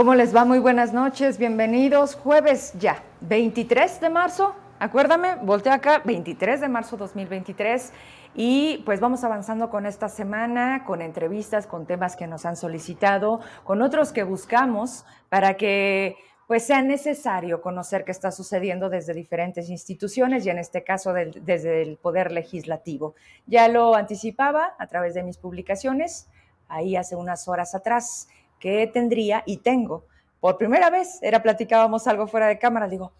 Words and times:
¿Cómo 0.00 0.14
les 0.14 0.34
va? 0.34 0.46
Muy 0.46 0.60
buenas 0.60 0.94
noches, 0.94 1.36
bienvenidos. 1.36 2.14
Jueves 2.14 2.72
ya, 2.78 3.02
23 3.20 4.00
de 4.00 4.08
marzo. 4.08 4.54
Acuérdame, 4.78 5.34
voltea 5.42 5.74
acá, 5.74 6.00
23 6.02 6.62
de 6.62 6.68
marzo 6.70 6.96
2023. 6.96 7.92
Y 8.34 8.78
pues 8.86 8.98
vamos 8.98 9.24
avanzando 9.24 9.68
con 9.68 9.84
esta 9.84 10.08
semana, 10.08 10.84
con 10.86 11.02
entrevistas, 11.02 11.66
con 11.66 11.84
temas 11.84 12.16
que 12.16 12.26
nos 12.26 12.46
han 12.46 12.56
solicitado, 12.56 13.40
con 13.62 13.82
otros 13.82 14.10
que 14.12 14.22
buscamos 14.22 15.04
para 15.28 15.58
que 15.58 16.16
pues 16.46 16.66
sea 16.66 16.80
necesario 16.80 17.60
conocer 17.60 18.06
qué 18.06 18.12
está 18.12 18.30
sucediendo 18.32 18.88
desde 18.88 19.12
diferentes 19.12 19.68
instituciones 19.68 20.46
y 20.46 20.48
en 20.48 20.60
este 20.60 20.82
caso 20.82 21.12
desde 21.12 21.82
el 21.82 21.98
Poder 21.98 22.32
Legislativo. 22.32 23.16
Ya 23.44 23.68
lo 23.68 23.94
anticipaba 23.94 24.76
a 24.78 24.86
través 24.86 25.12
de 25.12 25.24
mis 25.24 25.36
publicaciones, 25.36 26.30
ahí 26.68 26.96
hace 26.96 27.16
unas 27.16 27.48
horas 27.48 27.74
atrás 27.74 28.28
que 28.60 28.86
tendría 28.86 29.42
y 29.46 29.56
tengo. 29.56 30.06
Por 30.38 30.56
primera 30.56 30.90
vez, 30.90 31.18
era 31.22 31.42
platicábamos 31.42 32.06
algo 32.06 32.28
fuera 32.28 32.46
de 32.46 32.58
cámara, 32.58 32.86
digo, 32.86 33.12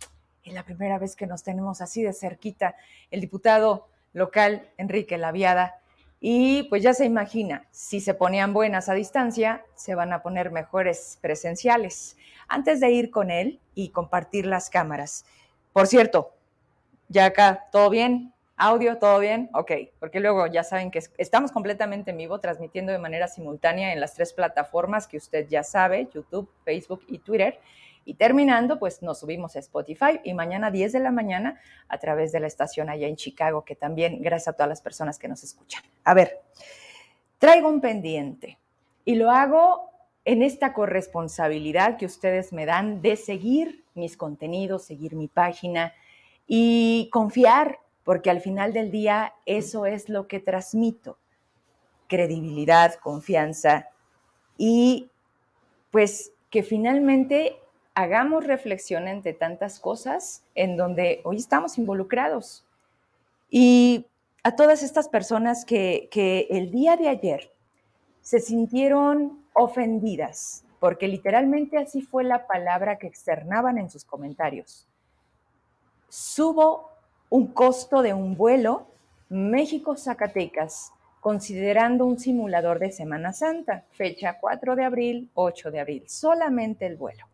es 0.45 0.55
la 0.55 0.65
primera 0.65 0.99
vez 0.99 1.17
que 1.17 1.27
nos 1.27 1.43
tenemos 1.43 1.81
así 1.81 2.03
de 2.03 2.13
cerquita 2.13 2.77
el 3.11 3.21
diputado 3.21 3.89
local 4.13 4.69
Enrique 4.79 5.19
Laviada. 5.19 5.81
Y 6.21 6.65
pues 6.65 6.83
ya 6.83 6.93
se 6.93 7.07
imagina, 7.07 7.67
si 7.71 8.01
se 8.01 8.15
ponían 8.15 8.53
buenas 8.53 8.89
a 8.89 8.95
distancia, 8.95 9.65
se 9.75 9.95
van 9.95 10.13
a 10.13 10.23
poner 10.23 10.51
mejores 10.51 11.19
presenciales. 11.21 12.17
Antes 12.47 12.81
de 12.81 12.91
ir 12.91 13.11
con 13.11 13.31
él 13.31 13.61
y 13.75 13.89
compartir 13.89 14.45
las 14.45 14.69
cámaras. 14.69 15.25
Por 15.73 15.87
cierto, 15.87 16.35
ya 17.09 17.27
acá, 17.27 17.69
¿todo 17.73 17.89
bien? 17.89 18.35
¿Audio? 18.63 18.99
¿Todo 18.99 19.21
bien? 19.21 19.49
Ok, 19.55 19.73
porque 19.99 20.21
luego 20.21 20.47
ya 20.47 20.63
saben 20.63 20.91
que 20.91 21.01
estamos 21.17 21.51
completamente 21.51 22.11
en 22.11 22.19
vivo, 22.19 22.41
transmitiendo 22.41 22.93
de 22.93 22.99
manera 22.99 23.27
simultánea 23.27 23.95
en 23.95 24.01
las 24.01 24.13
tres 24.13 24.35
plataformas 24.35 25.09
que 25.09 25.17
usted 25.17 25.49
ya 25.49 25.63
sabe, 25.63 26.11
YouTube, 26.13 26.53
Facebook 26.63 27.03
y 27.09 27.21
Twitter. 27.21 27.59
Y 28.05 28.17
terminando, 28.17 28.79
pues 28.79 29.01
nos 29.01 29.21
subimos 29.21 29.57
a 29.57 29.61
Spotify 29.61 30.21
y 30.25 30.35
mañana 30.35 30.71
10 30.71 30.93
de 30.93 31.01
la 31.01 31.11
mañana 31.11 31.59
a 31.89 31.97
través 31.97 32.33
de 32.33 32.41
la 32.41 32.49
estación 32.49 32.91
allá 32.91 33.07
en 33.07 33.17
Chicago, 33.17 33.65
que 33.65 33.77
también 33.77 34.21
gracias 34.21 34.49
a 34.49 34.53
todas 34.53 34.69
las 34.69 34.83
personas 34.83 35.19
que 35.19 35.29
nos 35.29 35.43
escuchan. 35.43 35.83
A 36.05 36.13
ver, 36.13 36.43
traigo 37.39 37.71
un 37.71 37.81
pendiente 37.81 38.59
y 39.07 39.15
lo 39.15 39.31
hago 39.31 39.89
en 40.27 40.43
esta 40.43 40.75
corresponsabilidad 40.75 41.97
que 41.97 42.05
ustedes 42.05 42.53
me 42.53 42.67
dan 42.67 43.01
de 43.01 43.17
seguir 43.17 43.87
mis 43.95 44.19
contenidos, 44.19 44.85
seguir 44.85 45.15
mi 45.15 45.29
página 45.29 45.95
y 46.47 47.09
confiar 47.11 47.79
porque 48.11 48.29
al 48.29 48.41
final 48.41 48.73
del 48.73 48.91
día 48.91 49.35
eso 49.47 49.87
es 49.87 50.09
lo 50.09 50.27
que 50.27 50.41
transmito, 50.41 51.17
credibilidad, 52.09 52.97
confianza 52.97 53.87
y 54.59 55.09
pues 55.93 56.33
que 56.51 56.65
finalmente 56.65 57.61
hagamos 57.95 58.49
reflexión 58.49 59.07
entre 59.07 59.33
tantas 59.33 59.79
cosas 59.79 60.43
en 60.57 60.77
donde 60.77 61.21
hoy 61.23 61.37
estamos 61.37 61.79
involucrados. 61.79 62.67
Y 63.49 64.07
a 64.43 64.57
todas 64.57 64.83
estas 64.83 65.09
personas 65.09 65.65
que, 65.65 66.09
que 66.11 66.49
el 66.51 66.73
día 66.73 66.97
de 66.97 67.11
ayer 67.11 67.53
se 68.23 68.41
sintieron 68.41 69.41
ofendidas, 69.53 70.65
porque 70.81 71.07
literalmente 71.07 71.79
así 71.79 72.03
fue 72.03 72.25
la 72.25 72.49
palabra 72.49 72.99
que 72.99 73.07
externaban 73.07 73.79
en 73.79 73.89
sus 73.89 74.05
comentarios. 74.05 74.89
Subo 76.09 76.91
un 77.31 77.47
costo 77.47 78.03
de 78.03 78.13
un 78.13 78.37
vuelo 78.37 78.89
México-Zacatecas, 79.31 80.93
considerando 81.21 82.05
un 82.05 82.19
simulador 82.19 82.81
de 82.81 82.91
Semana 82.91 83.33
Santa, 83.33 83.85
fecha 83.93 84.39
4 84.41 84.75
de 84.75 84.85
abril, 84.85 85.31
8 85.35 85.71
de 85.71 85.81
abril, 85.81 86.05
solamente 86.09 86.87
el 86.87 86.97
vuelo. 86.97 87.27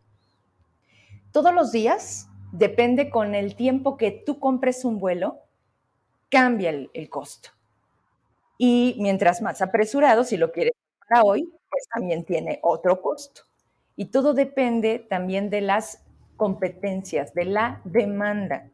Todos 1.31 1.53
los 1.53 1.71
días, 1.71 2.29
depende 2.51 3.09
con 3.09 3.33
el 3.35 3.55
tiempo 3.55 3.97
que 3.97 4.11
tú 4.11 4.39
compres 4.39 4.85
un 4.85 4.99
vuelo, 4.99 5.39
cambia 6.29 6.69
el, 6.69 7.09
costo. 7.09 7.49
Y 8.57 8.95
mientras 8.99 9.41
más 9.41 9.61
apresurado, 9.61 10.23
si 10.23 10.37
lo 10.37 10.51
quieres 10.51 10.73
para 11.07 11.23
hoy, 11.23 11.51
pues 11.69 11.87
también 11.93 12.23
tiene 12.23 12.59
otro 12.61 13.01
costo. 13.01 13.41
Y 13.95 14.05
todo 14.05 14.33
depende 14.33 14.99
también 14.99 15.49
de 15.49 15.61
las 15.61 16.03
competencias, 16.35 17.33
de 17.33 17.45
la 17.45 17.81
demanda. 17.83 18.69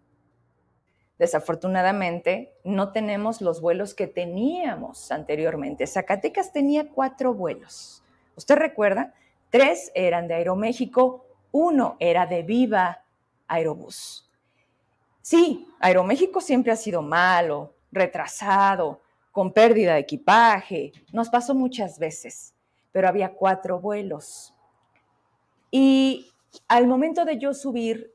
Desafortunadamente, 1.23 2.53
no 2.65 2.91
tenemos 2.91 3.39
los 3.39 3.61
vuelos 3.61 3.93
que 3.93 4.07
teníamos 4.07 5.09
anteriormente. 5.09 5.87
Zacatecas 5.87 6.51
tenía 6.51 6.89
cuatro 6.89 7.33
vuelos. 7.33 8.03
¿Usted 8.35 8.57
recuerda? 8.57 9.13
Tres 9.49 9.89
eran 9.95 10.27
de 10.27 10.33
Aeroméxico, 10.33 11.25
uno 11.53 11.95
era 12.01 12.25
de 12.25 12.43
Viva 12.43 13.05
Aerobús. 13.47 14.29
Sí, 15.21 15.65
Aeroméxico 15.79 16.41
siempre 16.41 16.73
ha 16.73 16.75
sido 16.75 17.01
malo, 17.01 17.73
retrasado, 17.89 18.99
con 19.31 19.53
pérdida 19.53 19.93
de 19.93 20.01
equipaje. 20.01 20.91
Nos 21.13 21.29
pasó 21.29 21.55
muchas 21.55 21.99
veces, 21.99 22.53
pero 22.91 23.07
había 23.07 23.31
cuatro 23.31 23.79
vuelos. 23.79 24.53
Y 25.71 26.33
al 26.67 26.85
momento 26.85 27.23
de 27.23 27.37
yo 27.37 27.53
subir 27.53 28.13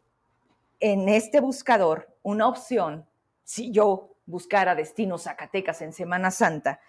en 0.78 1.08
este 1.08 1.40
buscador 1.40 2.07
una 2.22 2.48
opción, 2.48 3.06
si 3.44 3.70
yo 3.70 4.14
buscara 4.26 4.74
destinos 4.74 5.24
Zacatecas 5.24 5.82
en 5.82 5.92
Semana 5.92 6.30
Santa, 6.30 6.80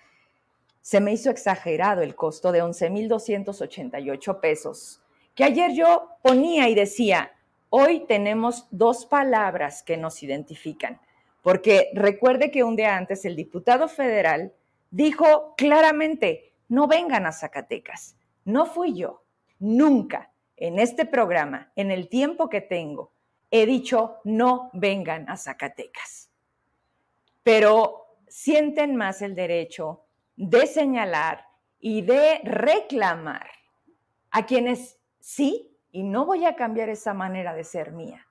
se 0.81 0.99
me 1.01 1.13
hizo 1.13 1.29
exagerado 1.29 2.01
el 2.01 2.15
costo 2.15 2.51
de 2.51 2.63
11.288 2.63 4.39
pesos, 4.39 5.01
que 5.35 5.43
ayer 5.43 5.73
yo 5.73 6.09
ponía 6.21 6.67
y 6.69 6.75
decía, 6.75 7.31
hoy 7.69 8.05
tenemos 8.07 8.67
dos 8.71 9.05
palabras 9.05 9.83
que 9.83 9.97
nos 9.97 10.21
identifican, 10.23 10.99
porque 11.41 11.89
recuerde 11.93 12.51
que 12.51 12.63
un 12.63 12.75
día 12.75 12.97
antes 12.97 13.25
el 13.25 13.35
diputado 13.35 13.87
federal 13.87 14.53
dijo 14.91 15.53
claramente, 15.55 16.53
no 16.67 16.87
vengan 16.87 17.25
a 17.25 17.31
Zacatecas. 17.31 18.15
No 18.45 18.65
fui 18.65 18.93
yo, 18.93 19.23
nunca, 19.59 20.31
en 20.57 20.79
este 20.79 21.05
programa, 21.05 21.71
en 21.75 21.91
el 21.91 22.09
tiempo 22.09 22.49
que 22.49 22.61
tengo, 22.61 23.11
he 23.51 23.65
dicho 23.65 24.17
no 24.23 24.69
vengan 24.73 25.29
a 25.29 25.37
Zacatecas. 25.37 26.29
Pero 27.43 28.17
sienten 28.27 28.95
más 28.95 29.21
el 29.21 29.35
derecho 29.35 30.05
de 30.35 30.67
señalar 30.67 31.45
y 31.79 32.01
de 32.01 32.39
reclamar 32.43 33.47
a 34.31 34.45
quienes 34.45 34.99
sí, 35.19 35.75
y 35.91 36.03
no 36.03 36.25
voy 36.25 36.45
a 36.45 36.55
cambiar 36.55 36.89
esa 36.89 37.13
manera 37.13 37.53
de 37.53 37.63
ser 37.63 37.91
mía, 37.91 38.27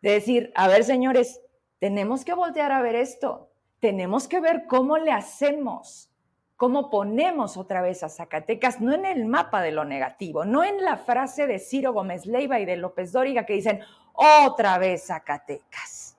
de 0.00 0.12
decir, 0.12 0.52
a 0.54 0.68
ver 0.68 0.84
señores, 0.84 1.40
tenemos 1.80 2.24
que 2.24 2.34
voltear 2.34 2.72
a 2.72 2.82
ver 2.82 2.94
esto, 2.94 3.50
tenemos 3.80 4.28
que 4.28 4.40
ver 4.40 4.66
cómo 4.66 4.96
le 4.96 5.10
hacemos, 5.10 6.10
cómo 6.56 6.88
ponemos 6.88 7.56
otra 7.56 7.82
vez 7.82 8.02
a 8.02 8.08
Zacatecas, 8.08 8.80
no 8.80 8.94
en 8.94 9.04
el 9.04 9.26
mapa 9.26 9.60
de 9.60 9.72
lo 9.72 9.84
negativo, 9.84 10.44
no 10.44 10.62
en 10.62 10.82
la 10.82 10.96
frase 10.96 11.46
de 11.46 11.58
Ciro 11.58 11.92
Gómez 11.92 12.26
Leiva 12.26 12.60
y 12.60 12.64
de 12.64 12.76
López 12.76 13.12
Dóriga 13.12 13.44
que 13.44 13.54
dicen, 13.54 13.80
otra 14.14 14.78
vez 14.78 15.06
Zacatecas. 15.06 16.16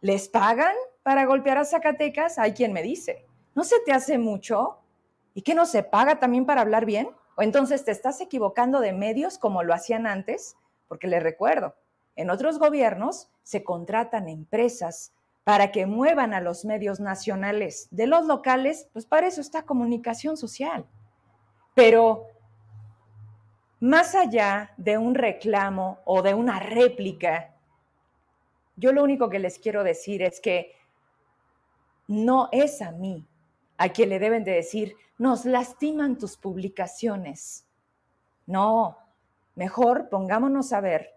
¿Les 0.00 0.28
pagan 0.28 0.74
para 1.02 1.24
golpear 1.24 1.58
a 1.58 1.64
Zacatecas? 1.64 2.38
Hay 2.38 2.52
quien 2.52 2.72
me 2.72 2.82
dice, 2.82 3.24
¿no 3.54 3.64
se 3.64 3.80
te 3.80 3.92
hace 3.92 4.18
mucho? 4.18 4.78
¿Y 5.34 5.42
que 5.42 5.54
no 5.54 5.66
se 5.66 5.82
paga 5.82 6.18
también 6.18 6.44
para 6.44 6.60
hablar 6.60 6.84
bien? 6.84 7.08
¿O 7.36 7.42
entonces 7.42 7.84
te 7.84 7.90
estás 7.90 8.20
equivocando 8.20 8.80
de 8.80 8.92
medios 8.92 9.38
como 9.38 9.62
lo 9.62 9.74
hacían 9.74 10.06
antes? 10.06 10.56
Porque 10.88 11.06
les 11.06 11.22
recuerdo, 11.22 11.74
en 12.16 12.30
otros 12.30 12.58
gobiernos 12.58 13.28
se 13.42 13.64
contratan 13.64 14.28
empresas 14.28 15.12
para 15.42 15.72
que 15.72 15.86
muevan 15.86 16.32
a 16.32 16.40
los 16.40 16.64
medios 16.64 17.00
nacionales. 17.00 17.88
De 17.90 18.06
los 18.06 18.26
locales, 18.26 18.88
pues 18.92 19.04
para 19.06 19.26
eso 19.26 19.40
está 19.40 19.62
comunicación 19.62 20.36
social. 20.36 20.86
Pero 21.74 22.26
más 23.84 24.14
allá 24.14 24.72
de 24.78 24.96
un 24.96 25.14
reclamo 25.14 25.98
o 26.06 26.22
de 26.22 26.32
una 26.32 26.58
réplica, 26.58 27.54
yo 28.76 28.92
lo 28.92 29.02
único 29.02 29.28
que 29.28 29.38
les 29.38 29.58
quiero 29.58 29.84
decir 29.84 30.22
es 30.22 30.40
que 30.40 30.72
no 32.08 32.48
es 32.50 32.80
a 32.80 32.92
mí 32.92 33.26
a 33.76 33.90
quien 33.90 34.08
le 34.08 34.18
deben 34.18 34.42
de 34.42 34.52
decir, 34.52 34.96
nos 35.18 35.44
lastiman 35.44 36.16
tus 36.16 36.38
publicaciones. 36.38 37.66
No, 38.46 38.96
mejor 39.54 40.08
pongámonos 40.08 40.72
a 40.72 40.80
ver 40.80 41.10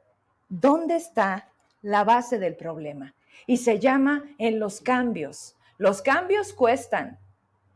dónde 0.49 0.97
está 0.97 1.47
la 1.81 2.03
base 2.03 2.37
del 2.37 2.57
problema. 2.57 3.15
Y 3.45 3.57
se 3.57 3.79
llama 3.79 4.25
en 4.39 4.59
los 4.59 4.81
cambios. 4.81 5.55
Los 5.77 6.01
cambios 6.01 6.51
cuestan. 6.51 7.17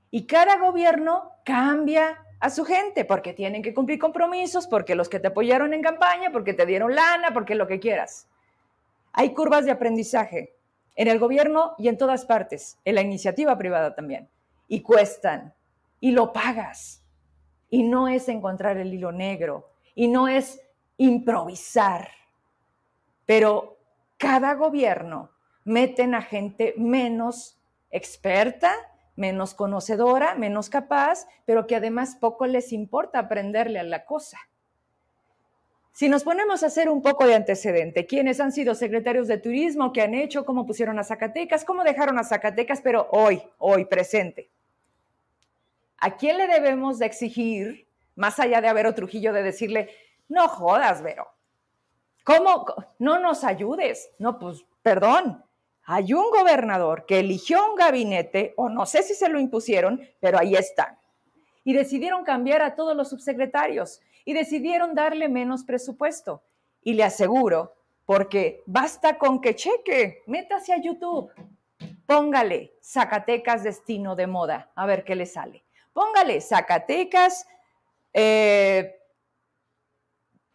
Y 0.09 0.27
cada 0.27 0.57
gobierno 0.57 1.31
cambia 1.45 2.25
a 2.41 2.49
su 2.49 2.65
gente, 2.65 3.05
porque 3.05 3.33
tienen 3.33 3.61
que 3.61 3.73
cumplir 3.73 3.99
compromisos, 3.99 4.65
porque 4.65 4.95
los 4.95 5.07
que 5.07 5.19
te 5.19 5.27
apoyaron 5.27 5.75
en 5.75 5.83
campaña, 5.83 6.31
porque 6.31 6.55
te 6.55 6.65
dieron 6.65 6.95
lana, 6.95 7.29
porque 7.33 7.53
lo 7.53 7.67
que 7.67 7.79
quieras. 7.79 8.27
Hay 9.13 9.33
curvas 9.33 9.63
de 9.63 9.71
aprendizaje 9.71 10.55
en 10.95 11.07
el 11.07 11.19
gobierno 11.19 11.75
y 11.77 11.87
en 11.87 11.99
todas 11.99 12.25
partes, 12.25 12.79
en 12.83 12.95
la 12.95 13.01
iniciativa 13.01 13.55
privada 13.59 13.93
también, 13.93 14.27
y 14.67 14.81
cuestan, 14.81 15.53
y 15.99 16.11
lo 16.11 16.33
pagas. 16.33 17.03
Y 17.69 17.83
no 17.83 18.07
es 18.07 18.27
encontrar 18.27 18.77
el 18.77 18.91
hilo 18.91 19.11
negro, 19.11 19.69
y 19.93 20.07
no 20.07 20.27
es 20.27 20.59
improvisar. 20.97 22.09
Pero 23.27 23.77
cada 24.17 24.55
gobierno 24.55 25.29
meten 25.63 26.15
a 26.15 26.23
gente 26.23 26.73
menos 26.75 27.61
experta, 27.91 28.73
menos 29.15 29.53
conocedora, 29.53 30.35
menos 30.35 30.69
capaz, 30.69 31.27
pero 31.45 31.67
que 31.67 31.75
además 31.75 32.15
poco 32.15 32.45
les 32.45 32.71
importa 32.71 33.19
aprenderle 33.19 33.79
a 33.79 33.83
la 33.83 34.05
cosa. 34.05 34.37
Si 35.93 36.07
nos 36.07 36.23
ponemos 36.23 36.63
a 36.63 36.67
hacer 36.67 36.89
un 36.89 37.01
poco 37.01 37.25
de 37.25 37.35
antecedente, 37.35 38.05
quiénes 38.05 38.39
han 38.39 38.53
sido 38.53 38.75
secretarios 38.75 39.27
de 39.27 39.37
turismo, 39.37 39.91
qué 39.91 40.01
han 40.01 40.13
hecho, 40.13 40.45
cómo 40.45 40.65
pusieron 40.65 40.97
a 40.99 41.03
Zacatecas, 41.03 41.65
cómo 41.65 41.83
dejaron 41.83 42.17
a 42.17 42.23
Zacatecas, 42.23 42.81
pero 42.81 43.09
hoy, 43.11 43.43
hoy 43.57 43.85
presente. 43.85 44.49
¿A 45.97 46.15
quién 46.15 46.37
le 46.37 46.47
debemos 46.47 46.97
de 46.97 47.05
exigir, 47.05 47.87
más 48.15 48.39
allá 48.39 48.61
de 48.61 48.69
haber 48.69 48.87
otro 48.87 49.05
Trujillo, 49.05 49.33
de 49.33 49.43
decirle, 49.43 49.89
no 50.29 50.47
jodas, 50.47 51.01
Vero, 51.01 51.27
¿cómo? 52.23 52.65
No 52.97 53.19
nos 53.19 53.43
ayudes. 53.43 54.11
No, 54.17 54.39
pues, 54.39 54.65
perdón, 54.81 55.43
hay 55.93 56.13
un 56.13 56.31
gobernador 56.31 57.05
que 57.05 57.19
eligió 57.19 57.69
un 57.69 57.75
gabinete, 57.75 58.53
o 58.55 58.69
no 58.69 58.85
sé 58.85 59.03
si 59.03 59.13
se 59.13 59.27
lo 59.27 59.41
impusieron, 59.41 59.99
pero 60.21 60.39
ahí 60.39 60.55
están. 60.55 60.97
Y 61.65 61.73
decidieron 61.73 62.23
cambiar 62.23 62.61
a 62.61 62.75
todos 62.75 62.95
los 62.95 63.09
subsecretarios 63.09 63.99
y 64.23 64.31
decidieron 64.31 64.95
darle 64.95 65.27
menos 65.27 65.65
presupuesto. 65.65 66.43
Y 66.81 66.93
le 66.93 67.03
aseguro, 67.03 67.75
porque 68.05 68.63
basta 68.65 69.17
con 69.17 69.41
que 69.41 69.53
cheque, 69.53 70.23
métase 70.27 70.71
a 70.71 70.81
YouTube, 70.81 71.29
póngale 72.05 72.71
Zacatecas 72.81 73.61
destino 73.61 74.15
de 74.15 74.27
moda, 74.27 74.71
a 74.75 74.85
ver 74.85 75.03
qué 75.03 75.13
le 75.17 75.25
sale. 75.25 75.65
Póngale 75.91 76.39
Zacatecas, 76.39 77.45
eh, 78.13 78.97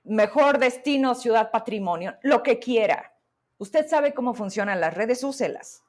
mejor 0.04 0.56
destino, 0.58 1.14
ciudad 1.14 1.50
patrimonio, 1.50 2.16
lo 2.22 2.42
que 2.42 2.58
quiera. 2.58 3.12
Usted 3.58 3.86
sabe 3.88 4.12
cómo 4.14 4.34
funcionan 4.34 4.80
las 4.80 4.94
redes, 4.94 5.24
úselas 5.24 5.82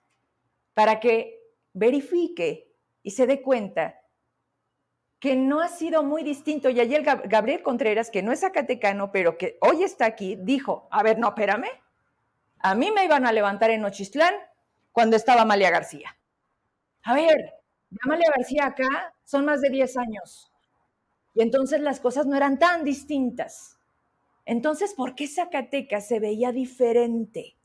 para 0.73 0.99
que 0.99 1.41
verifique 1.73 2.71
y 3.01 3.11
se 3.11 3.25
dé 3.25 3.41
cuenta 3.41 3.99
que 5.19 5.35
no 5.35 5.59
ha 5.59 5.67
sido 5.69 6.03
muy 6.03 6.23
distinto. 6.23 6.69
Y 6.69 6.79
ayer 6.79 7.01
Gabriel 7.01 7.63
Contreras, 7.63 8.11
que 8.11 8.21
no 8.21 8.31
es 8.31 8.41
zacatecano, 8.41 9.11
pero 9.11 9.37
que 9.37 9.57
hoy 9.61 9.83
está 9.83 10.05
aquí, 10.05 10.37
dijo, 10.39 10.87
a 10.91 11.01
ver, 11.01 11.17
no, 11.17 11.29
espérame, 11.29 11.69
a 12.59 12.75
mí 12.75 12.91
me 12.91 13.05
iban 13.05 13.25
a 13.25 13.31
levantar 13.31 13.71
en 13.71 13.81
Nochistlán 13.81 14.35
cuando 14.91 15.15
estaba 15.15 15.41
Amalia 15.41 15.71
García. 15.71 16.15
A 17.03 17.15
ver, 17.15 17.53
Amalia 18.03 18.31
García 18.35 18.67
acá 18.67 19.15
son 19.23 19.45
más 19.45 19.61
de 19.61 19.69
10 19.69 19.97
años. 19.97 20.51
Y 21.33 21.41
entonces 21.41 21.81
las 21.81 21.99
cosas 21.99 22.25
no 22.25 22.35
eran 22.35 22.59
tan 22.59 22.83
distintas. 22.83 23.79
Entonces, 24.45 24.93
¿por 24.93 25.15
qué 25.15 25.27
Zacatecas 25.27 26.07
se 26.07 26.19
veía 26.19 26.51
diferente? 26.51 27.56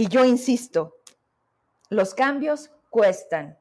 Y 0.00 0.08
yo 0.08 0.24
insisto, 0.24 0.96
los 1.90 2.14
cambios 2.14 2.70
cuestan 2.88 3.58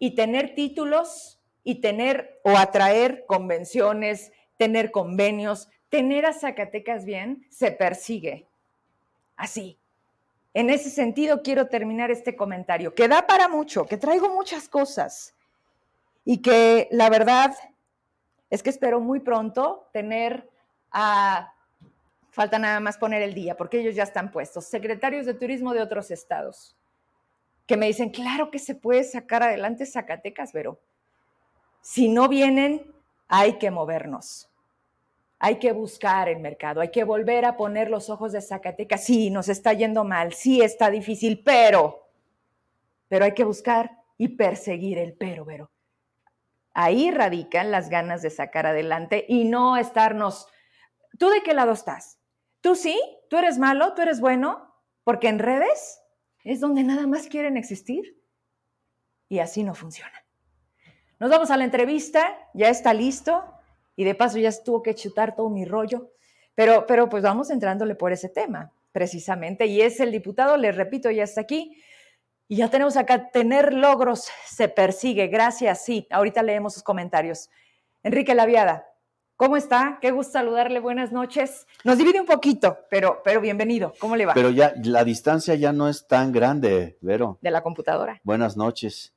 y 0.00 0.16
tener 0.16 0.56
títulos 0.56 1.40
y 1.62 1.80
tener 1.80 2.40
o 2.42 2.56
atraer 2.56 3.24
convenciones, 3.24 4.32
tener 4.56 4.90
convenios, 4.90 5.68
tener 5.88 6.26
a 6.26 6.32
Zacatecas 6.32 7.04
bien, 7.04 7.46
se 7.48 7.70
persigue. 7.70 8.48
Así. 9.36 9.78
En 10.52 10.68
ese 10.68 10.90
sentido 10.90 11.42
quiero 11.42 11.68
terminar 11.68 12.10
este 12.10 12.34
comentario, 12.34 12.92
que 12.92 13.06
da 13.06 13.24
para 13.24 13.46
mucho, 13.46 13.86
que 13.86 13.96
traigo 13.96 14.34
muchas 14.34 14.68
cosas 14.68 15.32
y 16.24 16.42
que 16.42 16.88
la 16.90 17.08
verdad 17.08 17.54
es 18.50 18.64
que 18.64 18.70
espero 18.70 18.98
muy 18.98 19.20
pronto 19.20 19.88
tener 19.92 20.50
a, 20.90 21.53
falta 22.34 22.58
nada 22.58 22.80
más 22.80 22.98
poner 22.98 23.22
el 23.22 23.32
día, 23.32 23.56
porque 23.56 23.80
ellos 23.80 23.94
ya 23.94 24.02
están 24.02 24.32
puestos, 24.32 24.66
secretarios 24.66 25.24
de 25.24 25.34
turismo 25.34 25.72
de 25.72 25.80
otros 25.80 26.10
estados 26.10 26.76
que 27.66 27.76
me 27.76 27.86
dicen, 27.86 28.10
claro 28.10 28.50
que 28.50 28.58
se 28.58 28.74
puede 28.74 29.04
sacar 29.04 29.42
adelante 29.42 29.86
Zacatecas, 29.86 30.50
pero 30.52 30.80
si 31.80 32.08
no 32.08 32.28
vienen, 32.28 32.92
hay 33.28 33.54
que 33.54 33.70
movernos. 33.70 34.50
Hay 35.38 35.58
que 35.58 35.72
buscar 35.72 36.28
el 36.28 36.40
mercado, 36.40 36.80
hay 36.80 36.90
que 36.90 37.04
volver 37.04 37.44
a 37.44 37.56
poner 37.56 37.90
los 37.90 38.10
ojos 38.10 38.32
de 38.32 38.40
Zacatecas. 38.40 39.04
Sí, 39.04 39.30
nos 39.30 39.48
está 39.48 39.72
yendo 39.72 40.04
mal, 40.04 40.32
sí 40.32 40.60
está 40.60 40.90
difícil, 40.90 41.42
pero, 41.44 42.08
pero 43.08 43.24
hay 43.24 43.32
que 43.32 43.44
buscar 43.44 43.90
y 44.18 44.28
perseguir 44.28 44.98
el 44.98 45.14
pero, 45.14 45.44
pero. 45.44 45.70
Ahí 46.72 47.10
radican 47.10 47.70
las 47.70 47.88
ganas 47.88 48.22
de 48.22 48.30
sacar 48.30 48.66
adelante 48.66 49.24
y 49.28 49.44
no 49.44 49.76
estarnos, 49.76 50.48
¿tú 51.18 51.28
de 51.28 51.42
qué 51.42 51.54
lado 51.54 51.72
estás? 51.72 52.18
¿Tú 52.64 52.74
sí? 52.74 52.98
¿Tú 53.28 53.36
eres 53.36 53.58
malo? 53.58 53.92
¿Tú 53.92 54.00
eres 54.00 54.20
bueno? 54.20 54.74
Porque 55.04 55.28
en 55.28 55.38
redes 55.38 56.00
es 56.44 56.60
donde 56.60 56.82
nada 56.82 57.06
más 57.06 57.26
quieren 57.26 57.58
existir. 57.58 58.18
Y 59.28 59.40
así 59.40 59.62
no 59.62 59.74
funciona. 59.74 60.24
Nos 61.20 61.28
vamos 61.28 61.50
a 61.50 61.58
la 61.58 61.64
entrevista, 61.64 62.38
ya 62.54 62.70
está 62.70 62.94
listo 62.94 63.44
y 63.96 64.04
de 64.04 64.14
paso 64.14 64.38
ya 64.38 64.50
tuvo 64.64 64.82
que 64.82 64.94
chutar 64.94 65.36
todo 65.36 65.50
mi 65.50 65.66
rollo, 65.66 66.12
pero, 66.54 66.86
pero 66.86 67.10
pues 67.10 67.22
vamos 67.22 67.50
entrándole 67.50 67.96
por 67.96 68.12
ese 68.12 68.30
tema, 68.30 68.72
precisamente, 68.92 69.66
y 69.66 69.82
es 69.82 70.00
el 70.00 70.10
diputado, 70.10 70.56
les 70.56 70.74
repito, 70.74 71.10
ya 71.10 71.24
está 71.24 71.42
aquí. 71.42 71.82
Y 72.48 72.56
ya 72.56 72.70
tenemos 72.70 72.96
acá, 72.96 73.28
tener 73.30 73.74
logros 73.74 74.30
se 74.46 74.70
persigue, 74.70 75.26
gracias, 75.26 75.84
sí, 75.84 76.06
ahorita 76.10 76.42
leemos 76.42 76.72
sus 76.72 76.82
comentarios. 76.82 77.50
Enrique 78.02 78.34
Laviada, 78.34 78.86
¿Cómo 79.36 79.56
está? 79.56 79.98
Qué 80.00 80.12
gusto 80.12 80.34
saludarle. 80.34 80.78
Buenas 80.78 81.10
noches. 81.10 81.66
Nos 81.82 81.98
divide 81.98 82.20
un 82.20 82.26
poquito, 82.26 82.78
pero, 82.88 83.20
pero 83.24 83.40
bienvenido. 83.40 83.92
¿Cómo 83.98 84.14
le 84.14 84.26
va? 84.26 84.32
Pero 84.32 84.50
ya 84.50 84.72
la 84.84 85.02
distancia 85.02 85.56
ya 85.56 85.72
no 85.72 85.88
es 85.88 86.06
tan 86.06 86.30
grande, 86.30 86.96
Vero. 87.00 87.38
De 87.42 87.50
la 87.50 87.60
computadora. 87.60 88.20
Buenas 88.22 88.56
noches. 88.56 89.12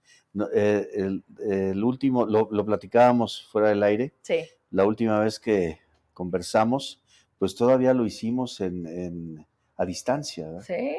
Eh, 0.55 1.21
el, 1.39 1.83
último, 1.83 2.25
lo, 2.25 2.65
platicábamos 2.65 3.47
fuera 3.51 3.69
del 3.69 3.83
aire. 3.83 4.13
Sí. 4.24 4.39
La 4.71 4.86
última 4.86 5.19
vez 5.19 5.39
que 5.39 5.81
conversamos, 6.15 7.00
pues 7.38 7.53
todavía 7.53 7.93
lo 7.93 8.03
hicimos 8.03 8.59
en, 8.59 9.45
a 9.77 9.86
distancia. 9.86 10.47
¿verdad? 10.47 10.63
Sí. 10.65 10.97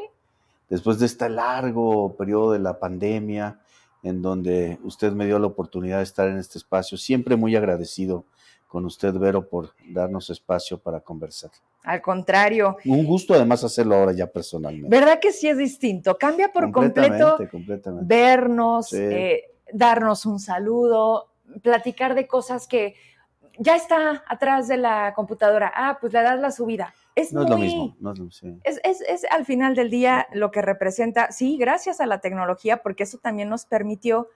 Después 0.69 1.01
de 1.01 1.07
este 1.07 1.29
largo 1.29 2.15
periodo 2.17 2.53
de 2.53 2.61
la 2.61 2.79
pandemia, 2.79 3.59
en 4.05 4.23
donde 4.23 4.79
usted 4.85 5.11
me 5.11 5.27
dio 5.27 5.41
la 5.41 5.49
oportunidad 5.49 5.97
de 5.99 6.05
estar 6.05 6.29
en 6.29 6.39
este 6.39 6.59
espacio, 6.59 6.97
siempre 6.97 7.35
muy 7.35 7.57
agradecido 7.57 8.25
con 8.69 8.85
usted, 8.85 9.15
Vero, 9.15 9.49
por 9.49 9.71
darnos 9.89 10.29
espacio 10.31 10.79
para 10.79 11.01
conversar. 11.01 11.51
Al 11.83 12.03
contrario. 12.03 12.77
Un 12.85 13.05
gusto 13.05 13.33
además 13.33 13.65
hacerlo 13.65 13.97
ahora 13.97 14.13
ya 14.13 14.27
personalmente. 14.27 14.95
¿Verdad 14.95 15.19
que 15.21 15.33
sí 15.33 15.49
es 15.49 15.57
distinto? 15.57 16.19
Cambia 16.19 16.53
por 16.53 16.71
completo 16.71 17.39
vernos, 18.03 18.93
eh, 18.93 19.45
darnos 19.73 20.27
un 20.27 20.39
saludo, 20.39 21.31
platicar 21.63 22.15
de 22.15 22.27
cosas 22.27 22.69
que 22.69 22.95
ya 23.59 23.75
está 23.75 24.23
atrás 24.29 24.69
de 24.69 24.77
la 24.77 25.15
computadora. 25.15 25.73
Ah, 25.75 25.97
pues 25.99 26.13
le 26.13 26.23
das 26.23 26.39
la 26.39 26.51
subida. 26.51 26.95
Es 27.15 27.33
no 27.33 27.43
es 27.43 27.51
lo 27.51 27.59
mismo. 27.59 27.97
No 27.99 28.13
es, 28.13 28.19
lo, 28.19 28.25
mismo. 28.27 28.59
es, 28.63 28.81
es 28.85 29.27
al 29.31 29.47
final 29.47 29.75
del 29.75 29.91
día 29.91 30.29
lo 30.33 30.51
que 30.51 30.63
representa, 30.63 31.33
sí, 31.33 31.57
gracias 31.57 32.01
a 32.01 32.07
la 32.07 32.21
tecnología, 32.21 32.83
porque 32.83 33.05
eso 33.05 33.19
también 33.19 33.49
nos 33.49 33.65
permitió 33.65 34.29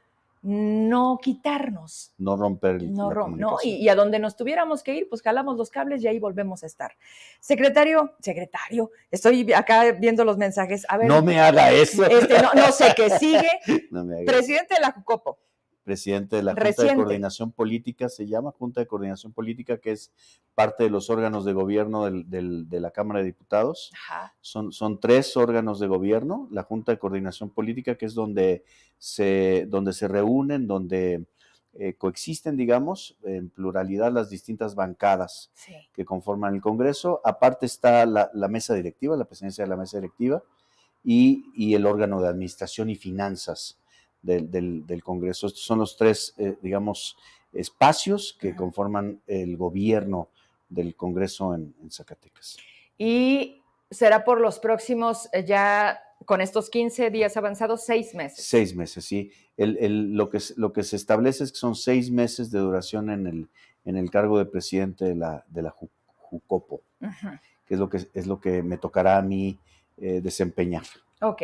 no 0.42 1.18
quitarnos. 1.22 2.12
No 2.18 2.36
romper. 2.36 2.82
No, 2.82 3.10
no 3.28 3.58
y, 3.62 3.88
a 3.88 3.94
donde 3.94 4.18
nos 4.18 4.36
tuviéramos 4.36 4.82
que 4.82 4.94
ir, 4.94 5.08
pues 5.08 5.22
jalamos 5.22 5.56
los 5.56 5.70
cables 5.70 6.02
y 6.02 6.08
ahí 6.08 6.18
volvemos 6.18 6.64
a 6.64 6.66
estar. 6.66 6.92
Secretario, 7.40 8.14
secretario, 8.20 8.90
estoy 9.10 9.52
acá 9.52 9.92
viendo 9.92 10.24
los 10.24 10.36
mensajes. 10.36 10.84
A 10.88 10.98
ver, 10.98 11.06
no 11.06 11.22
me 11.22 11.40
haga 11.40 11.70
eso. 11.70 12.04
Este, 12.04 12.34
no, 12.54 12.72
sé 12.72 12.92
qué 12.96 13.10
sigue. 13.10 13.48
Presidente 14.26 14.74
de 14.74 14.80
la 14.80 14.92
Jucopo 14.92 15.38
presidente 15.82 16.36
de 16.36 16.42
la 16.42 16.52
Junta 16.52 16.82
de 16.82 16.94
Coordinación 16.94 17.52
Política, 17.52 18.08
se 18.08 18.26
llama 18.26 18.52
Junta 18.52 18.80
de 18.80 18.86
Coordinación 18.86 19.32
Política, 19.32 19.78
que 19.78 19.92
es 19.92 20.12
parte 20.54 20.84
de 20.84 20.90
los 20.90 21.10
órganos 21.10 21.44
de 21.44 21.52
gobierno 21.52 22.10
de 22.10 22.80
la 22.80 22.90
Cámara 22.90 23.20
de 23.20 23.26
Diputados. 23.26 23.90
Son, 24.40 24.72
son 24.72 25.00
tres 25.00 25.36
órganos 25.36 25.80
de 25.80 25.88
gobierno, 25.88 26.48
la 26.50 26.62
Junta 26.62 26.92
de 26.92 26.98
Coordinación 26.98 27.50
Política, 27.50 27.96
que 27.96 28.06
es 28.06 28.14
donde 28.14 28.64
se, 28.98 29.66
donde 29.68 29.92
se 29.92 30.08
reúnen, 30.08 30.66
donde 30.66 31.26
eh, 31.74 31.94
coexisten, 31.94 32.56
digamos, 32.56 33.16
en 33.24 33.48
pluralidad 33.48 34.12
las 34.12 34.28
distintas 34.28 34.74
bancadas 34.74 35.50
que 35.92 36.04
conforman 36.04 36.54
el 36.54 36.60
Congreso. 36.60 37.20
Aparte 37.24 37.66
está 37.66 38.06
la, 38.06 38.30
mesa 38.48 38.74
directiva, 38.74 39.16
la 39.16 39.24
presidencia 39.24 39.64
de 39.64 39.70
la 39.70 39.76
mesa 39.76 39.98
directiva, 39.98 40.42
y, 41.04 41.46
y 41.54 41.74
el 41.74 41.86
órgano 41.86 42.20
de 42.20 42.28
administración 42.28 42.88
y 42.88 42.94
finanzas 42.94 43.81
del, 44.22 45.02
Congreso. 45.02 45.46
Estos 45.46 45.64
son 45.64 45.80
los 45.80 45.96
tres, 45.96 46.34
eh, 46.38 46.56
digamos, 46.62 47.16
espacios 47.52 48.36
que 48.38 48.54
conforman 48.54 49.20
el 49.26 49.56
gobierno 49.56 50.28
del 50.68 50.94
Congreso 50.94 51.54
en, 51.54 51.74
Zacatecas. 51.90 52.56
Y 52.96 53.62
será 53.90 54.24
por 54.24 54.40
los 54.40 54.58
próximos, 54.58 55.28
eh, 55.32 55.44
ya 55.44 56.00
con 56.24 56.40
estos 56.40 56.70
15 56.70 57.10
días 57.10 57.36
avanzados, 57.36 57.84
seis 57.84 58.14
meses. 58.14 58.44
Seis 58.44 58.74
meses, 58.74 59.04
sí. 59.04 59.30
El, 59.56 60.14
lo, 60.14 60.30
que, 60.30 60.38
lo 60.56 60.72
que 60.72 60.82
se 60.82 60.96
establece 60.96 61.44
es 61.44 61.52
que 61.52 61.58
son 61.58 61.74
seis 61.74 62.10
meses 62.10 62.50
de 62.50 62.60
duración 62.60 63.10
en 63.10 63.26
el, 63.26 63.48
en 63.84 63.96
el 63.96 64.10
cargo 64.10 64.38
de 64.38 64.46
presidente 64.46 65.04
de 65.04 65.14
la, 65.14 65.44
de 65.48 65.62
la 65.62 65.70
Jucopo, 66.16 66.82
que 67.66 67.74
es 67.74 67.80
lo 67.80 67.90
que, 67.90 68.06
es 68.14 68.26
lo 68.26 68.40
que 68.40 68.62
me 68.62 68.78
tocará 68.78 69.18
a 69.18 69.22
mí 69.22 69.58
eh, 69.98 70.20
desempeñar. 70.22 70.84
Ok. 71.22 71.42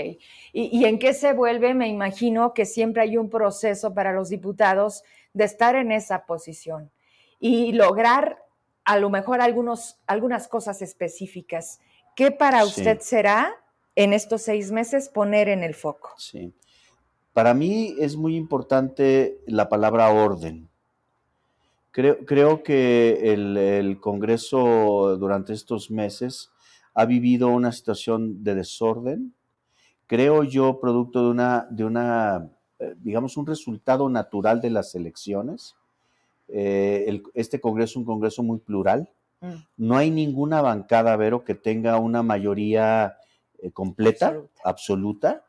¿Y, 0.52 0.84
en 0.84 0.98
qué 0.98 1.14
se 1.14 1.32
vuelve? 1.32 1.72
Me 1.72 1.88
imagino 1.88 2.52
que 2.52 2.66
siempre 2.66 3.02
hay 3.02 3.16
un 3.16 3.30
proceso 3.30 3.94
para 3.94 4.12
los 4.12 4.28
diputados 4.28 5.04
de 5.32 5.44
estar 5.44 5.76
en 5.76 5.92
esa 5.92 6.26
posición 6.26 6.90
y 7.38 7.70
lograr 7.72 8.42
a 8.84 8.98
lo 8.98 9.08
mejor 9.08 9.40
algunos, 9.40 10.00
algunas 10.08 10.48
cosas 10.48 10.82
específicas. 10.82 11.78
¿Qué 12.16 12.32
para 12.32 12.64
usted 12.64 12.98
será 13.00 13.54
en 13.94 14.12
estos 14.12 14.42
seis 14.42 14.72
meses 14.72 15.08
poner 15.08 15.48
en 15.48 15.62
el 15.62 15.74
foco? 15.74 16.12
Sí. 16.18 16.52
Para 17.32 17.54
mí 17.54 17.94
es 18.00 18.16
muy 18.16 18.34
importante 18.34 19.38
la 19.46 19.68
palabra 19.68 20.10
orden. 20.10 20.68
Creo, 21.92 22.18
creo 22.26 22.64
que 22.64 23.32
el, 23.32 23.98
Congreso 24.00 25.16
durante 25.18 25.52
estos 25.52 25.88
meses 25.88 26.50
ha 26.94 27.04
vivido 27.04 27.46
una 27.48 27.70
situación 27.70 28.42
de 28.42 28.56
desorden, 28.56 29.34
creo 30.08 30.42
yo, 30.42 30.80
producto 30.80 31.22
de 31.22 31.30
una, 31.30 31.68
de 31.70 31.84
una 31.84 32.50
eh, 32.80 32.94
digamos, 33.00 33.36
un 33.36 33.46
resultado 33.46 34.08
natural 34.08 34.60
de 34.60 34.70
las 34.70 34.94
elecciones. 34.94 35.74
Eh, 36.46 37.22
este 37.34 37.60
Congreso 37.60 37.92
es 37.92 37.96
un 37.96 38.04
Congreso 38.04 38.42
muy 38.44 38.58
plural. 38.58 39.10
Mm. 39.40 39.54
No 39.76 39.96
hay 39.96 40.10
ninguna 40.10 40.62
bancada, 40.62 41.16
Vero, 41.16 41.44
que 41.44 41.56
tenga 41.56 41.98
una 41.98 42.22
mayoría 42.22 43.16
eh, 43.58 43.72
completa, 43.72 44.40
absoluta, 44.64 45.44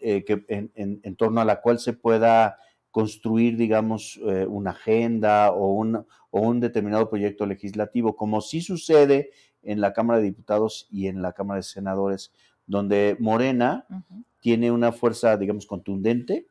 que, 0.00 0.44
en, 0.48 1.16
torno 1.16 1.40
a 1.40 1.44
la 1.44 1.60
cual 1.60 1.80
se 1.80 1.94
pueda 1.94 2.58
construir, 2.92 3.56
digamos, 3.56 4.20
una 4.46 4.70
agenda 4.70 5.50
o 5.50 5.72
un, 5.72 5.96
o 5.96 6.40
un 6.40 6.60
determinado 6.60 7.10
proyecto 7.10 7.44
legislativo, 7.44 8.14
como 8.14 8.40
sí 8.40 8.60
sucede 8.60 9.30
en 9.64 9.80
la 9.80 9.92
Cámara 9.92 10.20
de 10.20 10.26
Diputados 10.26 10.86
y 10.92 11.08
en 11.08 11.20
la 11.20 11.32
Cámara 11.32 11.56
de 11.56 11.64
Senadores, 11.64 12.32
donde 12.66 13.16
Morena 13.20 13.86
tiene 14.40 14.70
una 14.70 14.92
fuerza, 14.92 15.36
digamos, 15.36 15.66
contundente 15.66 16.46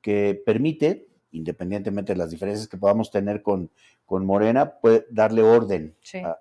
que 0.00 0.40
permite, 0.44 1.08
independientemente 1.32 2.12
de 2.12 2.18
las 2.18 2.30
diferencias 2.30 2.68
que 2.68 2.76
podamos 2.76 3.10
tener 3.10 3.42
con, 3.42 3.70
con 4.06 4.26
Morena, 4.26 4.78
puede 4.80 5.06
darle 5.10 5.42
orden 5.42 5.94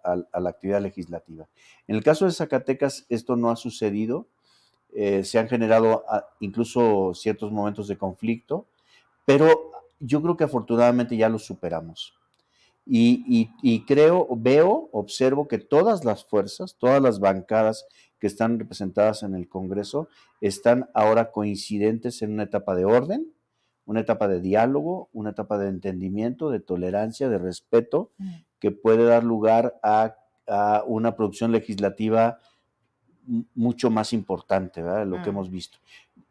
a, 0.03 0.39
la 0.39 0.49
actividad 0.49 0.81
legislativa. 0.81 1.47
En 1.87 1.95
el 1.95 2.03
caso 2.03 2.25
de 2.25 2.31
Zacatecas, 2.31 3.05
esto 3.09 3.35
no 3.35 3.49
ha 3.49 3.55
sucedido. 3.55 4.27
Eh, 4.93 5.23
se 5.23 5.39
han 5.39 5.47
generado 5.47 6.03
ah, 6.07 6.27
incluso 6.39 7.13
ciertos 7.15 7.51
momentos 7.51 7.87
de 7.87 7.97
conflicto, 7.97 8.67
pero 9.25 9.71
yo 9.99 10.21
creo 10.21 10.37
que 10.37 10.43
afortunadamente 10.43 11.17
ya 11.17 11.29
los 11.29 11.45
superamos. 11.45 12.13
Y, 12.85 13.85
creo, 13.87 14.27
veo, 14.35 14.89
observo 14.91 15.47
que 15.47 15.57
todas 15.57 16.03
las 16.03 16.25
fuerzas, 16.25 16.75
todas 16.77 17.01
las 17.01 17.19
bancadas 17.19 17.85
que 18.23 18.27
están 18.27 18.57
representadas 18.57 19.23
en 19.23 19.35
el 19.35 19.49
Congreso 19.49 20.07
están 20.39 20.89
ahora 20.93 21.33
coincidentes 21.33 22.21
en 22.21 22.31
una 22.31 22.43
etapa 22.43 22.73
de 22.73 22.85
orden, 22.85 23.27
una 23.85 23.99
etapa 23.99 24.29
de 24.29 24.39
diálogo, 24.39 25.09
una 25.11 25.31
etapa 25.31 25.57
de 25.57 25.67
entendimiento, 25.67 26.49
de 26.49 26.61
tolerancia, 26.61 27.27
de 27.27 27.37
respeto, 27.37 28.11
mm. 28.17 28.31
que 28.59 28.71
puede 28.71 29.03
dar 29.03 29.25
lugar 29.25 29.77
a, 29.83 30.15
una 30.87 31.17
producción 31.17 31.51
legislativa 31.51 32.39
mucho 33.55 33.89
más 33.89 34.13
importante, 34.13 34.81
¿verdad? 34.81 35.05
Lo 35.05 35.17
que 35.17 35.29
mm. 35.29 35.33
hemos 35.33 35.51
visto. 35.51 35.79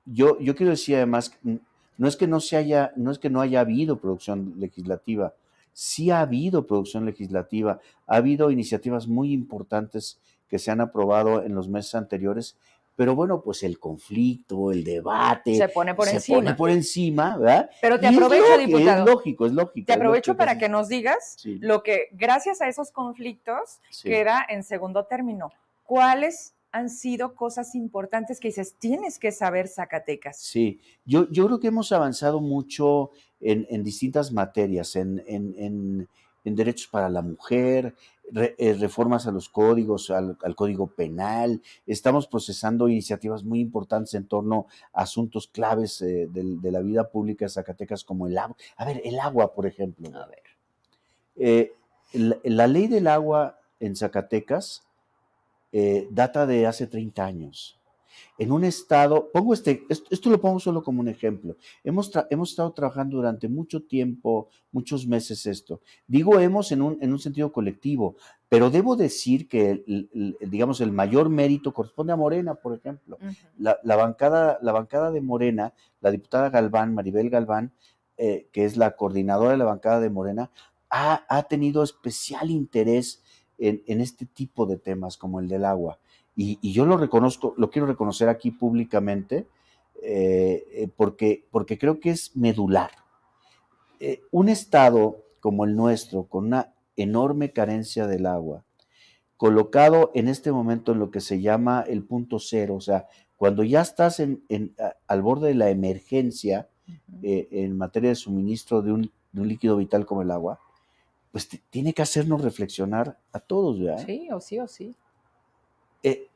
Yo, 0.06 0.40
yo 0.40 0.56
quiero 0.56 0.70
decir 0.70 0.96
además, 0.96 1.38
no 1.42 2.08
es 2.08 2.16
que 2.16 2.26
no 2.26 2.40
se 2.40 2.56
haya, 2.56 2.94
no 2.96 3.10
es 3.10 3.18
que 3.18 3.28
no 3.28 3.42
haya 3.42 3.60
habido 3.60 3.98
producción 3.98 4.54
legislativa, 4.56 5.34
sí 5.74 6.10
ha 6.10 6.20
habido 6.20 6.66
producción 6.66 7.04
legislativa, 7.04 7.80
ha 8.06 8.16
habido 8.16 8.50
iniciativas 8.50 9.06
muy 9.06 9.34
importantes 9.34 10.18
que 10.52 10.58
se 10.58 10.70
han 10.70 10.82
aprobado 10.82 11.42
en 11.44 11.54
los 11.54 11.66
meses 11.66 11.94
anteriores, 11.94 12.58
pero 12.94 13.14
bueno, 13.14 13.40
pues 13.40 13.62
el 13.62 13.78
conflicto, 13.78 14.70
el 14.70 14.84
debate. 14.84 15.54
Se 15.56 15.70
pone 15.70 15.94
por 15.94 16.06
encima. 16.08 16.36
Se 16.36 16.42
pone 16.42 16.54
por 16.54 16.68
encima, 16.68 17.38
¿verdad? 17.38 17.70
Pero 17.80 17.98
te 17.98 18.06
aprovecho, 18.06 18.58
diputado. 18.58 19.00
Es 19.02 19.10
lógico, 19.10 19.46
es 19.46 19.52
lógico. 19.52 19.86
Te 19.86 19.94
aprovecho 19.94 20.36
para 20.36 20.58
que, 20.58 20.68
nos 20.68 20.90
digas 20.90 21.38
lo 21.60 21.82
que, 21.82 22.08
gracias 22.12 22.60
a 22.60 22.68
esos 22.68 22.90
conflictos, 22.90 23.80
queda 24.02 24.44
en 24.46 24.62
segundo 24.62 25.06
término. 25.06 25.50
¿Cuáles 25.84 26.52
han 26.70 26.90
sido 26.90 27.34
cosas 27.34 27.74
importantes 27.74 28.38
que 28.38 28.48
dices, 28.48 28.74
tienes 28.78 29.18
que 29.18 29.32
saber 29.32 29.68
Zacatecas? 29.68 30.38
Sí, 30.38 30.78
yo, 31.06 31.30
yo 31.30 31.46
creo 31.46 31.60
que 31.60 31.68
hemos 31.68 31.92
avanzado 31.92 32.42
mucho 32.42 33.12
en, 33.40 33.82
distintas 33.82 34.32
materias, 34.32 34.96
en, 34.96 36.08
derechos 36.44 36.88
para 36.88 37.08
la 37.08 37.22
mujer, 37.22 37.94
eh, 38.34 38.76
reformas 38.78 39.26
a 39.26 39.30
los 39.30 39.48
códigos, 39.48 40.10
al, 40.10 40.36
código 40.56 40.86
penal. 40.86 41.60
Estamos 41.86 42.26
procesando 42.26 42.88
iniciativas 42.88 43.44
muy 43.44 43.60
importantes 43.60 44.14
en 44.14 44.26
torno 44.26 44.66
a 44.92 45.02
asuntos 45.02 45.46
claves 45.48 46.00
eh, 46.02 46.28
de, 46.30 46.70
la 46.70 46.80
vida 46.80 47.08
pública 47.10 47.44
de 47.44 47.50
Zacatecas, 47.50 48.04
como 48.04 48.26
el 48.26 48.38
agua. 48.38 48.56
A 48.76 48.84
ver, 48.84 49.02
el 49.04 49.20
agua, 49.20 49.52
por 49.52 49.66
ejemplo. 49.66 50.08
A 50.18 50.26
ver. 50.26 50.42
Eh, 51.36 51.72
la, 52.44 52.66
ley 52.66 52.88
del 52.88 53.06
agua 53.06 53.58
en 53.80 53.96
Zacatecas 53.96 54.82
data 56.10 56.44
de 56.44 56.66
hace 56.66 56.86
30 56.86 57.24
años 57.24 57.80
en 58.38 58.50
un 58.50 58.64
estado, 58.64 59.30
pongo 59.30 59.52
este, 59.52 59.84
esto, 59.88 60.30
lo 60.30 60.40
pongo 60.40 60.58
solo 60.58 60.82
como 60.82 61.00
un 61.00 61.08
ejemplo, 61.08 61.56
hemos, 61.84 62.10
hemos 62.30 62.50
estado 62.50 62.72
trabajando 62.72 63.16
durante 63.16 63.48
mucho 63.48 63.82
tiempo, 63.82 64.48
muchos 64.70 65.06
meses 65.06 65.46
esto. 65.46 65.80
Digo 66.06 66.40
hemos 66.40 66.72
en 66.72 66.82
un, 66.82 66.98
en 67.02 67.12
un 67.12 67.18
sentido 67.18 67.52
colectivo, 67.52 68.16
pero 68.48 68.70
debo 68.70 68.96
decir 68.96 69.48
que, 69.48 69.84
digamos, 70.40 70.80
el 70.80 70.92
mayor 70.92 71.28
mérito 71.28 71.72
corresponde 71.72 72.12
a 72.12 72.16
Morena, 72.16 72.54
por 72.54 72.74
ejemplo. 72.74 73.18
la, 73.58 73.96
bancada, 73.96 74.58
la 74.62 74.72
bancada 74.72 75.10
de 75.10 75.20
Morena, 75.20 75.74
la 76.00 76.10
diputada 76.10 76.50
Galván, 76.50 76.94
Maribel 76.94 77.30
Galván, 77.30 77.72
eh, 78.16 78.48
que 78.52 78.64
es 78.64 78.76
la 78.76 78.96
coordinadora 78.96 79.52
de 79.52 79.56
la 79.58 79.64
bancada 79.64 80.00
de 80.00 80.10
Morena, 80.10 80.50
ha, 80.90 81.24
ha 81.28 81.42
tenido 81.44 81.82
especial 81.82 82.50
interés 82.50 83.22
en, 83.58 83.82
en, 83.86 84.00
este 84.00 84.26
tipo 84.26 84.66
de 84.66 84.76
temas 84.78 85.16
como 85.16 85.40
el 85.40 85.48
del 85.48 85.64
agua 85.64 85.98
y, 86.34 86.72
yo 86.72 86.86
lo 86.86 86.96
reconozco, 86.96 87.54
lo 87.56 87.70
quiero 87.70 87.86
reconocer 87.86 88.28
aquí 88.28 88.50
públicamente, 88.50 89.46
eh, 90.02 90.66
eh, 90.72 90.88
porque, 90.96 91.46
porque 91.50 91.78
creo 91.78 92.00
que 92.00 92.10
es 92.10 92.36
medular. 92.36 92.90
Eh, 94.00 94.22
un 94.30 94.48
estado 94.48 95.22
como 95.40 95.64
el 95.64 95.76
nuestro, 95.76 96.24
con 96.24 96.46
una 96.46 96.74
enorme 96.96 97.52
carencia 97.52 98.06
del 98.06 98.26
agua, 98.26 98.64
colocado 99.36 100.10
en 100.14 100.28
este 100.28 100.52
momento 100.52 100.92
en 100.92 101.00
lo 101.00 101.10
que 101.10 101.20
se 101.20 101.40
llama 101.40 101.84
el 101.86 102.04
punto 102.04 102.38
cero, 102.38 102.76
o 102.76 102.80
sea, 102.80 103.06
cuando 103.36 103.64
ya 103.64 103.80
estás 103.80 104.20
en, 104.20 104.42
al 105.08 105.22
borde 105.22 105.48
de 105.48 105.54
la 105.54 105.70
emergencia 105.70 106.68
en 107.22 107.76
materia 107.76 108.10
de 108.10 108.14
suministro 108.14 108.82
de 108.82 108.92
un, 108.92 109.12
líquido 109.32 109.76
vital 109.78 110.06
como 110.06 110.22
el 110.22 110.30
agua, 110.30 110.60
pues 111.32 111.48
tiene 111.70 111.92
que 111.92 112.02
hacernos 112.02 112.42
reflexionar 112.42 113.18
a 113.32 113.40
todos, 113.40 113.80
¿verdad? 113.80 114.04
Sí, 114.06 114.28
o 114.30 114.40
sí, 114.40 114.60
o 114.60 114.68
sí. 114.68 114.94
Eh, 116.02 116.28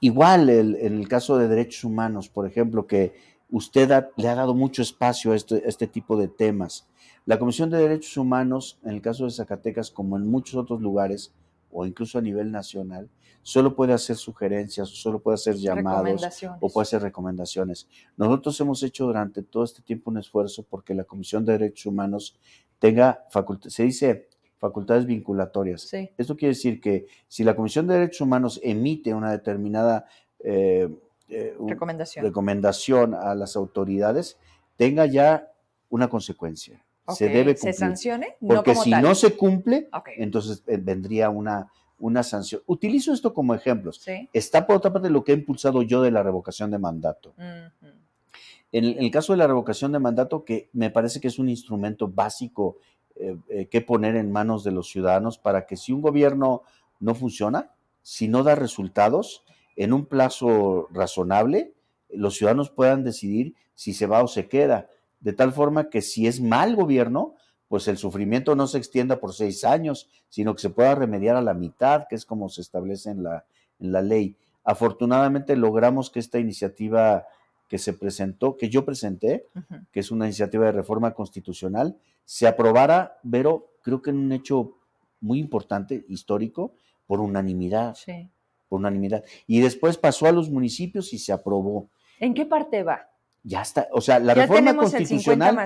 igual 0.00 0.50
en 0.50 0.98
el 0.98 1.08
caso 1.08 1.38
de 1.38 1.48
derechos 1.48 1.84
humanos, 1.84 2.28
por 2.28 2.46
ejemplo, 2.46 2.86
que 2.86 3.14
usted 3.50 3.88
le 4.16 4.28
ha 4.28 4.34
dado 4.34 4.54
mucho 4.54 4.82
espacio 4.82 5.32
a 5.32 5.36
este, 5.36 5.66
este, 5.68 5.86
tipo 5.86 6.16
de 6.16 6.28
temas. 6.28 6.86
La 7.24 7.38
Comisión 7.38 7.70
de 7.70 7.78
Derechos 7.78 8.16
Humanos, 8.16 8.78
en 8.84 8.90
el 8.90 9.02
caso 9.02 9.24
de 9.24 9.30
Zacatecas, 9.30 9.90
como 9.90 10.16
en 10.16 10.26
muchos 10.26 10.56
otros 10.56 10.80
lugares, 10.80 11.34
o 11.70 11.84
incluso 11.84 12.18
a 12.18 12.22
nivel 12.22 12.50
nacional, 12.50 13.08
solo 13.42 13.74
puede 13.74 13.92
hacer 13.92 14.16
sugerencias, 14.16 14.88
solo 14.88 15.20
puede 15.20 15.34
hacer 15.36 15.56
llamados 15.56 16.22
o 16.60 16.68
puede 16.70 16.82
hacer 16.82 17.02
recomendaciones. 17.02 17.86
Nosotros 18.16 18.58
hemos 18.60 18.82
hecho 18.82 19.06
durante 19.06 19.42
todo 19.42 19.64
este 19.64 19.82
tiempo 19.82 20.10
un 20.10 20.18
esfuerzo 20.18 20.64
porque 20.68 20.94
la 20.94 21.04
Comisión 21.04 21.44
de 21.44 21.52
Derechos 21.52 21.86
Humanos 21.86 22.38
tenga 22.78 23.24
facultad, 23.30 23.70
se 23.70 23.84
dice 23.84 24.27
facultades 24.58 25.06
vinculatorias. 25.06 25.92
Esto 26.16 26.36
quiere 26.36 26.54
decir 26.54 26.80
que 26.80 27.06
si 27.28 27.44
la 27.44 27.56
Comisión 27.56 27.86
de 27.86 27.94
Derechos 27.94 28.20
Humanos 28.20 28.60
emite 28.62 29.14
una 29.14 29.30
determinada 29.30 30.06
eh, 30.40 30.88
eh, 31.28 31.56
recomendación. 32.20 33.14
a 33.14 33.34
las 33.34 33.56
autoridades, 33.56 34.38
tenga 34.76 35.06
ya 35.06 35.52
una 35.88 36.08
consecuencia. 36.08 36.84
Se 37.08 37.28
debe 37.28 37.54
cumplir. 37.54 37.74
¿Se 37.74 37.78
sancione? 37.78 38.36
Porque 38.46 38.74
si 38.74 38.90
no 38.90 39.14
se 39.14 39.36
cumple, 39.36 39.88
entonces 40.16 40.62
eh, 40.66 40.76
vendría 40.76 41.30
una, 41.30 41.72
una 41.98 42.22
sanción. 42.22 42.62
Utilizo 42.66 43.12
esto 43.12 43.32
como 43.32 43.54
ejemplo. 43.54 43.92
Está 44.32 44.66
por 44.66 44.76
otra 44.76 44.92
parte 44.92 45.08
lo 45.10 45.24
que 45.24 45.32
he 45.32 45.36
impulsado 45.36 45.82
yo 45.82 46.02
de 46.02 46.10
la 46.10 46.22
revocación 46.22 46.70
de 46.70 46.78
mandato. 46.78 47.34
en, 48.72 48.84
el, 48.84 49.10
caso 49.10 49.32
de 49.32 49.38
la 49.38 49.46
revocación 49.46 49.92
de 49.92 49.98
mandato, 49.98 50.44
que 50.44 50.68
me 50.72 50.90
parece 50.90 51.20
que 51.20 51.28
es 51.28 51.38
un 51.38 51.48
instrumento 51.48 52.08
básico 52.08 52.76
que 53.70 53.80
poner 53.80 54.16
en 54.16 54.30
manos 54.30 54.64
de 54.64 54.70
los 54.70 54.88
ciudadanos 54.88 55.38
para 55.38 55.66
que 55.66 55.76
si 55.76 55.92
un 55.92 56.02
gobierno 56.02 56.62
no 57.00 57.14
funciona, 57.14 57.72
si 58.02 58.28
no 58.28 58.42
da 58.42 58.54
resultados 58.54 59.44
en 59.76 59.92
un 59.92 60.06
plazo 60.06 60.88
razonable, 60.90 61.74
los 62.08 62.36
ciudadanos 62.36 62.70
puedan 62.70 63.04
decidir 63.04 63.54
si 63.74 63.92
se 63.92 64.06
va 64.06 64.22
o 64.22 64.28
se 64.28 64.48
queda. 64.48 64.88
De 65.20 65.32
tal 65.32 65.52
forma 65.52 65.90
que 65.90 66.00
si 66.02 66.26
es 66.26 66.40
mal 66.40 66.74
gobierno, 66.74 67.34
pues 67.68 67.86
el 67.86 67.98
sufrimiento 67.98 68.56
no 68.56 68.66
se 68.66 68.78
extienda 68.78 69.20
por 69.20 69.34
seis 69.34 69.64
años, 69.64 70.08
sino 70.28 70.54
que 70.54 70.62
se 70.62 70.70
pueda 70.70 70.94
remediar 70.94 71.36
a 71.36 71.42
la 71.42 71.54
mitad, 71.54 72.06
que 72.08 72.16
es 72.16 72.24
como 72.24 72.48
se 72.48 72.62
establece 72.62 73.10
en 73.10 73.22
la, 73.22 73.44
en 73.78 73.92
la 73.92 74.02
ley. 74.02 74.36
Afortunadamente 74.64 75.54
logramos 75.54 76.10
que 76.10 76.18
esta 76.18 76.38
iniciativa 76.38 77.26
que 77.68 77.78
se 77.78 77.92
presentó, 77.92 78.56
que 78.56 78.68
yo 78.68 78.84
presenté, 78.84 79.46
que 79.92 80.00
es 80.00 80.10
una 80.10 80.24
iniciativa 80.24 80.66
de 80.66 80.72
reforma 80.72 81.12
constitucional, 81.12 81.96
se 82.24 82.46
aprobara, 82.46 83.18
pero 83.30 83.72
creo 83.82 84.02
que 84.02 84.10
en 84.10 84.18
un 84.18 84.32
hecho 84.32 84.72
muy 85.20 85.38
importante, 85.38 86.04
histórico, 86.08 86.72
por 87.06 87.20
unanimidad. 87.20 87.94
Sí. 87.94 88.28
Por 88.68 88.80
unanimidad. 88.80 89.24
Y 89.46 89.60
después 89.60 89.96
pasó 89.96 90.26
a 90.26 90.32
los 90.32 90.50
municipios 90.50 91.12
y 91.12 91.18
se 91.18 91.32
aprobó. 91.32 91.88
¿En 92.20 92.34
qué 92.34 92.46
parte 92.46 92.82
va? 92.82 93.08
Ya 93.44 93.62
está, 93.62 93.88
o 93.92 94.00
sea, 94.00 94.18
la 94.18 94.34
reforma 94.34 94.76
constitucional, 94.76 95.56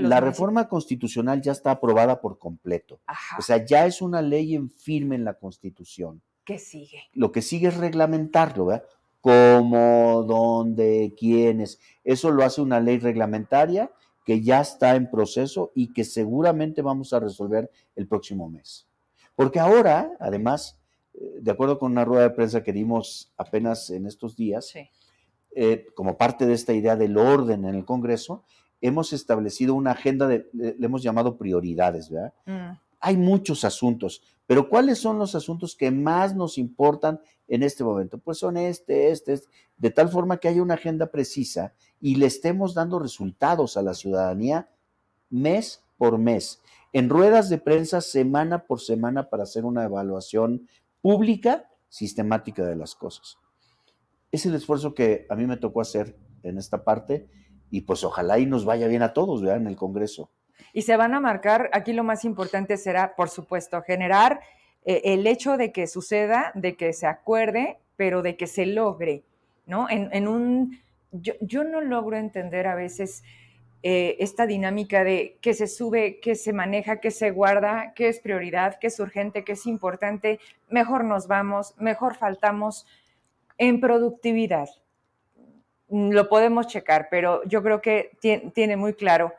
la 0.00 0.20
reforma 0.20 0.68
constitucional 0.68 1.40
ya 1.40 1.52
está 1.52 1.70
aprobada 1.70 2.20
por 2.20 2.38
completo. 2.38 3.00
O 3.38 3.42
sea, 3.42 3.64
ya 3.64 3.86
es 3.86 4.02
una 4.02 4.20
ley 4.20 4.54
en 4.54 4.68
firme 4.68 5.14
en 5.14 5.24
la 5.24 5.34
Constitución. 5.34 6.20
¿Qué 6.44 6.58
sigue? 6.58 7.04
Lo 7.12 7.30
que 7.30 7.40
sigue 7.40 7.68
es 7.68 7.76
reglamentarlo, 7.76 8.66
¿verdad? 8.66 8.84
Cómo, 9.20 10.24
dónde, 10.26 11.14
quiénes. 11.18 11.78
Eso 12.04 12.30
lo 12.30 12.44
hace 12.44 12.60
una 12.60 12.80
ley 12.80 12.98
reglamentaria 12.98 13.90
que 14.24 14.42
ya 14.42 14.60
está 14.60 14.94
en 14.96 15.10
proceso 15.10 15.72
y 15.74 15.92
que 15.92 16.04
seguramente 16.04 16.82
vamos 16.82 17.12
a 17.12 17.20
resolver 17.20 17.70
el 17.96 18.06
próximo 18.06 18.48
mes. 18.48 18.86
Porque 19.34 19.58
ahora, 19.58 20.12
además, 20.20 20.78
eh, 21.14 21.38
de 21.40 21.50
acuerdo 21.50 21.78
con 21.78 21.92
una 21.92 22.04
rueda 22.04 22.22
de 22.24 22.30
prensa 22.30 22.62
que 22.62 22.72
dimos 22.72 23.32
apenas 23.36 23.90
en 23.90 24.06
estos 24.06 24.36
días, 24.36 24.74
eh, 25.54 25.86
como 25.94 26.16
parte 26.16 26.46
de 26.46 26.54
esta 26.54 26.72
idea 26.72 26.96
del 26.96 27.18
orden 27.18 27.64
en 27.64 27.74
el 27.74 27.84
Congreso, 27.84 28.44
hemos 28.80 29.12
establecido 29.12 29.74
una 29.74 29.92
agenda, 29.92 30.26
de, 30.26 30.48
le 30.52 30.86
hemos 30.86 31.02
llamado 31.02 31.36
prioridades, 31.36 32.10
¿verdad? 32.10 32.32
Mm. 32.46 32.89
Hay 33.00 33.16
muchos 33.16 33.64
asuntos, 33.64 34.22
pero 34.46 34.68
¿cuáles 34.68 34.98
son 34.98 35.18
los 35.18 35.34
asuntos 35.34 35.74
que 35.74 35.90
más 35.90 36.34
nos 36.34 36.58
importan 36.58 37.20
en 37.48 37.62
este 37.62 37.82
momento? 37.82 38.18
Pues 38.18 38.38
son 38.38 38.56
este, 38.56 39.10
este, 39.10 39.34
este, 39.34 39.48
de 39.76 39.90
tal 39.90 40.08
forma 40.08 40.36
que 40.38 40.48
haya 40.48 40.62
una 40.62 40.74
agenda 40.74 41.06
precisa 41.10 41.74
y 42.00 42.16
le 42.16 42.26
estemos 42.26 42.74
dando 42.74 42.98
resultados 42.98 43.76
a 43.76 43.82
la 43.82 43.94
ciudadanía 43.94 44.68
mes 45.30 45.82
por 45.96 46.18
mes, 46.18 46.60
en 46.92 47.08
ruedas 47.08 47.48
de 47.50 47.58
prensa 47.58 48.00
semana 48.00 48.64
por 48.64 48.80
semana 48.80 49.28
para 49.28 49.44
hacer 49.44 49.64
una 49.64 49.84
evaluación 49.84 50.68
pública 51.00 51.68
sistemática 51.88 52.64
de 52.64 52.76
las 52.76 52.94
cosas 52.94 53.38
es 54.32 54.46
el 54.46 54.54
esfuerzo 54.54 54.94
que 54.94 55.26
a 55.28 55.34
mí 55.34 55.46
me 55.46 55.56
tocó 55.56 55.80
hacer 55.80 56.16
en 56.42 56.58
esta 56.58 56.84
parte 56.84 57.28
y 57.70 57.82
pues 57.82 58.04
ojalá 58.04 58.38
y 58.38 58.46
nos 58.46 58.64
vaya 58.64 58.86
bien 58.86 59.02
a 59.02 59.12
todos, 59.12 59.42
¿verdad? 59.42 59.58
En 59.58 59.66
el 59.66 59.76
Congreso. 59.76 60.30
Y 60.72 60.82
se 60.82 60.96
van 60.96 61.14
a 61.14 61.20
marcar, 61.20 61.70
aquí 61.72 61.92
lo 61.92 62.04
más 62.04 62.24
importante 62.24 62.76
será, 62.76 63.14
por 63.14 63.28
supuesto, 63.28 63.82
generar 63.82 64.40
eh, 64.84 65.02
el 65.04 65.26
hecho 65.26 65.56
de 65.56 65.72
que 65.72 65.86
suceda, 65.86 66.52
de 66.54 66.76
que 66.76 66.92
se 66.92 67.06
acuerde, 67.06 67.78
pero 67.96 68.22
de 68.22 68.36
que 68.36 68.46
se 68.46 68.66
logre, 68.66 69.22
¿no? 69.66 69.88
En, 69.90 70.26
un, 70.26 70.80
yo, 71.12 71.64
no 71.64 71.80
logro 71.80 72.16
entender 72.16 72.66
a 72.66 72.74
veces 72.74 73.22
eh, 73.82 74.16
esta 74.20 74.46
dinámica 74.46 75.04
de 75.04 75.36
qué 75.42 75.52
se 75.52 75.66
sube, 75.66 76.18
qué 76.20 76.34
se 76.34 76.52
maneja, 76.52 77.00
qué 77.00 77.10
se 77.10 77.30
guarda, 77.30 77.92
qué 77.94 78.08
es 78.08 78.20
prioridad, 78.20 78.78
qué 78.78 78.86
es 78.86 78.98
urgente, 79.00 79.44
qué 79.44 79.52
es 79.52 79.66
importante, 79.66 80.40
mejor 80.68 81.04
nos 81.04 81.26
vamos, 81.26 81.74
mejor 81.78 82.14
faltamos. 82.14 82.86
En 83.58 83.78
productividad, 83.78 84.70
lo 85.90 86.28
podemos 86.30 86.66
checar, 86.66 87.08
pero 87.10 87.44
yo 87.44 87.62
creo 87.62 87.82
que 87.82 88.12
tiene 88.54 88.76
muy 88.76 88.94
claro 88.94 89.34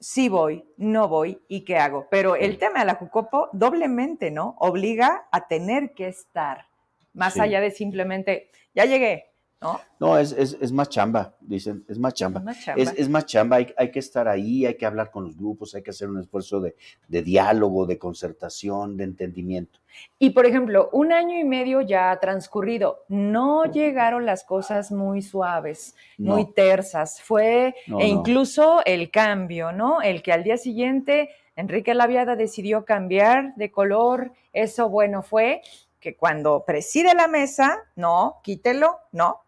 si 0.00 0.28
voy, 0.28 0.64
no 0.76 1.08
voy 1.08 1.40
y 1.48 1.64
qué 1.64 1.76
hago. 1.76 2.06
Pero 2.10 2.36
el 2.36 2.58
tema 2.58 2.80
de 2.80 2.86
la 2.86 2.94
Jucopo 2.94 3.48
doblemente, 3.52 4.30
¿no? 4.30 4.56
Obliga 4.58 5.28
a 5.32 5.48
tener 5.48 5.94
que 5.94 6.08
estar, 6.08 6.66
más 7.12 7.38
allá 7.38 7.60
de 7.60 7.70
simplemente, 7.70 8.50
ya 8.74 8.84
llegué, 8.84 9.27
¿no? 9.60 9.80
No, 9.98 10.16
es, 10.16 10.32
es, 10.32 10.70
más 10.70 10.88
chamba, 10.88 11.34
dicen, 11.40 11.84
es 11.88 11.98
más 11.98 12.14
chamba. 12.14 12.44
Es 12.76 13.08
más 13.08 13.26
chamba, 13.26 13.56
hay, 13.56 13.90
que 13.90 13.98
estar 13.98 14.28
ahí, 14.28 14.64
hay 14.64 14.76
que 14.76 14.86
hablar 14.86 15.10
con 15.10 15.24
los 15.24 15.36
grupos, 15.36 15.74
hay 15.74 15.82
que 15.82 15.90
hacer 15.90 16.08
un 16.08 16.20
esfuerzo 16.20 16.60
de, 16.60 16.74
diálogo, 17.08 17.84
de 17.84 17.98
concertación, 17.98 18.96
de 18.96 19.04
entendimiento. 19.04 19.80
Y 20.18 20.30
por 20.30 20.46
ejemplo, 20.46 20.88
un 20.92 21.12
año 21.12 21.36
y 21.38 21.44
medio 21.44 21.80
ya 21.80 22.12
ha 22.12 22.20
transcurrido, 22.20 23.04
no 23.08 23.64
llegaron 23.64 24.24
las 24.24 24.44
cosas 24.44 24.92
muy 24.92 25.22
suaves, 25.22 25.96
muy 26.18 26.52
tersas, 26.52 27.20
fue 27.20 27.74
e 27.98 28.06
incluso 28.06 28.80
el 28.84 29.10
cambio, 29.10 29.72
¿no? 29.72 30.00
El 30.02 30.22
que 30.22 30.32
al 30.32 30.44
día 30.44 30.56
siguiente 30.56 31.30
Enrique 31.56 31.94
Laviada 31.94 32.36
decidió 32.36 32.84
cambiar 32.84 33.56
de 33.56 33.72
color, 33.72 34.32
eso 34.52 34.88
bueno 34.88 35.22
fue 35.22 35.62
que 35.98 36.16
cuando 36.16 36.64
preside 36.64 37.14
la 37.14 37.26
mesa, 37.26 37.78
no, 37.96 38.36
quítelo, 38.44 38.98
no, 39.10 39.40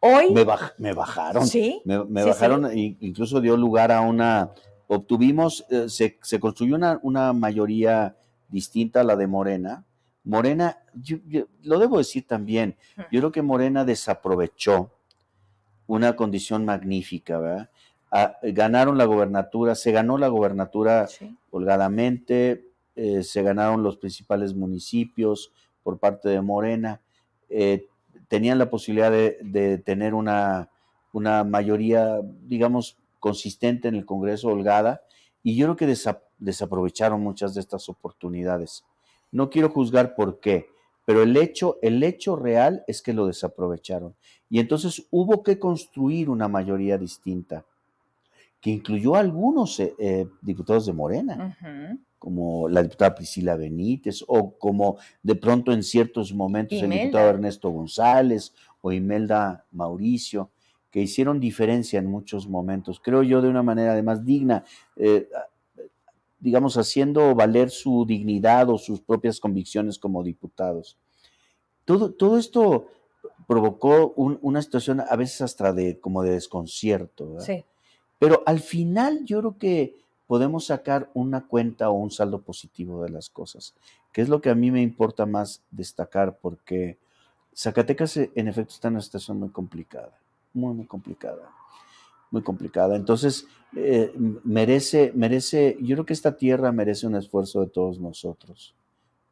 Hoy. 0.00 0.32
Me, 0.32 0.44
bajaron. 0.94 1.46
Sí. 1.46 1.82
Me, 1.84 2.24
bajaron, 2.24 2.70
incluso 2.74 3.40
dio 3.40 3.56
lugar 3.56 3.92
a 3.92 4.00
una. 4.00 4.50
Obtuvimos, 4.88 5.64
eh, 5.70 5.88
se, 5.88 6.40
construyó 6.40 6.74
una, 6.74 6.98
una, 7.02 7.32
mayoría 7.32 8.16
distinta 8.48 9.02
a 9.02 9.04
la 9.04 9.14
de 9.16 9.26
Morena. 9.26 9.84
Morena, 10.24 10.78
lo 11.62 11.78
debo 11.78 11.98
decir 11.98 12.26
también, 12.26 12.76
yo 13.10 13.20
creo 13.20 13.32
que 13.32 13.42
Morena 13.42 13.84
desaprovechó 13.84 14.90
una 15.86 16.14
condición 16.14 16.64
magnífica, 16.64 17.38
¿verdad? 17.38 17.70
Ganaron 18.42 18.98
la 18.98 19.04
gobernatura, 19.04 19.74
se 19.74 19.92
ganó 19.92 20.18
la 20.18 20.28
gobernatura 20.28 21.08
holgadamente, 21.50 22.68
eh, 22.96 23.22
se 23.22 23.42
ganaron 23.42 23.82
los 23.82 23.96
principales 23.96 24.54
municipios 24.54 25.52
por 25.82 25.98
parte 25.98 26.28
de 26.28 26.40
Morena. 26.40 27.00
Eh, 27.48 27.86
tenían 28.30 28.58
la 28.58 28.70
posibilidad 28.70 29.10
de, 29.10 29.82
tener 29.84 30.14
una, 30.14 30.70
una, 31.12 31.42
mayoría, 31.42 32.20
digamos, 32.42 32.96
consistente 33.18 33.88
en 33.88 33.96
el 33.96 34.06
Congreso, 34.06 34.48
holgada, 34.48 35.02
y 35.42 35.56
yo 35.56 35.66
creo 35.66 35.76
que 35.76 36.12
desaprovecharon 36.38 37.20
muchas 37.20 37.54
de 37.54 37.60
estas 37.60 37.88
oportunidades. 37.88 38.84
No 39.32 39.50
quiero 39.50 39.70
juzgar 39.70 40.14
por 40.14 40.38
qué, 40.38 40.68
pero 41.04 41.24
el 41.24 41.36
hecho, 41.36 41.78
el 41.82 42.00
hecho 42.04 42.36
real 42.36 42.84
es 42.86 43.02
que 43.02 43.14
lo 43.14 43.26
desaprovecharon. 43.26 44.14
Y 44.48 44.60
entonces 44.60 45.08
hubo 45.10 45.42
que 45.42 45.58
construir 45.58 46.30
una 46.30 46.46
mayoría 46.46 46.98
distinta, 46.98 47.64
que 48.60 48.70
incluyó 48.70 49.14
a 49.14 49.20
algunos 49.20 49.80
eh, 49.80 49.94
eh, 49.98 50.26
diputados 50.42 50.86
de 50.86 50.92
Morena 50.92 51.56
como 52.20 52.68
la 52.68 52.82
diputada 52.82 53.14
Priscila 53.14 53.56
Benítez, 53.56 54.22
o 54.28 54.52
como 54.58 54.98
de 55.22 55.36
pronto 55.36 55.72
en 55.72 55.82
ciertos 55.82 56.34
momentos 56.34 56.80
el 56.82 56.90
diputado 56.90 57.30
Ernesto 57.30 57.70
González 57.70 58.52
o 58.82 58.92
Imelda 58.92 59.64
Mauricio, 59.72 60.50
que 60.90 61.00
hicieron 61.00 61.40
diferencia 61.40 61.98
en 61.98 62.04
muchos 62.06 62.46
momentos, 62.46 63.00
creo 63.02 63.22
yo 63.22 63.40
de 63.40 63.48
una 63.48 63.62
manera 63.62 63.92
además 63.92 64.22
digna, 64.26 64.64
eh, 64.96 65.30
digamos, 66.38 66.76
haciendo 66.76 67.34
valer 67.34 67.70
su 67.70 68.04
dignidad 68.06 68.68
o 68.68 68.76
sus 68.76 69.00
propias 69.00 69.40
convicciones 69.40 69.98
como 69.98 70.22
diputados. 70.22 70.98
Todo, 71.86 72.12
todo 72.12 72.36
esto 72.36 72.88
provocó 73.46 74.12
una 74.14 74.60
situación 74.60 75.00
a 75.00 75.16
veces 75.16 75.40
hasta 75.40 75.72
de 75.72 75.98
como 75.98 76.22
de 76.22 76.32
desconcierto. 76.32 77.40
Sí. 77.40 77.64
Pero 78.20 78.42
al 78.44 78.60
final 78.60 79.24
yo 79.24 79.40
creo 79.40 79.58
que 79.58 79.96
podemos 80.26 80.66
sacar 80.66 81.10
una 81.14 81.48
cuenta 81.48 81.88
o 81.88 81.94
un 81.94 82.10
saldo 82.10 82.42
positivo 82.42 83.02
de 83.02 83.08
las 83.08 83.30
cosas, 83.30 83.74
que 84.12 84.20
es 84.20 84.28
lo 84.28 84.42
que 84.42 84.50
a 84.50 84.54
mí 84.54 84.70
me 84.70 84.82
importa 84.82 85.24
más 85.24 85.62
destacar, 85.70 86.36
porque 86.40 86.98
Zacatecas 87.56 88.18
eh, 88.18 88.30
en 88.34 88.46
efecto 88.46 88.74
está 88.74 88.88
en 88.88 88.94
una 88.94 89.02
situación 89.02 89.40
muy 89.40 89.48
complicada, 89.48 90.12
muy, 90.52 90.74
muy 90.74 90.86
complicada, 90.86 91.50
muy 92.30 92.42
complicada. 92.42 92.94
Entonces, 92.94 93.46
eh, 93.74 94.12
merece, 94.44 95.12
merece, 95.14 95.78
yo 95.80 95.96
creo 95.96 96.06
que 96.06 96.12
esta 96.12 96.36
tierra 96.36 96.70
merece 96.72 97.06
un 97.06 97.16
esfuerzo 97.16 97.62
de 97.62 97.68
todos 97.68 97.98
nosotros 97.98 98.74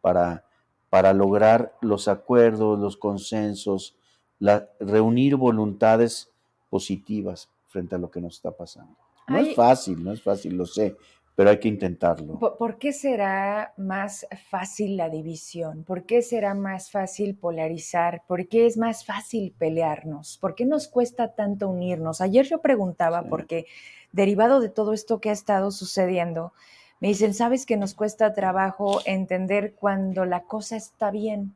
para, 0.01 0.47
para 0.89 1.13
lograr 1.13 1.75
los 1.83 2.09
acuerdos, 2.09 2.79
los 2.79 2.97
consensos, 2.97 3.95
la, 4.39 4.67
reunir 4.81 5.37
voluntades 5.37 6.31
positivas 6.71 7.51
frente 7.69 7.95
a 7.95 7.99
lo 7.99 8.11
que 8.11 8.21
nos 8.21 8.37
está 8.37 8.51
pasando. 8.51 8.97
No 9.29 9.39
es 9.39 9.55
fácil, 9.55 10.03
no 10.03 10.13
es 10.13 10.23
fácil, 10.23 10.57
lo 10.57 10.65
sé, 10.65 10.97
pero 11.39 11.51
hay 11.51 11.61
que 11.61 11.69
intentarlo. 11.69 12.39
¿Por, 12.39 12.79
qué 12.79 12.93
será 12.93 13.73
más 13.77 14.27
fácil 14.51 14.97
la 14.97 15.09
división? 15.09 15.85
¿Por 15.85 16.05
qué 16.05 16.23
será 16.23 16.55
más 16.55 16.91
fácil 16.91 17.37
polarizar? 17.37 18.23
¿Por 18.27 18.49
qué 18.49 18.67
es 18.67 18.77
más 18.77 19.05
fácil 19.05 19.55
pelearnos? 19.57 20.39
¿Por 20.39 20.55
qué 20.55 20.65
nos 20.65 20.89
cuesta 20.89 21.35
tanto 21.35 21.69
unirnos? 21.69 22.21
Ayer 22.21 22.45
yo 22.45 22.61
preguntaba, 22.61 23.23
porque 23.29 23.67
derivado 24.11 24.61
de 24.61 24.69
todo 24.69 24.93
esto 24.93 25.21
que 25.21 25.31
ha 25.31 25.33
estado 25.33 25.71
sucediendo, 25.71 26.53
me 27.01 27.07
dicen, 27.07 27.35
¿sabes 27.35 27.67
que 27.67 27.77
nos 27.77 27.95
cuesta 27.95 28.33
trabajo 28.33 29.01
entender 29.05 29.75
cuando 29.75 30.25
la 30.25 30.43
cosa 30.43 30.77
está 30.77 31.13
bien? 31.13 31.55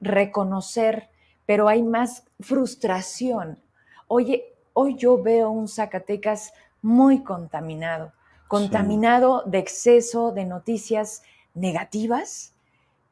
Reconocer, 0.00 1.08
pero 1.46 1.68
hay 1.68 1.82
más 1.82 2.24
frustración. 2.40 3.58
Oye, 4.08 4.55
hoy 4.78 4.94
yo 4.96 5.22
veo 5.22 5.50
un 5.50 5.68
Zacatecas 5.68 6.52
muy 6.82 7.24
contaminado, 7.24 8.12
contaminado 8.46 9.42
de 9.46 9.58
exceso 9.58 10.32
de 10.32 10.44
noticias 10.44 11.22
negativas, 11.54 12.52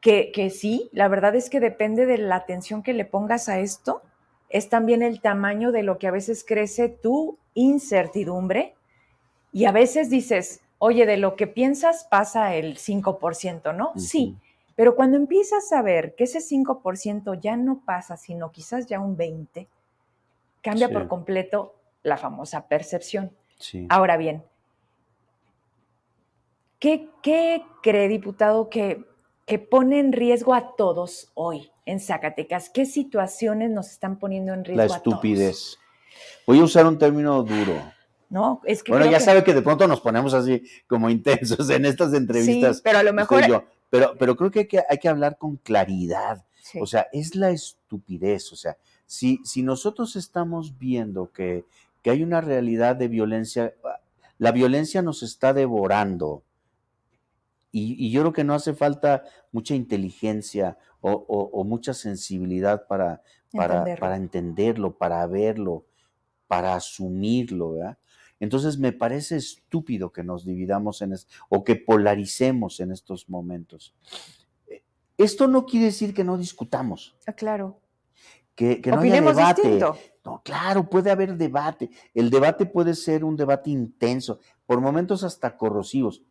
que, 0.03 0.31
que 0.31 0.50
sí, 0.50 0.90
la 0.92 1.09
verdad 1.09 1.35
es 1.35 1.48
que 1.48 1.61
depende 1.61 2.05
de 2.05 2.18
la 2.18 2.37
atención 2.37 2.83
que 2.83 2.92
le 2.92 3.07
pongas 3.07 3.48
a 3.48 3.61
esto, 3.61 4.03
es 4.50 4.68
también 4.68 5.03
el 5.03 5.22
tamaño 5.22 5.72
de 5.72 5.83
lo 5.83 5.98
que 5.98 6.07
a 6.07 6.11
veces 6.11 6.44
crece 6.46 6.90
tu 6.90 7.38
incertidumbre. 7.55 8.74
Y 9.50 9.64
a 9.64 9.72
veces 9.72 10.11
dices, 10.11 10.61
oye, 10.79 11.07
de 11.07 11.16
lo 11.16 11.35
que 11.35 11.46
piensas 11.46 12.05
pasa 12.05 12.55
el 12.55 12.77
5%, 12.77 13.74
¿no? 13.74 13.92
Sí, 13.96 14.37
pero 14.77 14.96
cuando 14.96 15.16
empiezas 15.16 15.72
a 15.72 15.81
ver 15.81 16.14
que 16.14 16.24
ese 16.24 16.40
5% 16.40 17.40
ya 17.40 17.57
no 17.57 17.81
pasa, 17.87 18.18
sino 18.18 18.53
quizás 18.53 18.87
ya 18.87 19.00
un 19.00 19.16
20%, 19.16 19.66
cambia 20.64 20.88
por 20.88 21.07
completo 21.07 21.74
la 22.03 22.16
famosa 22.16 22.66
percepción. 22.66 23.31
Ahora 23.90 24.16
bien, 24.16 24.42
¿qué, 26.79 27.09
cree, 27.83 28.09
diputado, 28.09 28.70
que, 28.70 29.05
que 29.46 29.59
pone 29.59 30.00
en 30.00 30.12
riesgo 30.12 30.55
a 30.55 30.74
todos 30.74 31.31
hoy 31.35 31.70
en 31.85 32.00
Zacatecas? 32.00 32.70
¿Qué 32.70 32.87
situaciones 32.87 33.70
nos 33.70 33.90
están 33.90 34.18
poniendo 34.18 34.55
en 34.55 34.64
riesgo? 34.64 34.87
La 34.87 34.96
estupidez. 34.96 35.79
Voy 36.46 36.61
a 36.61 36.64
usar 36.64 36.87
un 36.87 36.98
término 36.98 37.42
duro. 37.42 37.92
No, 38.31 38.62
es 38.64 38.83
que. 38.83 38.90
Bueno, 38.90 39.11
ya 39.11 39.20
sabe 39.20 39.44
que 39.44 39.53
de 39.53 39.62
pronto 39.62 39.87
nos 39.87 40.00
ponemos 40.00 40.33
así 40.33 40.62
como 40.87 41.11
intensos 41.11 41.68
en 41.70 41.85
estas 41.85 42.14
entrevistas. 42.14 42.79
Sí, 42.79 42.83
pero 42.83 42.98
a 42.98 43.03
lo 43.03 43.12
mejor. 43.12 43.66
Pero, 43.90 44.16
pero 44.18 44.35
creo 44.35 44.50
que 44.50 44.61
hay, 44.61 44.66
que 44.66 44.83
hay 44.88 44.98
que 44.98 45.09
hablar 45.09 45.37
con 45.38 45.57
claridad. 45.57 46.44
O 46.81 46.87
sea, 46.87 47.07
es 47.12 47.37
la 47.37 47.50
estupidez. 47.50 48.53
O 48.53 48.57
sea, 48.57 48.77
si, 49.06 49.40
si 49.44 49.62
nosotros 49.62 50.16
estamos 50.16 50.78
viendo 50.78 51.30
que, 51.32 51.64
que 52.02 52.10
hay 52.10 52.22
una 52.22 52.40
realidad 52.40 52.96
de 52.96 53.08
violencia, 53.08 53.74
la 54.38 54.52
violencia 54.52 55.02
nos 55.02 55.22
está 55.22 55.52
devorando. 55.52 56.42
Y, 57.72 58.10
yo 58.10 58.20
creo 58.20 58.32
que 58.32 58.44
no 58.44 58.54
hace 58.54 58.72
falta 58.74 59.24
mucha 59.50 59.74
inteligencia 59.74 60.78
o, 61.00 61.64
mucha 61.64 61.92
sensibilidad 61.92 62.86
para, 62.86 63.22
para, 63.52 63.78
entenderlo. 63.78 64.00
para 64.00 64.16
entenderlo, 64.16 64.96
para 64.96 65.26
verlo, 65.26 65.86
para 66.46 66.74
asumirlo, 66.74 67.72
¿verdad? 67.72 67.98
Entonces 68.38 68.78
me 68.78 68.92
parece 68.92 69.36
estúpido 69.36 70.12
que 70.12 70.22
nos 70.22 70.44
dividamos 70.44 71.02
en 71.02 71.14
o 71.48 71.64
que 71.64 71.76
polaricemos 71.76 72.80
en 72.80 72.92
estos 72.92 73.28
momentos. 73.28 73.94
Esto 75.16 75.46
no 75.46 75.64
quiere 75.64 75.86
decir 75.86 76.12
que 76.12 76.24
no 76.24 76.36
discutamos. 76.36 77.16
Ah, 77.26 77.32
claro. 77.32 77.80
Que, 78.54 78.80
no 78.86 79.00
haya 79.00 79.20
debate. 79.20 79.80
No, 80.24 80.42
claro, 80.42 80.88
puede 80.88 81.10
haber 81.10 81.36
debate. 81.36 81.90
El 82.14 82.30
debate 82.30 82.66
puede 82.66 82.94
ser 82.94 83.24
un 83.24 83.36
debate 83.36 83.70
intenso, 83.70 84.38
por 84.66 84.80
momentos 84.80 85.24
hasta 85.24 85.56
corrosivos. 85.56 86.22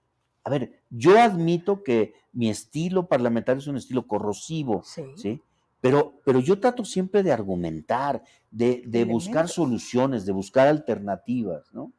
A 0.44 0.50
ver, 0.50 0.82
yo 0.90 1.20
admito 1.20 1.84
que 1.84 2.14
mi 2.32 2.50
estilo 2.50 3.08
parlamentario 3.08 3.60
es 3.60 3.68
un 3.68 3.78
estilo 3.78 4.08
corrosivo, 4.08 4.84
¿sí? 5.16 5.42
Pero, 5.80 6.22
pero 6.24 6.40
yo 6.40 6.60
trato 6.60 6.86
siempre 6.86 7.24
de 7.24 7.32
argumentar, 7.32 8.24
de, 8.50 9.06
buscar 9.06 9.50
soluciones, 9.50 10.26
de 10.26 10.32
buscar 10.32 10.68
alternativas, 10.68 11.74
¿no? 11.74 11.92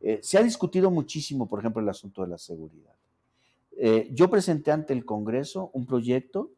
Eh, 0.00 0.18
se 0.22 0.38
ha 0.38 0.42
discutido 0.42 0.90
muchísimo, 0.90 1.46
por 1.46 1.60
ejemplo, 1.60 1.80
el 1.80 1.88
asunto 1.88 2.22
de 2.22 2.28
la 2.28 2.38
seguridad. 2.38 2.94
Eh, 3.76 4.08
yo 4.12 4.28
presenté 4.28 4.72
ante 4.72 4.92
el 4.92 5.04
Congreso 5.04 5.70
un 5.72 5.86
proyecto 5.86 6.50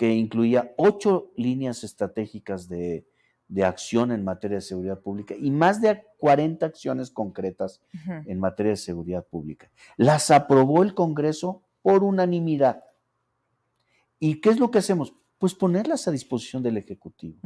que 0.00 0.14
incluía 0.14 0.72
ocho 0.78 1.30
líneas 1.36 1.84
estratégicas 1.84 2.70
de, 2.70 3.06
de 3.48 3.64
acción 3.64 4.12
en 4.12 4.24
materia 4.24 4.56
de 4.56 4.62
seguridad 4.62 4.98
pública 4.98 5.34
y 5.38 5.50
más 5.50 5.82
de 5.82 6.02
40 6.16 6.64
acciones 6.64 7.10
concretas 7.10 7.82
en 8.24 8.40
materia 8.40 8.70
de 8.70 8.76
seguridad 8.78 9.26
pública. 9.26 9.70
Las 9.98 10.30
aprobó 10.30 10.82
el 10.82 10.94
Congreso 10.94 11.60
por 11.82 12.02
unanimidad. 12.02 12.82
¿Y 14.18 14.40
qué 14.40 14.48
es 14.48 14.58
lo 14.58 14.70
que 14.70 14.78
hacemos? 14.78 15.12
Pues 15.36 15.54
ponerlas 15.54 16.08
a 16.08 16.12
disposición 16.12 16.62
del 16.62 16.78
Ejecutivo. 16.78 17.36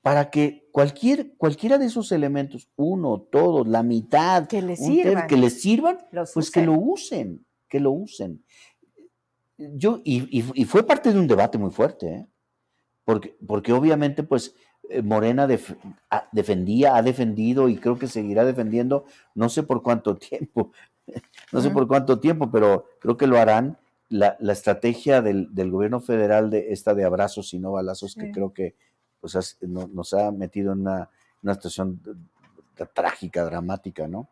Para 0.00 0.30
que 0.30 0.70
cualquier, 0.72 1.36
cualquiera 1.36 1.76
de 1.76 1.84
esos 1.84 2.12
elementos, 2.12 2.70
uno, 2.76 3.20
todos, 3.20 3.68
la 3.68 3.82
mitad, 3.82 4.46
que 4.46 4.62
les 4.62 4.78
sirvan, 4.78 5.26
que 5.26 5.36
les 5.36 5.60
sirvan 5.60 5.98
pues 6.32 6.50
que 6.50 6.64
lo 6.64 6.72
usen, 6.72 7.44
que 7.68 7.78
lo 7.78 7.90
usen. 7.90 8.42
Yo, 9.58 10.02
y, 10.04 10.42
fue 10.64 10.86
parte 10.86 11.12
de 11.12 11.18
un 11.18 11.26
debate 11.26 11.56
muy 11.56 11.70
fuerte, 11.70 12.06
¿eh? 12.08 12.26
porque, 13.04 13.36
porque 13.46 13.72
obviamente, 13.72 14.22
pues, 14.22 14.54
eh, 14.90 15.00
Morena 15.00 15.48
defendía, 16.32 16.96
ha 16.96 17.02
defendido 17.02 17.68
y 17.68 17.76
creo 17.76 17.98
que 17.98 18.06
seguirá 18.06 18.44
defendiendo, 18.44 19.06
no 19.34 19.48
sé 19.48 19.62
por 19.62 19.82
cuánto 19.82 20.16
tiempo, 20.18 20.72
no 21.52 21.60
sé 21.60 21.70
por 21.70 21.88
cuánto 21.88 22.20
tiempo, 22.20 22.50
pero 22.50 22.86
creo 23.00 23.16
que 23.16 23.26
lo 23.26 23.38
harán, 23.38 23.78
la, 24.08 24.36
estrategia 24.52 25.22
del, 25.22 25.48
gobierno 25.70 26.00
federal 26.00 26.50
de 26.50 26.72
esta 26.72 26.94
de 26.94 27.04
abrazos 27.04 27.52
y 27.54 27.58
no 27.58 27.72
balazos, 27.72 28.14
que 28.14 28.30
creo 28.30 28.52
que 28.52 28.76
pues, 29.20 29.58
nos 29.62 30.14
ha 30.14 30.30
metido 30.30 30.72
en 30.72 30.80
una, 30.80 31.10
situación 31.54 32.00
trágica, 32.94 33.44
dramática, 33.44 34.06
¿no? 34.06 34.28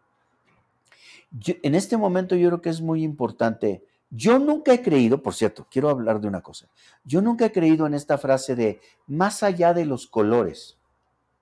en 1.62 1.74
este 1.74 1.96
momento 1.96 2.36
yo 2.36 2.48
creo 2.48 2.62
que 2.62 2.70
es 2.70 2.80
muy 2.80 3.02
importante 3.02 3.82
yo 4.16 4.38
nunca 4.38 4.72
he 4.72 4.80
creído, 4.80 5.20
por 5.22 5.34
cierto, 5.34 5.66
quiero 5.68 5.88
hablar 5.88 6.20
de 6.20 6.28
una 6.28 6.40
cosa. 6.40 6.68
Yo 7.04 7.20
nunca 7.20 7.46
he 7.46 7.52
creído 7.52 7.84
en 7.84 7.94
esta 7.94 8.16
frase 8.16 8.54
de 8.54 8.80
más 9.08 9.42
allá 9.42 9.74
de 9.74 9.86
los 9.86 10.06
colores, 10.06 10.78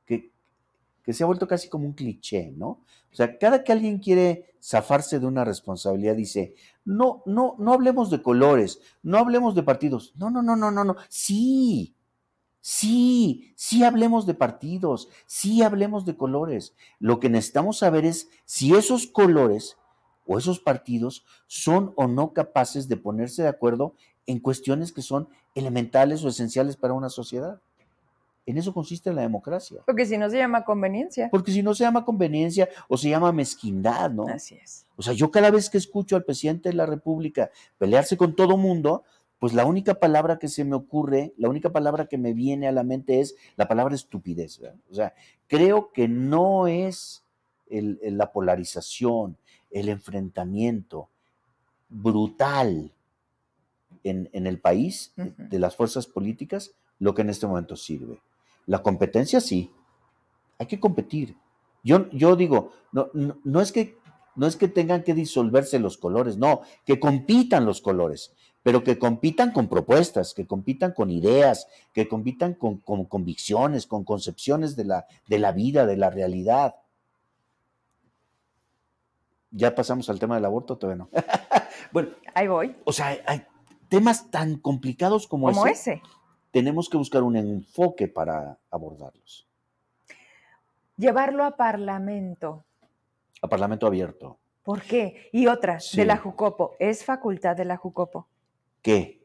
que, 0.07 0.31
que 1.03 1.13
se 1.13 1.23
ha 1.23 1.27
vuelto 1.27 1.47
casi 1.47 1.69
como 1.69 1.85
un 1.85 1.93
cliché, 1.93 2.51
¿no? 2.57 2.69
O 3.13 3.15
sea, 3.15 3.37
cada 3.37 3.63
que 3.63 3.73
alguien 3.73 3.99
quiere 3.99 4.55
zafarse 4.63 5.21
de 5.21 5.27
una 5.27 5.45
responsabilidad, 5.45 6.17
dice, 6.17 6.55
no, 6.87 7.23
no, 7.27 7.57
no 7.59 7.75
hablemos 7.75 8.09
de 8.09 8.23
colores, 8.23 8.81
no 9.03 9.19
hablemos 9.19 9.55
de 9.55 9.65
partidos. 9.65 10.15
No, 10.17 10.31
no, 10.31 10.41
no, 10.41 10.57
no, 10.57 10.71
no, 10.71 10.83
no. 10.83 10.97
Sí, 11.11 11.95
sí, 12.63 13.53
sí 13.55 13.85
hablemos 13.85 14.25
de 14.25 14.33
partidos, 14.33 15.11
sí 15.27 15.63
hablemos 15.63 16.07
de 16.07 16.17
colores. 16.17 16.75
Lo 16.99 17.21
que 17.21 17.29
necesitamos 17.29 17.77
saber 17.79 18.07
es 18.07 18.31
si 18.47 18.75
esos 18.75 19.07
colores 19.07 19.77
o 20.27 20.39
esos 20.39 20.61
partidos 20.61 21.25
son 21.47 21.93
o 21.97 22.07
no 22.07 22.33
capaces 22.33 22.89
de 22.89 22.97
ponerse 22.97 23.43
de 23.43 23.49
acuerdo 23.49 23.95
en 24.27 24.39
cuestiones 24.39 24.93
que 24.93 25.03
son 25.03 25.29
elementales 25.55 26.25
o 26.25 26.29
esenciales 26.29 26.77
para 26.77 26.95
una 26.95 27.09
sociedad. 27.09 27.61
En 28.45 28.59
eso 28.59 28.75
consiste 28.75 29.13
la 29.13 29.23
democracia. 29.23 29.83
Porque 29.87 30.05
si 30.05 30.19
no 30.19 30.29
se 30.29 30.39
llama 30.39 30.65
conveniencia. 30.65 31.29
Porque 31.31 31.53
si 31.53 31.63
no 31.63 31.75
se 31.75 31.85
llama 31.85 32.05
conveniencia 32.05 32.69
o 32.89 32.97
se 32.97 33.09
llama 33.09 33.31
mezquindad, 33.31 34.11
¿no? 34.11 34.27
Así 34.27 34.57
es. 34.57 34.85
O 34.97 35.03
sea, 35.03 35.13
yo 35.13 35.31
cada 35.31 35.51
vez 35.51 35.71
que 35.71 35.79
escucho 35.79 36.17
al 36.17 36.25
presidente 36.25 36.69
de 36.69 36.75
la 36.75 36.87
República 36.87 37.51
pelearse 37.79 38.17
con 38.17 38.35
todo 38.35 38.57
mundo, 38.57 39.05
pues 39.39 39.55
la 39.55 39.65
única 39.65 39.95
palabra 39.95 40.39
que 40.39 40.49
se 40.49 40.65
me 40.65 40.75
ocurre, 40.75 41.35
la 41.37 41.49
única 41.49 41.71
palabra 41.71 42.07
que 42.07 42.19
me 42.19 42.33
viene 42.33 42.67
a 42.67 42.73
la 42.73 42.83
mente 42.83 43.21
es 43.21 43.37
la 43.57 43.69
palabra 43.69 43.95
estupidez. 43.95 44.61
O 44.91 44.95
sea, 44.95 45.15
creo 45.47 45.93
que 45.93 46.09
no 46.09 46.67
es 46.67 47.25
la 47.69 48.33
polarización, 48.33 49.37
el 49.73 49.89
enfrentamiento 49.89 51.09
brutal 51.89 52.93
en, 54.05 54.29
el 54.33 54.59
país 54.59 55.13
de 55.17 55.59
las 55.59 55.77
fuerzas 55.77 56.07
políticas 56.07 56.73
lo 56.99 57.15
que 57.15 57.23
en 57.23 57.31
este 57.31 57.47
momento 57.47 57.77
sirve. 57.77 58.21
La 58.67 58.83
competencia 58.83 59.41
sí, 59.41 59.71
hay 60.59 60.67
que 60.67 60.81
competir. 60.81 61.37
Yo, 61.83 62.09
yo 62.11 62.37
digo, 62.37 62.73
no, 62.93 63.11
no, 63.13 63.61
es 63.61 63.73
que, 63.73 63.99
no 64.37 64.47
es 64.47 64.57
que 64.57 64.69
tengan 64.69 65.03
que 65.03 65.15
disolverse 65.15 65.79
los 65.79 65.99
colores, 65.99 66.37
no, 66.37 66.63
que 66.85 67.01
compitan 67.01 67.67
los 67.67 67.81
colores, 67.81 68.33
pero 68.63 68.85
que 68.85 68.99
compitan 68.99 69.53
con 69.53 69.69
propuestas, 69.69 70.33
que 70.35 70.47
compitan 70.47 70.93
con 70.93 71.11
ideas, 71.11 71.67
que 71.93 72.07
compitan 72.07 72.55
con, 72.55 72.79
con 72.79 73.05
convicciones, 73.05 73.87
con 73.87 74.05
concepciones 74.05 74.77
de 74.77 74.85
la, 74.85 75.07
de 75.27 75.39
la 75.41 75.51
vida, 75.53 75.87
de 75.87 75.97
la 75.97 76.11
realidad 76.11 76.77
ya 79.53 79.75
pasamos 79.75 80.09
al 80.09 80.19
tema 80.19 80.35
del 80.35 80.45
aborto, 80.47 80.77
todavía 80.77 81.05
no. 81.05 81.11
bueno, 81.93 82.11
ahí 82.35 82.49
voy. 82.49 82.77
O 82.85 82.93
sea, 82.93 83.17
hay 83.27 83.47
temas 83.89 84.31
tan 84.31 84.57
complicados 84.57 85.29
como, 85.29 85.47
como 85.53 85.67
ese, 85.67 86.03
Tenemos 86.51 86.89
que 86.89 86.97
buscar 86.97 87.23
un 87.23 87.37
enfoque 87.37 88.09
para 88.09 88.59
abordarlos. 88.71 89.47
Llevarlo 90.97 91.45
a 91.45 91.57
parlamento. 91.57 92.65
A 93.43 93.49
parlamento 93.49 93.87
abierto. 93.87 94.39
¿Por 94.63 94.83
qué? 94.83 95.29
Y 95.33 95.47
otra, 95.47 95.79
de 95.95 96.05
la 96.05 96.17
Jucopo. 96.17 96.77
¿Es 96.79 97.05
facultad 97.05 97.57
de 97.57 97.65
la 97.65 97.77
Jucopo? 97.77 98.29
¿Qué? 98.81 99.23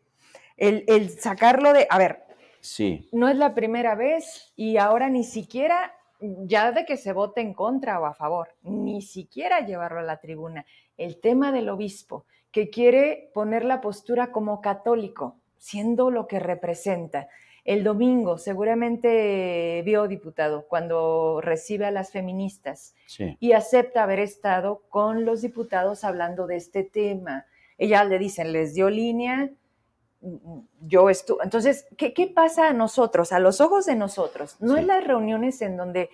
El, 0.58 0.84
el 0.88 1.10
sacarlo 1.10 1.74
de. 1.74 1.88
A 1.90 1.98
ver. 1.98 2.26
Sí. 2.60 3.08
No 3.12 3.30
es 3.30 3.38
la 3.38 3.54
primera 3.54 3.96
vez 3.96 4.52
y 4.56 4.78
ahora 4.78 5.10
ni 5.10 5.24
siquiera 5.24 5.94
ya 6.20 6.72
de 6.72 6.86
que 6.86 6.98
se 6.98 7.14
vote 7.14 7.42
en 7.42 7.54
contra 7.54 8.00
o 8.00 8.06
a 8.06 8.14
favor, 8.14 8.50
ni 8.64 9.02
siquiera 9.02 9.66
llevarlo 9.66 10.00
a 10.00 10.04
la 10.04 10.20
tribuna. 10.20 10.66
El 10.98 11.20
tema 11.20 11.52
del 11.52 11.70
obispo, 11.70 12.26
que 12.52 12.70
quiere 12.70 13.30
poner 13.34 13.66
la 13.66 13.82
postura 13.82 14.32
como 14.32 14.62
católico, 14.62 15.38
siendo 15.58 16.10
lo 16.10 16.28
que 16.28 16.40
representa. 16.40 17.28
El 17.64 17.84
domingo, 17.84 18.38
seguramente 18.38 19.82
vio, 19.84 20.08
diputado, 20.08 20.68
cuando 20.68 21.42
recibe 21.42 21.86
a 21.86 21.92
las 21.92 22.12
feministas 22.12 22.96
y 23.40 23.52
acepta 23.52 24.04
haber 24.04 24.20
estado 24.20 24.84
con 24.90 25.26
los 25.26 25.42
diputados 25.42 26.04
hablando 26.06 26.48
de 26.48 26.56
este 26.56 26.84
tema. 26.84 27.46
Ellas 27.78 28.08
le 28.08 28.20
dicen, 28.20 28.54
les 28.54 28.74
dio 28.74 28.90
línea, 28.90 29.52
yo 30.82 31.10
estuve. 31.10 31.44
Entonces, 31.44 31.88
¿qué, 31.98 32.14
¿qué, 32.14 32.28
pasa 32.28 32.70
a 32.70 32.74
nosotros, 32.74 33.32
a 33.32 33.40
los 33.40 33.62
ojos 33.62 33.86
de 33.86 33.96
nosotros? 33.96 34.58
No 34.60 34.78
es 34.78 34.86
las 34.86 35.04
reuniones 35.04 35.62
en 35.62 35.78
donde 35.78 36.10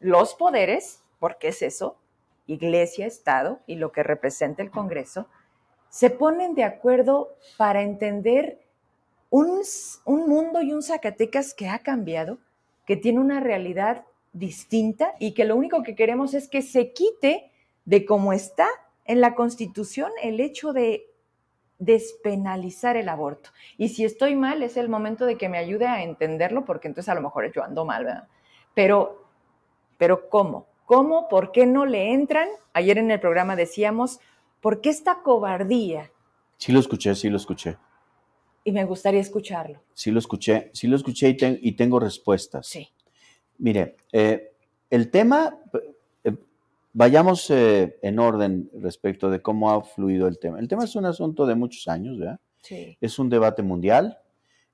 los 0.00 0.34
poderes, 0.34 1.02
porque 1.18 1.48
es 1.48 1.62
eso, 1.62 1.96
iglesia, 2.46 3.06
Estado 3.06 3.60
y 3.66 3.76
lo 3.76 3.92
que 3.92 4.02
representa 4.02 4.62
el 4.62 4.70
Congreso, 4.70 5.26
se 5.88 6.10
ponen 6.10 6.54
de 6.54 6.64
acuerdo 6.64 7.36
para 7.56 7.82
entender 7.82 8.60
un, 9.30 9.62
un 10.04 10.28
mundo 10.28 10.60
y 10.60 10.72
un 10.72 10.82
Zacatecas 10.82 11.54
que 11.54 11.68
ha 11.68 11.78
cambiado, 11.78 12.38
que 12.86 12.96
tiene 12.96 13.20
una 13.20 13.40
realidad 13.40 14.04
distinta 14.32 15.14
y 15.18 15.32
que 15.32 15.44
lo 15.44 15.56
único 15.56 15.82
que 15.82 15.94
queremos 15.94 16.34
es 16.34 16.48
que 16.48 16.62
se 16.62 16.92
quite 16.92 17.50
de 17.84 18.04
cómo 18.04 18.32
está 18.32 18.68
en 19.04 19.20
la 19.20 19.34
Constitución 19.34 20.10
el 20.22 20.40
hecho 20.40 20.72
de 20.72 21.06
despenalizar 21.78 22.96
el 22.96 23.08
aborto. 23.08 23.50
Y 23.78 23.88
si 23.90 24.04
estoy 24.04 24.36
mal, 24.36 24.62
es 24.62 24.76
el 24.76 24.88
momento 24.88 25.26
de 25.26 25.36
que 25.36 25.48
me 25.48 25.58
ayude 25.58 25.86
a 25.86 26.02
entenderlo, 26.02 26.64
porque 26.64 26.88
entonces 26.88 27.08
a 27.08 27.14
lo 27.14 27.20
mejor 27.20 27.52
yo 27.52 27.62
ando 27.62 27.84
mal, 27.84 28.04
¿verdad? 28.04 28.28
Pero, 28.74 29.28
pero 29.98 30.28
¿cómo? 30.28 30.66
¿Cómo? 30.86 31.28
¿Por 31.28 31.52
qué 31.52 31.66
no 31.66 31.86
le 31.86 32.12
entran? 32.12 32.48
Ayer 32.72 32.98
en 32.98 33.10
el 33.10 33.20
programa 33.20 33.56
decíamos, 33.56 34.20
¿por 34.60 34.80
qué 34.80 34.90
esta 34.90 35.22
cobardía? 35.22 36.10
Sí 36.58 36.72
lo 36.72 36.80
escuché, 36.80 37.14
sí 37.14 37.28
lo 37.28 37.36
escuché. 37.36 37.76
Y 38.64 38.72
me 38.72 38.84
gustaría 38.84 39.20
escucharlo. 39.20 39.82
Sí 39.92 40.10
lo 40.10 40.18
escuché, 40.18 40.70
sí 40.72 40.86
lo 40.86 40.96
escuché 40.96 41.36
y, 41.60 41.72
tengo 41.72 42.00
respuestas. 42.00 42.66
Sí. 42.66 42.88
Mire, 43.58 43.96
eh, 44.12 44.52
el 44.88 45.10
tema, 45.10 45.58
vayamos 46.94 47.50
eh, 47.50 47.98
en 48.00 48.18
orden 48.18 48.70
respecto 48.80 49.28
de 49.28 49.42
cómo 49.42 49.70
ha 49.70 49.82
fluido 49.82 50.26
el 50.26 50.38
tema. 50.38 50.58
El 50.58 50.68
tema 50.68 50.84
es 50.84 50.96
un 50.96 51.04
asunto 51.04 51.44
de 51.44 51.54
muchos 51.54 51.86
años, 51.88 52.18
¿verdad? 52.18 52.40
Sí. 52.62 52.96
Es 53.00 53.18
un 53.18 53.28
debate 53.28 53.62
mundial, 53.62 54.18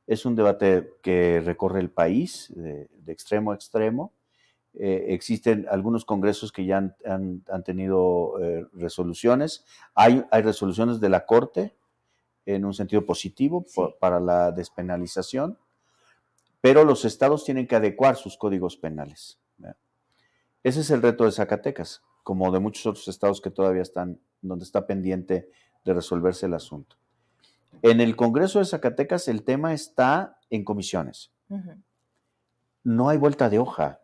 es 0.07 0.25
un 0.25 0.37
debate 0.37 0.93
que 1.03 1.43
recorre 1.45 1.81
el 1.81 1.91
país 1.91 2.53
de 2.55 2.89
extremo 3.09 3.51
a 3.51 3.57
extremo. 3.57 4.13
Eh, 4.75 5.07
existen 5.09 5.67
algunos 5.69 6.05
congresos 6.05 6.53
que 6.53 6.65
ya 6.65 6.95
han, 7.05 7.43
tenido 7.65 8.41
eh, 8.41 8.67
resoluciones. 8.75 9.65
Hay, 9.95 10.25
hay, 10.31 10.43
resoluciones 10.43 11.01
de 11.01 11.09
la 11.09 11.27
Corte 11.27 11.75
en 12.47 12.65
un 12.65 12.75
sentido 12.75 13.05
positivo 13.05 13.67
para 13.99 14.21
la 14.21 14.53
despenalización, 14.53 15.59
pero 16.61 16.85
los 16.85 17.05
estados 17.05 17.45
tienen 17.45 17.67
que 17.67 17.77
adecuar 17.77 18.17
sus 18.17 18.37
códigos 18.37 18.77
penales. 18.77 19.39
Ese 20.63 20.81
es 20.81 20.91
el 20.91 21.01
reto 21.01 21.25
de 21.25 21.33
Zacatecas, 21.33 22.03
como 22.23 22.51
de 22.51 22.61
muchos 22.61 22.87
otros 22.87 23.09
estados 23.09 23.41
que 23.41 23.51
todavía 23.51 23.83
están, 23.83 24.19
donde 24.43 24.65
está 24.65 24.87
pendiente 24.87 25.51
de 25.85 25.95
resolverse 25.95 26.47
el 26.47 26.55
asunto. 26.55 26.97
En 27.83 28.01
el 28.01 28.17
Congreso 28.17 28.59
de 28.59 28.67
Zacatecas 28.67 29.29
el 29.29 29.43
tema 29.43 29.73
está 29.73 30.39
en 30.51 30.65
comisiones. 30.65 31.31
No 32.85 33.09
hay 33.09 33.19
vuelta 33.19 33.49
de 33.49 33.59
hoja. 33.59 34.01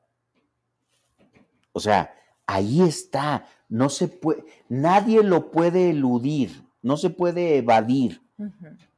O 1.72 1.80
sea, 1.80 2.14
ahí 2.46 2.80
está, 2.82 3.46
no 3.68 3.88
se 3.88 4.08
puede, 4.08 4.44
nadie 4.68 5.22
lo 5.22 5.50
puede 5.50 5.90
eludir, 5.90 6.64
no 6.82 6.96
se 6.96 7.10
puede 7.10 7.58
evadir. 7.58 8.22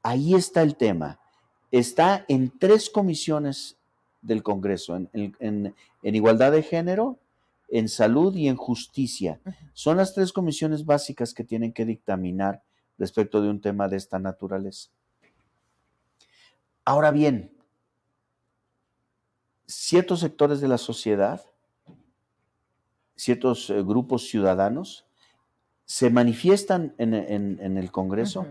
Ahí 0.02 0.34
está 0.34 0.62
el 0.62 0.76
tema. 0.76 1.18
Está 1.70 2.24
en 2.28 2.56
tres 2.58 2.88
comisiones 2.88 3.76
del 4.22 4.42
Congreso, 4.42 4.96
en, 5.12 5.74
igualdad 6.02 6.52
de 6.52 6.62
género, 6.62 7.18
en 7.68 7.88
salud 7.88 8.34
y 8.34 8.48
en 8.48 8.56
justicia. 8.56 9.40
Son 9.72 9.96
las 9.96 10.14
tres 10.14 10.32
comisiones 10.32 10.84
básicas 10.84 11.34
que 11.34 11.44
tienen 11.44 11.72
que 11.72 11.84
dictaminar 11.84 12.62
respecto 12.98 13.40
de 13.40 13.50
un 13.50 13.60
tema 13.60 13.88
de 13.88 13.96
esta 13.96 14.18
naturaleza. 14.18 14.90
Ahora 16.84 17.10
bien, 17.10 17.52
ciertos 19.66 20.20
sectores 20.20 20.60
de 20.60 20.68
la 20.68 20.78
sociedad 20.78 21.42
ciertos 23.18 23.68
eh, 23.68 23.82
grupos 23.82 24.28
ciudadanos 24.28 25.04
se 25.84 26.08
manifiestan 26.08 26.94
en, 26.98 27.14
el 27.14 27.90
Congreso 27.90 28.46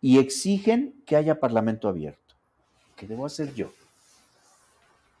y 0.00 0.18
exigen 0.18 1.02
que 1.06 1.16
haya 1.16 1.40
parlamento 1.40 1.88
abierto. 1.88 2.34
¿Qué 2.96 3.06
debo 3.06 3.26
hacer 3.26 3.54
yo 3.54 3.72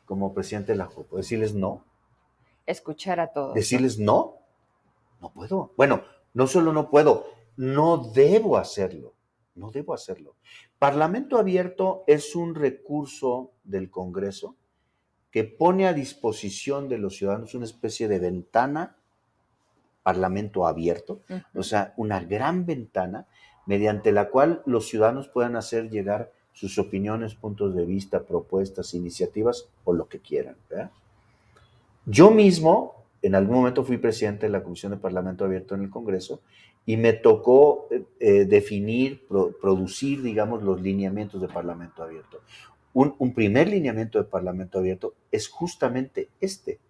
como 0.04 0.34
presidente 0.34 0.72
de 0.72 0.78
la 0.78 0.86
JUPO? 0.86 1.16
¿Decirles 1.16 1.54
no? 1.54 1.84
Escuchar 2.66 3.20
a 3.20 3.32
todos. 3.32 3.54
¿Decirles 3.54 3.98
no? 3.98 4.36
No 5.20 5.30
puedo. 5.30 5.72
Bueno, 5.76 6.02
no 6.34 6.46
solo 6.46 6.72
no 6.72 6.90
puedo, 6.90 7.26
no 7.56 7.98
debo 7.98 8.56
hacerlo. 8.56 9.14
No 9.54 9.70
debo 9.70 9.94
hacerlo. 9.94 10.36
Parlamento 10.78 11.38
abierto 11.38 12.04
es 12.06 12.34
un 12.34 12.54
recurso 12.54 13.50
del 13.64 13.90
Congreso 13.90 14.56
que 15.30 15.44
pone 15.44 15.86
a 15.86 15.92
disposición 15.92 16.88
de 16.88 16.98
los 16.98 17.16
ciudadanos 17.16 17.54
una 17.54 17.64
especie 17.64 18.08
de 18.08 18.18
ventana, 18.18 18.96
parlamento 20.02 20.66
abierto, 20.66 21.20
o 21.54 21.62
sea, 21.62 21.94
una 21.96 22.20
gran 22.20 22.66
ventana 22.66 23.26
mediante 23.66 24.12
la 24.12 24.30
cual 24.30 24.62
los 24.66 24.88
ciudadanos 24.88 25.28
puedan 25.28 25.56
hacer 25.56 25.90
llegar 25.90 26.32
sus 26.52 26.78
opiniones, 26.78 27.34
puntos 27.34 27.74
de 27.74 27.84
vista, 27.84 28.24
propuestas, 28.24 28.94
iniciativas 28.94 29.68
o 29.84 29.92
lo 29.92 30.08
que 30.08 30.18
quieran. 30.18 30.56
Yo 32.10 32.32
mismo, 32.32 33.06
en 33.22 33.36
algún 33.36 33.58
momento 33.58 33.84
fui 33.84 33.96
presidente 33.96 34.46
de 34.46 34.52
la 34.52 34.64
Comisión 34.64 34.90
de 34.90 34.98
Parlamento 34.98 35.44
Abierto 35.44 35.76
en 35.76 35.82
el 35.82 35.90
Congreso 35.90 36.42
y 36.84 36.96
me 36.96 37.12
tocó 37.12 37.86
eh, 37.92 38.02
eh, 38.18 38.44
definir, 38.46 39.28
producir, 39.28 40.20
digamos, 40.20 40.64
los 40.64 40.80
lineamientos 40.80 41.40
de 41.40 41.46
Parlamento 41.46 42.02
Abierto. 42.02 42.40
Un, 42.92 43.32
primer 43.32 43.68
lineamiento 43.68 44.18
de 44.18 44.24
Parlamento 44.24 44.80
abierto 44.80 45.14
es 45.30 45.46
justamente 45.46 46.30
este, 46.40 46.80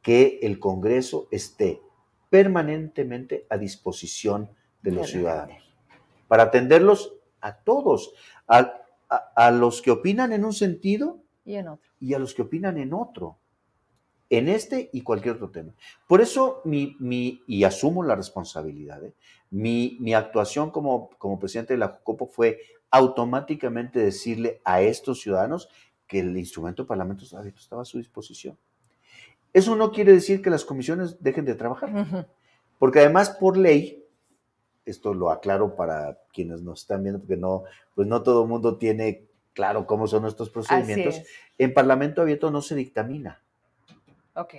que 0.00 0.38
el 0.40 0.58
Congreso 0.58 1.28
esté 1.30 1.82
permanentemente 2.30 3.44
a 3.50 3.58
disposición 3.58 4.48
de 4.80 4.92
los 4.92 5.10
ciudadanos, 5.10 5.70
para 6.28 6.44
atenderlos 6.44 7.12
a 7.42 7.56
todos, 7.56 8.14
a, 8.48 9.50
los 9.50 9.82
que 9.82 9.90
opinan 9.90 10.32
en 10.32 10.46
un 10.46 10.54
sentido 10.54 11.18
y, 11.44 11.56
en 11.56 11.68
otro. 11.68 11.90
y 12.00 12.14
a 12.14 12.18
los 12.18 12.32
que 12.32 12.40
opinan 12.40 12.78
en 12.78 12.94
otro, 12.94 13.36
en 14.32 14.48
este 14.48 14.88
y 14.94 15.02
cualquier 15.02 15.34
otro 15.34 15.50
tema. 15.50 15.74
Por 16.08 16.22
eso, 16.22 16.62
mi, 16.64 16.96
mi 16.98 17.42
y 17.46 17.64
asumo 17.64 18.02
la 18.02 18.16
responsabilidad, 18.16 19.04
¿eh? 19.04 19.12
mi, 19.50 19.98
mi, 20.00 20.14
actuación 20.14 20.70
como, 20.70 21.10
como 21.18 21.38
presidente 21.38 21.74
de 21.74 21.78
la 21.78 21.88
JUCOPO 21.88 22.28
fue 22.28 22.58
automáticamente 22.90 23.98
decirle 24.00 24.62
a 24.64 24.80
estos 24.80 25.20
ciudadanos 25.20 25.68
que 26.06 26.20
el 26.20 26.34
instrumento 26.38 26.82
de 26.82 26.88
Parlamento 26.88 27.24
estaba 27.24 27.82
a 27.82 27.84
su 27.84 27.98
disposición. 27.98 28.56
Eso 29.52 29.76
no 29.76 29.92
quiere 29.92 30.12
decir 30.12 30.40
que 30.40 30.48
las 30.48 30.64
comisiones 30.64 31.22
dejen 31.22 31.44
de 31.44 31.54
trabajar, 31.54 32.26
porque 32.78 33.00
además 33.00 33.36
por 33.38 33.58
ley, 33.58 34.02
esto 34.86 35.12
lo 35.12 35.30
aclaro 35.30 35.76
para 35.76 36.18
quienes 36.32 36.62
nos 36.62 36.80
están 36.80 37.02
viendo, 37.02 37.20
porque 37.20 37.36
no, 37.36 37.64
pues 37.94 38.08
no 38.08 38.22
todo 38.22 38.44
el 38.44 38.48
mundo 38.48 38.78
tiene 38.78 39.26
claro 39.52 39.86
cómo 39.86 40.06
son 40.06 40.22
nuestros 40.22 40.48
procedimientos, 40.48 41.20
en 41.58 41.74
Parlamento 41.74 42.22
abierto 42.22 42.50
no 42.50 42.62
se 42.62 42.74
dictamina. 42.74 43.42
Ok. 44.34 44.54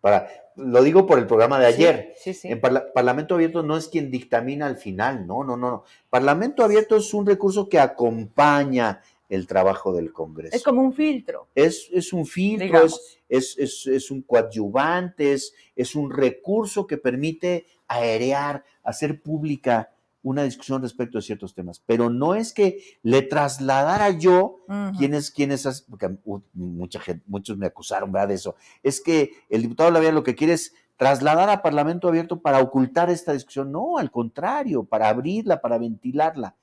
Para, 0.00 0.28
lo 0.56 0.82
digo 0.82 1.06
por 1.06 1.18
el 1.18 1.26
programa 1.26 1.60
de 1.60 1.66
ayer. 1.66 2.14
En 2.42 2.60
Parlamento 2.60 3.36
Abierto 3.36 3.62
no 3.62 3.76
es 3.76 3.88
quien 3.88 4.10
dictamina 4.10 4.66
al 4.66 4.76
final, 4.76 5.26
no, 5.26 5.44
no, 5.44 5.56
no. 5.56 5.84
Parlamento 6.10 6.64
Abierto 6.64 6.96
es 6.96 7.14
un 7.14 7.24
recurso 7.24 7.68
que 7.68 7.78
acompaña 7.78 9.00
el 9.28 9.46
trabajo 9.46 9.94
del 9.94 10.12
Congreso. 10.12 10.54
Es 10.54 10.62
como 10.62 10.82
un 10.82 10.92
filtro. 10.92 11.48
Es, 11.54 11.88
es 11.92 12.12
un 12.12 12.26
filtro, 12.26 12.84
es, 12.84 13.56
es, 13.56 13.86
es, 13.86 14.10
un 14.10 14.22
coadyuvante, 14.22 15.32
es, 15.32 15.94
un 15.94 16.10
recurso 16.10 16.86
que 16.86 16.98
permite 16.98 17.66
aerear, 17.88 18.62
hacer 18.82 19.22
pública 19.22 19.90
una 20.22 20.44
discusión 20.44 20.82
respecto 20.82 21.18
de 21.18 21.22
ciertos 21.22 21.54
temas, 21.54 21.82
pero 21.84 22.08
no 22.08 22.34
es 22.34 22.52
que 22.52 22.82
le 23.02 23.22
trasladara 23.22 24.10
yo 24.10 24.60
quienes, 24.96 25.30
quienes, 25.30 25.84
porque 25.88 26.16
mucha 26.54 27.00
gente, 27.00 27.24
muchos 27.26 27.58
me 27.58 27.66
acusaron 27.66 28.12
de 28.12 28.34
eso, 28.34 28.54
es 28.82 29.00
que 29.00 29.32
el 29.48 29.62
diputado 29.62 29.90
Lavia 29.90 30.12
lo 30.12 30.22
que 30.22 30.34
quiere 30.34 30.52
es 30.52 30.74
trasladar 30.96 31.50
a 31.50 31.62
Parlamento 31.62 32.06
abierto 32.06 32.40
para 32.40 32.60
ocultar 32.60 33.10
esta 33.10 33.32
discusión, 33.32 33.72
no, 33.72 33.98
al 33.98 34.10
contrario, 34.10 34.84
para 34.84 35.08
abrirla, 35.08 35.60
para 35.60 35.78
ventilarla, 35.78 36.54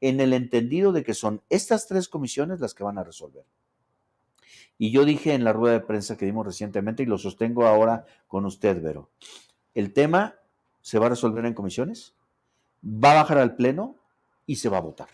en 0.00 0.20
el 0.20 0.32
entendido 0.32 0.92
de 0.92 1.02
que 1.02 1.14
son 1.14 1.42
estas 1.48 1.88
tres 1.88 2.08
comisiones 2.08 2.60
las 2.60 2.74
que 2.74 2.84
van 2.84 2.98
a 2.98 3.04
resolver. 3.04 3.44
Y 4.78 4.92
yo 4.92 5.04
dije 5.04 5.34
en 5.34 5.42
la 5.42 5.52
rueda 5.52 5.74
de 5.74 5.80
prensa 5.80 6.16
que 6.16 6.26
dimos 6.26 6.46
recientemente, 6.46 7.02
y 7.02 7.06
lo 7.06 7.18
sostengo 7.18 7.66
ahora 7.66 8.06
con 8.28 8.44
usted, 8.44 8.80
Vero, 8.80 9.10
el 9.74 9.92
tema 9.92 10.36
se 10.80 11.00
va 11.00 11.06
a 11.06 11.10
resolver 11.10 11.44
en 11.44 11.54
comisiones, 11.54 12.14
va 12.82 13.12
a 13.12 13.22
bajar 13.22 13.38
al 13.38 13.56
Pleno 13.56 13.96
y 14.46 14.56
se 14.56 14.68
va 14.68 14.78
a 14.78 14.82
votar. 14.82 15.08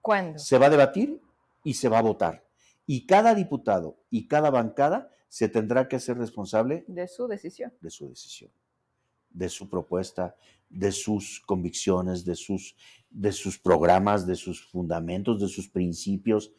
¿Cuándo? 0.00 0.38
Se 0.38 0.58
va 0.58 0.66
a 0.66 0.70
debatir 0.70 1.20
y 1.64 1.74
se 1.74 1.88
va 1.88 1.98
a 1.98 2.02
votar. 2.02 2.44
Y 2.86 3.06
cada 3.06 3.34
diputado 3.34 3.96
y 4.10 4.28
cada 4.28 4.50
bancada 4.50 5.10
se 5.28 5.48
tendrá 5.48 5.88
que 5.88 5.96
hacer 5.96 6.16
responsable 6.18 6.84
de 6.86 7.08
su 7.08 7.26
decisión. 7.26 7.72
De 7.80 7.90
su 7.90 8.08
decisión, 8.08 8.50
de 9.30 9.48
su 9.48 9.68
propuesta, 9.68 10.36
de 10.70 10.92
sus 10.92 11.42
convicciones, 11.44 12.24
de 12.24 12.36
sus, 12.36 12.76
de 13.10 13.32
sus 13.32 13.58
programas, 13.58 14.26
de 14.26 14.36
sus 14.36 14.64
fundamentos, 14.64 15.40
de 15.40 15.48
sus 15.48 15.68
principios, 15.68 16.52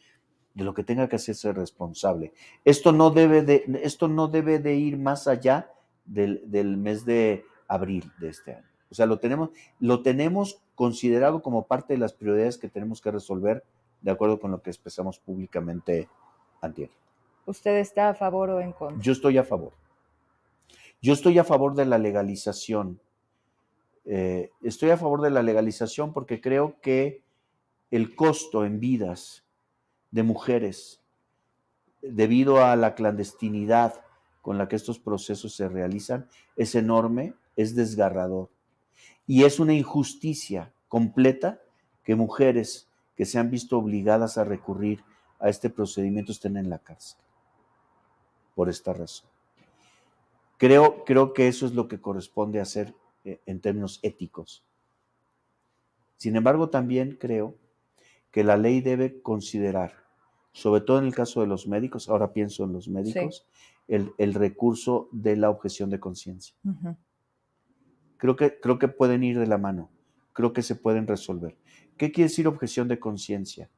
de 0.54 0.64
lo 0.64 0.74
que 0.74 0.84
tenga 0.84 1.08
que 1.08 1.16
hacerse 1.16 1.52
responsable. 1.52 2.32
Esto 2.64 2.92
no 2.92 3.10
debe 3.10 3.42
de, 3.42 3.64
esto 3.82 4.08
no 4.08 4.28
debe 4.28 4.58
de 4.58 4.76
ir 4.76 4.98
más 4.98 5.26
allá 5.26 5.72
del, 6.04 6.42
del 6.50 6.76
mes 6.76 7.04
de 7.04 7.44
abril 7.68 8.10
de 8.18 8.28
este 8.28 8.54
año. 8.54 8.67
O 8.90 8.94
sea, 8.94 9.06
lo 9.06 9.18
tenemos, 9.18 9.50
lo 9.80 10.02
tenemos 10.02 10.60
considerado 10.74 11.42
como 11.42 11.66
parte 11.66 11.94
de 11.94 11.98
las 11.98 12.12
prioridades 12.12 12.58
que 12.58 12.68
tenemos 12.68 13.00
que 13.00 13.10
resolver 13.10 13.64
de 14.00 14.10
acuerdo 14.10 14.38
con 14.40 14.50
lo 14.50 14.62
que 14.62 14.70
expresamos 14.70 15.18
públicamente 15.18 16.08
antier. 16.60 16.90
¿Usted 17.46 17.78
está 17.78 18.10
a 18.10 18.14
favor 18.14 18.50
o 18.50 18.60
en 18.60 18.72
contra? 18.72 19.02
Yo 19.02 19.12
estoy 19.12 19.38
a 19.38 19.44
favor. 19.44 19.72
Yo 21.00 21.12
estoy 21.12 21.38
a 21.38 21.44
favor 21.44 21.74
de 21.74 21.86
la 21.86 21.98
legalización. 21.98 23.00
Eh, 24.04 24.50
estoy 24.62 24.90
a 24.90 24.96
favor 24.96 25.20
de 25.20 25.30
la 25.30 25.42
legalización 25.42 26.12
porque 26.12 26.40
creo 26.40 26.76
que 26.80 27.22
el 27.90 28.14
costo 28.14 28.64
en 28.64 28.80
vidas 28.80 29.44
de 30.10 30.22
mujeres 30.22 31.00
debido 32.02 32.64
a 32.64 32.76
la 32.76 32.94
clandestinidad 32.94 34.02
con 34.42 34.58
la 34.58 34.68
que 34.68 34.76
estos 34.76 34.98
procesos 34.98 35.54
se 35.54 35.68
realizan 35.68 36.28
es 36.56 36.74
enorme, 36.74 37.34
es 37.56 37.74
desgarrador. 37.74 38.48
Y 39.28 39.44
es 39.44 39.60
una 39.60 39.74
injusticia 39.74 40.72
completa 40.88 41.60
que 42.02 42.16
mujeres 42.16 42.88
que 43.14 43.26
se 43.26 43.38
han 43.38 43.50
visto 43.50 43.78
obligadas 43.78 44.38
a 44.38 44.44
recurrir 44.44 45.04
a 45.38 45.50
este 45.50 45.70
procedimiento 45.70 46.32
estén 46.32 46.56
en 46.56 46.70
la 46.70 46.78
cárcel. 46.78 47.20
Por 48.54 48.70
esta 48.70 48.94
razón. 48.94 49.28
Creo, 50.56 51.04
creo 51.04 51.34
que 51.34 51.46
eso 51.46 51.66
es 51.66 51.74
lo 51.74 51.86
que 51.86 52.00
corresponde 52.00 52.58
hacer 52.60 52.94
eh, 53.24 53.40
en 53.44 53.60
términos 53.60 54.00
éticos. 54.02 54.64
Sin 56.16 56.34
embargo, 56.34 56.70
también 56.70 57.16
creo 57.20 57.54
que 58.30 58.44
la 58.44 58.56
ley 58.56 58.80
debe 58.80 59.20
considerar, 59.20 59.92
sobre 60.52 60.80
todo 60.80 60.98
en 60.98 61.04
el 61.04 61.14
caso 61.14 61.42
de 61.42 61.46
los 61.46 61.68
médicos, 61.68 62.08
ahora 62.08 62.32
pienso 62.32 62.64
en 62.64 62.72
los 62.72 62.88
médicos, 62.88 63.46
el, 63.86 64.34
recurso 64.34 65.08
de 65.12 65.36
la 65.36 65.50
objeción 65.50 65.90
de 65.90 66.00
conciencia. 66.00 66.56
Creo 68.18 68.36
que, 68.36 68.60
creo 68.60 68.78
que 68.78 68.88
pueden 68.88 69.24
ir 69.24 69.38
de 69.38 69.46
la 69.46 69.58
mano, 69.58 69.90
creo 70.32 70.52
que 70.52 70.62
se 70.62 70.74
pueden 70.74 71.06
resolver. 71.06 71.56
¿Qué 71.96 72.12
quiere 72.12 72.28
decir 72.28 72.46
objeción 72.46 72.88
de 72.88 73.00
conciencia? 73.00 73.70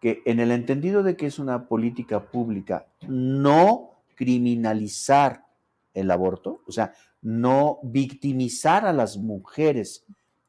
Que 0.00 0.22
en 0.24 0.40
el 0.40 0.50
entendido 0.50 1.02
de 1.02 1.16
que 1.16 1.26
es 1.26 1.38
una 1.38 1.68
política 1.68 2.30
pública, 2.30 2.86
no 3.06 3.90
criminalizar 4.14 5.46
el 5.94 6.10
aborto, 6.10 6.62
o 6.66 6.72
sea, 6.72 6.94
no 7.20 7.80
victimizar 7.82 8.86
a 8.86 8.92
las 8.92 9.16
mujeres 9.16 10.06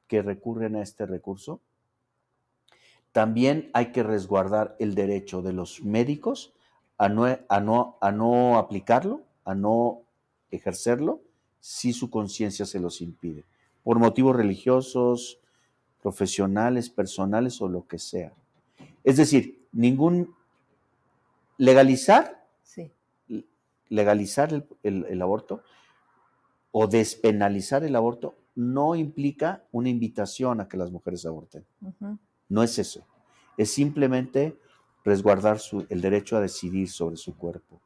que 0.08 0.22
recurren 0.22 0.76
a 0.76 0.82
este 0.82 1.06
recurso, 1.06 1.62
también 3.12 3.70
hay 3.74 3.92
que 3.92 4.04
resguardar 4.04 4.76
el 4.80 4.96
derecho 4.96 5.42
de 5.42 5.54
los 5.54 5.84
médicos 5.84 6.54
a 6.98 7.10
no, 7.10 7.26
a 7.26 7.60
no, 7.60 7.98
a 8.02 8.12
no 8.12 8.58
aplicarlo, 8.58 9.24
a 9.44 9.54
no 9.54 10.04
ejercerlo, 10.50 11.22
si 11.66 11.94
su 11.94 12.10
conciencia 12.10 12.66
se 12.66 12.78
los 12.78 13.00
impide, 13.00 13.46
por 13.86 13.98
motivos 13.98 14.36
religiosos, 14.36 15.40
profesionales, 16.02 16.90
personales 16.90 17.62
o 17.62 17.70
lo 17.70 17.88
que 17.88 18.00
sea. 18.00 18.34
Es 19.02 19.16
decir, 19.16 19.66
ningún 19.72 20.36
legalizar, 21.58 22.46
legalizar 23.88 24.66
el, 24.84 25.22
aborto 25.22 25.64
o 26.74 26.88
despenalizar 26.88 27.86
el 27.86 27.96
aborto 27.96 28.36
no 28.56 28.96
implica 28.96 29.64
una 29.72 29.88
invitación 29.88 30.60
a 30.60 30.68
que 30.68 30.76
las 30.76 30.92
mujeres 30.92 31.26
aborten. 31.26 31.66
No 32.50 32.62
es 32.62 32.78
eso. 32.78 33.08
Es 33.56 33.72
simplemente 33.72 34.60
resguardar 35.06 35.62
el 35.88 36.02
derecho 36.02 36.36
a 36.36 36.42
decidir 36.42 36.90
sobre 36.90 37.16
su 37.16 37.38
cuerpo. 37.38 37.80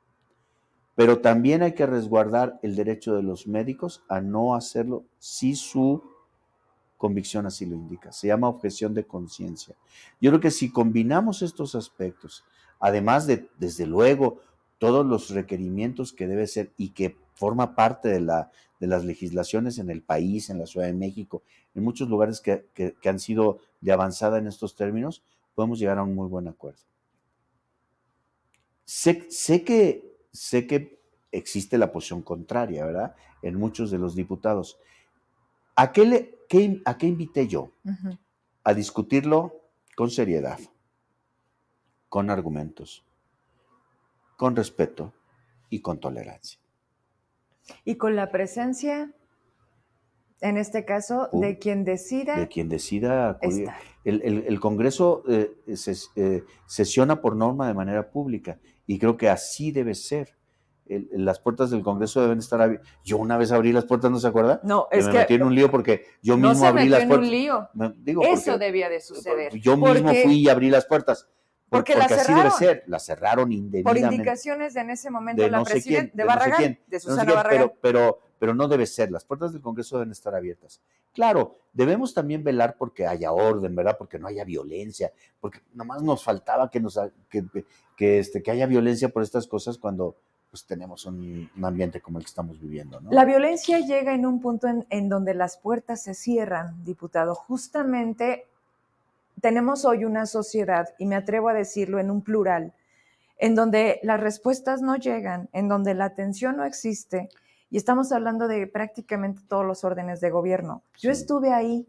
Pero 0.98 1.20
también 1.20 1.62
hay 1.62 1.76
que 1.76 1.86
resguardar 1.86 2.60
el 2.64 2.76
derecho 2.76 3.16
de 3.16 3.22
los 3.22 3.46
médicos 3.46 4.04
a 4.10 4.20
no 4.20 4.56
hacerlo 4.56 5.06
si 5.20 5.56
su 5.56 6.02
convicción 6.98 7.46
así 7.46 7.68
lo 7.68 7.76
indica. 7.76 8.12
Se 8.12 8.26
llama 8.26 8.50
objeción 8.50 8.96
de 8.96 9.06
conciencia. 9.06 9.76
Yo 10.20 10.32
creo 10.32 10.42
que 10.42 10.50
si 10.50 10.72
combinamos 10.72 11.44
estos 11.44 11.76
aspectos, 11.76 12.44
además 12.80 13.28
de, 13.28 13.48
desde 13.60 13.86
luego, 13.86 14.40
todos 14.80 15.06
los 15.06 15.30
requerimientos 15.30 16.14
que 16.14 16.26
debe 16.26 16.48
ser 16.48 16.72
y 16.78 16.90
que 16.90 17.16
forma 17.36 17.76
parte 17.76 18.10
de, 18.10 18.22
la, 18.22 18.50
de 18.80 18.88
las 18.88 19.06
legislaciones 19.06 19.78
en 19.78 19.92
el 19.92 20.02
país, 20.02 20.50
en 20.50 20.58
la 20.58 20.66
Ciudad 20.66 20.88
de 20.88 20.94
México, 20.94 21.44
en 21.76 21.84
muchos 21.84 22.10
lugares 22.10 22.42
que, 22.42 22.66
que 22.74 23.08
han 23.08 23.20
sido 23.20 23.60
de 23.82 23.92
avanzada 23.92 24.40
en 24.40 24.48
estos 24.48 24.76
términos, 24.76 25.22
podemos 25.54 25.78
llegar 25.78 26.00
a 26.00 26.04
un 26.04 26.16
muy 26.16 26.28
buen 26.28 26.48
acuerdo. 26.48 26.82
Sé, 28.84 29.28
sé 29.30 29.64
que 29.64 30.07
sé 30.32 30.68
que 30.68 31.00
existe 31.32 31.78
la 31.78 31.92
posición 31.92 32.22
contraria, 32.22 32.86
¿verdad? 32.86 33.16
En 33.42 33.56
muchos 33.56 33.92
de 33.92 33.98
los 33.98 34.16
diputados. 34.16 34.80
¿A 35.76 35.92
qué, 35.92 36.06
le, 36.06 36.82
a 36.86 36.98
qué 36.98 37.08
invité 37.08 37.48
yo? 37.48 37.72
A 38.64 38.74
discutirlo 38.74 39.62
con 39.96 40.10
seriedad, 40.10 40.60
con 42.10 42.30
argumentos, 42.30 43.06
con 44.38 44.56
respeto 44.56 45.14
y 45.70 45.82
con 45.82 46.00
tolerancia. 46.00 46.60
Y 47.84 47.96
con 47.96 48.16
la 48.16 48.32
presencia, 48.32 49.14
en 50.42 50.58
este 50.58 50.86
caso, 50.86 51.30
de 51.32 51.58
quien 51.58 51.84
decida. 51.84 52.38
De 52.38 52.48
quien 52.48 52.70
decida 52.70 53.30
acudir. 53.30 53.70
El, 54.04 54.60
Congreso 54.60 55.24
eh, 55.28 55.52
eh, 56.16 56.44
sesiona 56.66 57.22
por 57.22 57.36
norma 57.36 57.68
de 57.68 57.74
manera 57.74 58.10
pública 58.10 58.58
y 58.86 59.00
creo 59.00 59.18
que 59.18 59.30
así 59.30 59.72
debe 59.72 59.96
ser. 59.96 60.38
las 60.86 61.40
puertas 61.40 61.70
del 61.72 61.82
Congreso 61.82 62.22
deben 62.22 62.40
estar 62.40 62.62
abiertas. 62.62 62.88
Yo 63.04 63.18
una 63.18 63.38
vez 63.38 63.52
abrí 63.52 63.74
las 63.74 63.86
puertas, 63.86 64.10
¿no 64.10 64.20
se 64.20 64.28
acuerda? 64.28 64.62
No, 64.64 64.88
es 64.92 65.08
que, 65.08 65.12
me 65.12 65.20
metí 65.20 65.34
en 65.34 65.44
un 65.44 65.56
lío 65.56 65.70
porque 65.70 66.06
yo 66.22 66.38
mismo 66.38 66.66
abrí 66.66 66.88
las 66.88 67.06
puertas. 67.06 67.18
En 67.18 67.24
un 67.24 67.30
lío. 67.32 67.70
digo, 67.98 68.24
Eso 68.24 68.58
debía 68.58 68.90
de 68.90 69.02
suceder. 69.02 69.54
Yo 69.60 69.76
mismo 69.76 70.14
fui 70.24 70.36
y 70.36 70.50
abrí 70.50 70.70
las 70.70 70.86
puertas. 70.86 71.28
Porque, 71.70 71.94
porque 71.94 72.14
así 72.14 72.34
debe 72.34 72.52
ser. 72.52 72.84
La 72.88 73.00
cerraron 73.00 73.52
indebidamente. 73.52 74.08
Por 74.08 74.14
indicaciones 74.14 74.74
de 74.74 74.82
en 74.82 74.90
ese 74.92 75.10
momento 75.10 75.42
de 75.42 75.52
la 75.52 75.64
presidenta 75.64 76.16
de, 76.16 76.24
Barragán, 76.24 76.80
de 76.88 77.00
Susana 77.00 77.34
Barragán. 77.34 77.60
Pero, 77.60 77.74
pero, 77.82 78.20
pero 78.40 78.54
no 78.54 78.68
debe 78.68 78.86
ser. 78.86 79.12
Las 79.12 79.26
puertas 79.26 79.52
del 79.52 79.62
Congreso 79.62 79.98
deben 79.98 80.12
estar 80.12 80.34
abiertas. 80.34 80.82
Claro, 81.14 81.58
debemos 81.74 82.14
también 82.14 82.44
velar 82.44 82.76
porque 82.78 83.06
haya 83.06 83.32
orden, 83.32 83.76
¿verdad? 83.76 83.98
Porque 83.98 84.20
no 84.20 84.28
haya 84.28 84.46
violencia, 84.46 85.12
porque 85.42 85.60
nomás 85.74 86.02
nos 86.04 86.24
faltaba 86.24 86.70
que, 86.70 86.80
nos, 86.80 87.00
que, 87.30 88.20
este, 88.20 88.42
que 88.42 88.52
haya 88.52 88.66
violencia 88.66 89.10
por 89.10 89.24
estas 89.24 89.48
cosas 89.48 89.78
cuando 89.78 90.16
pues, 90.50 90.66
tenemos 90.66 91.06
un, 91.06 91.50
ambiente 91.62 92.02
como 92.02 92.20
el 92.20 92.24
que 92.24 92.30
estamos 92.30 92.62
viviendo. 92.62 93.02
¿no? 93.02 93.12
La 93.12 93.26
violencia 93.26 93.80
llega 93.80 94.14
en 94.14 94.26
un 94.26 94.40
punto 94.40 94.68
en, 94.68 94.86
en 94.90 95.10
donde 95.10 95.34
las 95.34 95.58
puertas 95.58 96.04
se 96.04 96.14
cierran, 96.14 96.84
diputado. 96.86 97.36
Justamente 97.36 98.46
tenemos 99.42 99.86
hoy 99.86 100.06
una 100.06 100.26
sociedad, 100.26 100.90
y 100.98 101.06
me 101.06 101.16
atrevo 101.16 101.50
a 101.50 101.54
decirlo 101.54 102.00
en 102.00 102.12
un 102.12 102.24
plural, 102.24 102.74
en 103.38 103.56
donde 103.56 104.00
las 104.04 104.20
respuestas 104.20 104.82
no 104.82 104.96
llegan, 104.96 105.50
en 105.54 105.68
donde 105.68 105.94
la 105.94 106.06
atención 106.06 106.58
no 106.58 106.64
existe 106.64 107.30
y 107.70 107.78
estamos 107.78 108.12
hablando 108.12 108.48
de 108.48 108.66
prácticamente 108.68 109.42
todos 109.48 109.66
los 109.66 109.84
órdenes 109.84 110.22
de 110.22 110.30
gobierno. 110.30 110.84
Yo 110.98 111.12
estuve 111.12 111.54
ahí, 111.54 111.86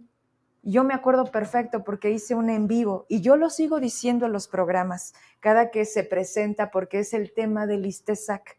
yo 0.62 0.82
me 0.84 0.94
acuerdo 0.94 1.26
perfecto 1.26 1.84
porque 1.84 2.10
hice 2.10 2.34
un 2.34 2.50
en 2.50 2.66
vivo 2.66 3.06
y 3.08 3.20
yo 3.20 3.36
lo 3.36 3.48
sigo 3.48 3.78
diciendo 3.78 4.26
en 4.26 4.32
los 4.32 4.48
programas 4.48 5.14
cada 5.40 5.70
que 5.70 5.84
se 5.84 6.02
presenta 6.02 6.70
porque 6.70 7.00
es 7.00 7.14
el 7.14 7.32
tema 7.32 7.66
del 7.66 7.86
ISTESAC. 7.86 8.58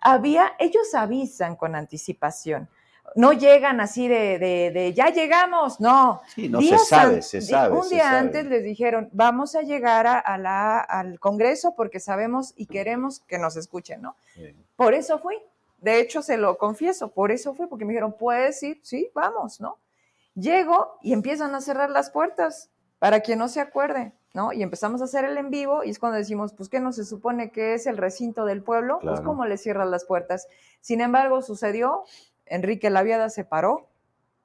Había, 0.00 0.52
ellos 0.58 0.94
avisan 0.94 1.56
con 1.56 1.74
anticipación. 1.74 2.68
No 3.14 3.32
llegan 3.32 3.80
así 3.80 4.08
de, 4.08 4.92
ya 4.96 5.10
llegamos, 5.10 5.80
no. 5.80 6.22
Sí, 6.34 6.48
no 6.48 6.60
se 6.60 6.78
sabe, 6.78 7.22
se 7.22 7.40
sabe. 7.40 7.78
Un 7.78 7.88
día 7.88 8.18
antes 8.18 8.46
les 8.46 8.64
dijeron, 8.64 9.08
vamos 9.12 9.54
a 9.54 9.62
llegar 9.62 10.06
a, 10.06 10.38
la, 10.38 10.78
al 10.80 11.18
Congreso 11.20 11.74
porque 11.76 12.00
sabemos 12.00 12.54
y 12.56 12.66
queremos 12.66 13.20
que 13.20 13.38
nos 13.38 13.56
escuchen, 13.56 14.02
¿no? 14.02 14.16
Por 14.76 14.94
eso 14.94 15.18
fui. 15.18 15.36
De 15.78 16.00
hecho, 16.00 16.22
se 16.22 16.36
lo 16.36 16.58
confieso, 16.58 17.10
por 17.10 17.32
eso 17.32 17.54
fue, 17.54 17.68
porque 17.68 17.84
me 17.84 17.92
dijeron, 17.92 18.14
¿puedes 18.16 18.62
ir? 18.62 18.80
Sí, 18.82 19.10
vamos, 19.14 19.60
¿no? 19.60 19.78
Llego 20.34 20.96
y 21.02 21.12
empiezan 21.12 21.54
a 21.56 21.60
cerrar 21.60 21.90
las 21.90 22.10
puertas, 22.10 22.70
para 23.02 23.18
quien 23.18 23.40
no 23.40 23.48
se 23.48 23.60
acuerde, 23.60 24.12
¿no? 24.32 24.52
Y 24.52 24.62
empezamos 24.62 25.00
a 25.00 25.06
hacer 25.06 25.24
el 25.24 25.36
en 25.36 25.50
vivo 25.50 25.82
y 25.82 25.90
es 25.90 25.98
cuando 25.98 26.18
decimos, 26.18 26.52
pues, 26.52 26.68
¿qué 26.68 26.78
no 26.78 26.92
se 26.92 27.04
supone 27.04 27.50
que 27.50 27.74
es 27.74 27.88
el 27.88 27.96
recinto 27.96 28.44
del 28.44 28.62
pueblo? 28.62 29.00
Pues, 29.02 29.20
¿cómo 29.22 29.44
le 29.44 29.56
cierran 29.56 29.90
las 29.90 30.04
puertas? 30.04 30.46
Sin 30.80 31.00
embargo, 31.00 31.42
sucedió, 31.42 32.04
Enrique 32.46 32.90
Laviada 32.90 33.30
se 33.30 33.44
paró 33.44 33.88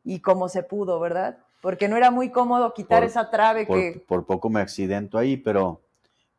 y 0.03 0.19
como 0.21 0.49
se 0.49 0.63
pudo, 0.63 0.99
¿verdad? 0.99 1.39
Porque 1.61 1.87
no 1.87 1.97
era 1.97 2.11
muy 2.11 2.31
cómodo 2.31 2.73
quitar 2.73 3.03
esa 3.03 3.29
trave 3.29 3.65
por, 3.65 3.77
que... 3.77 4.03
Por 4.07 4.25
poco 4.25 4.49
me 4.49 4.61
accidento 4.61 5.17
ahí, 5.17 5.37
pero 5.37 5.81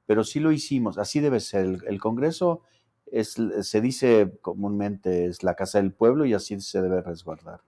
pero 0.09 0.25
sí 0.25 0.41
lo 0.41 0.53
hicimos, 0.53 0.97
así 0.97 1.21
debe 1.21 1.39
ser. 1.39 1.67
El, 1.87 2.01
Congreso 2.01 2.63
es, 3.13 3.37
se 3.61 3.81
dice 3.83 4.39
comúnmente 4.41 5.27
es 5.27 5.43
la 5.43 5.55
casa 5.55 5.77
del 5.77 5.93
pueblo 5.93 6.25
y 6.25 6.33
así 6.33 6.59
se 6.63 6.81
debe 6.81 7.03
resguardar. 7.03 7.61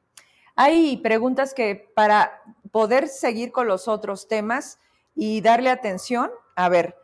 Hay 0.57 0.97
preguntas 0.97 1.53
que 1.53 1.93
para 1.95 2.43
poder 2.73 3.09
seguir 3.09 3.53
con 3.53 3.69
los 3.69 3.89
otros 3.89 4.27
temas 4.27 4.79
y 5.15 5.43
darle 5.43 5.69
atención, 5.69 6.31
a 6.57 6.71
ver, 6.71 6.97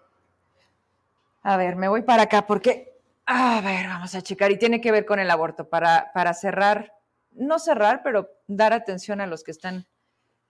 a 1.42 1.58
ver, 1.58 1.76
me 1.76 1.88
voy 1.88 2.00
para 2.00 2.22
acá 2.22 2.46
porque, 2.46 2.95
a 3.26 3.60
ver, 3.60 3.88
vamos 3.88 4.14
a 4.14 4.22
checar 4.22 4.52
y 4.52 4.58
tiene 4.58 4.80
que 4.80 4.92
ver 4.92 5.04
con 5.04 5.18
el 5.18 5.30
aborto 5.30 5.68
para, 5.68 6.12
para 6.14 6.32
cerrar, 6.32 6.92
no 7.32 7.58
cerrar, 7.58 8.02
pero 8.02 8.30
dar 8.46 8.72
atención 8.72 9.20
a 9.20 9.26
los 9.26 9.42
que 9.42 9.50
están 9.50 9.86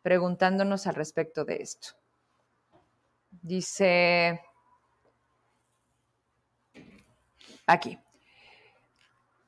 preguntándonos 0.03 0.87
al 0.87 0.95
respecto 0.95 1.45
de 1.45 1.57
esto. 1.57 1.89
Dice 3.31 4.41
aquí, 7.67 7.99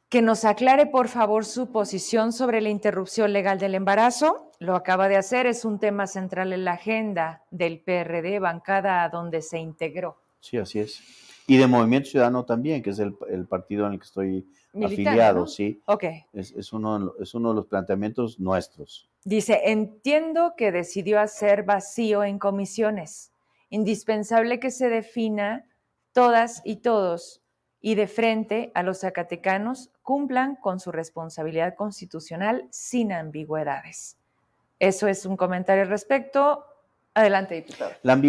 que 0.08 0.22
nos 0.22 0.44
aclare 0.44 0.86
por 0.86 1.08
favor 1.08 1.44
su 1.44 1.70
posición 1.70 2.32
sobre 2.32 2.62
la 2.62 2.70
interrupción 2.70 3.32
legal 3.32 3.58
del 3.58 3.74
embarazo. 3.74 4.50
Lo 4.58 4.74
acaba 4.74 5.08
de 5.08 5.16
hacer, 5.16 5.46
es 5.46 5.66
un 5.66 5.78
tema 5.78 6.06
central 6.06 6.52
en 6.52 6.64
la 6.64 6.72
agenda 6.72 7.44
del 7.50 7.80
PRD, 7.80 8.38
bancada 8.38 9.04
a 9.04 9.10
donde 9.10 9.42
se 9.42 9.58
integró. 9.58 10.22
Sí, 10.40 10.56
así 10.56 10.80
es. 10.80 11.27
Y 11.49 11.57
de 11.57 11.66
Movimiento 11.66 12.11
Ciudadano 12.11 12.44
también, 12.44 12.82
que 12.82 12.90
es 12.90 12.99
el, 12.99 13.14
partido 13.49 13.86
en 13.86 13.94
el 13.94 13.99
que 13.99 14.05
estoy 14.05 14.46
afiliado, 14.84 15.46
sí. 15.46 15.80
Ok. 15.86 16.05
Es, 16.34 16.72
uno, 16.74 17.14
es 17.18 17.34
uno 17.34 17.49
de 17.49 17.55
los 17.55 17.66
planteamientos 17.66 18.38
nuestros. 18.38 19.09
Dice, 19.24 19.62
entiendo 19.64 20.53
que 20.59 20.70
decidió 20.72 21.18
hacer 21.20 21.62
vacío 21.62 22.22
en 22.22 22.38
comisiones. 22.38 23.32
Indispensable 23.70 24.61
que 24.61 24.70
se 24.70 24.90
defina 24.90 25.64
todas 26.12 26.61
y 26.66 26.76
todos 26.76 27.40
y 27.80 27.94
de 27.94 28.09
frente 28.09 28.70
a 28.74 28.82
los 28.82 29.01
zacatecanos 29.01 29.90
cumplan 30.03 30.57
con 30.57 30.80
su 30.80 30.92
responsabilidad 30.92 31.76
constitucional 31.76 32.66
sin 32.70 33.11
ambigüedades. 33.11 34.18
Eso 34.78 35.09
es 35.09 35.24
un 35.24 35.36
comentario 35.36 35.84
al 35.84 35.88
respecto. 35.88 36.64
Adelante, 37.14 37.55
diputado. 37.55 37.92
La 38.03 38.20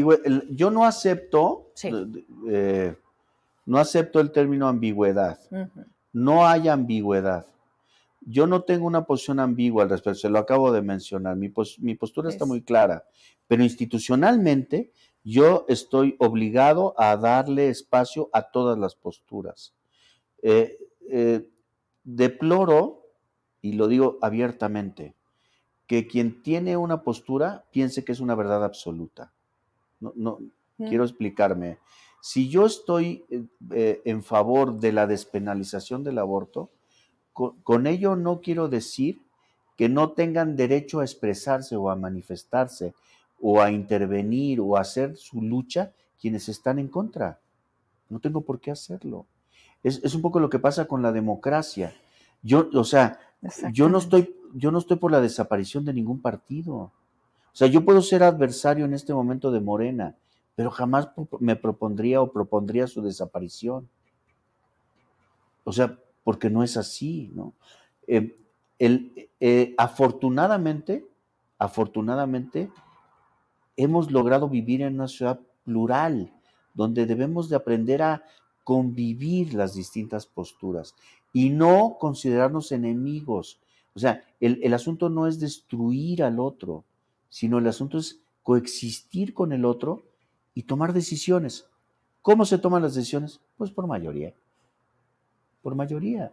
yo 0.49 0.71
no 0.71 0.85
acepto, 0.85 1.73
eh, 2.49 2.95
no 3.69 3.77
acepto 3.77 4.19
el 4.19 4.31
término 4.31 4.67
ambigüedad. 4.67 5.39
No 6.11 6.47
hay 6.47 6.67
ambigüedad. 6.67 7.45
Yo 8.21 8.47
no 8.47 8.63
tengo 8.63 8.87
una 8.87 9.05
posición 9.05 9.39
ambigua 9.39 9.83
al 9.83 9.91
respecto, 9.91 10.19
se 10.21 10.29
lo 10.29 10.39
acabo 10.39 10.71
de 10.71 10.81
mencionar. 10.81 11.35
Mi, 11.35 11.49
postura 11.49 12.29
está 12.29 12.45
muy 12.45 12.63
clara, 12.63 13.05
pero 13.47 13.61
institucionalmente 13.61 14.91
yo 15.23 15.65
estoy 15.69 16.15
obligado 16.17 16.95
a 16.97 17.15
darle 17.15 17.69
espacio 17.69 18.31
a 18.33 18.49
todas 18.49 18.75
las 18.75 18.95
posturas. 18.95 19.75
Eh, 20.41 20.75
eh, 21.11 21.47
deploro, 22.03 23.05
y 23.61 23.73
lo 23.73 23.87
digo 23.87 24.17
abiertamente, 24.23 25.13
que 25.85 26.07
quien 26.07 26.41
tiene 26.41 26.75
una 26.75 27.03
postura 27.03 27.65
piense 27.71 28.03
que 28.03 28.13
es 28.13 28.19
una 28.19 28.33
verdad 28.33 28.63
absoluta. 28.63 29.31
No, 29.99 30.11
no 30.15 30.39
quiero 30.75 31.03
explicarme. 31.03 31.77
Si 32.21 32.49
yo 32.49 32.65
estoy 32.65 33.23
eh, 33.71 34.01
en 34.05 34.23
favor 34.23 34.79
de 34.79 34.91
la 34.91 35.07
despenalización 35.07 36.03
del 36.03 36.19
aborto, 36.19 36.69
con, 37.63 37.87
ello 37.87 38.15
no 38.15 38.41
quiero 38.41 38.67
decir 38.67 39.21
que 39.77 39.87
no 39.87 40.11
tengan 40.11 40.57
derecho 40.57 40.99
a 40.99 41.05
expresarse 41.05 41.77
o 41.77 41.89
a 41.89 41.95
manifestarse 41.95 42.93
o 43.39 43.61
a 43.61 43.71
intervenir 43.71 44.59
o 44.59 44.75
a 44.75 44.81
hacer 44.81 45.15
su 45.15 45.41
lucha 45.41 45.93
quienes 46.19 46.49
están 46.49 46.79
en 46.79 46.89
contra. 46.89 47.39
No 48.09 48.19
tengo 48.19 48.41
por 48.41 48.59
qué 48.59 48.71
hacerlo. 48.71 49.25
Es, 49.83 50.13
un 50.13 50.21
poco 50.21 50.41
lo 50.41 50.49
que 50.49 50.59
pasa 50.59 50.85
con 50.85 51.01
la 51.01 51.13
democracia. 51.13 51.93
Yo, 52.43 52.69
o 52.73 52.83
sea, 52.83 53.19
yo 53.71 53.87
no 53.87 53.99
estoy, 53.99 54.35
yo 54.53 54.71
no 54.71 54.79
estoy 54.79 54.97
por 54.97 55.11
la 55.11 55.21
desaparición 55.21 55.85
de 55.85 55.93
ningún 55.93 56.21
partido. 56.21 56.73
O 56.73 56.91
sea, 57.53 57.67
yo 57.67 57.85
puedo 57.85 58.01
ser 58.01 58.23
adversario 58.23 58.83
en 58.83 58.93
este 58.93 59.13
momento 59.13 59.51
de 59.51 59.61
Morena, 59.61 60.15
pero 60.59 60.71
jamás 60.71 61.07
me 61.39 61.55
propondría 61.55 62.21
o 62.21 62.33
propondría 62.33 62.85
su 62.85 63.01
desaparición. 63.01 63.87
O 65.63 65.71
sea, 65.71 65.97
porque 66.25 66.49
no 66.49 66.63
es 66.65 66.75
así, 66.75 67.31
¿no? 67.33 67.53
Eh, 68.07 68.37
eh, 68.77 69.73
afortunadamente, 69.77 71.07
afortunadamente, 71.57 72.69
hemos 73.77 74.11
logrado 74.11 74.49
vivir 74.49 74.81
en 74.81 74.95
una 74.95 75.07
ciudad 75.07 75.39
plural, 75.63 76.33
donde 76.73 77.05
debemos 77.05 77.47
de 77.47 77.55
aprender 77.55 78.01
a 78.01 78.23
convivir 78.65 79.53
las 79.53 79.75
distintas 79.75 80.25
posturas 80.25 80.93
y 81.31 81.51
no 81.51 81.95
considerarnos 81.97 82.73
enemigos. 82.73 83.61
O 83.95 83.99
sea, 83.99 84.25
el, 84.41 84.59
el, 84.61 84.73
asunto 84.73 85.09
no 85.09 85.25
es 85.25 85.39
destruir 85.39 86.21
al 86.21 86.37
otro, 86.37 86.83
sino 87.29 87.59
el 87.59 87.67
asunto 87.67 87.97
es 87.97 88.19
coexistir 88.43 89.33
con 89.33 89.53
el 89.53 89.63
otro 89.63 90.08
y 90.53 90.63
tomar 90.63 90.93
decisiones. 90.93 91.65
¿Cómo 92.21 92.45
se 92.45 92.57
toman 92.57 92.81
las 92.81 92.95
decisiones? 92.95 93.39
Pues 93.57 93.71
por 93.71 93.87
mayoría 93.87 94.33
por 95.61 95.75
mayoría. 95.75 96.31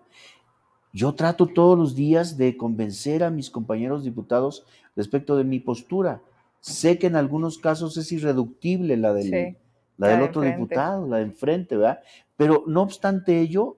Yo 0.92 1.14
trato 1.14 1.46
todos 1.46 1.78
los 1.78 1.94
días 1.94 2.36
de 2.36 2.56
convencer 2.56 3.22
a 3.22 3.30
mis 3.30 3.50
compañeros 3.50 4.04
diputados 4.04 4.64
respecto 4.94 5.36
de 5.36 5.44
mi 5.44 5.60
postura. 5.60 6.22
Sé 6.60 6.98
que 6.98 7.06
en 7.06 7.16
algunos 7.16 7.58
casos 7.58 7.96
es 7.96 8.10
irreductible 8.12 8.96
la 8.96 9.12
del, 9.12 9.56
la 9.98 10.08
del 10.08 10.22
otro 10.22 10.42
diputado, 10.42 11.06
la 11.06 11.18
de 11.18 11.24
enfrente, 11.24 11.76
¿verdad? 11.76 12.00
Pero 12.36 12.64
no 12.66 12.82
obstante 12.82 13.40
ello, 13.40 13.76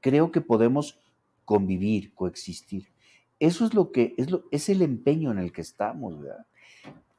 creo 0.00 0.32
que 0.32 0.40
podemos 0.40 0.98
convivir, 1.44 2.14
coexistir. 2.14 2.86
Eso 3.38 3.66
es 3.66 3.74
lo 3.74 3.90
que 3.90 4.14
es, 4.16 4.30
lo, 4.30 4.44
es 4.50 4.68
el 4.68 4.82
empeño 4.82 5.30
en 5.30 5.38
el 5.38 5.52
que 5.52 5.60
estamos, 5.60 6.20
¿verdad? 6.20 6.46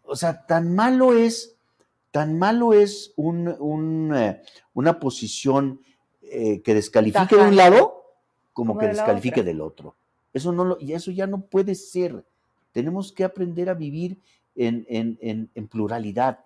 O 0.04 0.16
sea, 0.16 0.46
tan 0.46 0.74
malo 0.74 1.14
es, 1.14 1.56
tan 2.12 2.38
malo 2.38 2.74
es 2.74 3.14
un, 3.16 4.14
eh, 4.16 4.42
una 4.74 5.00
posición 5.00 5.82
eh, 6.22 6.62
que 6.62 6.74
descalifique 6.74 7.36
de 7.36 7.42
un 7.42 7.56
lado 7.56 8.04
como, 8.54 8.78
que 8.78 8.88
descalifique 8.88 9.44
del 9.44 9.62
otro. 9.62 9.96
Eso, 10.34 10.52
no 10.52 10.64
lo, 10.64 10.78
y 10.80 10.94
eso 10.94 11.12
ya 11.12 11.28
no 11.28 11.42
puede 11.42 11.76
ser. 11.76 12.24
Tenemos 12.72 13.12
que 13.12 13.24
aprender 13.24 13.70
a 13.70 13.74
vivir 13.74 14.20
en, 14.56 14.86
en 14.90 15.68
pluralidad. 15.68 16.40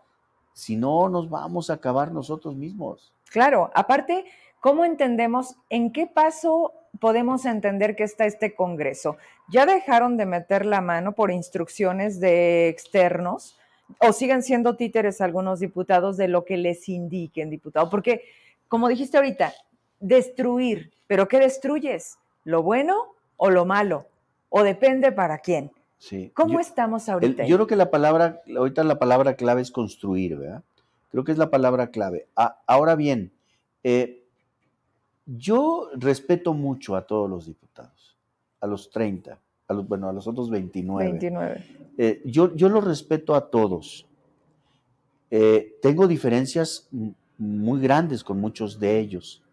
Si 0.54 0.76
no, 0.76 1.10
nos 1.10 1.30
vamos 1.30 1.70
a 1.70 1.74
acabar 1.74 2.12
nosotros 2.12 2.56
mismos. 2.56 3.14
Claro, 3.30 3.72
aparte, 3.74 4.26
¿cómo 4.62 4.86
entendemos 4.86 5.56
en 5.70 5.92
qué 5.92 6.08
paso 6.08 6.72
podemos 7.00 7.46
entender 7.46 7.96
que 7.96 8.04
está 8.04 8.26
este 8.26 8.56
Congreso? 8.56 9.18
¿Ya 9.50 9.66
dejaron 9.66 10.16
de 10.18 10.26
meter 10.26 10.66
la 10.66 10.82
mano 10.82 11.14
por 11.14 11.32
instrucciones 11.32 12.20
de 12.20 12.70
externos 12.70 13.58
o 14.00 14.14
siguen 14.14 14.44
siendo 14.44 14.76
títeres 14.76 15.22
algunos 15.22 15.60
diputados 15.60 16.18
de 16.18 16.28
lo 16.28 16.46
que 16.46 16.58
les 16.58 16.90
indiquen, 16.90 17.50
diputado? 17.50 17.90
Porque, 17.90 18.24
como 18.68 18.88
dijiste 18.88 19.18
ahorita, 19.18 19.54
destruir. 20.00 20.92
¿Pero 21.08 21.28
qué 21.28 21.40
destruyes? 21.40 22.18
¿Lo 22.44 22.64
bueno 22.64 23.16
o 23.38 23.50
lo 23.50 23.66
malo? 23.66 24.08
¿O 24.50 24.64
depende 24.64 25.12
para 25.12 25.40
quién? 25.40 25.72
Sí. 25.98 26.32
¿Cómo 26.34 26.60
estamos 26.60 27.10
ahorita? 27.10 27.46
yo 27.46 27.56
creo 27.58 27.68
que 27.68 27.76
la 27.76 27.90
palabra, 27.90 28.42
ahorita 28.56 28.84
la 28.84 29.00
palabra 29.00 29.36
clave 29.36 29.62
es 29.62 29.72
construir, 29.72 30.38
¿verdad? 30.38 30.64
Creo 31.10 31.24
que 31.24 31.32
es 31.32 31.38
la 31.38 31.50
palabra 31.50 31.92
clave. 31.92 32.28
ahora 32.68 32.96
bien, 32.96 33.32
eh, 33.84 34.26
yo 35.26 35.90
respeto 35.94 36.54
mucho 36.54 36.96
a 36.96 37.08
todos 37.08 37.30
los 37.30 37.46
diputados, 37.46 38.18
a 38.60 38.68
los 38.68 38.90
30, 38.90 39.40
a 39.68 39.74
los, 39.74 39.88
bueno, 39.88 40.10
a 40.10 40.14
los 40.14 40.28
otros 40.28 40.50
29. 40.50 41.12
29. 41.12 41.66
Eh, 41.98 42.22
yo, 42.26 42.56
yo 42.56 42.70
los 42.70 42.84
respeto 42.84 43.36
a 43.36 43.50
todos. 43.50 44.06
Eh, 45.32 45.78
tengo 45.82 46.08
diferencias 46.08 46.90
muy 47.38 47.82
grandes 47.82 48.24
con 48.24 48.40
muchos 48.40 48.80
de 48.80 49.00
ellos. 49.00 49.44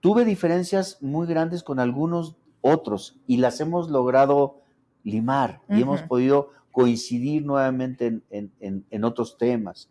Tuve 0.00 0.24
diferencias 0.24 0.98
muy 1.02 1.26
grandes 1.26 1.62
con 1.62 1.80
algunos 1.80 2.36
otros 2.60 3.16
y 3.26 3.38
las 3.38 3.60
hemos 3.60 3.90
logrado 3.90 4.60
limar 5.02 5.60
y 5.68 5.82
hemos 5.82 6.02
podido 6.02 6.50
coincidir 6.72 7.44
nuevamente 7.44 8.20
en, 8.30 9.04
otros 9.04 9.38
temas. 9.38 9.90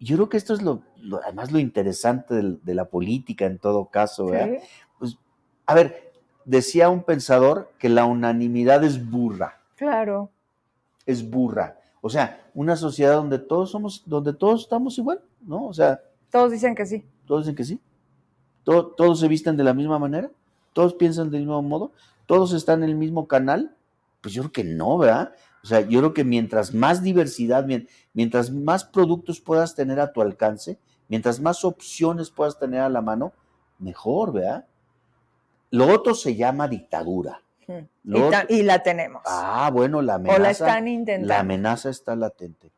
Yo 0.00 0.16
creo 0.16 0.28
que 0.28 0.36
esto 0.36 0.52
es 0.52 0.62
lo, 0.62 0.82
además 1.24 1.52
lo 1.52 1.58
interesante 1.58 2.34
de, 2.62 2.74
la 2.74 2.86
política 2.86 3.46
en 3.46 3.58
todo 3.58 3.86
caso. 3.86 4.30
Pues, 4.98 5.18
a 5.66 5.74
ver, 5.74 6.05
decía 6.46 6.88
un 6.88 7.02
pensador 7.02 7.70
que 7.78 7.90
la 7.90 8.06
unanimidad 8.06 8.82
es 8.82 9.10
burra. 9.10 9.58
Claro. 9.76 10.30
Es 11.04 11.28
burra. 11.28 11.78
O 12.00 12.08
sea, 12.08 12.40
una 12.54 12.76
sociedad 12.76 13.16
donde 13.16 13.38
todos 13.38 13.70
somos, 13.70 14.02
donde 14.06 14.32
todos 14.32 14.62
estamos 14.62 14.96
igual, 14.96 15.20
¿no? 15.42 15.66
O 15.66 15.74
sea. 15.74 16.00
Todos 16.30 16.50
dicen 16.50 16.74
que 16.74 16.86
sí. 16.86 17.04
Todos 17.26 17.42
dicen 17.42 17.54
que 17.54 17.64
sí 17.64 17.80
todos 18.66 19.20
se 19.20 19.28
visten 19.28 19.56
de 19.56 19.64
la 19.64 19.74
misma 19.74 19.98
manera, 19.98 20.30
todos 20.72 20.94
piensan 20.94 21.30
del 21.30 21.42
mismo 21.42 21.62
modo, 21.62 21.92
todos 22.26 22.52
están 22.52 22.82
en 22.82 22.90
el 22.90 22.96
mismo 22.96 23.28
canal, 23.28 23.76
pues 24.20 24.34
yo 24.34 24.42
creo 24.42 24.52
que 24.52 24.64
no, 24.64 24.98
¿verdad? 24.98 25.32
O 25.62 25.66
sea, 25.66 25.80
yo 25.82 26.00
creo 26.00 26.14
que 26.14 26.24
mientras 26.24 26.74
más 26.74 27.02
diversidad, 27.02 27.66
mientras 28.12 28.50
más 28.50 28.84
productos 28.84 29.40
puedas 29.40 29.76
tener 29.76 30.00
a 30.00 30.12
tu 30.12 30.20
alcance, 30.20 30.78
mientras 31.08 31.40
más 31.40 31.64
opciones 31.64 32.30
puedas 32.30 32.58
tener 32.58 32.80
a 32.80 32.88
la 32.88 33.00
mano, 33.00 33.32
mejor, 33.78 34.32
¿verdad? 34.32 34.66
Lo 35.70 35.92
otro 35.92 36.14
se 36.14 36.34
llama 36.36 36.68
dictadura. 36.68 37.42
y, 38.48 38.62
la 38.62 38.82
tenemos. 38.82 39.22
Ah, 39.26 39.70
bueno, 39.72 40.00
la 40.02 40.14
amenaza. 40.14 40.38
O 40.38 40.42
la 40.42 40.50
están 40.50 40.88
intentando. 40.88 41.28
La 41.28 41.40
amenaza 41.40 41.90
está 41.90 42.14
latente. 42.14 42.70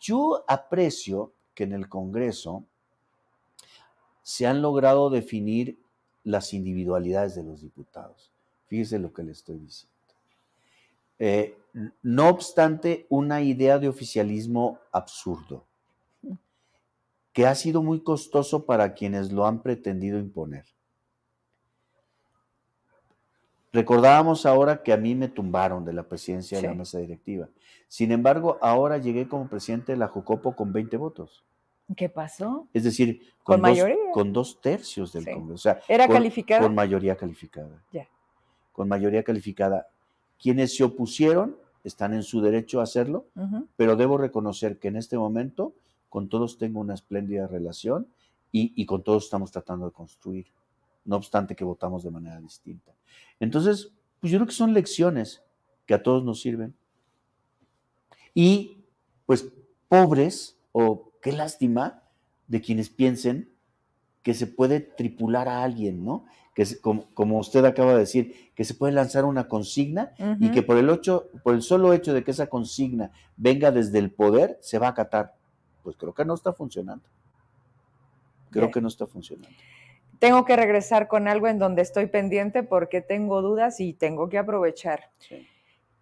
Yo 0.00 0.44
aprecio 0.48 1.32
que 1.54 1.64
en 1.64 1.72
el 1.72 1.88
Congreso 1.88 2.64
se 4.22 4.46
han 4.46 4.62
logrado 4.62 5.10
definir 5.10 5.78
las 6.24 6.52
individualidades 6.52 7.34
de 7.36 7.44
los 7.44 7.60
diputados. 7.60 8.32
Fíjese 8.66 8.98
lo 8.98 9.12
que 9.12 9.22
le 9.22 9.32
estoy 9.32 9.58
diciendo. 9.58 9.94
Eh, 11.18 11.56
no 12.02 12.28
obstante, 12.28 13.06
una 13.08 13.40
idea 13.42 13.78
de 13.78 13.88
oficialismo 13.88 14.78
absurdo, 14.92 15.64
que 17.32 17.46
ha 17.46 17.54
sido 17.54 17.82
muy 17.82 18.00
costoso 18.00 18.64
para 18.64 18.94
quienes 18.94 19.30
lo 19.30 19.46
han 19.46 19.62
pretendido 19.62 20.18
imponer. 20.18 20.64
Recordábamos 23.76 24.46
ahora 24.46 24.82
que 24.82 24.90
a 24.90 24.96
mí 24.96 25.14
me 25.14 25.28
tumbaron 25.28 25.84
de 25.84 25.92
la 25.92 26.02
presidencia 26.02 26.58
de 26.58 26.66
la 26.66 26.72
mesa 26.72 26.98
directiva. 26.98 27.50
Sin 27.88 28.10
embargo, 28.10 28.56
ahora 28.62 28.96
llegué 28.96 29.28
como 29.28 29.48
presidente 29.48 29.92
de 29.92 29.98
la 29.98 30.08
Jucopo 30.08 30.56
con 30.56 30.72
20 30.72 30.96
votos. 30.96 31.44
¿Qué 31.94 32.08
pasó? 32.08 32.66
Es 32.72 32.84
decir, 32.84 33.20
con, 33.42 33.60
dos, 33.60 33.78
con 34.14 34.32
dos 34.32 34.62
tercios 34.62 35.12
del 35.12 35.30
Congreso. 35.30 35.76
¿Era 35.88 36.08
calificada? 36.08 36.62
Con 36.62 36.74
mayoría 36.74 37.16
calificada. 37.16 37.84
Ya. 37.92 38.08
Con 38.72 38.88
mayoría 38.88 39.22
calificada. 39.22 39.88
Quienes 40.40 40.74
se 40.74 40.82
opusieron 40.82 41.58
están 41.84 42.14
en 42.14 42.22
su 42.22 42.40
derecho 42.40 42.80
a 42.80 42.84
hacerlo, 42.84 43.26
pero 43.76 43.94
debo 43.96 44.16
reconocer 44.16 44.78
que 44.78 44.88
en 44.88 44.96
este 44.96 45.18
momento 45.18 45.74
con 46.08 46.30
todos 46.30 46.56
tengo 46.56 46.80
una 46.80 46.94
espléndida 46.94 47.46
relación 47.46 48.08
y, 48.50 48.86
con 48.86 49.02
todos 49.02 49.24
estamos 49.24 49.52
tratando 49.52 49.84
de 49.84 49.92
construir, 49.92 50.46
no 51.06 51.16
obstante 51.16 51.56
que 51.56 51.64
votamos 51.64 52.02
de 52.02 52.10
manera 52.10 52.40
distinta. 52.40 52.92
Entonces, 53.40 53.92
pues 54.20 54.32
yo 54.32 54.38
creo 54.38 54.46
que 54.46 54.52
son 54.52 54.74
lecciones 54.74 55.42
que 55.86 55.94
a 55.94 56.02
todos 56.02 56.24
nos 56.24 56.40
sirven. 56.40 56.74
Y 58.34 58.84
pues 59.24 59.48
pobres 59.88 60.58
o 60.72 61.12
qué 61.22 61.32
lástima 61.32 62.02
de 62.48 62.60
quienes 62.60 62.90
piensen 62.90 63.50
que 64.22 64.34
se 64.34 64.46
puede 64.46 64.80
tripular 64.80 65.48
a 65.48 65.62
alguien, 65.62 66.04
¿no? 66.04 66.24
Que 66.54 66.66
como, 66.80 67.38
usted 67.38 67.64
acaba 67.64 67.92
de 67.92 68.00
decir, 68.00 68.50
que 68.54 68.64
se 68.64 68.74
puede 68.74 68.92
lanzar 68.92 69.24
una 69.24 69.46
consigna 69.46 70.12
y 70.40 70.50
que 70.50 70.62
por 70.62 70.78
el, 70.78 70.88
ocho, 70.88 71.28
por 71.44 71.54
el 71.54 71.62
solo 71.62 71.92
hecho 71.92 72.12
de 72.14 72.24
que 72.24 72.30
esa 72.30 72.48
consigna 72.48 73.12
venga 73.36 73.70
desde 73.70 73.98
el 73.98 74.10
poder, 74.10 74.58
se 74.62 74.78
va 74.78 74.88
a 74.88 74.90
acatar. 74.90 75.36
Pues 75.82 75.96
creo 75.96 76.14
que 76.14 76.24
no 76.24 76.34
está 76.34 76.52
funcionando. 76.52 77.04
Creo 78.50 78.70
que 78.70 78.80
no 78.80 78.88
está 78.88 79.06
funcionando. 79.06 79.54
Tengo 80.18 80.44
que 80.44 80.56
regresar 80.56 81.08
con 81.08 81.28
algo 81.28 81.48
en 81.48 81.58
donde 81.58 81.82
estoy 81.82 82.06
pendiente 82.06 82.62
porque 82.62 83.00
tengo 83.00 83.42
dudas 83.42 83.80
y 83.80 83.92
tengo 83.92 84.28
que 84.28 84.38
aprovechar. 84.38 85.10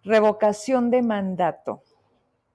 Revocación 0.03 0.89
de 0.91 1.01
mandato. 1.01 1.83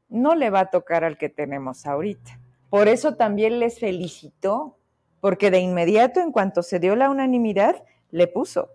No 0.09 0.35
le 0.35 0.51
va 0.51 0.61
a 0.61 0.71
tocar 0.71 1.05
al 1.05 1.19
que 1.19 1.29
tenemos 1.29 1.87
ahorita. 1.87 2.39
Por 2.71 2.89
eso 2.89 3.17
también 3.17 3.59
les 3.59 3.79
felicito 3.79 4.77
porque 5.21 5.51
de 5.51 5.61
inmediato, 5.61 6.21
en 6.21 6.33
cuanto 6.33 6.63
se 6.63 6.79
dio 6.79 6.97
la 6.97 7.11
unanimidad, 7.11 7.85
le 8.11 8.27
puso 8.27 8.71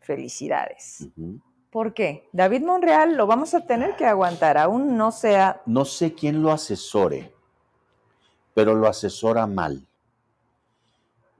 felicidades. 0.00 1.08
¿Por 1.70 1.94
qué? 1.94 2.28
David 2.32 2.62
Monreal 2.62 3.16
lo 3.16 3.26
vamos 3.26 3.54
a 3.54 3.64
tener 3.66 3.96
que 3.96 4.04
aguantar, 4.04 4.58
aún 4.58 4.96
no 4.96 5.10
sea... 5.10 5.62
No 5.64 5.84
sé 5.86 6.12
quién 6.12 6.42
lo 6.42 6.52
asesore, 6.52 7.32
pero 8.52 8.74
lo 8.74 8.86
asesora 8.86 9.46
mal. 9.46 9.86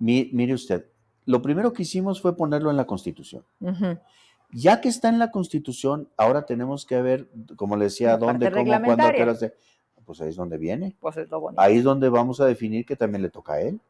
Mire 0.02 0.54
usted, 0.54 0.86
lo 1.24 1.40
primero 1.42 1.72
que 1.72 1.82
hicimos 1.82 2.20
fue 2.20 2.36
ponerlo 2.36 2.70
en 2.70 2.76
la 2.76 2.86
Constitución. 2.86 3.44
Ya 4.52 4.80
que 4.80 4.88
está 4.88 5.08
en 5.08 5.18
la 5.18 5.30
Constitución, 5.30 6.08
ahora 6.16 6.44
tenemos 6.44 6.84
que 6.84 7.00
ver, 7.00 7.28
como 7.56 7.76
le 7.76 7.84
decía, 7.84 8.16
dónde, 8.18 8.50
cómo, 8.50 8.64
cuándo, 8.84 9.10
qué 9.14 9.52
pues 10.04 10.20
ahí 10.20 10.28
es 10.28 10.36
donde 10.36 10.58
viene. 10.58 10.96
Pues 11.00 11.16
es 11.16 11.30
lo 11.30 11.40
bonito. 11.40 11.60
Ahí 11.60 11.78
es 11.78 11.84
donde 11.84 12.08
vamos 12.08 12.40
a 12.40 12.46
definir 12.46 12.84
que 12.84 12.96
también 12.96 13.22
le 13.22 13.30
toca 13.30 13.54
a 13.54 13.60
él. 13.60 13.80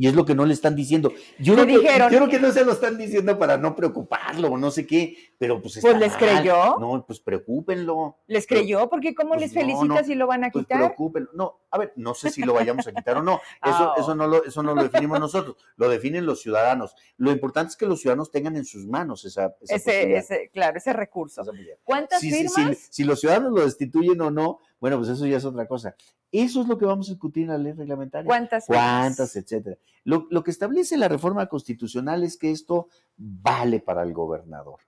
Y 0.00 0.06
es 0.06 0.14
lo 0.14 0.24
que 0.24 0.34
no 0.34 0.46
le 0.46 0.54
están 0.54 0.74
diciendo. 0.74 1.12
Yo, 1.38 1.52
creo 1.52 1.66
que, 1.66 1.74
yo 1.74 2.08
creo 2.08 2.28
que 2.30 2.40
no 2.40 2.50
se 2.52 2.64
lo 2.64 2.72
están 2.72 2.96
diciendo 2.96 3.38
para 3.38 3.58
no 3.58 3.76
preocuparlo 3.76 4.48
o 4.48 4.56
no 4.56 4.70
sé 4.70 4.86
qué, 4.86 5.14
pero 5.36 5.60
pues 5.60 5.78
Pues 5.78 5.98
les 5.98 6.16
creyó. 6.16 6.78
No, 6.78 7.04
pues 7.06 7.20
preocúpenlo. 7.20 8.16
Les 8.26 8.46
creyó, 8.46 8.88
porque 8.88 9.14
¿cómo 9.14 9.34
pues 9.34 9.42
les 9.42 9.52
felicita 9.52 10.02
si 10.02 10.14
lo 10.14 10.26
van 10.26 10.44
a 10.44 10.50
pues 10.50 10.64
quitar? 10.64 10.78
Pues 10.78 10.88
preocúpenlo. 10.88 11.28
No, 11.34 11.60
a 11.70 11.76
ver, 11.76 11.92
no 11.96 12.14
sé 12.14 12.30
si 12.30 12.40
lo 12.40 12.54
vayamos 12.54 12.86
a 12.86 12.92
quitar 12.92 13.18
o 13.18 13.22
no. 13.22 13.42
Eso, 13.62 13.92
eso, 13.98 14.14
no 14.14 14.26
lo, 14.26 14.42
eso 14.42 14.62
no 14.62 14.74
lo 14.74 14.84
definimos 14.84 15.20
nosotros, 15.20 15.56
lo 15.76 15.90
definen 15.90 16.24
los 16.24 16.40
ciudadanos. 16.40 16.94
Lo 17.18 17.30
importante 17.30 17.72
es 17.72 17.76
que 17.76 17.84
los 17.84 18.00
ciudadanos 18.00 18.30
tengan 18.30 18.56
en 18.56 18.64
sus 18.64 18.86
manos 18.86 19.26
esa, 19.26 19.54
ese, 19.60 20.16
ese, 20.16 20.48
claro, 20.50 20.78
ese 20.78 20.94
recurso. 20.94 21.42
¿Cuántas 21.84 22.20
firmas? 22.20 22.88
si 22.90 23.04
los 23.04 23.20
ciudadanos 23.20 23.52
lo 23.52 23.66
destituyen 23.66 24.18
o 24.22 24.30
no, 24.30 24.60
bueno, 24.80 24.96
pues 24.96 25.10
eso 25.10 25.26
ya 25.26 25.36
es 25.36 25.44
otra 25.44 25.68
cosa. 25.68 25.94
Eso 26.32 26.62
es 26.62 26.68
lo 26.68 26.78
que 26.78 26.84
vamos 26.84 27.08
a 27.08 27.12
discutir 27.12 27.44
en 27.44 27.48
la 27.50 27.58
ley 27.58 27.72
reglamentaria. 27.72 28.26
¿Cuántas? 28.26 28.66
¿Cuántas, 28.66 29.34
etcétera? 29.36 29.76
Lo, 30.04 30.26
lo, 30.30 30.44
que 30.44 30.50
establece 30.50 30.96
la 30.96 31.08
reforma 31.08 31.46
constitucional 31.46 32.22
es 32.22 32.36
que 32.36 32.50
esto 32.50 32.88
vale 33.16 33.80
para 33.80 34.02
el 34.02 34.12
gobernador. 34.12 34.78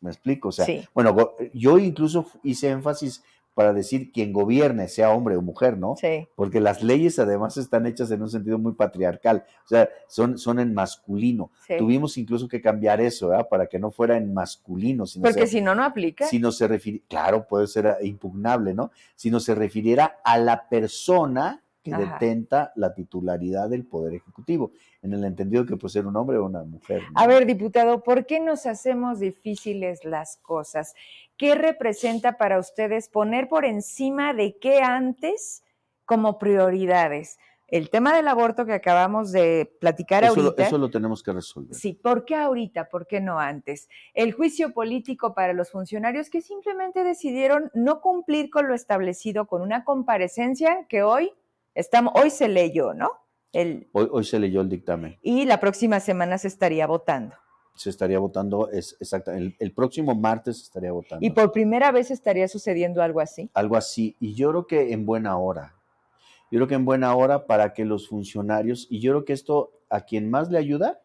¿Me 0.00 0.10
explico? 0.10 0.48
O 0.48 0.52
sea, 0.52 0.66
bueno, 0.94 1.34
yo 1.52 1.78
incluso 1.78 2.26
hice 2.44 2.70
énfasis 2.70 3.24
para 3.54 3.72
decir 3.72 4.12
quien 4.12 4.32
gobierne, 4.32 4.88
sea 4.88 5.10
hombre 5.10 5.36
o 5.36 5.42
mujer, 5.42 5.78
¿no? 5.78 5.94
Sí. 5.96 6.28
Porque 6.34 6.60
las 6.60 6.82
leyes 6.82 7.18
además 7.18 7.56
están 7.56 7.86
hechas 7.86 8.10
en 8.10 8.22
un 8.22 8.28
sentido 8.28 8.58
muy 8.58 8.72
patriarcal, 8.72 9.44
o 9.64 9.68
sea, 9.68 9.88
son, 10.08 10.38
son 10.38 10.58
en 10.58 10.74
masculino. 10.74 11.50
Tuvimos 11.78 12.18
incluso 12.18 12.48
que 12.48 12.60
cambiar 12.60 13.00
eso, 13.00 13.28
¿verdad? 13.28 13.48
Para 13.48 13.66
que 13.66 13.78
no 13.78 13.90
fuera 13.90 14.16
en 14.16 14.34
masculino. 14.34 15.06
Sino 15.06 15.22
Porque 15.22 15.46
si 15.46 15.60
no, 15.60 15.74
no 15.74 15.84
aplica. 15.84 16.26
Si 16.26 16.38
no 16.38 16.52
se 16.52 16.66
refiere, 16.68 17.02
claro, 17.08 17.46
puede 17.46 17.66
ser 17.66 17.96
impugnable, 18.02 18.74
¿no? 18.74 18.90
Si 19.14 19.30
no 19.30 19.40
se 19.40 19.54
refiriera 19.54 20.20
a 20.24 20.36
la 20.38 20.68
persona 20.68 21.64
que 21.84 21.94
detenta 21.94 22.72
la 22.76 22.94
titularidad 22.94 23.68
del 23.68 23.84
Poder 23.84 24.14
Ejecutivo, 24.14 24.72
en 25.02 25.12
el 25.12 25.22
entendido 25.22 25.66
que 25.66 25.76
puede 25.76 25.92
ser 25.92 26.06
un 26.06 26.16
hombre 26.16 26.38
o 26.38 26.46
una 26.46 26.64
mujer. 26.64 27.02
A 27.14 27.26
ver, 27.26 27.44
diputado, 27.44 28.02
¿por 28.02 28.24
qué 28.24 28.40
nos 28.40 28.64
hacemos 28.64 29.20
difíciles 29.20 30.02
las 30.02 30.38
cosas? 30.38 30.94
¿Qué 31.44 31.54
representa 31.54 32.38
para 32.38 32.58
ustedes 32.58 33.10
poner 33.10 33.48
por 33.48 33.66
encima 33.66 34.32
de 34.32 34.56
qué 34.58 34.80
antes 34.80 35.62
como 36.06 36.38
prioridades? 36.38 37.38
El 37.68 37.90
tema 37.90 38.16
del 38.16 38.28
aborto 38.28 38.64
que 38.64 38.72
acabamos 38.72 39.30
de 39.30 39.70
platicar 39.78 40.24
ahorita. 40.24 40.66
Eso 40.66 40.78
lo 40.78 40.88
tenemos 40.88 41.22
que 41.22 41.32
resolver. 41.32 41.74
Sí, 41.74 41.92
¿por 41.92 42.24
qué 42.24 42.36
ahorita? 42.36 42.88
¿Por 42.88 43.06
qué 43.06 43.20
no 43.20 43.38
antes? 43.38 43.90
El 44.14 44.32
juicio 44.32 44.72
político 44.72 45.34
para 45.34 45.52
los 45.52 45.70
funcionarios 45.70 46.30
que 46.30 46.40
simplemente 46.40 47.04
decidieron 47.04 47.70
no 47.74 48.00
cumplir 48.00 48.48
con 48.48 48.66
lo 48.66 48.74
establecido 48.74 49.46
con 49.46 49.60
una 49.60 49.84
comparecencia 49.84 50.86
que 50.88 51.02
hoy 51.02 51.30
Estamos, 51.74 52.14
hoy 52.16 52.30
se 52.30 52.48
leyó, 52.48 52.94
¿no? 52.94 53.10
El, 53.52 53.88
hoy, 53.92 54.24
se 54.24 54.38
leyó 54.38 54.62
el 54.62 54.68
dictamen. 54.68 55.18
Y 55.22 55.44
la 55.44 55.60
próxima 55.60 56.00
semana 56.00 56.38
se 56.38 56.48
estaría 56.48 56.86
votando. 56.86 57.36
Se 57.74 57.90
estaría 57.90 58.18
votando, 58.18 58.70
es 58.70 58.96
exacto, 59.00 59.32
el, 59.32 59.72
próximo 59.74 60.14
martes 60.14 60.58
se 60.58 60.62
estaría 60.64 60.92
votando. 60.92 61.26
Y 61.26 61.30
por 61.30 61.50
primera 61.50 61.90
vez 61.90 62.10
estaría 62.10 62.46
sucediendo 62.46 63.02
algo 63.02 63.20
así. 63.20 63.50
Algo 63.52 63.76
así. 63.76 64.16
Y 64.20 64.34
yo 64.34 64.50
creo 64.50 64.66
que 64.66 64.92
en 64.92 65.04
buena 65.04 65.36
hora. 65.36 65.74
Yo 66.50 66.58
creo 66.58 66.68
que 66.68 66.74
en 66.74 66.84
buena 66.84 67.14
hora 67.16 67.46
para 67.46 67.72
que 67.72 67.84
los 67.84 68.08
funcionarios, 68.08 68.86
y 68.88 69.00
yo 69.00 69.12
creo 69.12 69.24
que 69.24 69.32
esto 69.32 69.72
a 69.90 70.02
quien 70.02 70.30
más 70.30 70.50
le 70.50 70.58
ayuda, 70.58 71.00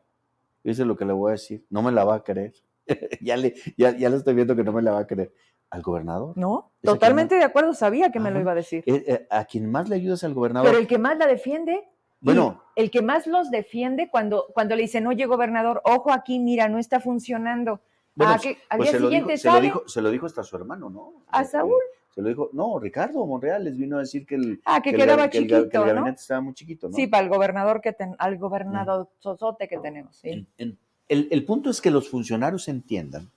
eso 0.64 0.84
es 0.84 0.88
lo 0.88 0.96
que 0.96 1.06
le 1.06 1.14
voy 1.14 1.30
a 1.30 1.32
decir, 1.34 1.66
no 1.70 1.82
me 1.82 1.92
la 1.92 2.04
va 2.04 2.16
a 2.16 2.24
creer. 2.24 2.54
ya, 3.22 3.36
le, 3.36 3.56
ya, 3.78 3.98
ya 3.98 4.10
lo 4.10 4.18
estoy 4.18 4.36
viendo 4.36 4.56
que 4.56 4.64
no 4.64 4.72
me 4.72 4.82
la 4.82 4.92
va 4.92 5.00
a 5.00 5.08
creer 5.08 5.34
al 5.70 5.82
gobernador. 5.82 6.34
No, 6.36 6.72
totalmente 6.82 7.36
de 7.36 7.44
acuerdo, 7.44 7.74
sabía 7.74 8.12
que 8.12 8.20
me 8.20 8.32
lo 8.32 8.40
iba 8.40 8.52
a 8.52 8.56
decir. 8.56 8.84
Eh, 8.88 9.04
eh, 9.08 9.28
a 9.30 9.46
quien 9.46 9.70
más 9.70 9.90
le 9.90 9.96
ayuda 9.96 10.16
es 10.16 10.24
al 10.24 10.34
gobernador. 10.34 10.68
Pero 10.68 10.80
el 10.80 10.88
que 10.88 10.98
más 10.98 11.18
la 11.18 11.28
defiende, 11.28 11.88
bueno, 12.22 12.64
el 12.76 12.92
que 12.92 13.02
más 13.02 13.28
los 13.28 13.50
defiende 13.50 14.10
cuando, 14.10 14.48
cuando 14.54 14.76
le 14.76 14.84
dicen, 14.84 15.08
oye, 15.08 15.26
gobernador, 15.26 15.82
ojo 15.86 16.12
aquí, 16.12 16.40
mira, 16.40 16.68
no 16.68 16.78
está 16.78 17.00
funcionando. 17.00 17.82
Bueno, 18.16 18.34
ah, 18.34 18.40
al 18.70 18.78
pues 18.78 18.92
día 18.92 19.00
siguiente 19.00 19.38
se, 19.38 19.52
lo 19.52 19.62
dijo, 19.62 19.88
se 19.88 20.02
lo 20.02 20.12
dijo 20.12 20.26
hasta 20.26 20.44
su 20.44 20.56
hermano, 20.56 20.90
¿no? 20.90 21.24
¿A 21.30 21.44
Saúl? 21.46 21.82
Se 22.14 22.22
lo 22.22 22.28
dijo, 22.30 22.50
no, 22.54 22.80
Ricardo 22.80 23.26
Monreal 23.26 23.64
les 23.64 23.78
vino 23.78 23.98
a 23.98 24.00
decir 24.02 24.26
que 24.26 24.36
el, 24.36 24.62
ah, 24.66 24.82
que, 24.82 24.94
quedaba 24.94 25.30
chiquito, 25.30 25.58
el, 25.58 25.70
gabinete 25.70 26.20
estaba 26.20 26.42
muy 26.42 26.54
chiquito, 26.54 26.90
¿no? 26.90 26.96
Sí, 26.96 27.08
para 27.08 27.24
el 27.24 27.30
gobernador 27.30 27.80
que 27.82 27.96
al 28.18 28.38
gobernador 28.38 29.10
sosote 29.20 29.68
que 29.68 29.78
tenemos. 29.78 30.20
el, 30.24 30.78
el 31.08 31.46
punto 31.46 31.70
es 31.70 31.80
que 31.80 31.92
los 31.92 32.10
funcionarios 32.10 32.68
entiendan, 32.68 33.32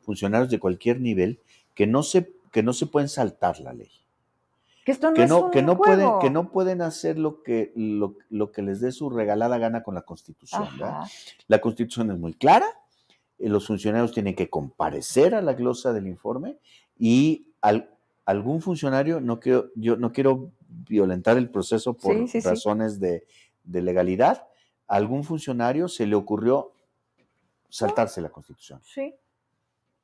funcionarios 0.00 0.50
de 0.50 0.58
cualquier 0.58 1.00
nivel, 1.00 1.40
que 1.74 1.86
no 1.86 2.02
se, 2.02 2.32
que 2.52 2.62
no 2.62 2.72
se 2.72 2.86
pueden 2.86 3.08
saltar 3.08 3.60
la 3.60 3.74
ley. 3.74 3.90
Que 4.86 4.92
esto 4.92 5.10
no, 5.10 5.26
no, 5.26 5.50
que 5.50 5.62
no 5.62 5.76
pueden 5.76 6.08
que 6.20 6.30
no 6.30 6.50
pueden 6.50 6.80
hacer 6.80 7.18
lo 7.18 7.42
que 7.42 7.72
lo, 7.74 8.52
que 8.52 8.62
les 8.62 8.80
dé 8.80 8.92
su 8.92 9.10
regalada 9.10 9.58
gana 9.58 9.82
con 9.82 9.96
la 9.96 10.02
Constitución. 10.02 10.66
La 11.48 11.60
Constitución 11.60 12.12
es 12.12 12.18
muy 12.18 12.32
clara 12.32 12.66
eh, 13.38 13.48
los 13.48 13.66
funcionarios 13.66 14.12
tienen 14.12 14.34
que 14.34 14.48
comparecer 14.48 15.34
a 15.34 15.42
la 15.42 15.54
glosa 15.54 15.92
del 15.92 16.06
informe 16.06 16.58
y 16.98 17.48
algún 18.24 18.62
funcionario, 18.62 19.20
no 19.20 19.40
quiero, 19.40 19.70
yo 19.74 19.96
no 19.96 20.12
quiero 20.12 20.52
violentar 20.68 21.36
el 21.36 21.50
proceso 21.50 21.94
por 21.94 22.16
razones 22.44 23.00
De, 23.00 23.26
legalidad, 23.64 24.46
a 24.86 24.96
algún 24.96 25.24
funcionario 25.24 25.88
se 25.88 26.06
le 26.06 26.14
ocurrió 26.14 26.72
saltarse 27.68 28.20
la 28.20 28.30
constitución. 28.30 28.80
Sí. 28.84 29.14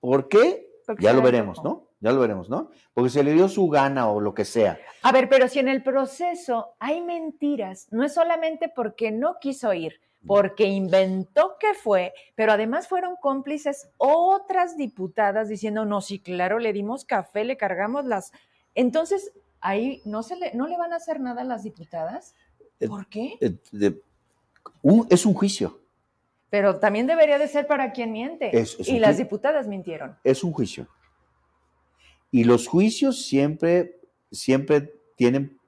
¿Por 0.01 0.29
qué? 0.29 0.69
ya 0.99 1.13
lo 1.13 1.23
veremos, 1.23 1.63
¿no? 1.63 1.87
Ya 2.03 2.11
lo 2.11 2.19
veremos, 2.19 2.51
¿no? 2.51 2.69
Porque 2.95 3.11
se 3.11 3.23
le 3.23 3.33
dio 3.33 3.49
su 3.49 3.69
gana 3.69 4.11
o 4.11 4.21
lo 4.21 4.35
que 4.35 4.45
sea. 4.45 4.77
A 5.03 5.13
ver, 5.13 5.29
pero 5.29 5.47
si 5.47 5.61
en 5.61 5.69
el 5.69 5.85
proceso 5.85 6.75
hay 6.81 7.01
mentiras, 7.01 7.87
no 7.93 8.03
es 8.03 8.13
solamente 8.13 8.69
porque 8.69 9.13
no 9.13 9.37
quiso 9.41 9.73
ir, 9.73 10.01
porque 10.27 10.65
inventó 10.65 11.57
que 11.61 11.75
fue, 11.75 12.13
pero 12.35 12.51
además 12.51 12.89
fueron 12.89 13.15
cómplices 13.23 13.89
otras 13.99 14.77
diputadas 14.77 15.49
diciendo, 15.49 15.85
no, 15.85 16.01
sí, 16.01 16.19
claro, 16.19 16.59
le 16.59 16.73
dimos 16.73 17.05
café, 17.05 17.45
le 17.45 17.57
cargamos 17.57 18.05
las... 18.05 18.33
Entonces, 18.75 19.33
ahí 19.61 20.03
no, 20.05 20.25
se 20.25 20.35
le, 20.35 20.53
no 20.55 20.67
le 20.67 20.77
van 20.77 20.93
a 20.93 20.97
hacer 20.97 21.21
nada 21.21 21.43
a 21.43 21.45
las 21.45 21.63
diputadas. 21.63 22.35
Eh, 22.81 22.89
¿Por 22.89 23.07
qué? 23.07 23.39
Eh, 23.41 24.01
es 25.09 25.25
un 25.25 25.35
juicio. 25.35 25.79
Pero 26.51 26.81
también 26.81 27.07
debería 27.07 27.39
de 27.39 27.47
ser 27.47 27.69
para 27.69 27.93
quien 27.93 28.11
miente. 28.11 28.51
y 28.87 28.99
las 28.99 29.19
diputadas 29.19 29.69
mintieron. 29.69 30.17
Es 30.25 30.43
un 30.43 30.53
juicio. 30.53 30.89
Y 32.33 32.45
los 32.45 32.67
juicios 32.67 33.27
siempre, 33.27 34.01
siempre 34.33 34.95
tienen 35.17 35.61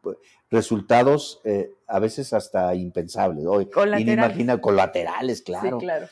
resultados 0.51 1.41
eh, 1.45 1.71
a 1.87 1.99
veces 1.99 2.33
hasta 2.33 2.75
impensables. 2.75 3.45
Hoy, 3.45 3.67
colaterales. 3.67 4.61
colaterales, 4.61 5.43
claro. 5.43 5.79
Sí, 5.79 5.85
claro. 5.85 6.07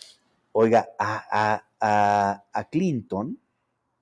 Oiga, 0.53 0.91
a, 0.99 1.65
a, 1.81 2.65
Clinton, 2.71 3.39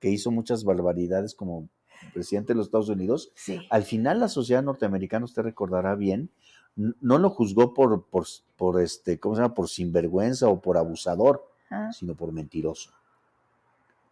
que 0.00 0.10
hizo 0.10 0.32
muchas 0.32 0.64
barbaridades 0.64 1.34
como 1.36 1.68
presidente 2.12 2.52
de 2.52 2.56
los 2.56 2.66
Estados 2.66 2.88
Unidos, 2.88 3.30
al 3.70 3.84
final 3.84 4.18
la 4.18 4.28
sociedad 4.28 4.62
norteamericana, 4.62 5.24
usted 5.24 5.42
recordará 5.42 5.94
bien, 5.94 6.30
no 6.74 7.18
lo 7.18 7.30
juzgó 7.30 7.74
por, 7.74 8.04
por, 8.06 8.26
por, 8.56 8.80
este, 8.80 9.20
¿cómo 9.20 9.36
se 9.36 9.42
llama? 9.42 9.54
Por 9.54 9.68
sinvergüenza 9.68 10.48
o 10.48 10.60
por 10.60 10.76
abusador, 10.76 11.48
ah. 11.70 11.92
sino 11.92 12.16
por 12.16 12.32
mentiroso. 12.32 12.90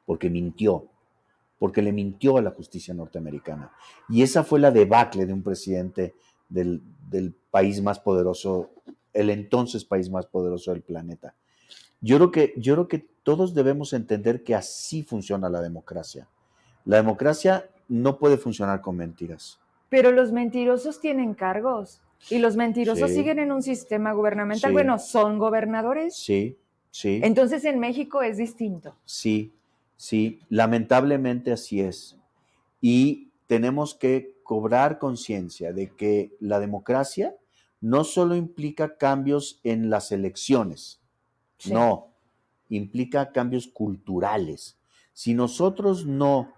Porque 0.06 0.30
mintió 0.30 0.86
porque 1.58 1.82
le 1.82 1.92
mintió 1.92 2.36
a 2.36 2.42
la 2.42 2.50
justicia 2.50 2.94
norteamericana. 2.94 3.72
Y 4.08 4.22
esa 4.22 4.44
fue 4.44 4.60
la 4.60 4.70
debacle 4.70 5.26
de 5.26 5.32
un 5.32 5.42
presidente 5.42 6.14
del, 6.48 6.82
país 7.50 7.82
más 7.82 7.98
poderoso, 7.98 8.70
el 9.12 9.30
entonces 9.30 9.84
país 9.84 10.10
más 10.10 10.26
poderoso 10.26 10.72
del 10.72 10.82
planeta. 10.82 11.34
Yo 12.00 12.16
creo, 12.16 12.30
que, 12.30 12.54
yo 12.56 12.74
creo 12.74 12.88
que 12.88 13.06
todos 13.22 13.54
debemos 13.54 13.92
entender 13.92 14.44
que 14.44 14.54
así 14.54 15.02
funciona 15.02 15.48
la 15.48 15.60
democracia. 15.60 16.28
La 16.84 16.96
democracia 16.96 17.68
no 17.88 18.18
puede 18.18 18.36
funcionar 18.36 18.80
con 18.80 18.96
mentiras. 18.96 19.58
Pero 19.88 20.12
los 20.12 20.30
mentirosos 20.30 21.00
tienen 21.00 21.34
cargos 21.34 22.00
y 22.30 22.38
los 22.38 22.56
mentirosos 22.56 23.10
siguen 23.10 23.38
en 23.38 23.50
un 23.50 23.62
sistema 23.62 24.12
gubernamental. 24.12 24.72
Bueno, 24.72 24.98
son 24.98 25.38
gobernadores. 25.38 26.16
Sí, 26.16 26.56
sí. 26.90 27.20
Entonces 27.22 27.64
en 27.64 27.78
México 27.78 28.22
es 28.22 28.36
distinto. 28.36 28.94
Sí, 29.04 29.52
Sí, 29.98 30.40
lamentablemente 30.48 31.50
así 31.50 31.80
es. 31.80 32.16
Y 32.80 33.32
tenemos 33.48 33.96
que 33.96 34.38
cobrar 34.44 35.00
conciencia 35.00 35.72
de 35.72 35.94
que 35.94 36.36
la 36.38 36.60
democracia 36.60 37.36
no 37.80 38.04
solo 38.04 38.36
implica 38.36 38.96
cambios 38.96 39.60
en 39.64 39.90
las 39.90 40.12
elecciones, 40.12 41.00
no, 41.68 42.14
implica 42.68 43.32
cambios 43.32 43.66
culturales. 43.66 44.78
Si 45.12 45.34
nosotros 45.34 46.06
no 46.06 46.54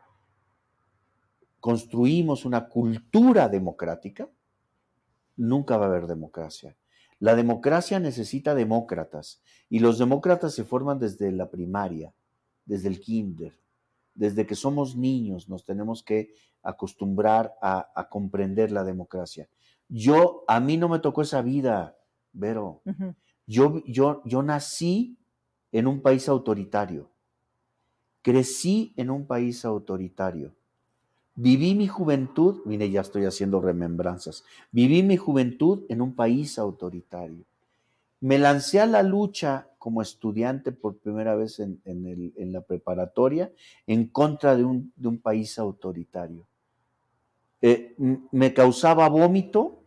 construimos 1.61 2.45
una 2.45 2.69
cultura 2.69 3.49
democrática, 3.49 4.29
nunca 5.37 5.79
va 5.79 5.87
a 5.87 5.89
haber 5.89 6.07
democracia. 6.07 6.77
La 7.19 7.35
democracia 7.35 8.01
necesita 8.01 8.55
demócratas 8.55 9.43
y 9.71 9.79
los 9.79 9.99
demócratas 9.99 10.55
se 10.55 10.65
forman 10.65 10.99
desde 10.99 11.33
la 11.33 11.51
primaria 11.51 12.13
desde 12.71 12.89
el 12.89 13.01
kinder. 13.01 13.53
Desde 14.15 14.47
que 14.47 14.55
somos 14.55 14.97
niños 14.97 15.49
nos 15.49 15.65
tenemos 15.65 16.05
que 16.05 16.33
acostumbrar 16.63 17.53
a, 17.61 18.07
comprender 18.09 18.71
la 18.71 18.85
democracia. 18.85 19.49
Yo, 19.89 20.45
a 20.47 20.61
mí 20.61 20.77
no 20.77 20.89
me 20.89 21.01
tocó 21.01 21.23
esa 21.23 21.43
vida, 21.43 21.97
Vero. 22.33 22.83
yo, 23.47 23.83
yo, 23.87 24.23
yo 24.25 24.43
nací 24.43 25.19
en 25.73 25.89
un 25.89 26.01
país 26.01 26.29
autoritario. 26.29 27.11
Crecí 28.23 28.93
en 28.97 29.11
un 29.11 29.27
país 29.27 29.65
autoritario. 29.65 30.55
Viví 31.35 31.75
mi 31.75 31.89
juventud, 31.89 32.61
mire, 32.67 32.89
ya 32.91 33.01
estoy 33.01 33.25
haciendo 33.25 33.61
remembranzas. 33.61 34.45
Viví 34.71 35.03
mi 35.03 35.17
juventud 35.17 35.87
en 35.89 36.03
un 36.03 36.15
país 36.15 36.57
autoritario. 36.59 37.45
Me 38.21 38.39
lancé 38.39 38.81
a 38.81 38.87
la 38.87 39.03
lucha 39.03 39.70
como 39.81 40.03
estudiante 40.03 40.73
por 40.73 40.99
primera 40.99 41.35
vez 41.35 41.59
en, 41.59 41.81
la 42.53 42.61
preparatoria 42.61 43.51
en 43.87 44.09
contra 44.09 44.55
de 44.55 44.65
un, 44.65 45.21
país 45.23 45.59
autoritario. 45.59 46.47
Eh, 47.63 47.97
me 48.31 48.53
causaba 48.53 49.09
vómito, 49.09 49.85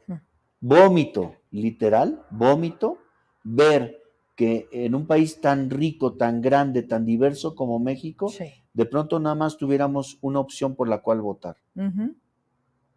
vómito, 0.60 1.36
literal, 1.52 2.26
vómito, 2.32 2.98
ver 3.44 4.02
que 4.36 4.68
en 4.72 4.96
un 4.96 5.06
país 5.06 5.40
tan 5.40 5.70
rico, 5.70 6.16
tan 6.16 6.42
grande, 6.42 6.82
tan 6.82 7.06
diverso 7.06 7.54
como 7.54 7.78
México, 7.78 8.32
de 8.74 8.86
pronto 8.86 9.20
nada 9.20 9.36
más 9.36 9.58
tuviéramos 9.58 10.18
una 10.22 10.40
opción 10.40 10.76
por 10.76 10.90
la 10.90 11.04
cual 11.04 11.22
votar 11.22 11.58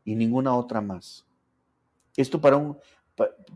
y 0.02 0.14
ninguna 0.14 0.56
otra 0.56 0.80
más. 0.80 1.26
Esto 2.16 2.40
para 2.40 2.56
un, 2.56 2.78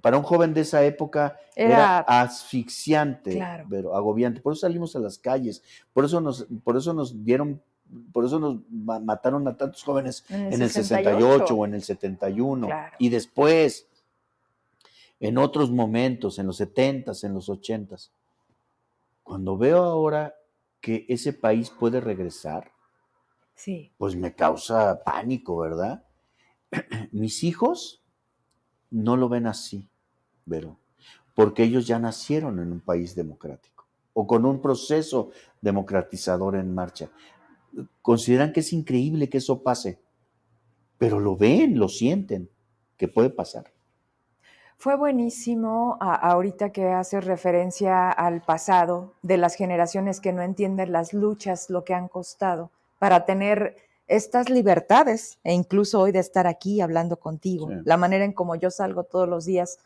para 0.01 0.17
un 0.17 0.23
joven 0.23 0.55
de 0.55 0.63
esa 0.63 0.83
época 0.85 1.39
era, 1.55 2.01
asfixiante, 2.01 3.43
pero 3.69 3.95
agobiante. 3.95 4.41
Por 4.41 4.55
eso 4.55 4.61
salimos 4.63 4.97
a 4.97 5.01
las 5.01 5.19
calles, 5.19 5.63
por 5.93 6.05
eso 6.05 6.21
nos, 6.21 6.47
por 6.65 6.77
eso 6.77 6.95
nos 6.95 7.25
dieron, 7.25 7.61
por 8.13 8.25
eso 8.25 8.39
nos 8.39 8.59
mataron 8.71 9.47
a 9.49 9.57
tantos 9.57 9.83
jóvenes 9.83 10.25
en 10.31 10.63
el, 10.63 10.71
68. 10.71 11.55
o 11.55 11.67
en 11.67 11.75
el 11.75 11.83
71 11.83 12.69
y 12.99 13.11
después, 13.11 13.89
en 15.19 15.37
otros 15.37 15.71
momentos, 15.71 16.39
en 16.39 16.47
los 16.47 16.57
70 16.57 17.13
en 17.23 17.35
los 17.35 17.49
80 17.49 17.97
Cuando 19.23 19.59
veo 19.59 19.85
ahora 19.85 20.35
que 20.81 21.05
ese 21.09 21.35
país 21.35 21.69
puede 21.69 22.01
regresar, 22.01 22.73
sí. 23.55 23.93
pues 23.99 24.17
me 24.17 24.35
causa 24.35 25.03
pánico, 25.05 25.59
¿verdad? 25.59 26.05
Mis 27.13 27.45
hijos 27.45 28.01
no 28.91 29.17
lo 29.17 29.29
ven 29.29 29.47
así, 29.47 29.89
pero 30.49 30.77
porque 31.35 31.63
ellos 31.63 31.87
ya 31.87 31.99
nacieron 31.99 32.59
en 32.59 32.73
un 32.73 32.81
país 32.81 33.15
democrático 33.15 33.87
o 34.13 34.27
con 34.27 34.45
un 34.45 34.61
proceso 34.61 35.31
democratizador 35.61 36.57
en 36.57 36.75
marcha. 36.75 37.09
Consideran 38.03 38.53
que 38.53 38.61
es 38.61 38.73
increíble 38.73 39.29
que 39.29 39.39
eso 39.39 39.63
pase, 39.63 40.01
pero 40.99 41.21
lo 41.21 41.37
ven, 41.37 41.79
lo 41.79 41.89
sienten, 41.89 42.51
que 42.97 43.09
puede 43.09 43.31
pasar. 43.31 43.73
Fue 44.77 44.97
buenísimo 44.97 45.99
ahorita 46.01 46.73
que 46.73 46.89
haces 46.89 47.25
referencia 47.25 48.11
al 48.11 48.43
pasado 48.43 49.15
de 49.23 49.37
las 49.37 49.55
generaciones 49.55 50.21
que 50.21 50.33
no 50.33 50.43
entienden 50.43 50.93
las 50.93 51.13
luchas, 51.13 51.71
lo 51.71 51.85
que 51.85 51.95
han 51.95 52.09
costado 52.09 52.71
para 52.99 53.25
tener 53.25 53.77
estas 54.11 54.51
libertades 54.51 55.39
e 55.45 55.53
incluso 55.53 56.01
hoy 56.01 56.11
de 56.11 56.19
estar 56.19 56.49
aquí 56.49 56.81
hablando 56.81 57.19
contigo, 57.19 57.71
la 57.85 57.97
manera 57.97 58.25
en 58.25 58.33
como 58.33 58.57
yo 58.57 58.69
salgo 58.69 59.05
todos 59.05 59.29
los 59.29 59.45
días, 59.45 59.79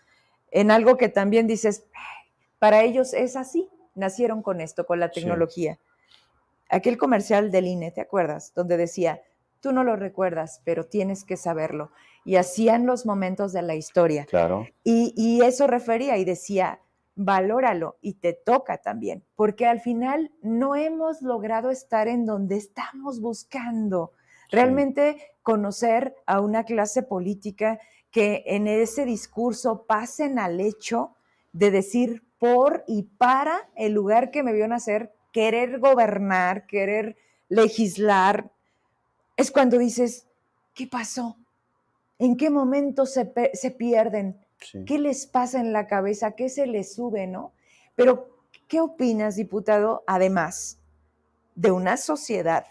en 0.50 0.70
algo 0.70 0.96
que 0.96 1.10
también 1.10 1.46
dices, 1.46 1.84
para 2.58 2.82
ellos 2.82 3.12
es 3.12 3.36
así, 3.36 3.68
nacieron 3.94 4.42
con 4.42 4.62
esto, 4.62 4.86
con 4.86 4.98
la 4.98 5.10
tecnología. 5.10 5.78
Aquel 6.70 6.96
comercial 6.96 7.50
del 7.50 7.66
INE, 7.66 7.90
¿te 7.90 8.00
acuerdas? 8.00 8.52
Donde 8.54 8.78
decía, 8.78 9.20
tú 9.60 9.72
no 9.72 9.84
lo 9.84 9.94
recuerdas, 9.94 10.62
pero 10.64 10.86
tienes 10.86 11.24
que 11.24 11.36
saberlo. 11.36 11.90
Y 12.24 12.36
hacían 12.36 12.86
los 12.86 13.04
momentos 13.04 13.52
de 13.52 13.60
la 13.60 13.74
historia. 13.74 14.24
Claro. 14.24 14.66
Y, 14.82 15.12
y 15.16 15.42
eso 15.42 15.66
refería 15.66 16.16
y 16.16 16.24
decía, 16.24 16.80
valóralo 17.16 17.96
y 18.00 18.14
te 18.14 18.32
toca 18.32 18.78
también, 18.78 19.24
porque 19.36 19.66
al 19.66 19.80
final 19.80 20.32
no 20.42 20.76
hemos 20.76 21.22
logrado 21.22 21.70
estar 21.70 22.08
en 22.08 22.26
donde 22.26 22.56
estamos 22.56 23.20
buscando. 23.20 24.12
Realmente 24.50 25.32
conocer 25.42 26.14
a 26.26 26.40
una 26.40 26.64
clase 26.64 27.02
política 27.02 27.80
que 28.10 28.44
en 28.46 28.68
ese 28.68 29.04
discurso 29.04 29.84
pasen 29.86 30.38
al 30.38 30.60
hecho 30.60 31.16
de 31.52 31.70
decir 31.70 32.22
por 32.38 32.84
y 32.86 33.02
para 33.02 33.68
el 33.74 33.92
lugar 33.92 34.30
que 34.30 34.42
me 34.42 34.52
vio 34.52 34.68
nacer, 34.68 35.12
querer 35.32 35.78
gobernar, 35.80 36.66
querer 36.66 37.16
legislar, 37.48 38.50
es 39.36 39.50
cuando 39.50 39.78
dices, 39.78 40.28
¿qué 40.74 40.86
pasó? 40.86 41.36
¿En 42.18 42.36
qué 42.36 42.50
momento 42.50 43.06
se, 43.06 43.32
se 43.54 43.70
pierden? 43.70 44.43
¿Qué 44.86 44.98
les 44.98 45.26
pasa 45.26 45.60
en 45.60 45.72
la 45.72 45.86
cabeza? 45.86 46.32
¿Qué 46.32 46.48
se 46.48 46.66
les 46.66 46.94
sube, 46.94 47.26
no? 47.26 47.52
Pero 47.94 48.34
¿Qué 48.68 48.80
opinas, 48.80 49.36
diputado, 49.36 50.04
además 50.06 50.80
de 51.54 51.70
una 51.70 51.96
sociedad 51.96 52.66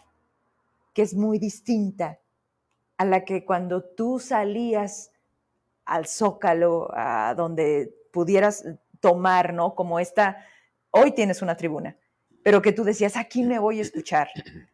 que 0.93 1.03
es 1.03 1.13
muy 1.13 1.39
distinta 1.39 2.19
a 2.97 3.05
la 3.05 3.23
que 3.25 3.45
cuando 3.45 3.83
tú 3.83 4.19
salías 4.19 5.11
al 5.85 6.07
zócalo, 6.07 6.89
a 6.93 7.33
donde 7.35 7.93
pudieras 8.11 8.65
tomar, 8.99 9.53
¿no? 9.53 9.75
Como 9.75 9.99
esta, 9.99 10.45
hoy 10.91 11.11
tienes 11.11 11.41
una 11.41 11.57
tribuna, 11.57 11.97
pero 12.43 12.61
que 12.61 12.71
tú 12.71 12.83
decías, 12.83 13.15
aquí 13.17 13.43
me 13.43 13.59
voy 13.59 13.79
a 13.79 13.83
escuchar. 13.83 14.29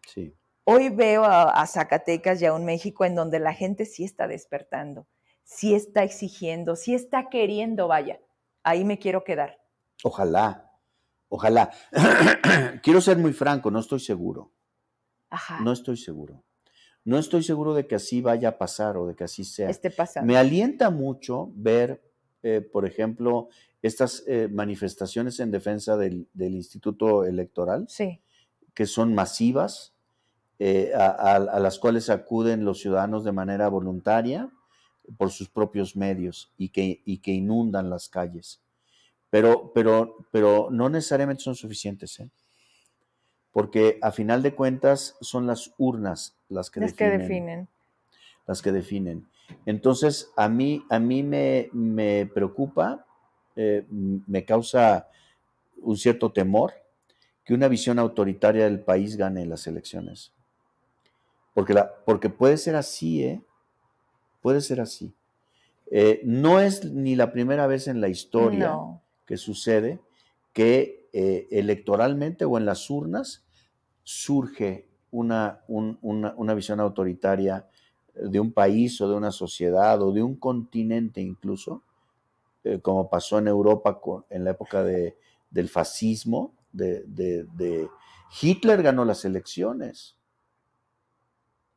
Sí. 0.08 0.36
Hoy 0.64 0.90
veo 0.90 1.26
a, 1.26 1.66
Zacatecas 1.66 2.42
y 2.42 2.46
a 2.46 2.54
un 2.54 2.66
México 2.66 3.04
en 3.06 3.16
donde 3.16 3.40
la 3.40 3.54
gente 3.54 3.86
sí 3.86 4.04
está 4.04 4.28
despertando, 4.28 5.08
sí 5.50 5.74
está 5.74 6.04
exigiendo, 6.04 6.76
sí 6.76 6.94
está 6.94 7.30
queriendo, 7.30 7.88
vaya, 7.88 8.20
ahí 8.64 8.86
me 8.86 9.00
quiero 9.00 9.24
quedar. 9.24 9.60
Ojalá, 10.04 10.72
ojalá. 11.28 11.72
quiero 12.84 13.02
ser 13.02 13.18
muy 13.18 13.34
franco, 13.34 13.72
no 13.72 13.80
estoy 13.80 14.00
seguro. 14.00 14.52
Ajá. 15.30 15.60
No 15.62 15.72
estoy 15.72 15.98
seguro. 15.98 16.44
No 17.04 17.18
estoy 17.18 17.42
seguro 17.44 17.74
de 17.74 17.88
que 17.88 17.96
así 17.96 18.22
vaya 18.22 18.50
a 18.50 18.58
pasar 18.58 18.96
o 18.98 19.08
de 19.08 19.16
que 19.16 19.24
así 19.24 19.44
sea. 19.44 19.70
Esté 19.70 19.90
pasando. 19.90 20.28
Me 20.28 20.38
alienta 20.38 20.92
mucho 20.92 21.52
ver, 21.56 22.02
eh, 22.44 22.62
por 22.62 22.86
ejemplo, 22.86 23.50
estas 23.82 24.24
eh, 24.28 24.48
manifestaciones 24.52 25.40
en 25.40 25.50
defensa 25.50 25.98
del, 25.98 26.28
Instituto 26.38 27.26
Electoral, 27.26 27.88
sí. 27.90 28.22
que 28.76 28.86
son 28.86 29.16
masivas, 29.16 29.96
eh, 30.60 30.92
a, 30.94 31.40
las 31.40 31.80
cuales 31.80 32.10
acuden 32.10 32.66
los 32.66 32.80
ciudadanos 32.80 33.24
de 33.24 33.32
manera 33.32 33.68
voluntaria 33.70 34.52
por 35.18 35.32
sus 35.32 35.50
propios 35.50 35.96
medios 35.96 36.52
y 36.58 36.70
que, 36.70 37.02
y 37.06 37.18
que 37.18 37.32
inundan 37.32 37.90
las 37.90 38.10
calles. 38.10 38.62
Pero, 39.30 39.72
pero, 39.74 40.28
pero 40.32 40.70
no 40.72 40.90
necesariamente 40.90 41.44
son 41.44 41.56
suficientes. 41.56 42.20
¿eh? 42.20 42.30
porque 43.52 44.00
a 44.02 44.12
final 44.12 44.44
de 44.44 44.54
cuentas 44.54 45.18
son 45.22 45.48
las 45.48 45.74
urnas 45.78 46.38
las 46.50 46.70
que, 46.70 46.80
definen, 46.80 47.68
Las 48.46 48.62
que 48.62 48.72
definen. 48.72 49.28
Entonces, 49.66 50.32
a 50.36 50.48
mí, 50.50 50.84
a 50.90 51.00
mí 51.00 51.24
me, 51.24 52.30
preocupa, 52.34 53.06
eh, 53.56 53.86
me 53.90 54.46
causa 54.46 55.10
un 55.82 55.98
cierto 55.98 56.32
temor 56.32 56.74
que 57.44 57.54
una 57.54 57.68
visión 57.68 57.98
autoritaria 57.98 58.66
del 58.66 58.80
país 58.80 59.18
gane 59.18 59.46
las 59.46 59.66
elecciones. 59.66 60.32
Porque, 61.54 61.74
la, 61.74 61.94
porque 62.06 62.30
puede 62.30 62.58
ser 62.58 62.76
así, 62.76 63.24
¿eh? 63.24 63.42
Puede 64.42 64.62
ser 64.62 64.82
así. 64.82 65.14
Eh, 65.92 66.22
no 66.24 66.60
es 66.60 66.86
ni 66.86 67.16
la 67.16 67.32
primera 67.32 67.66
vez 67.66 67.88
en 67.88 68.00
la 68.00 68.10
historia 68.10 68.76
que 69.26 69.38
sucede 69.38 70.00
que 70.54 71.10
eh, 71.14 71.48
electoralmente 71.50 72.46
o 72.46 72.58
en 72.58 72.66
las 72.66 72.90
urnas 72.90 73.44
surge 74.04 74.88
una, 75.12 75.62
una, 75.68 76.54
visión 76.54 76.80
autoritaria 76.80 77.68
de 78.14 78.40
un 78.40 78.52
país 78.52 79.02
o 79.02 79.10
de 79.10 79.16
una 79.16 79.32
sociedad 79.32 80.00
o 80.02 80.12
de 80.12 80.22
un 80.22 80.36
continente 80.36 81.22
incluso, 81.22 81.82
eh, 82.64 82.80
como 82.80 83.10
pasó 83.10 83.40
en 83.40 83.48
Europa 83.48 84.00
en 84.30 84.44
la 84.44 84.52
época 84.52 84.84
de, 84.84 85.18
del 85.50 85.70
fascismo, 85.70 86.54
de, 86.72 87.90
Hitler 88.42 88.84
ganó 88.84 89.06
las 89.06 89.26
elecciones 89.26 90.16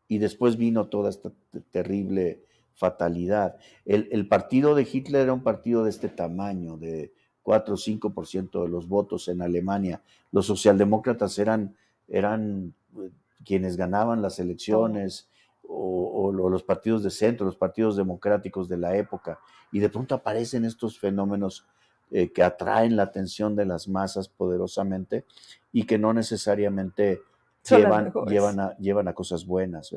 y 0.06 0.18
después 0.18 0.58
vino 0.58 0.88
toda 0.88 1.08
esta 1.08 1.32
terrible 1.70 2.44
fatalidad. 2.74 3.56
El, 3.84 4.08
el, 4.12 4.28
partido 4.28 4.74
de 4.74 4.88
Hitler 4.90 5.22
era 5.22 5.32
un 5.32 5.42
partido 5.42 5.84
de 5.84 5.90
este 5.90 6.08
tamaño, 6.08 6.76
de 6.76 7.12
4 7.42 7.74
o 7.74 7.76
5% 7.76 8.62
de 8.62 8.68
los 8.68 8.88
votos 8.88 9.28
en 9.28 9.42
Alemania. 9.42 10.02
Los 10.30 10.46
socialdemócratas 10.46 11.38
eran, 11.38 11.74
eran 12.08 12.74
eh, 12.96 13.10
quienes 13.44 13.76
ganaban 13.76 14.22
las 14.22 14.38
elecciones 14.38 15.28
o, 15.62 16.32
los 16.32 16.62
partidos 16.62 17.02
de 17.02 17.10
centro, 17.10 17.46
los 17.46 17.56
partidos 17.56 17.96
democráticos 17.96 18.68
de 18.68 18.76
la 18.76 18.96
época. 18.96 19.38
Y 19.70 19.78
de 19.78 19.88
pronto 19.88 20.14
aparecen 20.14 20.64
estos 20.64 20.98
fenómenos 20.98 21.66
eh, 22.10 22.30
que 22.30 22.42
atraen 22.42 22.96
la 22.96 23.04
atención 23.04 23.56
de 23.56 23.64
las 23.64 23.88
masas 23.88 24.28
poderosamente 24.28 25.24
y 25.72 25.84
que 25.84 25.98
no 25.98 26.12
necesariamente 26.12 27.20
llevan, 27.68 28.12
llevan, 28.26 28.60
a, 28.60 28.76
llevan 28.78 29.08
a 29.08 29.14
cosas 29.14 29.46
buenas. 29.46 29.94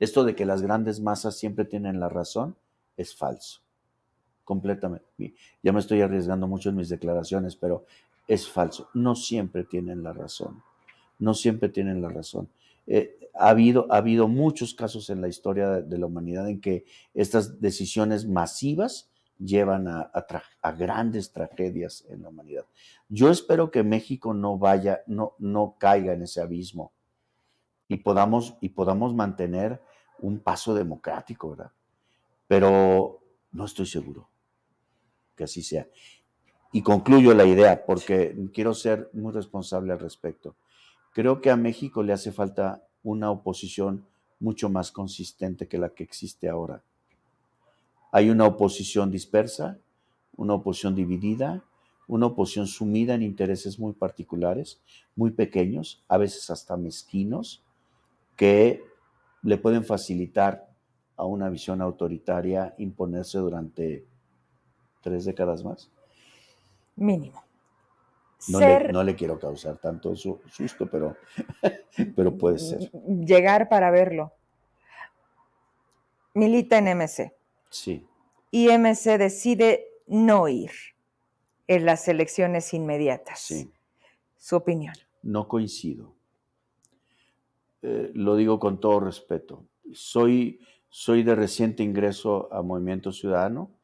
Esto 0.00 0.24
de 0.24 0.34
que 0.34 0.46
las 0.46 0.62
grandes 0.62 1.00
masas 1.00 1.36
siempre 1.36 1.64
tienen 1.64 2.00
la 2.00 2.08
razón 2.08 2.56
es 2.96 3.14
falso 3.14 3.60
completamente. 4.46 5.34
Ya 5.62 5.72
me 5.72 5.80
estoy 5.80 6.00
arriesgando 6.00 6.46
mucho 6.46 6.70
en 6.70 6.76
mis 6.76 6.88
declaraciones, 6.88 7.56
pero 7.56 7.84
es 8.28 8.48
falso. 8.48 8.88
No 8.94 9.16
siempre 9.16 9.64
tienen 9.64 10.04
la 10.04 10.12
razón. 10.12 10.62
No 11.18 11.34
siempre 11.34 11.68
tienen 11.68 12.00
la 12.00 12.08
razón. 12.08 12.48
Eh, 12.86 13.18
ha, 13.34 13.48
habido, 13.48 13.86
ha 13.90 13.96
habido 13.96 14.28
muchos 14.28 14.72
casos 14.72 15.10
en 15.10 15.20
la 15.20 15.26
historia 15.26 15.82
de, 15.82 15.98
la 15.98 16.06
humanidad 16.06 16.48
en 16.48 16.60
que 16.60 16.84
estas 17.12 17.60
decisiones 17.60 18.24
masivas 18.24 19.10
llevan 19.38 19.88
a, 19.88 20.12
a, 20.62 20.72
grandes 20.72 21.32
tragedias 21.32 22.04
en 22.08 22.22
la 22.22 22.28
humanidad. 22.28 22.64
Yo 23.08 23.30
espero 23.30 23.72
que 23.72 23.82
México 23.82 24.32
no 24.32 24.58
vaya, 24.58 25.00
no, 25.08 25.34
no 25.38 25.74
caiga 25.78 26.12
en 26.12 26.22
ese 26.22 26.40
abismo 26.40 26.92
y 27.88 27.98
podamos, 27.98 28.56
y 28.60 28.70
podamos 28.70 29.14
mantener 29.14 29.80
un 30.18 30.40
paso 30.40 30.74
democrático, 30.74 31.50
¿verdad? 31.50 31.72
Pero 32.48 33.20
no 33.52 33.64
estoy 33.64 33.86
seguro 33.86 34.28
que 35.36 35.44
así 35.44 35.62
sea. 35.62 35.86
Y 36.72 36.82
concluyo 36.82 37.34
la 37.34 37.44
idea 37.44 37.84
porque 37.86 38.36
quiero 38.52 38.74
ser 38.74 39.10
muy 39.12 39.32
responsable 39.32 39.92
al 39.92 40.00
respecto. 40.00 40.56
Creo 41.12 41.40
que 41.40 41.50
a 41.50 41.56
México 41.56 42.02
le 42.02 42.12
hace 42.12 42.32
falta 42.32 42.86
una 43.02 43.30
oposición 43.30 44.06
mucho 44.40 44.68
más 44.68 44.90
consistente 44.90 45.68
que 45.68 45.78
la 45.78 45.90
que 45.90 46.04
existe 46.04 46.48
ahora. 46.48 46.82
Hay 48.12 48.30
una 48.30 48.46
oposición 48.46 49.10
dispersa, 49.10 49.78
una 50.36 50.54
oposición 50.54 50.94
dividida, 50.94 51.64
una 52.08 52.26
oposición 52.26 52.66
sumida 52.66 53.14
en 53.14 53.22
intereses 53.22 53.78
muy 53.78 53.92
particulares, 53.92 54.80
muy 55.14 55.30
pequeños, 55.30 56.04
a 56.08 56.18
veces 56.18 56.50
hasta 56.50 56.76
mezquinos, 56.76 57.64
que 58.36 58.84
le 59.42 59.58
pueden 59.58 59.84
facilitar 59.84 60.68
a 61.16 61.24
una 61.24 61.48
visión 61.48 61.80
autoritaria 61.80 62.74
imponerse 62.78 63.38
durante 63.38 64.06
tres 65.00 65.24
décadas 65.24 65.64
más. 65.64 65.90
Mínimo. 66.94 67.42
No, 68.48 68.60
le, 68.60 68.92
no 68.92 69.02
le, 69.02 69.16
quiero 69.16 69.38
causar 69.38 69.78
tanto 69.78 70.14
susto, 70.14 70.88
pero, 70.90 71.16
pero 72.16 72.36
puede 72.36 72.58
ser. 72.58 72.90
Llegar 73.24 73.68
para 73.68 73.90
verlo. 73.90 74.32
Milita 76.34 76.78
en 76.78 76.98
MC. 76.98 77.32
Sí. 77.70 78.06
Y 78.50 78.68
MC 78.68 79.18
decide 79.18 79.86
no 80.06 80.48
ir 80.48 80.70
en 81.66 81.86
las 81.86 82.06
elecciones 82.08 82.74
inmediatas. 82.74 83.40
Sí. 83.40 83.72
Su 84.36 84.56
opinión. 84.56 84.94
No 85.22 85.48
coincido. 85.48 86.15
Eh, 87.86 88.10
lo 88.14 88.34
digo 88.34 88.58
con 88.58 88.80
todo 88.80 88.98
respeto. 88.98 89.64
Soy, 89.92 90.58
soy 90.88 91.22
de 91.22 91.36
reciente 91.36 91.84
ingreso 91.84 92.52
a 92.52 92.62
Movimiento 92.62 93.12
Ciudadano 93.12 93.76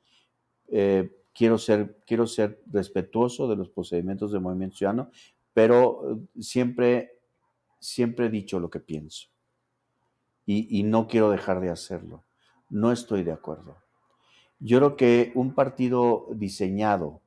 eh, 0.74 1.14
quiero, 1.34 1.58
ser, 1.58 1.98
quiero 2.06 2.26
ser 2.26 2.62
respetuoso 2.66 3.46
de 3.46 3.56
los 3.56 3.68
procedimientos 3.68 4.32
del 4.32 4.40
movimiento 4.40 4.78
ciudadano, 4.78 5.10
pero 5.52 6.10
eh, 6.10 6.40
siempre, 6.40 7.20
siempre 7.78 8.26
he 8.26 8.30
dicho 8.30 8.58
lo 8.58 8.70
que 8.70 8.80
pienso 8.80 9.28
y, 10.46 10.82
no 10.82 11.06
quiero 11.06 11.30
dejar 11.30 11.60
de 11.60 11.70
hacerlo. 11.70 12.24
No 12.68 12.90
estoy 12.90 13.22
de 13.22 13.32
acuerdo. 13.32 13.76
Yo 14.58 14.78
creo 14.78 14.96
que 14.96 15.32
un 15.34 15.54
partido 15.54 16.26
diseñado 16.34 17.20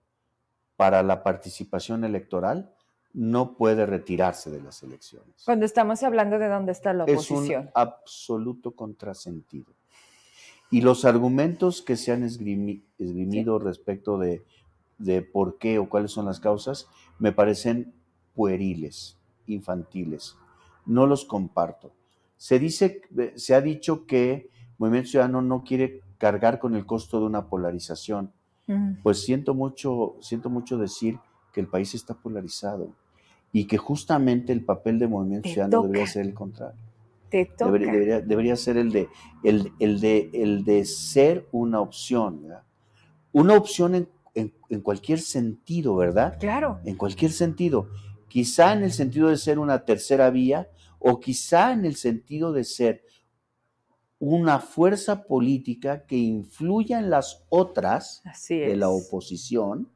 para 0.76 1.02
la 1.02 1.24
participación 1.24 2.04
electoral 2.04 2.75
no 3.16 3.56
puede 3.56 3.86
retirarse 3.86 4.52
de 4.52 4.62
las 4.62 4.84
elecciones. 4.84 5.44
Cuando 5.46 5.66
estamos 5.66 6.04
hablando 6.04 6.38
de 6.38 6.50
dónde 6.50 6.74
está 6.74 6.92
la 6.94 7.06
oposición. 7.06 7.64
Es 7.64 7.68
un 7.68 7.72
absoluto 7.74 8.72
contrasentido. 8.72 9.74
Y 10.70 10.82
los 10.82 11.06
argumentos 11.06 11.82
que 11.82 11.96
se 11.96 12.12
han 12.12 12.24
esgrimido 12.24 13.58
respecto 13.60 14.18
de, 14.18 14.44
por 15.32 15.58
qué 15.58 15.80
o 15.80 15.88
cuáles 15.88 16.12
son 16.12 16.26
las 16.26 16.42
causas 16.42 16.90
me 17.18 17.32
parecen 17.32 17.94
pueriles, 18.34 19.18
infantiles. 19.48 20.36
No 20.86 21.08
los 21.08 21.24
comparto. 21.24 21.94
Se 22.36 22.60
dice, 22.60 23.02
se 23.36 23.56
ha 23.56 23.62
dicho 23.62 24.06
que 24.06 24.50
Movimiento 24.78 25.12
Ciudadano 25.12 25.42
no 25.42 25.64
quiere 25.64 26.02
cargar 26.18 26.60
con 26.60 26.76
el 26.76 26.86
costo 26.86 27.22
de 27.22 27.28
una 27.28 27.48
polarización. 27.48 28.34
Pues 29.04 29.24
siento 29.24 29.54
mucho, 29.54 30.18
siento 30.20 30.50
mucho 30.50 30.78
decir 30.78 31.18
que 31.54 31.62
el 31.62 31.68
país 31.68 31.96
está 31.96 32.14
polarizado 32.16 32.90
y 33.56 33.68
que 33.68 33.78
justamente 33.78 34.52
el 34.52 34.66
papel 34.66 35.00
de 35.00 35.08
Movimiento 35.08 35.48
Ciudadano 35.48 35.84
debería 35.84 36.08
ser 36.08 36.26
el 36.26 36.34
contrario. 36.34 36.78
Debería, 37.32 38.56
ser 38.58 38.76
el 38.76 38.92
de, 38.92 39.08
el, 39.46 40.02
de, 40.02 40.30
el 40.34 40.66
de 40.66 40.84
ser 40.84 41.48
una 41.54 41.80
opción. 41.80 42.50
Una 43.32 43.56
opción 43.56 43.96
en, 43.96 44.10
en, 44.34 44.82
cualquier 44.82 45.20
sentido, 45.20 45.96
¿verdad? 45.96 46.38
Claro. 46.38 46.82
En 46.84 46.98
cualquier 46.98 47.32
sentido. 47.32 47.88
Quizá 48.28 48.74
en 48.74 48.84
el 48.84 48.92
sentido 48.92 49.30
de 49.30 49.38
ser 49.38 49.58
una 49.58 49.86
tercera 49.86 50.30
vía 50.32 50.68
o 51.00 51.22
quizá 51.22 51.72
en 51.72 51.86
el 51.86 51.96
sentido 51.96 52.52
de 52.52 52.66
ser 52.66 53.06
una 54.20 54.60
fuerza 54.60 55.24
política 55.24 56.06
que 56.06 56.18
influya 56.18 57.00
en 57.00 57.10
las 57.10 57.46
otras 57.48 58.22
de 58.50 58.76
la 58.76 58.90
oposición 58.90 59.90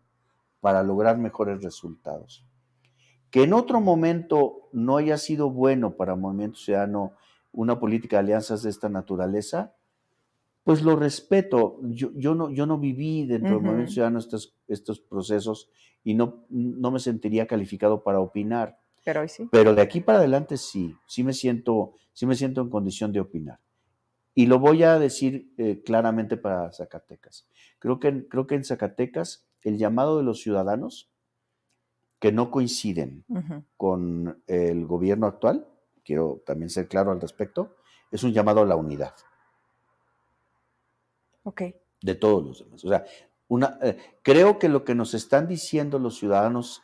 para 0.61 0.81
lograr 0.81 1.17
mejores 1.17 1.61
resultados. 1.61 2.45
Que 3.31 3.43
en 3.43 3.53
otro 3.53 3.81
momento 3.81 4.69
no 4.71 4.97
haya 4.97 5.17
sido 5.17 5.49
bueno 5.49 5.95
para 5.95 6.13
el 6.13 6.19
Movimiento 6.19 6.57
Ciudadano 6.57 7.13
una 7.51 7.79
política 7.79 8.17
de 8.17 8.21
alianzas 8.21 8.63
de 8.63 8.69
esta 8.69 8.89
naturaleza, 8.89 9.75
pues 10.63 10.81
lo 10.81 10.95
respeto. 10.95 11.79
Yo, 11.83 12.11
yo, 12.15 12.35
no, 12.35 12.49
yo 12.51 12.65
no 12.65 12.77
viví 12.77 13.25
dentro 13.25 13.55
del 13.55 13.61
Movimiento 13.61 13.93
Ciudadano 13.93 14.19
estos, 14.19 14.55
estos 14.67 14.99
procesos 14.99 15.69
y 16.03 16.13
no, 16.13 16.45
no 16.49 16.91
me 16.91 16.99
sentiría 16.99 17.47
calificado 17.47 18.03
para 18.03 18.19
opinar. 18.19 18.79
Pero 19.03 19.21
hoy 19.21 19.29
sí. 19.29 19.47
Pero 19.51 19.75
de 19.75 19.81
aquí 19.81 20.01
para 20.01 20.19
adelante 20.19 20.57
sí, 20.57 20.95
sí 21.07 21.23
me 21.23 21.33
siento, 21.33 21.93
sí 22.13 22.25
me 22.25 22.35
siento 22.35 22.61
en 22.61 22.69
condición 22.69 23.11
de 23.11 23.19
opinar. 23.19 23.59
Y 24.35 24.45
lo 24.45 24.59
voy 24.59 24.83
a 24.83 24.99
decir 24.99 25.51
eh, 25.57 25.81
claramente 25.83 26.37
para 26.37 26.71
Zacatecas. 26.71 27.47
Creo 27.79 27.99
que, 27.99 28.27
creo 28.27 28.47
que 28.47 28.55
en 28.55 28.63
Zacatecas 28.63 29.47
el 29.63 29.77
llamado 29.77 30.17
de 30.17 30.23
los 30.23 30.41
ciudadanos 30.41 31.09
que 32.19 32.31
no 32.31 32.51
coinciden 32.51 33.25
con 33.77 34.43
el 34.47 34.85
gobierno 34.85 35.25
actual, 35.25 35.67
quiero 36.03 36.41
también 36.45 36.69
ser 36.69 36.87
claro 36.87 37.11
al 37.11 37.21
respecto, 37.21 37.75
es 38.11 38.23
un 38.23 38.33
llamado 38.33 38.61
a 38.61 38.65
la 38.65 38.75
unidad. 38.75 39.13
Ok. 41.43 41.61
De 42.01 42.15
todos 42.15 42.45
los 42.45 42.59
demás. 42.59 42.83
O 42.83 42.89
sea, 42.89 43.05
una, 43.47 43.77
eh, 43.81 43.97
creo 44.21 44.59
que 44.59 44.69
lo 44.69 44.83
que 44.83 44.95
nos 44.95 45.13
están 45.13 45.47
diciendo 45.47 45.97
los 45.97 46.17
ciudadanos, 46.17 46.81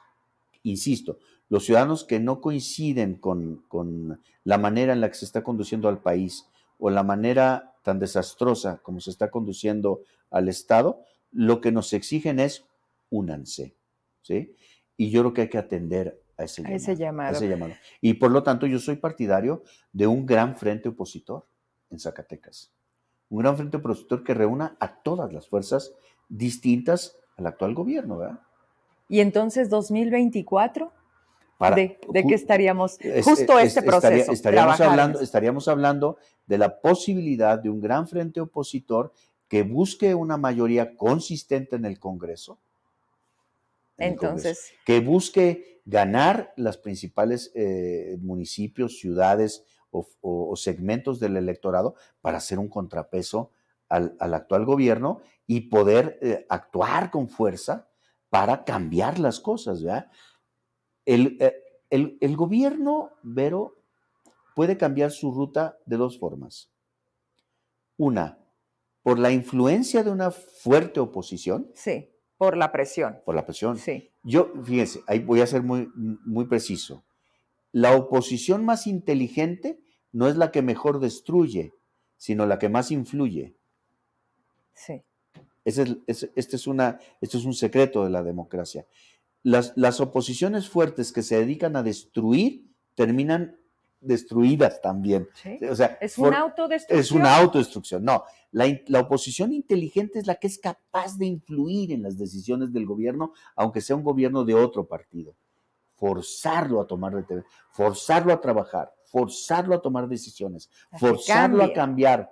insisto, 0.64 1.20
los 1.50 1.66
ciudadanos 1.66 2.04
que 2.06 2.20
no 2.20 2.42
coinciden 2.42 3.16
con, 3.16 3.66
con 3.68 4.22
la 4.44 4.58
manera 4.58 4.94
en 4.94 5.02
la 5.02 5.10
que 5.10 5.16
se 5.16 5.26
está 5.26 5.44
conduciendo 5.44 5.90
al 5.90 6.02
país, 6.02 6.50
o 6.78 6.90
la 6.90 7.04
manera 7.04 7.76
tan 7.84 8.00
desastrosa 8.00 8.78
como 8.82 9.00
se 9.00 9.12
está 9.12 9.30
conduciendo 9.30 10.02
al 10.32 10.50
Estado, 10.50 11.02
lo 11.32 11.62
que 11.62 11.72
nos 11.72 11.94
exigen 11.94 12.40
es 12.40 12.66
únanse, 13.10 13.76
¿sí? 14.22 14.56
Y 14.98 15.10
yo 15.10 15.22
creo 15.22 15.34
que 15.34 15.42
hay 15.42 15.50
que 15.50 15.58
atender 15.58 16.22
a 16.38 16.44
ese, 16.44 16.62
llamado, 16.96 17.36
ese 17.36 17.48
llamado. 17.48 17.74
Y 18.02 18.16
por 18.16 18.32
lo 18.32 18.44
tanto 18.44 18.66
yo 18.68 18.80
soy 18.80 18.98
partidario 18.98 19.64
de 19.94 20.08
un 20.08 20.26
gran 20.26 20.56
frente 20.56 20.90
opositor 20.90 21.46
en 21.90 22.00
Zacatecas. 22.00 22.72
Un 23.30 23.40
gran 23.40 23.58
frente 23.58 23.78
opositor 23.78 24.24
que 24.24 24.34
reúna 24.34 24.76
a 24.80 25.02
todas 25.02 25.32
las 25.34 25.48
fuerzas 25.48 25.94
distintas 26.30 27.18
al 27.38 27.48
actual 27.48 27.74
gobierno, 27.74 28.18
¿verdad? 28.18 28.40
Y 29.08 29.20
entonces 29.20 29.70
2024 29.70 30.92
de, 31.76 31.98
qué 32.28 32.34
estaríamos 32.34 32.98
justo 33.24 33.60
este 33.60 33.82
proceso. 33.82 34.32
estaríamos, 34.32 34.82
hablando, 34.82 35.20
estaríamos 35.22 35.68
hablando 35.68 36.18
de 36.46 36.58
la 36.58 36.82
posibilidad 36.82 37.58
de 37.58 37.70
un 37.70 37.80
gran 37.80 38.08
frente 38.08 38.42
opositor 38.42 39.14
que 39.48 39.64
busque 39.64 40.16
una 40.16 40.38
mayoría 40.38 40.96
consistente 40.98 41.76
en 41.76 41.86
el 41.86 42.00
Congreso. 42.00 42.60
Entonces. 43.98 44.74
que 44.86 45.00
busque 45.00 45.82
ganar 45.86 46.54
las 46.58 46.78
principales 46.78 47.52
eh, 47.56 48.18
municipios, 48.20 49.00
ciudades 49.00 49.66
o, 49.92 50.54
segmentos 50.58 51.22
del 51.22 51.38
electorado 51.38 51.96
para 52.20 52.40
hacer 52.40 52.60
un 52.60 52.68
contrapeso 52.68 53.52
al, 53.88 54.18
actual 54.20 54.66
gobierno 54.66 55.22
y 55.48 55.62
poder 55.62 56.20
eh, 56.22 56.46
actuar 56.50 57.12
con 57.12 57.30
fuerza 57.30 57.88
para 58.30 58.66
cambiar 58.66 59.20
las 59.20 59.40
cosas, 59.40 59.84
¿verdad? 59.84 60.12
Eh, 61.06 61.54
el, 61.90 62.36
gobierno, 62.36 63.12
Vero, 63.24 63.82
puede 64.56 64.78
cambiar 64.78 65.12
su 65.12 65.32
ruta 65.32 65.78
de 65.86 65.98
dos 65.98 66.20
formas. 66.20 66.72
Una, 67.98 68.40
por 69.04 69.20
la 69.20 69.32
influencia 69.32 70.04
de 70.04 70.12
una 70.12 70.32
fuerte 70.32 71.00
oposición. 71.00 71.72
Sí, 71.76 72.10
por 72.38 72.58
la 72.58 72.72
presión. 72.72 73.20
Por 73.26 73.36
la 73.36 73.46
presión. 73.46 73.78
Sí. 73.78 74.12
Yo, 74.24 74.52
fíjense, 74.64 75.02
ahí 75.08 75.20
voy 75.20 75.42
a 75.42 75.48
ser 75.48 75.64
muy, 75.64 75.90
muy 75.96 76.46
preciso. 76.46 77.06
La 77.72 77.96
oposición 77.96 78.66
más 78.66 78.88
inteligente 78.88 79.80
no 80.12 80.28
es 80.28 80.38
la 80.38 80.52
que 80.52 80.62
mejor 80.62 81.00
destruye, 81.00 81.74
sino 82.18 82.46
la 82.46 82.60
que 82.60 82.70
más 82.70 82.92
influye. 82.92 83.56
Sí. 84.74 85.04
este, 85.64 85.98
es 86.36 86.68
una, 86.68 87.00
este 87.22 87.38
es 87.38 87.46
un 87.46 87.54
secreto 87.54 88.04
de 88.04 88.10
la 88.10 88.24
democracia 88.24 88.86
las, 89.46 90.02
oposiciones 90.02 90.68
fuertes 90.68 91.12
que 91.12 91.22
se 91.22 91.38
dedican 91.38 91.76
a 91.76 91.84
destruir 91.84 92.66
terminan 92.96 93.60
destruidas 94.06 94.82
también. 94.82 95.28
O 95.70 95.76
sea, 95.76 95.98
es 96.02 96.18
una 96.18 96.40
autodestrucción. 96.40 97.00
Es 97.00 97.12
una 97.12 97.38
autodestrucción. 97.38 98.04
No, 98.04 98.24
la, 98.52 99.00
oposición 99.02 99.52
inteligente 99.52 100.20
es 100.20 100.28
la 100.28 100.36
que 100.36 100.48
es 100.48 100.58
capaz 100.58 101.18
de 101.18 101.26
influir 101.26 101.92
en 101.92 102.04
las 102.04 102.18
decisiones 102.18 102.72
del 102.72 102.86
gobierno, 102.86 103.34
aunque 103.56 103.82
sea 103.82 103.96
un 103.96 104.04
gobierno 104.04 104.46
de 104.46 104.56
otro 104.56 104.88
partido. 104.88 105.36
Forzarlo 105.96 106.82
a 106.82 106.88
tomar 106.88 107.14
forzarlo 107.72 108.34
a 108.34 108.40
trabajar, 108.40 108.94
forzarlo 109.06 109.76
a 109.76 109.82
tomar 109.82 110.08
decisiones, 110.08 110.70
forzarlo 111.00 111.64
a 111.64 111.74
cambiar, 111.74 112.32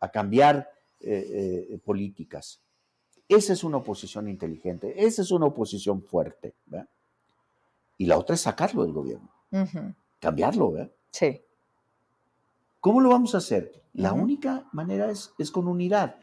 a 0.00 0.10
cambiar 0.10 0.68
eh, 1.00 1.68
eh, 1.70 1.78
políticas. 1.84 2.62
Esa 3.28 3.52
es 3.52 3.62
una 3.62 3.76
oposición 3.76 4.28
inteligente, 4.28 5.04
esa 5.04 5.22
es 5.22 5.30
una 5.30 5.46
oposición 5.46 6.02
fuerte. 6.02 6.54
Y 7.98 8.06
la 8.06 8.18
otra 8.18 8.34
es 8.34 8.40
sacarlo 8.40 8.84
del 8.84 8.92
gobierno, 8.92 9.30
cambiarlo. 10.20 10.72
¿verdad? 10.72 10.92
Sí. 11.10 11.42
¿Cómo 12.80 13.00
lo 13.00 13.10
vamos 13.10 13.34
a 13.34 13.38
hacer? 13.38 13.82
La 13.94 14.12
única 14.12 14.68
manera 14.72 15.10
es, 15.10 15.32
es 15.38 15.50
con 15.50 15.66
unidad. 15.66 16.16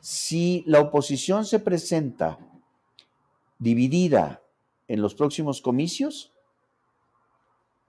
Si 0.00 0.64
la 0.66 0.80
oposición 0.80 1.44
se 1.44 1.58
presenta 1.58 2.38
dividida 3.58 4.42
en 4.88 5.02
los 5.02 5.14
próximos 5.14 5.60
comicios, 5.60 6.32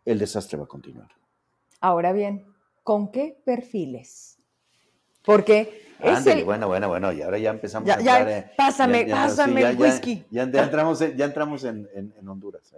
el 0.04 0.20
desastre 0.20 0.58
va 0.58 0.66
a 0.66 0.68
continuar. 0.68 1.10
Ahora 1.80 2.14
bien, 2.14 2.46
¿con 2.84 3.12
qué 3.12 3.42
perfiles? 3.44 4.38
Porque 5.24 5.86
bueno, 6.46 6.68
bueno, 6.68 6.88
bueno, 6.88 7.12
y 7.14 7.22
ahora 7.22 7.38
ya 7.38 7.52
empezamos 7.52 7.90
a 7.90 8.02
ya, 8.02 8.52
Pásame, 8.58 9.06
pásame 9.06 9.62
el 9.62 9.78
whisky. 9.78 10.26
Ya, 10.30 10.44
entramos, 10.44 11.02
en, 11.02 11.18
ya 11.18 11.26
entramos 11.26 11.64
en, 11.64 12.14
Honduras. 12.28 12.74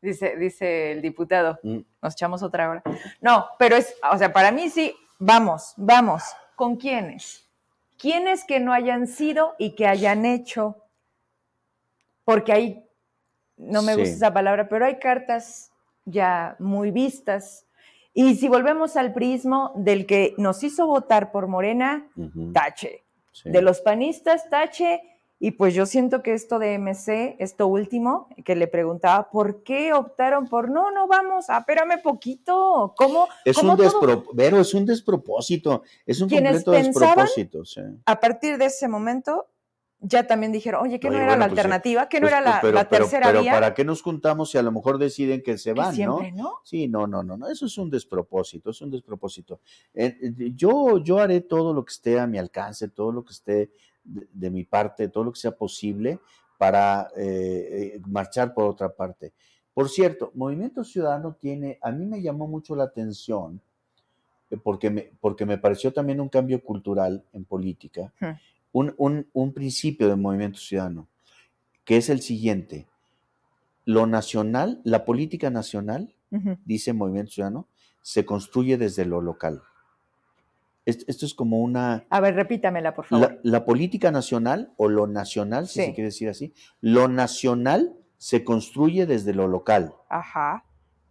Dice, 0.00 0.36
dice 0.36 0.92
el 0.92 1.02
diputado, 1.02 1.58
mm. 1.62 1.78
nos 2.02 2.12
echamos 2.14 2.42
otra 2.42 2.70
hora. 2.70 2.82
No, 3.20 3.46
pero 3.58 3.76
es, 3.76 3.94
o 4.12 4.18
sea, 4.18 4.32
para 4.32 4.52
mí 4.52 4.68
sí, 4.70 4.94
vamos, 5.18 5.74
vamos. 5.76 6.22
¿Con 6.54 6.76
quiénes? 6.76 7.48
¿Quiénes 7.98 8.44
que 8.44 8.60
no 8.60 8.72
hayan 8.72 9.06
sido 9.06 9.54
y 9.58 9.74
que 9.74 9.86
hayan 9.86 10.24
hecho? 10.24 10.76
Porque 12.24 12.52
hay, 12.52 12.88
no 13.56 13.82
me 13.82 13.96
gusta 13.96 14.14
esa 14.14 14.32
palabra, 14.32 14.68
pero 14.68 14.84
hay 14.84 14.98
cartas 14.98 15.72
ya 16.04 16.56
muy 16.58 16.90
vistas 16.90 17.66
y 18.18 18.34
si 18.36 18.48
volvemos 18.48 18.96
al 18.96 19.12
prismo 19.12 19.72
del 19.76 20.06
que 20.06 20.34
nos 20.38 20.62
hizo 20.62 20.86
votar 20.86 21.32
por 21.32 21.48
Morena, 21.48 22.08
tache. 22.54 23.04
De 23.44 23.60
los 23.60 23.82
panistas, 23.82 24.48
tache. 24.48 25.02
Y 25.38 25.50
pues 25.52 25.74
yo 25.74 25.84
siento 25.84 26.22
que 26.22 26.32
esto 26.32 26.58
de 26.58 26.78
MC, 26.78 27.36
esto 27.38 27.66
último, 27.66 28.28
que 28.44 28.56
le 28.56 28.68
preguntaba, 28.68 29.30
¿por 29.30 29.62
qué 29.62 29.92
optaron 29.92 30.48
por 30.48 30.70
no, 30.70 30.90
no 30.90 31.06
vamos, 31.08 31.46
espérame 31.50 32.00
poquito? 32.02 32.94
¿Cómo? 32.96 33.28
Es 33.44 33.58
un 33.58 33.76
despropósito, 33.76 34.60
es 34.60 34.74
un 34.74 34.86
despropósito, 34.86 35.82
es 36.06 36.20
un 36.22 36.30
completo 36.30 36.70
despropósito. 36.70 37.62
A 38.06 38.18
partir 38.18 38.56
de 38.56 38.64
ese 38.66 38.88
momento, 38.88 39.46
ya 40.00 40.26
también 40.26 40.52
dijeron, 40.52 40.84
oye, 40.84 41.00
¿qué 41.00 41.10
no 41.10 41.16
era 41.16 41.32
la 41.32 41.36
pues, 41.36 41.50
alternativa? 41.50 42.08
¿Qué 42.08 42.20
no 42.20 42.28
pues, 42.28 42.40
era 42.40 42.60
pues, 42.60 42.72
la, 42.72 42.88
tercera 42.88 43.26
pero, 43.26 43.44
¿para 43.44 43.74
qué 43.74 43.84
nos 43.84 44.00
juntamos 44.00 44.50
si 44.50 44.58
a 44.58 44.62
lo 44.62 44.72
mejor 44.72 44.96
deciden 44.96 45.42
que 45.42 45.58
se 45.58 45.74
van, 45.74 45.96
¿no? 45.98 46.60
Sí, 46.64 46.88
no, 46.88 47.06
no, 47.06 47.22
no, 47.22 47.36
no, 47.36 47.48
eso 47.48 47.66
es 47.66 47.76
un 47.76 47.90
despropósito, 47.90 48.70
es 48.70 48.80
un 48.80 48.90
despropósito. 48.90 49.60
yo, 50.54 50.98
yo 50.98 51.18
haré 51.18 51.42
todo 51.42 51.74
lo 51.74 51.84
que 51.84 51.92
esté 51.92 52.18
a 52.18 52.26
mi 52.26 52.38
alcance, 52.38 52.88
todo 52.88 53.12
lo 53.12 53.22
que 53.22 53.32
esté 53.32 53.70
de, 54.06 54.50
mi 54.50 54.64
parte, 54.64 55.08
todo 55.08 55.24
lo 55.24 55.32
que 55.32 55.40
sea 55.40 55.52
posible 55.52 56.20
para 56.58 57.08
eh, 57.16 57.94
eh, 57.96 58.00
marchar 58.06 58.54
por 58.54 58.64
otra 58.64 58.88
parte. 58.88 59.32
Por 59.74 59.88
cierto, 59.88 60.30
Movimiento 60.34 60.84
Ciudadano 60.84 61.36
tiene, 61.38 61.78
a 61.82 61.90
mí 61.90 62.06
me 62.06 62.22
llamó 62.22 62.46
mucho 62.46 62.74
la 62.74 62.84
atención, 62.84 63.60
eh, 64.50 64.56
porque 64.56 64.90
me, 64.90 65.10
porque 65.20 65.44
me 65.44 65.58
pareció 65.58 65.92
también 65.92 66.20
un 66.20 66.28
cambio 66.28 66.62
cultural 66.62 67.24
en 67.32 67.44
política 67.44 68.12
un, 68.84 69.52
principio 69.54 70.08
del 70.08 70.18
movimiento 70.18 70.58
ciudadano, 70.58 71.08
que 71.84 71.96
es 71.96 72.08
el 72.08 72.20
siguiente. 72.20 72.86
Lo 73.84 74.06
nacional, 74.06 74.80
la 74.84 75.04
política 75.04 75.50
nacional, 75.50 76.14
dice 76.64 76.92
Movimiento 76.92 77.32
Ciudadano, 77.32 77.66
se 78.02 78.26
construye 78.26 78.76
desde 78.76 79.06
lo 79.06 79.20
local. 79.20 79.62
Esto 80.86 81.26
es 81.26 81.34
como 81.34 81.60
una... 81.60 82.06
A 82.10 82.20
ver, 82.20 82.36
repítamela, 82.36 82.94
por 82.94 83.06
favor. 83.06 83.40
La, 83.42 83.64
política 83.64 84.12
nacional, 84.12 84.72
o 84.76 84.88
lo 84.88 85.08
nacional, 85.08 85.66
si 85.66 85.80
se 85.80 85.94
quiere 85.94 86.10
decir 86.10 86.28
así, 86.28 86.54
lo 86.80 87.08
nacional 87.08 87.96
se 88.18 88.44
construye 88.44 89.04
desde 89.04 89.34
lo 89.34 89.48
local. 89.48 89.94
Ajá. 90.08 90.64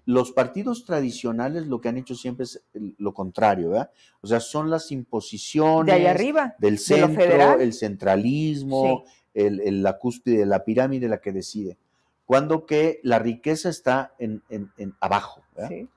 Los 0.05 0.32
partidos 0.32 0.86
tradicionales 0.86 1.67
lo 1.67 1.82
que 1.82 1.89
han 1.89 1.97
hecho 1.97 2.15
siempre 2.15 2.45
es 2.45 2.63
lo 2.97 3.13
contrario, 3.13 3.71
¿verdad? 3.71 3.91
O 4.21 4.28
sea, 4.28 4.39
son 4.39 4.69
las 4.69 4.91
imposiciones 4.91 5.93
de 5.93 6.01
ahí 6.01 6.05
arriba, 6.05 6.55
del 6.57 6.80
centro, 6.80 7.59
el 7.59 7.73
centralismo, 7.73 9.03
el, 9.34 9.84
la 9.84 9.97
cúspide 9.97 10.38
de 10.38 10.45
la 10.45 10.63
pirámide 10.63 11.09
la 11.09 11.19
que 11.19 11.34
decide. 11.34 11.78
Cuando 12.26 12.65
que 12.65 13.01
la 13.03 13.19
riqueza 13.19 13.67
está 13.67 14.13
en, 14.19 14.41
abajo. 15.01 15.43
¿verdad? 15.53 15.88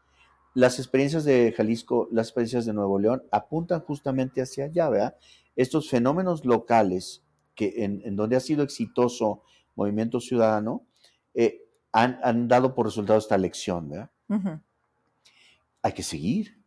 Las 0.59 0.81
experiencias 0.81 1.25
de 1.25 1.55
Jalisco, 1.57 2.09
las 2.11 2.27
experiencias 2.27 2.67
de 2.67 2.73
Nuevo 2.73 2.99
León 2.99 3.23
apuntan 3.31 3.79
justamente 3.79 4.43
hacia 4.43 4.65
allá, 4.65 4.89
¿verdad? 4.89 5.17
Estos 5.55 5.89
fenómenos 5.89 6.45
locales 6.45 7.23
que 7.55 7.85
en, 7.85 8.17
donde 8.17 8.35
ha 8.35 8.41
sido 8.41 8.65
exitoso 8.65 9.45
Movimiento 9.77 10.19
Ciudadano 10.19 10.85
eh, 11.33 11.63
han, 11.93 12.49
dado 12.49 12.75
por 12.75 12.87
resultado 12.87 13.21
esta 13.21 13.39
lección, 13.39 13.89
¿verdad? 13.89 14.11
Hay 15.83 15.93
que 15.93 16.03
seguir. 16.03 16.61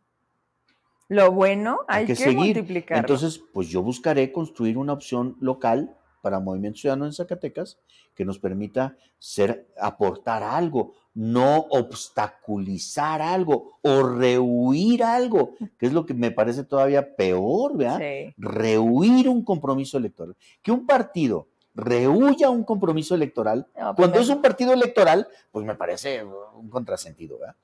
Lo 1.08 1.30
bueno 1.30 1.80
hay, 1.86 2.06
que, 2.06 2.16
seguir. 2.16 2.64
Entonces, 2.88 3.42
pues 3.52 3.68
yo 3.68 3.82
buscaré 3.82 4.32
construir 4.32 4.78
una 4.78 4.94
opción 4.94 5.36
local 5.38 5.94
para 6.22 6.40
Movimiento 6.40 6.78
Ciudadano 6.78 7.04
en 7.04 7.12
Zacatecas 7.12 7.78
que 8.14 8.24
nos 8.24 8.38
permita 8.38 8.96
ser, 9.18 9.68
aportar 9.78 10.42
algo, 10.42 10.94
no 11.14 11.66
obstaculizar 11.70 13.20
algo 13.20 13.78
o 13.82 14.02
rehuir 14.02 15.04
algo, 15.04 15.54
que 15.78 15.86
es 15.86 15.92
lo 15.92 16.06
que 16.06 16.14
me 16.14 16.30
parece 16.30 16.64
todavía 16.64 17.14
peor, 17.16 17.76
¿verdad? 17.76 18.00
Rehuir 18.38 19.28
un 19.28 19.44
compromiso 19.44 19.98
electoral. 19.98 20.36
Que 20.62 20.72
un 20.72 20.86
partido 20.86 21.48
rehuya 21.74 22.50
un 22.50 22.64
compromiso 22.64 23.14
electoral, 23.14 23.66
pues 23.72 23.94
cuando 23.96 24.18
es 24.18 24.28
un 24.28 24.42
partido 24.42 24.72
electoral, 24.72 25.26
pues 25.50 25.64
me 25.64 25.74
parece 25.74 26.22
un 26.24 26.68
contrasentido, 26.68 27.38
¿verdad? 27.38 27.56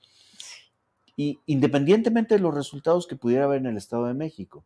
Y 1.16 1.40
independientemente 1.46 2.34
de 2.34 2.40
los 2.40 2.55
resultados 2.55 3.07
que 3.07 3.16
pudiera 3.16 3.44
haber 3.44 3.61
en 3.61 3.66
el 3.66 3.76
Estado 3.76 4.07
de 4.07 4.14
México, 4.14 4.64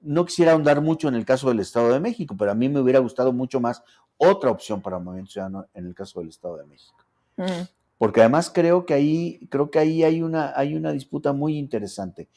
no 0.00 0.24
quisiera 0.24 0.52
ahondar 0.52 0.80
mucho 0.80 1.08
en 1.08 1.14
el 1.14 1.24
caso 1.24 1.48
del 1.48 1.60
Estado 1.60 1.92
de 1.92 2.00
México, 2.00 2.34
pero 2.38 2.50
a 2.50 2.54
mí 2.54 2.68
me 2.68 2.80
hubiera 2.80 2.98
gustado 2.98 3.32
mucho 3.32 3.60
más 3.60 3.82
otra 4.16 4.50
opción 4.50 4.80
para 4.80 4.98
Movimiento 4.98 5.32
Ciudadano 5.32 5.66
en 5.74 5.86
el 5.86 5.94
caso 5.94 6.20
del 6.20 6.28
Estado 6.28 6.56
de 6.56 6.66
México. 6.66 7.04
Mm. 7.36 7.75
Porque 7.98 8.20
además 8.20 8.50
creo 8.52 8.84
que 8.84 8.94
ahí, 8.94 9.46
creo 9.50 9.70
que 9.70 9.78
ahí 9.78 10.04
hay 10.04 10.22
una, 10.22 10.52
hay 10.54 10.74
una 10.74 10.92
disputa 10.92 11.32
muy 11.32 11.58
interesante. 11.58 12.28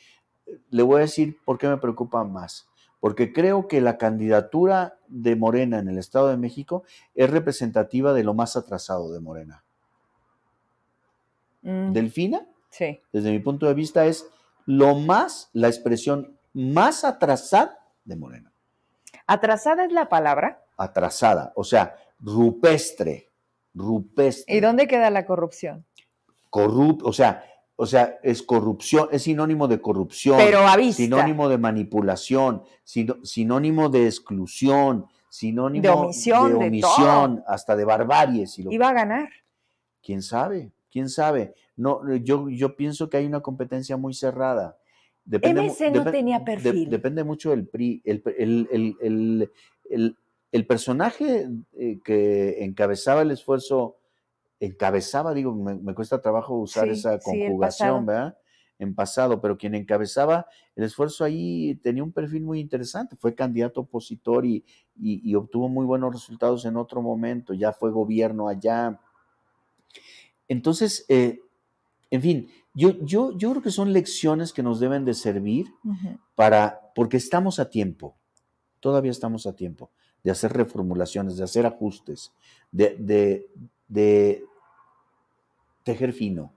Le 0.70 0.84
voy 0.84 0.98
a 0.98 1.02
decir 1.02 1.38
por 1.46 1.58
qué 1.58 1.68
me 1.68 1.78
preocupa 1.78 2.24
más. 2.24 2.68
Porque 3.00 3.32
creo 3.32 3.68
que 3.68 3.82
la 3.82 3.98
candidatura 3.98 4.98
de 5.08 5.36
Morena 5.36 5.80
en 5.80 5.88
el 5.88 5.98
Estado 5.98 6.30
de 6.30 6.38
México 6.38 6.84
es 7.16 7.30
representativa 7.30 8.14
de 8.14 8.24
lo 8.24 8.34
más 8.34 8.56
atrasado 8.56 9.12
de 9.12 9.20
Morena. 9.20 9.64
Mm. 11.62 11.94
Delfina, 11.94 12.46
sí. 12.70 13.00
desde 13.12 13.32
mi 13.32 13.40
punto 13.40 13.68
de 13.68 13.74
vista, 13.74 14.06
es 14.06 14.28
lo 14.66 14.96
más, 14.96 15.50
la 15.54 15.68
expresión 15.68 16.38
más 16.54 17.04
atrasada 17.04 17.80
de 18.06 18.16
Morena. 18.16 18.52
¿Atrasada 19.28 19.86
es 19.86 19.92
la 19.92 20.10
palabra? 20.10 20.64
Atrasada, 20.78 21.54
o 21.56 21.64
sea, 21.64 21.96
rupestre, 22.20 23.29
rupestre. 23.74 24.56
¿Y 24.56 24.60
dónde 24.60 24.88
queda 24.88 25.10
la 25.10 25.26
corrupción? 25.26 25.86
Corrupt, 26.50 27.04
o 27.04 27.14
sea, 27.14 27.44
o 27.76 27.86
sea, 27.86 28.20
es 28.24 28.44
corrupción, 28.44 29.08
es 29.12 29.24
sinónimo 29.24 29.68
de 29.68 29.80
corrupción, 29.80 30.38
Pero 30.38 30.68
a 30.68 30.78
sinónimo 30.92 31.48
de 31.48 31.58
manipulación, 31.58 32.64
sinónimo 32.84 33.88
de 33.88 34.06
exclusión, 34.06 35.06
sinónimo 35.30 35.84
de 35.84 35.90
omisión, 35.90 36.60
de 36.60 36.68
omisión 36.68 37.44
hasta 37.48 37.78
de 37.78 37.86
barbarie. 37.86 38.48
Si 38.48 38.66
¿Iba 38.70 38.90
a 38.90 38.94
ganar? 38.94 39.30
¿Quién 40.04 40.22
sabe? 40.22 40.74
¿Quién 40.92 41.08
sabe? 41.08 41.54
No, 41.78 42.02
yo, 42.18 42.50
yo 42.50 42.76
pienso 42.76 43.10
que 43.10 43.16
hay 43.16 43.26
una 43.26 43.40
competencia 43.40 43.96
muy 43.96 44.14
cerrada. 44.14 44.78
Depende, 45.24 45.62
MC 45.70 45.92
no 45.92 46.12
tenía 46.12 46.44
perfil. 46.44 46.90
depende 46.90 47.24
mucho 47.24 47.52
del 47.52 47.68
PRI. 47.68 48.02
El, 48.04 49.48
el, 49.90 50.18
personaje 50.66 51.48
eh, 51.74 52.00
que 52.04 52.64
encabezaba 52.64 53.22
el 53.22 53.32
esfuerzo, 53.32 53.98
encabezaba, 54.60 55.34
digo, 55.34 55.54
me, 55.54 55.94
cuesta 55.94 56.22
trabajo 56.22 56.56
usar 56.56 56.90
esa 56.90 57.20
conjugación, 57.20 58.06
¿verdad? 58.06 58.38
En 58.80 58.96
pasado, 58.96 59.42
pero 59.42 59.58
quien 59.58 59.76
encabezaba 59.76 60.48
el 60.76 60.86
esfuerzo 60.86 61.26
ahí 61.26 61.76
tenía 61.84 62.02
un 62.02 62.14
perfil 62.14 62.44
muy 62.44 62.60
interesante, 62.60 63.18
fue 63.18 63.36
candidato 63.36 63.82
opositor 63.82 64.46
y, 64.46 64.64
y 64.96 65.36
obtuvo 65.36 65.68
muy 65.68 65.86
buenos 65.86 66.14
resultados 66.14 66.66
en 66.66 66.78
otro 66.78 67.02
momento, 67.02 67.54
ya 67.54 67.74
fue 67.74 67.92
gobierno 67.92 68.48
allá. 68.48 69.00
Entonces, 70.48 71.06
eh, 71.10 71.42
en 72.10 72.22
fin, 72.22 72.50
yo, 72.74 72.92
yo, 73.06 73.38
yo 73.38 73.52
creo 73.52 73.62
que 73.62 73.72
son 73.72 73.94
lecciones 73.94 74.52
que 74.52 74.64
nos 74.64 74.80
deben 74.80 75.06
de 75.06 75.14
servir 75.14 75.68
para, 76.36 76.92
porque 76.96 77.18
estamos 77.18 77.60
a 77.60 77.70
tiempo, 77.70 78.18
todavía 78.80 79.12
estamos 79.12 79.46
a 79.46 79.56
tiempo 79.56 79.92
de 80.24 80.32
hacer 80.32 80.54
reformulaciones, 80.54 81.38
de 81.38 81.44
hacer 81.44 81.66
ajustes, 81.66 82.34
de, 82.72 82.96
de, 83.00 83.48
de 83.88 84.44
tejer 85.84 86.14
fino. 86.14 86.54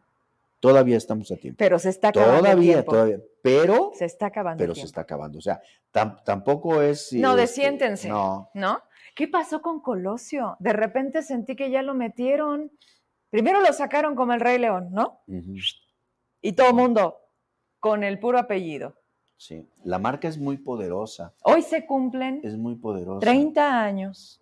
Todavía 0.61 0.97
estamos 0.97 1.31
a 1.33 1.37
tiempo. 1.37 1.59
Pero 1.59 1.79
se 1.79 1.89
está 1.89 2.09
acabando. 2.09 2.43
Todavía, 2.43 2.79
el 2.79 2.85
todavía. 2.85 3.21
Pero. 3.43 3.91
Se 3.95 4.05
está 4.05 4.27
acabando. 4.27 4.63
Pero 4.63 4.75
se 4.77 4.85
está 4.85 5.01
acabando. 5.01 5.39
O 5.39 5.43
sea, 5.43 5.61
tampoco 5.91 6.81
es. 6.81 7.13
No, 7.15 7.31
este, 7.31 7.41
desiéntense. 7.41 8.09
No. 8.09 8.49
¿No? 8.55 8.81
¿Qué 9.17 9.27
pasó 9.27 9.61
con 9.61 9.81
Colosio? 9.81 10.57
De 10.61 10.73
repente 10.73 11.23
sentí 11.23 11.57
que 11.57 11.71
ya 11.71 11.83
lo 11.83 11.95
metieron. 11.95 12.71
Primero 13.31 13.61
lo 13.61 13.73
sacaron 13.73 14.15
como 14.15 14.35
el 14.35 14.41
Rey 14.41 14.59
León, 14.59 14.91
¿no? 14.93 15.23
Y 16.41 16.53
todo 16.53 16.69
el 16.69 16.75
mundo 16.75 17.19
con 17.81 18.05
el 18.05 18.21
puro 18.21 18.39
apellido. 18.39 18.95
Sí, 19.43 19.67
la 19.83 19.99
marca 19.99 20.29
es 20.29 20.39
muy 20.39 20.57
poderosa. 20.57 21.35
Hoy 21.43 21.63
se 21.63 21.85
cumplen. 21.85 22.39
Es 22.45 22.57
muy 22.57 22.77
poderosa. 22.77 23.19
30 23.19 23.83
años, 23.83 24.41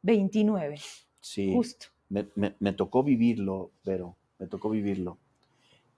29. 0.00 0.80
Sí. 1.20 1.52
Justo. 1.52 1.88
Me, 2.08 2.72
tocó 2.72 3.02
vivirlo, 3.02 3.70
pero 3.84 4.16
me 4.38 4.46
tocó 4.46 4.70
vivirlo. 4.70 5.18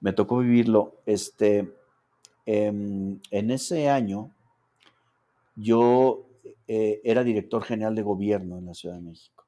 Me 0.00 0.12
tocó 0.12 0.38
vivirlo. 0.38 0.96
Este, 1.06 1.72
em, 2.44 3.20
en 3.30 3.50
ese 3.52 3.88
año, 3.88 4.32
yo 5.54 6.26
eh, 6.66 7.00
era 7.04 7.22
director 7.22 7.62
general 7.62 7.94
de 7.94 8.02
gobierno 8.02 8.58
en 8.58 8.66
la 8.66 8.74
Ciudad 8.74 8.96
de 8.96 9.02
México. 9.02 9.46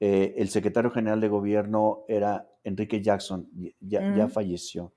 Eh, 0.00 0.34
el 0.38 0.48
secretario 0.48 0.90
general 0.90 1.20
de 1.20 1.28
gobierno 1.28 2.04
era 2.08 2.48
Enrique 2.64 3.02
Jackson, 3.02 3.50
ya, 3.80 4.00
mm. 4.00 4.30
falleció 4.30 4.94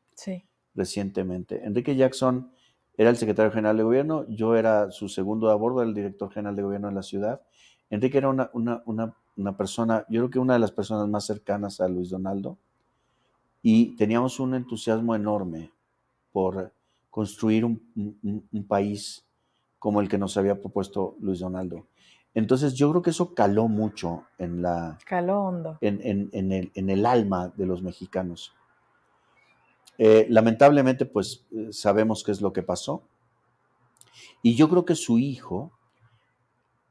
recientemente. 0.75 1.61
Enrique 1.65 1.97
Jackson 1.97 2.53
era 2.99 3.09
el 3.09 3.15
secretario 3.15 3.49
general 3.49 3.77
de 3.77 3.83
gobierno, 3.83 4.25
yo 4.27 4.57
era 4.57 4.91
su 4.91 5.07
segundo 5.07 5.49
a 5.49 5.55
bordo, 5.55 5.81
el 5.81 5.93
director 5.93 6.29
general 6.33 6.57
de 6.57 6.63
gobierno 6.63 6.89
de 6.89 6.95
la 6.95 7.01
ciudad. 7.01 7.41
Enrique 7.89 8.17
era 8.17 8.27
una, 8.27 8.51
una, 8.53 9.57
persona, 9.57 10.05
yo 10.09 10.19
creo 10.19 10.29
que 10.29 10.39
una 10.39 10.55
de 10.55 10.59
las 10.59 10.73
personas 10.73 11.07
más 11.07 11.25
cercanas 11.25 11.79
a 11.79 11.87
Luis 11.87 12.09
Donaldo, 12.09 12.57
y 13.63 13.95
teníamos 13.95 14.41
un 14.41 14.53
entusiasmo 14.53 15.15
enorme 15.15 15.71
por 16.33 16.73
construir 17.09 17.63
un 17.63 18.65
país 18.67 19.25
como 19.79 20.01
el 20.01 20.09
que 20.09 20.17
nos 20.17 20.35
había 20.35 20.59
propuesto 20.59 21.15
Luis 21.21 21.39
Donaldo. 21.39 21.87
Entonces 22.33 22.73
yo 22.73 22.89
creo 22.91 23.01
que 23.01 23.11
eso 23.11 23.33
caló 23.33 23.69
mucho 23.69 24.25
en 24.37 24.61
la... 24.61 24.97
Caló 25.05 25.41
hondo. 25.41 25.77
En, 25.79 26.01
el, 26.03 26.71
en 26.73 26.89
el, 26.89 27.05
alma 27.05 27.53
de 27.55 27.65
los 27.65 27.81
mexicanos. 27.81 28.53
Eh, 30.01 30.25
lamentablemente, 30.29 31.05
pues 31.05 31.45
eh, 31.51 31.67
sabemos 31.71 32.23
qué 32.23 32.31
es 32.31 32.41
lo 32.41 32.53
que 32.53 32.63
pasó. 32.63 33.03
Y 34.41 34.55
yo 34.55 34.69
creo 34.69 34.85
que 34.85 34.95
su 34.95 35.19
hijo 35.19 35.71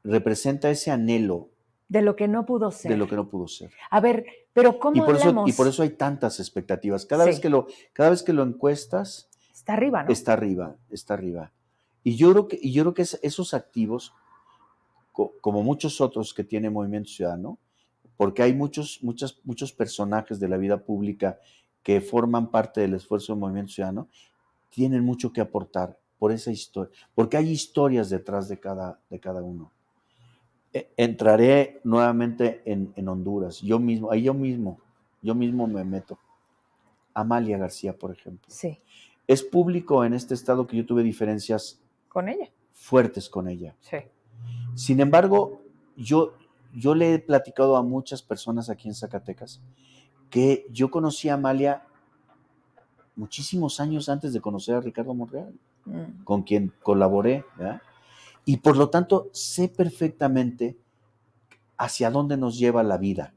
representa 0.03 0.69
ese 0.69 0.91
anhelo. 0.91 1.49
De 1.89 2.03
lo 2.03 2.15
que 2.15 2.27
no 2.27 2.45
pudo 2.45 2.71
ser. 2.71 2.91
De 2.91 2.97
lo 2.97 3.07
que 3.07 3.15
no 3.15 3.27
pudo 3.27 3.47
ser. 3.47 3.71
A 3.89 3.99
ver, 3.99 4.25
pero 4.53 4.79
¿cómo 4.79 4.95
y 4.95 5.01
por 5.01 5.15
Eso, 5.15 5.43
y 5.45 5.51
por 5.53 5.67
eso 5.67 5.81
hay 5.83 5.89
tantas 5.89 6.39
expectativas. 6.39 7.05
Cada, 7.05 7.25
vez 7.25 7.39
que 7.39 7.49
lo, 7.49 7.67
cada 7.91 8.11
vez 8.11 8.23
que 8.23 8.31
lo 8.31 8.43
encuestas... 8.43 9.27
Está 9.51 9.73
arriba, 9.73 10.03
¿no? 10.03 10.11
Está 10.11 10.33
arriba, 10.33 10.75
está 10.89 11.15
arriba. 11.15 11.51
Y 12.03 12.15
yo 12.15 12.31
creo 12.31 12.47
que, 12.47 12.59
y 12.61 12.71
yo 12.71 12.83
creo 12.83 12.93
que 12.93 13.01
esos 13.01 13.53
activos 13.53 14.13
como 15.41 15.63
muchos 15.63 15.99
otros 16.01 16.33
que 16.33 16.43
tiene 16.43 16.69
Movimiento 16.69 17.09
Ciudadano, 17.09 17.57
porque 18.15 18.43
hay 18.43 18.53
muchos, 18.53 18.99
muchos, 19.01 19.41
muchos 19.43 19.71
personajes 19.73 20.39
de 20.39 20.47
la 20.47 20.57
vida 20.57 20.77
pública 20.77 21.39
que 21.83 22.01
forman 22.01 22.51
parte 22.51 22.81
del 22.81 22.93
esfuerzo 22.93 23.33
del 23.33 23.39
Movimiento 23.39 23.71
Ciudadano, 23.71 24.07
tienen 24.69 25.03
mucho 25.03 25.31
que 25.31 25.41
aportar 25.41 25.97
por 26.17 26.31
esa 26.31 26.51
historia, 26.51 26.93
porque 27.15 27.37
hay 27.37 27.49
historias 27.49 28.09
detrás 28.09 28.49
de 28.49 28.59
cada, 28.59 28.99
de 29.09 29.19
cada 29.19 29.41
uno. 29.41 29.71
E, 30.73 30.91
entraré 30.97 31.79
nuevamente 31.83 32.61
en, 32.65 32.93
en 32.95 33.07
Honduras, 33.07 33.61
yo 33.61 33.79
mismo, 33.79 34.11
ahí 34.11 34.23
yo 34.23 34.33
mismo, 34.33 34.79
yo 35.21 35.33
mismo 35.33 35.65
me 35.67 35.83
meto. 35.83 36.19
Amalia 37.13 37.57
García, 37.57 37.97
por 37.97 38.11
ejemplo. 38.11 38.45
Sí. 38.47 38.79
Es 39.27 39.43
público 39.43 40.03
en 40.03 40.13
este 40.13 40.33
estado 40.33 40.67
que 40.67 40.77
yo 40.77 40.85
tuve 40.85 41.03
diferencias 41.03 41.81
con 42.07 42.29
ella. 42.29 42.49
Fuertes 42.71 43.29
con 43.29 43.47
ella. 43.47 43.75
Sí. 43.81 43.97
Sin 44.75 44.99
embargo, 44.99 45.61
yo, 45.95 46.33
yo 46.73 46.95
le 46.95 47.13
he 47.13 47.19
platicado 47.19 47.75
a 47.75 47.83
muchas 47.83 48.21
personas 48.21 48.69
aquí 48.69 48.87
en 48.87 48.95
Zacatecas 48.95 49.61
que 50.29 50.67
yo 50.71 50.91
conocí 50.91 51.29
a 51.29 51.35
Amalia 51.35 51.83
muchísimos 53.15 53.79
años 53.79 54.07
antes 54.09 54.31
de 54.33 54.41
conocer 54.41 54.75
a 54.75 54.81
Ricardo 54.81 55.13
Monreal, 55.13 55.53
mm. 55.85 56.23
con 56.23 56.43
quien 56.43 56.73
colaboré, 56.81 57.43
y 58.45 58.57
por 58.57 58.77
lo 58.77 58.89
tanto 58.89 59.29
sé 59.33 59.67
perfectamente 59.67 60.77
hacia 61.77 62.11
dónde 62.11 62.37
nos 62.37 62.57
lleva 62.57 62.83
la 62.83 62.97
vida. 62.97 63.33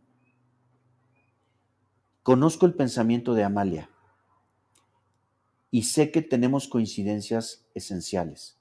Conozco 2.23 2.67
el 2.67 2.75
pensamiento 2.75 3.35
de 3.35 3.43
Amalia 3.43 3.91
y 5.71 5.83
sé 5.83 6.11
que 6.13 6.23
tenemos 6.23 6.69
coincidencias 6.69 7.67
esenciales, 7.75 8.59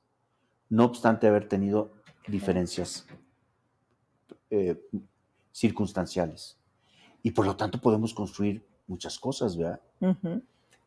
no 0.69 0.85
obstante 0.85 1.27
haber 1.27 1.47
tenido 1.47 1.93
diferencias 2.27 3.05
eh, 4.49 4.81
circunstanciales. 5.51 6.60
Y 7.23 7.31
por 7.31 7.45
lo 7.45 7.55
tanto 7.55 7.79
podemos 7.79 8.13
construir 8.13 8.65
muchas 8.87 9.19
cosas, 9.19 9.57
¿verdad? 9.57 9.81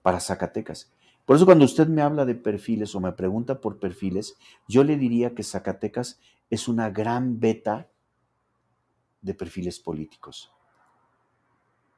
Para 0.02 0.20
Zacatecas. 0.20 0.92
Por 1.24 1.36
eso 1.36 1.46
cuando 1.46 1.64
usted 1.64 1.86
me 1.88 2.02
habla 2.02 2.24
de 2.24 2.34
perfiles 2.34 2.94
o 2.94 3.00
me 3.00 3.12
pregunta 3.12 3.60
por 3.60 3.78
perfiles, 3.78 4.36
yo 4.68 4.84
le 4.84 4.96
diría 4.96 5.34
que 5.34 5.42
Zacatecas 5.42 6.20
es 6.50 6.68
una 6.68 6.90
gran 6.90 7.40
beta 7.40 7.88
de 9.22 9.34
perfiles 9.34 9.80
políticos. 9.80 10.52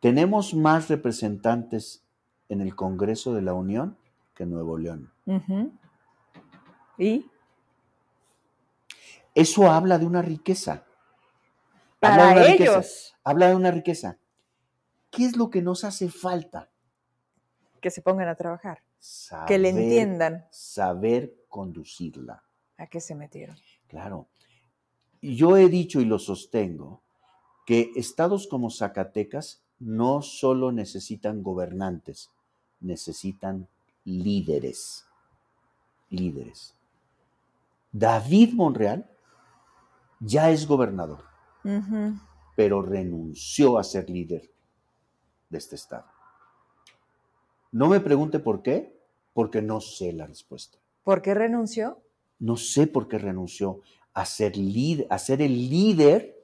Tenemos 0.00 0.54
más 0.54 0.88
representantes 0.88 2.04
en 2.48 2.60
el 2.60 2.76
Congreso 2.76 3.34
de 3.34 3.42
la 3.42 3.54
Unión 3.54 3.96
que 4.34 4.46
Nuevo 4.46 4.78
León. 4.78 5.12
¿Y? 6.98 7.26
Eso 9.34 9.70
habla 9.70 9.98
de 9.98 10.06
una 10.06 10.22
riqueza. 10.22 10.84
Para 11.98 12.46
ellos. 12.46 13.16
Habla 13.24 13.48
de 13.48 13.56
una 13.56 13.70
riqueza. 13.72 14.18
¿Qué 15.16 15.24
es 15.24 15.38
lo 15.38 15.48
que 15.48 15.62
nos 15.62 15.82
hace 15.82 16.10
falta? 16.10 16.68
Que 17.80 17.90
se 17.90 18.02
pongan 18.02 18.28
a 18.28 18.34
trabajar. 18.34 18.82
que 19.48 19.56
le 19.58 19.70
entiendan. 19.70 20.46
Saber 20.50 21.34
conducirla. 21.48 22.44
¿A 22.76 22.86
qué 22.86 23.00
se 23.00 23.14
metieron? 23.14 23.56
Claro. 23.88 24.28
Yo 25.22 25.56
he 25.56 25.70
dicho 25.70 26.02
y 26.02 26.04
lo 26.04 26.18
sostengo 26.18 27.00
que 27.64 27.92
estados 27.96 28.46
como 28.46 28.70
Zacatecas 28.70 29.62
no 29.78 30.20
solo 30.20 30.70
necesitan 30.70 31.42
gobernantes, 31.42 32.30
necesitan 32.80 33.68
líderes. 34.04 35.06
Líderes. 36.10 36.74
David 37.90 38.52
Monreal 38.52 39.10
ya 40.20 40.50
es 40.50 40.66
gobernador, 40.66 41.24
pero 42.54 42.82
renunció 42.82 43.78
a 43.78 43.84
ser 43.84 44.10
líder 44.10 44.50
de 45.48 45.58
este 45.58 45.76
estado. 45.76 46.04
No 47.72 47.88
me 47.88 48.00
pregunte 48.00 48.38
por 48.38 48.62
qué, 48.62 48.98
porque 49.32 49.60
no 49.60 49.80
sé 49.80 50.12
la 50.12 50.26
respuesta. 50.26 50.78
¿Por 51.04 51.22
qué 51.22 51.34
renunció? 51.34 52.00
No 52.38 52.56
sé 52.56 52.86
por 52.86 53.08
qué 53.08 53.18
renunció 53.18 53.80
a 54.12 54.24
ser, 54.24 54.56
líder, 54.56 55.06
a 55.10 55.18
ser 55.18 55.42
el 55.42 55.68
líder 55.68 56.36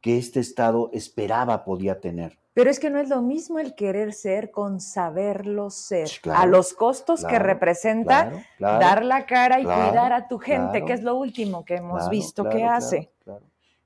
que 0.00 0.18
este 0.18 0.40
estado 0.40 0.90
esperaba 0.92 1.64
podía 1.64 2.00
tener. 2.00 2.38
Pero 2.52 2.70
es 2.70 2.78
que 2.78 2.88
no 2.88 2.98
es 2.98 3.08
lo 3.08 3.20
mismo 3.20 3.58
el 3.58 3.74
querer 3.74 4.14
ser 4.14 4.50
con 4.50 4.80
saberlo 4.80 5.68
ser. 5.68 6.08
a 6.32 6.46
los 6.46 6.72
costos 6.72 7.24
que 7.24 7.38
representa 7.38 8.44
dar 8.58 9.04
la 9.04 9.26
cara 9.26 9.60
y 9.60 9.64
cuidar 9.64 10.12
a 10.12 10.28
tu 10.28 10.38
gente, 10.38 10.84
que 10.84 10.92
es 10.92 11.02
lo 11.02 11.16
último 11.16 11.64
que 11.64 11.76
hemos 11.76 12.08
visto 12.08 12.48
que 12.48 12.64
hace. 12.64 13.10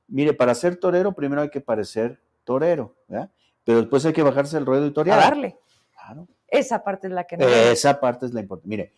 Mire, 0.07 0.35
para 0.35 0.55
ser 0.55 0.77
torero 0.77 1.13
primero 1.13 1.43
hay 1.43 1.51
que 1.51 1.61
parecer 1.61 2.21
torero, 2.45 2.95
¿verdad? 3.09 3.31
Pero 3.71 3.83
después 3.83 4.05
hay 4.05 4.13
que 4.13 4.25
bajarse 4.25 4.59
el 4.59 4.67
ruedo 4.67 4.85
y 4.85 4.91
torear. 4.91 5.21
A 5.21 5.23
darle. 5.23 5.57
Claro. 5.93 6.27
Esa 6.49 6.83
parte 6.83 7.07
es 7.07 7.13
la 7.13 7.23
que 7.23 7.37
no. 7.37 7.47
Esa 7.47 8.01
parte 8.01 8.27
es 8.27 8.35
la 8.35 8.41
importante. 8.41 8.69
Mire, 8.69 8.93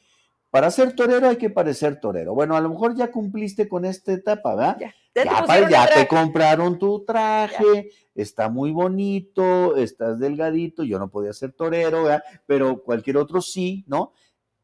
para 0.50 0.70
ser 0.70 0.96
torero 0.96 1.28
hay 1.28 1.36
que 1.36 1.50
parecer 1.50 2.00
torero. 2.00 2.32
Bueno, 2.32 2.56
a 2.56 2.60
lo 2.62 2.70
mejor 2.70 2.94
ya 2.96 3.10
cumpliste 3.10 3.68
con 3.68 3.84
esta 3.84 4.14
etapa, 4.14 4.54
¿verdad? 4.54 4.78
Ya, 4.80 5.68
ya, 5.68 5.88
te, 5.94 6.08
compraron 6.08 6.78
tu 6.78 7.04
traje, 7.04 7.90
está 8.14 8.48
muy 8.48 8.70
bonito, 8.70 9.76
estás 9.76 10.18
delgadito, 10.18 10.84
yo 10.84 10.98
no 10.98 11.10
podía 11.10 11.34
ser 11.34 11.52
torero, 11.52 12.04
¿verdad? 12.04 12.22
Pero 12.46 12.82
cualquier 12.82 13.18
otro 13.18 13.42
sí, 13.42 13.84
¿no? 13.86 14.14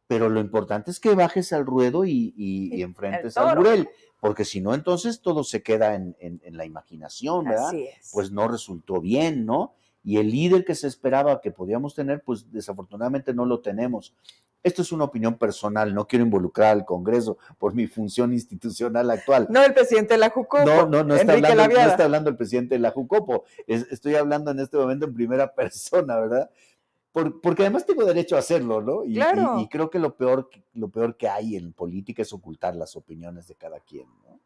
Pero 0.07 0.31
lo 0.31 0.41
importante 0.41 0.91
es 0.91 1.01
que 1.01 1.15
bajes 1.15 1.53
al 1.53 1.67
ruedo 1.67 2.07
y, 2.07 2.81
enfrentes 2.83 3.37
al 3.37 3.59
burel, 3.59 3.91
porque 4.21 4.47
si 4.47 4.63
no, 4.63 4.73
entonces 4.73 5.21
todo 5.21 5.45
se 5.45 5.63
queda 5.63 5.97
en, 5.97 6.17
en 6.19 6.57
la 6.57 6.65
imaginación, 6.65 7.45
¿verdad? 7.45 7.69
Así 7.69 7.83
es. 7.83 8.11
Pues 8.11 8.33
no 8.33 8.49
resultó 8.49 9.03
bien, 9.03 9.45
¿no? 9.45 9.75
Y 10.03 10.18
el 10.18 10.30
líder 10.30 10.64
que 10.64 10.74
se 10.74 10.86
esperaba 10.86 11.40
que 11.40 11.51
podíamos 11.51 11.94
tener, 11.94 12.22
pues 12.22 12.51
desafortunadamente 12.51 13.34
no 13.34 13.44
lo 13.44 13.61
tenemos. 13.61 14.14
Esto 14.62 14.82
es 14.82 14.90
una 14.90 15.05
opinión 15.05 15.38
personal, 15.38 15.94
no 15.94 16.07
quiero 16.07 16.24
involucrar 16.24 16.72
al 16.72 16.84
Congreso 16.84 17.38
por 17.59 17.74
mi 17.74 17.86
función 17.86 18.32
institucional 18.32 19.11
actual. 19.11 19.46
No 19.51 19.62
el 19.62 19.72
presidente 19.72 20.14
de 20.14 20.18
la 20.18 20.30
Jucopo. 20.30 20.64
No, 20.64 20.86
no, 20.86 21.05
no, 21.05 21.14
está 21.14 21.34
hablando, 21.34 21.74
no 21.74 21.80
está 21.80 22.05
hablando, 22.05 22.30
el 22.30 22.36
presidente 22.36 22.74
de 22.74 22.80
la 22.80 22.90
Jucopo. 22.90 23.44
estoy 23.66 24.16
hablando 24.16 24.51
en 24.51 24.59
este 24.61 24.76
momento 24.76 25.07
en 25.07 25.14
primera 25.14 25.53
persona, 25.55 26.18
¿verdad? 26.18 26.51
porque 27.42 27.62
además 27.62 27.84
tengo 27.84 28.05
derecho 28.05 28.36
a 28.36 28.40
hacerlo, 28.40 28.80
¿no? 28.80 29.05
Y, 29.05 29.14
claro. 29.14 29.59
y, 29.61 29.68
creo 29.68 29.90
que 29.90 29.99
lo 29.99 30.16
peor, 30.16 30.51
lo 30.74 30.88
peor 30.88 31.16
que 31.16 31.28
hay 31.28 31.57
en 31.57 31.72
política 31.72 32.22
es 32.22 32.32
ocultar 32.32 32.76
las 32.76 32.94
opiniones 32.94 33.49
de 33.49 33.57
cada 33.57 33.80
quien, 33.80 34.07
¿no? 34.22 34.38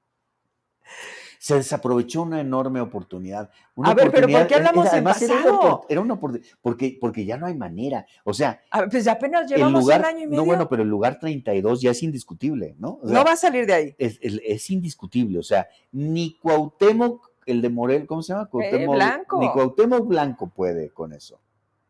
Se 1.42 1.56
desaprovechó 1.56 2.22
una 2.22 2.40
enorme 2.40 2.80
oportunidad. 2.80 3.50
a 3.82 3.94
ver, 3.94 4.12
pero 4.12 4.28
¿por 4.28 4.46
qué 4.46 4.54
hablamos 4.54 4.92
en 4.92 5.02
pasado? 5.02 5.84
Era, 5.88 6.00
una, 6.00 6.14
porque, 6.16 6.96
porque 7.00 7.24
ya 7.24 7.36
no 7.36 7.46
hay 7.46 7.56
manera. 7.56 8.06
O 8.22 8.32
sea, 8.32 8.62
pues 8.88 9.08
apenas 9.08 9.50
llevamos 9.50 9.84
un 9.84 9.92
año 9.92 10.20
y 10.20 10.26
medio. 10.28 10.36
No, 10.36 10.44
bueno, 10.44 10.68
pero 10.68 10.84
el 10.84 10.88
lugar 10.88 11.18
32 11.18 11.80
ya 11.80 11.90
es 11.90 12.00
indiscutible, 12.04 12.76
¿no? 12.78 13.00
no 13.02 13.24
va 13.24 13.32
a 13.32 13.36
salir 13.36 13.66
de 13.66 13.74
ahí. 13.74 13.94
Es, 13.98 14.70
indiscutible. 14.70 15.40
O 15.40 15.42
sea, 15.42 15.66
ni 15.90 16.38
Cuauhtémoc, 16.38 17.28
el 17.46 17.60
de 17.60 17.70
Morel, 17.70 18.06
¿cómo 18.06 18.22
se 18.22 18.34
llama? 18.34 18.46
Cuauhtémoc, 18.46 18.94
Blanco. 18.94 19.40
Ni 19.40 19.50
Cuauhtémoc 19.50 20.06
Blanco 20.06 20.46
puede 20.46 20.90
con 20.90 21.12
eso. 21.12 21.40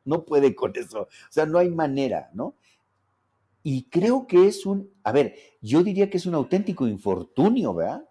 No 0.07 0.25
puede 0.25 0.55
con 0.55 0.73
eso. 0.77 1.03
O 1.03 1.09
sea, 1.29 1.45
no 1.45 1.59
hay 1.59 1.69
manera, 1.69 2.31
¿no? 2.33 2.55
Y 3.63 3.83
creo 3.91 4.27
que 4.27 4.49
es 4.49 4.65
un, 4.65 4.89
a 5.05 5.13
ver, 5.13 5.35
yo 5.61 5.83
diría 5.83 6.09
que 6.09 6.17
es 6.17 6.25
un 6.25 6.37
auténtico 6.37 6.87
infortunio, 6.87 7.75
¿verdad? 7.75 8.09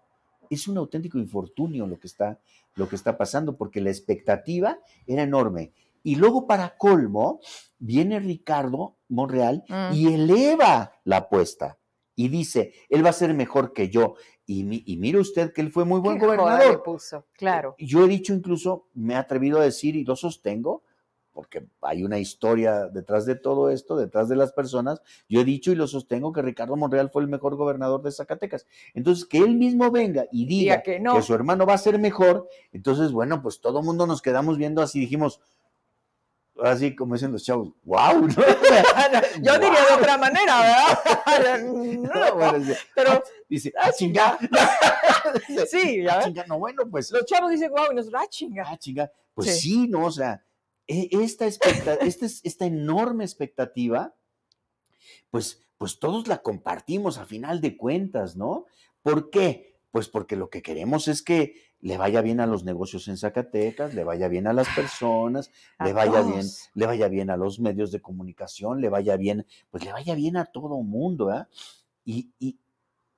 Es 0.54 0.68
un 0.68 0.78
auténtico 0.78 1.18
infortunio 1.18 1.86
lo 1.86 1.98
que 1.98 2.06
está, 2.06 2.40
lo 2.74 2.88
que 2.88 2.96
está 2.96 3.16
pasando, 3.16 3.56
porque 3.56 3.80
la 3.80 3.90
expectativa 3.90 4.78
era 5.06 5.22
enorme. 5.22 5.72
Y 6.02 6.16
luego, 6.16 6.46
para 6.46 6.76
colmo, 6.76 7.40
viene 7.78 8.18
Ricardo 8.18 8.96
Monreal 9.08 9.64
y 9.92 10.06
mm. 10.06 10.12
eleva 10.12 10.92
la 11.04 11.18
apuesta 11.18 11.78
y 12.14 12.28
dice, 12.28 12.72
él 12.88 13.04
va 13.04 13.10
a 13.10 13.14
ser 13.14 13.34
mejor 13.34 13.72
que 13.72 13.88
yo. 13.88 14.14
Y, 14.44 14.92
y 14.92 14.96
mire 14.96 15.18
usted 15.18 15.52
que 15.52 15.60
él 15.60 15.70
fue 15.70 15.84
muy 15.84 16.00
buen 16.00 16.18
gobernador. 16.18 16.82
Puso, 16.82 17.26
claro. 17.32 17.74
Yo 17.78 18.04
he 18.04 18.08
dicho 18.08 18.34
incluso, 18.34 18.88
me 18.94 19.14
he 19.14 19.16
atrevido 19.16 19.60
a 19.60 19.64
decir 19.64 19.96
y 19.96 20.04
lo 20.04 20.16
sostengo, 20.16 20.82
porque 21.32 21.66
hay 21.80 22.04
una 22.04 22.18
historia 22.18 22.88
detrás 22.88 23.24
de 23.26 23.34
todo 23.34 23.70
esto, 23.70 23.96
detrás 23.96 24.28
de 24.28 24.36
las 24.36 24.52
personas. 24.52 25.00
Yo 25.28 25.40
he 25.40 25.44
dicho 25.44 25.72
y 25.72 25.74
lo 25.74 25.86
sostengo 25.86 26.32
que 26.32 26.42
Ricardo 26.42 26.76
Monreal 26.76 27.10
fue 27.10 27.22
el 27.22 27.28
mejor 27.28 27.56
gobernador 27.56 28.02
de 28.02 28.12
Zacatecas. 28.12 28.66
Entonces, 28.94 29.24
que 29.24 29.38
él 29.38 29.54
mismo 29.54 29.90
venga 29.90 30.26
y 30.30 30.46
diga 30.46 30.82
que, 30.82 31.02
su 31.22 31.34
hermano 31.34 31.66
va 31.66 31.74
a 31.74 31.78
ser 31.78 31.98
mejor, 31.98 32.48
entonces, 32.72 33.12
bueno, 33.12 33.42
pues 33.42 33.60
todo 33.60 33.80
el 33.80 33.84
mundo 33.84 34.06
nos 34.06 34.22
quedamos 34.22 34.58
viendo 34.58 34.82
así, 34.82 35.00
dijimos, 35.00 35.40
así 36.62 36.94
como 36.94 37.14
dicen 37.14 37.32
los 37.32 37.44
chavos, 37.44 37.70
wow. 37.84 38.28
Yo 39.42 39.58
diría 39.58 39.86
de 39.88 39.94
otra 39.96 40.18
manera, 40.18 40.60
¿verdad? 40.60 41.62
no, 41.62 42.34
bueno, 42.34 42.74
pero 42.94 43.10
ah, 43.12 43.22
dice, 43.48 43.72
ah, 43.78 43.90
chinga. 43.92 44.38
sí, 45.68 46.02
ya. 46.02 46.18
Ah, 46.18 46.24
chinga, 46.24 46.44
no, 46.46 46.58
bueno, 46.58 46.82
pues. 46.90 47.10
Los 47.10 47.24
chavos 47.24 47.50
dicen, 47.50 47.70
wow, 47.70 47.86
y 47.90 47.94
nosotros, 47.94 48.22
ah, 48.22 48.28
chinga. 48.28 48.64
Ah, 48.66 48.76
chinga. 48.76 49.10
Pues 49.34 49.60
sí 49.60 49.88
no, 49.88 50.06
o 50.06 50.10
sea, 50.10 50.42
e, 50.86 51.08
esta, 51.12 51.46
esta, 52.00 52.26
esta 52.26 52.66
enorme 52.66 53.24
expectativa, 53.24 54.14
pues, 55.30 55.62
pues 55.78 55.98
todos 55.98 56.28
la 56.28 56.42
compartimos 56.42 57.18
a 57.18 57.26
final 57.26 57.60
de 57.60 57.76
cuentas, 57.76 58.36
¿no? 58.36 58.66
¿Por 59.02 59.30
qué? 59.30 59.76
Pues 59.90 60.08
porque 60.08 60.36
lo 60.36 60.48
que 60.48 60.62
queremos 60.62 61.08
es 61.08 61.22
que 61.22 61.54
le 61.80 61.98
vaya 61.98 62.22
bien 62.22 62.40
a 62.40 62.46
los 62.46 62.64
negocios 62.64 63.08
en 63.08 63.18
Zacatecas, 63.18 63.92
le 63.94 64.04
vaya 64.04 64.28
bien 64.28 64.46
a 64.46 64.52
las 64.52 64.68
personas, 64.68 65.50
le 65.84 65.92
vaya 65.92 66.22
bien, 66.22 66.46
le 66.74 66.86
vaya 66.86 67.08
bien 67.08 67.28
a 67.30 67.36
los 67.36 67.60
medios 67.60 67.90
de 67.90 68.00
comunicación, 68.00 68.80
le 68.80 68.88
vaya 68.88 69.16
bien, 69.16 69.46
pues 69.70 69.84
le 69.84 69.92
vaya 69.92 70.14
bien 70.14 70.36
a 70.36 70.46
todo 70.46 70.80
mundo, 70.82 71.32
¿eh? 71.32 71.44
Y, 72.04 72.30
y, 72.38 72.58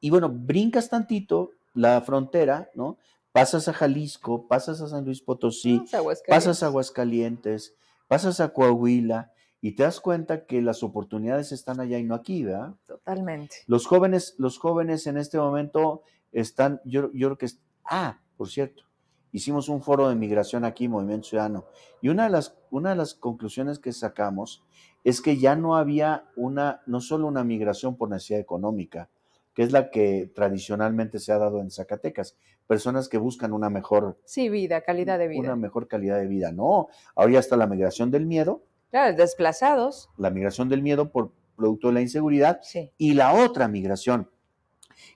y 0.01 0.11
bueno, 0.11 0.29
brincas 0.29 0.89
tantito 0.89 1.53
la 1.75 2.01
frontera, 2.01 2.71
¿no? 2.75 2.99
Pasas 3.35 3.67
a 3.67 3.73
Jalisco, 3.73 4.47
pasas 4.47 4.81
a 4.81 4.87
San 4.87 5.05
Luis 5.05 5.21
Potosí, 5.21 5.83
pasas 6.29 6.63
a 6.63 6.67
Aguascalientes, 6.67 7.75
pasas 8.07 8.39
a 8.39 8.51
Coahuila 8.51 9.33
y 9.61 9.73
te 9.73 9.83
das 9.83 10.01
cuenta 10.01 10.47
que 10.47 10.63
las 10.63 10.85
oportunidades 10.85 11.51
están 11.51 11.81
allá 11.81 11.99
y 11.99 12.05
no 12.05 12.15
aquí, 12.15 12.45
¿verdad? 12.45 12.77
Totalmente. 12.87 13.57
Los 13.67 13.87
jóvenes, 13.87 14.37
los 14.39 14.59
jóvenes 14.59 15.09
en 15.09 15.17
este 15.17 15.37
momento 15.37 16.05
están, 16.31 16.81
yo, 16.85 17.11
yo 17.13 17.27
creo 17.27 17.39
que, 17.39 17.49
ah, 17.87 18.21
por 18.37 18.49
cierto, 18.49 18.85
hicimos 19.33 19.69
un 19.69 19.83
foro 19.83 20.09
de 20.09 20.15
migración 20.15 20.65
aquí, 20.65 20.87
Movimiento 20.87 21.27
Ciudadano, 21.27 21.65
y 22.01 22.11
una 22.11 22.25
de 22.25 22.31
las, 22.31 22.57
una 22.71 22.91
de 22.91 22.97
las 22.97 23.15
conclusiones 23.15 23.81
que 23.81 23.93
sacamos 23.93 24.65
es 25.03 25.21
que 25.21 25.39
ya 25.39 25.57
no 25.57 25.75
había 25.75 26.31
una, 26.37 26.83
no 26.87 27.01
solo 27.01 27.27
una 27.27 27.43
migración 27.43 27.97
por 27.97 28.11
necesidad 28.11 28.39
económica, 28.39 29.11
que 29.55 29.63
es 29.63 29.73
la 29.73 29.91
que 29.91 30.31
tradicionalmente 30.35 31.19
se 31.21 31.33
ha 31.33 31.39
dado 31.39 31.61
en 31.61 31.71
Zacatecas, 31.71 32.37
personas 32.67 33.09
que 33.09 33.19
buscan 33.19 33.53
una 33.53 33.71
mejor... 33.71 34.19
Sí, 34.25 34.49
vida, 34.49 34.81
calidad 34.81 35.19
de 35.19 35.29
vida. 35.29 35.41
Una 35.41 35.57
mejor 35.57 35.87
calidad 35.87 36.19
de 36.19 36.27
vida. 36.27 36.51
No, 36.51 36.89
ahora 37.15 37.33
ya 37.33 37.39
está 37.39 37.57
la 37.57 37.67
migración 37.67 38.11
del 38.11 38.27
miedo. 38.27 38.65
Claro, 38.91 39.17
desplazados. 39.17 40.11
La 40.17 40.31
migración 40.31 40.69
del 40.69 40.83
miedo 40.83 41.11
por 41.11 41.33
producto 41.57 41.89
de 41.89 41.95
la 41.95 42.01
inseguridad. 42.01 42.61
Sí. 42.63 42.91
Y 42.99 43.15
la 43.15 43.33
otra 43.33 43.69
migración, 43.69 44.29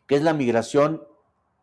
que 0.07 0.15
es 0.15 0.23
la 0.23 0.35
migración, 0.35 1.03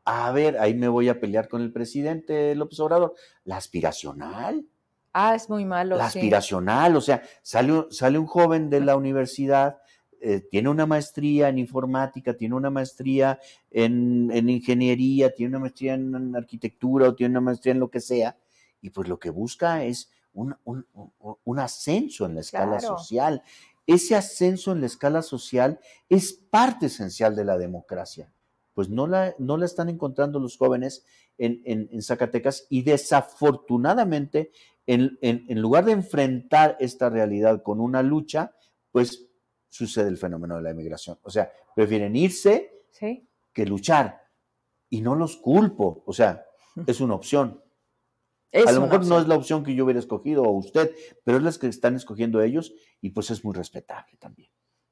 a 0.04 0.32
ver, 0.32 0.58
ahí 0.60 0.74
me 0.74 0.88
voy 0.88 1.10
a 1.10 1.20
pelear 1.20 1.48
con 1.48 1.62
el 1.62 1.72
presidente 1.72 2.56
López 2.56 2.80
Obrador, 2.80 3.16
la 3.46 3.58
aspiracional. 3.58 4.66
Ah, 5.14 5.34
es 5.34 5.50
muy 5.50 5.64
malo. 5.64 5.96
La 5.96 6.08
aspiracional, 6.08 6.96
o 6.98 7.02
sea, 7.02 7.24
sale, 7.42 7.86
sale 7.90 8.20
un 8.20 8.28
joven 8.28 8.70
de 8.70 8.82
la 8.82 8.98
universidad 8.98 9.78
eh, 10.28 10.42
tiene 10.42 10.70
una 10.70 10.88
maestría 10.88 11.50
en 11.50 11.60
informática, 11.60 12.34
tiene 12.34 12.56
una 12.56 12.72
maestría 12.72 13.40
en, 13.70 14.32
ingeniería, 14.50 15.32
tiene 15.32 15.50
una 15.50 15.60
maestría 15.60 15.94
en 15.94 16.36
arquitectura 16.36 17.10
o 17.10 17.14
tiene 17.14 17.34
una 17.34 17.42
maestría 17.42 17.74
en 17.74 17.80
lo 17.80 17.92
que 17.92 18.00
sea, 18.00 18.36
y 18.82 18.90
pues 18.90 19.08
lo 19.08 19.20
que 19.20 19.30
busca 19.30 19.84
es 19.84 20.10
un, 20.34 20.56
ascenso 21.60 22.26
en 22.26 22.34
la 22.34 22.42
escala 22.42 22.80
social. 22.80 23.44
Ese 23.86 24.16
ascenso 24.16 24.72
en 24.72 24.82
la 24.82 24.88
escala 24.88 25.22
social 25.22 25.80
es 26.10 26.34
parte 26.34 26.88
esencial 26.88 27.36
de 27.36 27.46
la 27.46 27.60
democracia. 27.60 28.34
Pues 28.74 28.90
no 28.90 29.06
la, 29.06 29.36
no 29.38 29.58
la 29.58 29.66
están 29.68 29.90
encontrando 29.90 30.40
los 30.40 30.58
jóvenes 30.58 31.06
en, 31.38 31.62
en, 31.66 32.02
Zacatecas 32.02 32.66
y 32.72 32.82
desafortunadamente, 32.82 34.52
en, 34.88 35.20
en 35.22 35.62
lugar 35.62 35.86
de 35.86 35.92
enfrentar 35.92 36.78
esta 36.80 37.12
realidad 37.12 37.62
con 37.62 37.80
una 37.80 38.02
lucha, 38.02 38.56
pues 38.92 39.25
sucede 39.76 40.08
el 40.08 40.18
fenómeno 40.18 40.56
de 40.56 40.62
la 40.62 40.70
emigración. 40.70 41.20
O 41.24 41.30
sea, 41.30 41.52
prefieren 41.76 42.16
irse 42.16 42.84
que 43.54 43.66
luchar. 43.66 44.22
Y 44.90 45.02
no 45.02 45.16
los 45.16 45.38
culpo, 45.38 46.04
o 46.06 46.14
sea, 46.14 46.46
es 46.88 47.02
una 47.02 47.16
opción. 47.16 47.62
a 48.54 48.72
lo 48.72 48.82
mejor 48.82 49.06
no 49.06 49.20
es 49.20 49.28
la 49.28 49.36
opción 49.36 49.64
que 49.64 49.76
yo 49.76 49.84
hubiera 49.84 50.00
escogido 50.00 50.44
o 50.44 50.52
usted, 50.52 50.96
pero 51.24 51.38
es 51.38 51.44
la 51.44 51.52
que 51.52 51.68
están 51.68 51.96
escogiendo 51.96 52.42
ellos 52.42 52.74
y 53.02 53.10
pues 53.10 53.32
es 53.32 53.44
muy 53.44 53.54
respetable 53.54 54.16
también. 54.18 54.50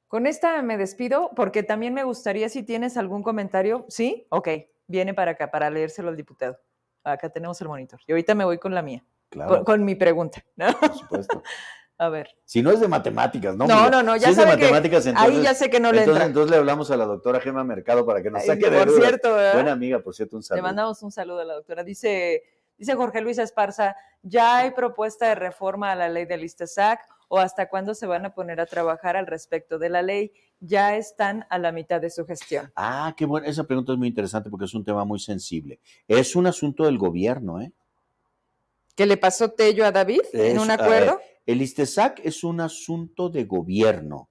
Con 0.08 0.28
esta 0.28 0.62
me 0.62 0.78
despido 0.78 1.32
porque 1.36 1.64
también 1.64 1.94
me 1.94 2.04
gustaría 2.04 2.50
si 2.50 2.64
tienes 2.64 2.98
algún 2.98 3.24
comentario. 3.24 3.86
¿Sí? 3.88 4.28
Ok, 4.30 4.50
viene 4.88 5.14
para 5.14 5.32
acá 5.32 5.50
para 5.50 5.70
leérselo 5.70 6.10
al 6.10 6.18
diputado. 6.18 6.58
Acá 7.04 7.30
tenemos 7.30 7.60
el 7.62 7.68
monitor. 7.68 8.00
Y 8.06 8.12
ahorita 8.12 8.36
me 8.36 8.46
voy 8.46 8.58
con 8.58 8.76
la 8.76 8.82
mía. 8.82 9.06
Claro. 9.30 9.64
Con, 9.64 9.84
mi 9.84 9.96
pregunta. 9.96 10.44
Por 10.80 10.96
supuesto. 10.96 11.42
A 12.04 12.10
ver. 12.10 12.36
Si 12.44 12.62
no 12.62 12.70
es 12.72 12.82
de 12.82 12.90
matemáticas, 12.90 13.56
¿no? 13.56 13.66
No, 13.66 13.90
no, 13.90 14.04
no, 14.04 14.18
ya 14.18 14.26
si 14.26 14.32
es 14.32 14.38
de 14.38 14.46
matemáticas, 14.46 15.06
entonces, 15.06 15.36
ahí 15.36 15.42
ya 15.42 15.54
sé 15.54 15.70
que 15.70 15.80
no 15.80 15.92
le 15.94 16.00
entonces, 16.00 16.16
entra. 16.16 16.26
Entonces 16.28 16.52
le 16.52 16.58
hablamos 16.58 16.92
a 16.92 16.98
la 16.98 17.06
doctora 17.06 17.40
Gema 17.40 17.64
Mercado 17.64 18.06
para 18.06 18.22
que 18.22 18.30
nos 18.30 18.46
saque 18.46 18.70
de 18.70 18.78
Por 18.78 18.92
cierto, 18.92 19.34
Buena 19.34 19.72
amiga, 19.72 20.00
por 20.00 20.14
cierto, 20.14 20.36
un 20.36 20.44
saludo. 20.44 20.58
Le 20.58 20.68
mandamos 20.68 21.02
un 21.02 21.12
saludo 21.12 21.40
a 21.40 21.46
la 21.46 21.54
doctora. 21.54 21.86
Dice, 21.86 22.44
dice 22.78 22.96
Jorge 22.96 23.22
Luis 23.22 23.38
Esparza, 23.38 23.96
¿ya 24.22 24.58
hay 24.58 24.72
propuesta 24.72 25.30
de 25.30 25.36
reforma 25.36 25.94
a 25.94 25.96
la 25.96 26.10
ley 26.10 26.26
del 26.26 26.44
ISTESAC 26.44 27.00
o 27.30 27.40
hasta 27.40 27.70
cuándo 27.70 27.96
se 27.96 28.06
van 28.06 28.26
a 28.26 28.34
poner 28.34 28.60
a 28.60 28.66
trabajar 28.66 29.16
al 29.16 29.26
respecto 29.26 29.80
de 29.80 29.88
la 29.88 30.02
ley? 30.02 30.34
Ya 30.60 30.98
están 30.98 31.46
a 31.50 31.58
la 31.58 31.72
mitad 31.72 32.02
de 32.02 32.10
su 32.10 32.26
gestión. 32.26 32.70
Ah, 32.76 33.14
qué 33.16 33.26
bueno. 33.26 33.48
Esa 33.48 33.64
pregunta 33.64 33.94
es 33.94 33.98
muy 33.98 34.10
interesante 34.10 34.50
porque 34.50 34.66
es 34.66 34.74
un 34.74 34.84
tema 34.84 35.06
muy 35.06 35.20
sensible. 35.20 35.80
Es 36.08 36.36
un 36.36 36.48
asunto 36.48 36.84
del 36.84 36.98
gobierno, 36.98 37.62
¿eh? 37.62 37.72
¿Qué 38.96 39.06
le 39.06 39.18
pasó 39.18 39.52
Tello 39.52 39.86
a 39.86 39.92
David 39.92 40.22
en 40.34 40.60
un 40.60 40.70
acuerdo? 40.70 41.20
El 41.46 41.62
ISTESAC 41.62 42.22
es 42.24 42.44
un 42.44 42.62
asunto 42.62 43.30
de 43.30 43.46
gobierno, 43.46 44.30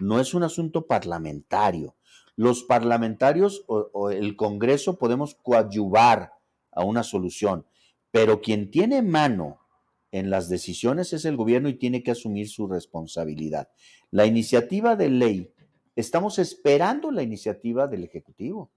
no 0.00 0.20
es 0.20 0.32
un 0.32 0.42
asunto 0.42 0.86
parlamentario. 0.86 1.96
Los 2.36 2.62
parlamentarios 2.64 3.64
o, 3.66 4.10
el 4.10 4.36
Congreso 4.36 4.98
podemos 4.98 5.34
coadyuvar 5.34 6.32
a 6.72 6.84
una 6.84 7.02
solución, 7.02 7.66
pero 8.10 8.40
quien 8.40 8.70
tiene 8.70 9.02
mano 9.02 9.60
en 10.12 10.30
las 10.30 10.48
decisiones 10.48 11.12
es 11.12 11.24
el 11.24 11.36
gobierno 11.36 11.68
y 11.68 11.74
tiene 11.74 12.02
que 12.02 12.12
asumir 12.12 12.48
su 12.48 12.68
responsabilidad. 12.68 13.68
La 14.10 14.24
iniciativa 14.24 14.96
de 14.96 15.10
ley, 15.10 15.52
estamos 15.96 16.38
esperando 16.38 17.10
la 17.10 17.22
iniciativa 17.22 17.86
del 17.88 18.04
Ejecutivo. 18.04 18.70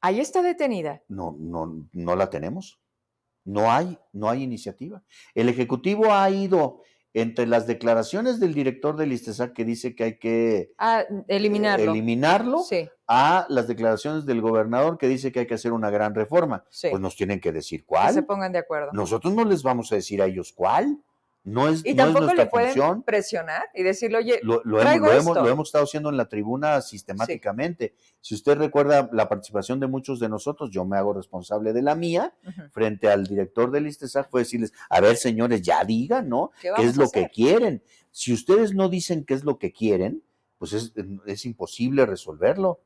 Ahí 0.00 0.18
está 0.18 0.42
detenida. 0.42 1.02
No, 1.08 1.36
no, 1.38 1.86
no 1.92 2.16
la 2.16 2.28
tenemos. 2.28 2.81
No 3.44 3.70
hay, 3.70 3.98
no 4.12 4.28
hay 4.28 4.42
iniciativa. 4.42 5.02
El 5.34 5.48
Ejecutivo 5.48 6.12
ha 6.12 6.30
ido 6.30 6.82
entre 7.14 7.46
las 7.46 7.66
declaraciones 7.66 8.40
del 8.40 8.54
director 8.54 8.96
del 8.96 9.12
ISTESAC 9.12 9.52
que 9.52 9.64
dice 9.64 9.94
que 9.94 10.04
hay 10.04 10.18
que 10.18 10.72
ah, 10.78 11.04
eliminarlo, 11.28 11.92
eliminarlo 11.92 12.64
a 13.06 13.46
las 13.50 13.68
declaraciones 13.68 14.24
del 14.24 14.40
gobernador 14.40 14.96
que 14.96 15.08
dice 15.08 15.30
que 15.30 15.40
hay 15.40 15.46
que 15.46 15.54
hacer 15.54 15.72
una 15.72 15.90
gran 15.90 16.14
reforma. 16.14 16.64
Pues 16.80 17.00
nos 17.00 17.16
tienen 17.16 17.40
que 17.40 17.52
decir 17.52 17.84
cuál. 17.84 18.08
Que 18.08 18.14
se 18.14 18.22
pongan 18.22 18.52
de 18.52 18.60
acuerdo. 18.60 18.90
Nosotros 18.92 19.34
no 19.34 19.44
les 19.44 19.62
vamos 19.62 19.92
a 19.92 19.96
decir 19.96 20.22
a 20.22 20.26
ellos 20.26 20.52
cuál. 20.54 20.98
No 21.44 21.68
es, 21.68 21.84
y 21.84 21.94
no 21.94 22.04
tampoco 22.04 22.26
es 22.26 22.34
nuestra 22.36 22.44
le 22.62 22.72
pueden 22.72 23.02
presionar 23.02 23.64
y 23.74 23.82
decirle, 23.82 24.18
oye, 24.18 24.40
lo, 24.44 24.62
hemos, 24.80 25.34
lo, 25.34 25.48
hemos, 25.48 25.68
estado 25.68 25.84
haciendo 25.84 26.08
en 26.08 26.16
la 26.16 26.28
tribuna 26.28 26.80
sistemáticamente. 26.80 27.96
Si 28.20 28.36
usted 28.36 28.56
recuerda 28.56 29.10
la 29.12 29.28
participación 29.28 29.80
de 29.80 29.88
muchos 29.88 30.20
de 30.20 30.28
nosotros, 30.28 30.70
yo 30.70 30.84
me 30.84 30.96
hago 30.96 31.12
responsable 31.12 31.72
de 31.72 31.82
la 31.82 31.96
mía, 31.96 32.32
frente 32.70 33.08
al 33.08 33.26
director 33.26 33.72
del 33.72 33.88
ISTESAC, 33.88 34.30
fue 34.30 34.42
decirles, 34.42 34.72
a 34.88 35.00
ver, 35.00 35.16
señores, 35.16 35.62
ya 35.62 35.84
digan, 35.84 36.28
¿no? 36.28 36.52
¿Qué, 36.60 36.84
es 36.84 36.96
lo 36.96 37.10
que 37.10 37.28
quieren? 37.28 37.82
Si 38.12 38.32
ustedes 38.32 38.72
no 38.72 38.88
dicen 38.88 39.24
qué 39.24 39.34
es 39.34 39.42
lo 39.42 39.58
que 39.58 39.72
quieren, 39.72 40.22
pues 40.58 40.72
es, 40.74 40.92
es 41.26 41.44
imposible 41.44 42.06
resolverlo, 42.06 42.80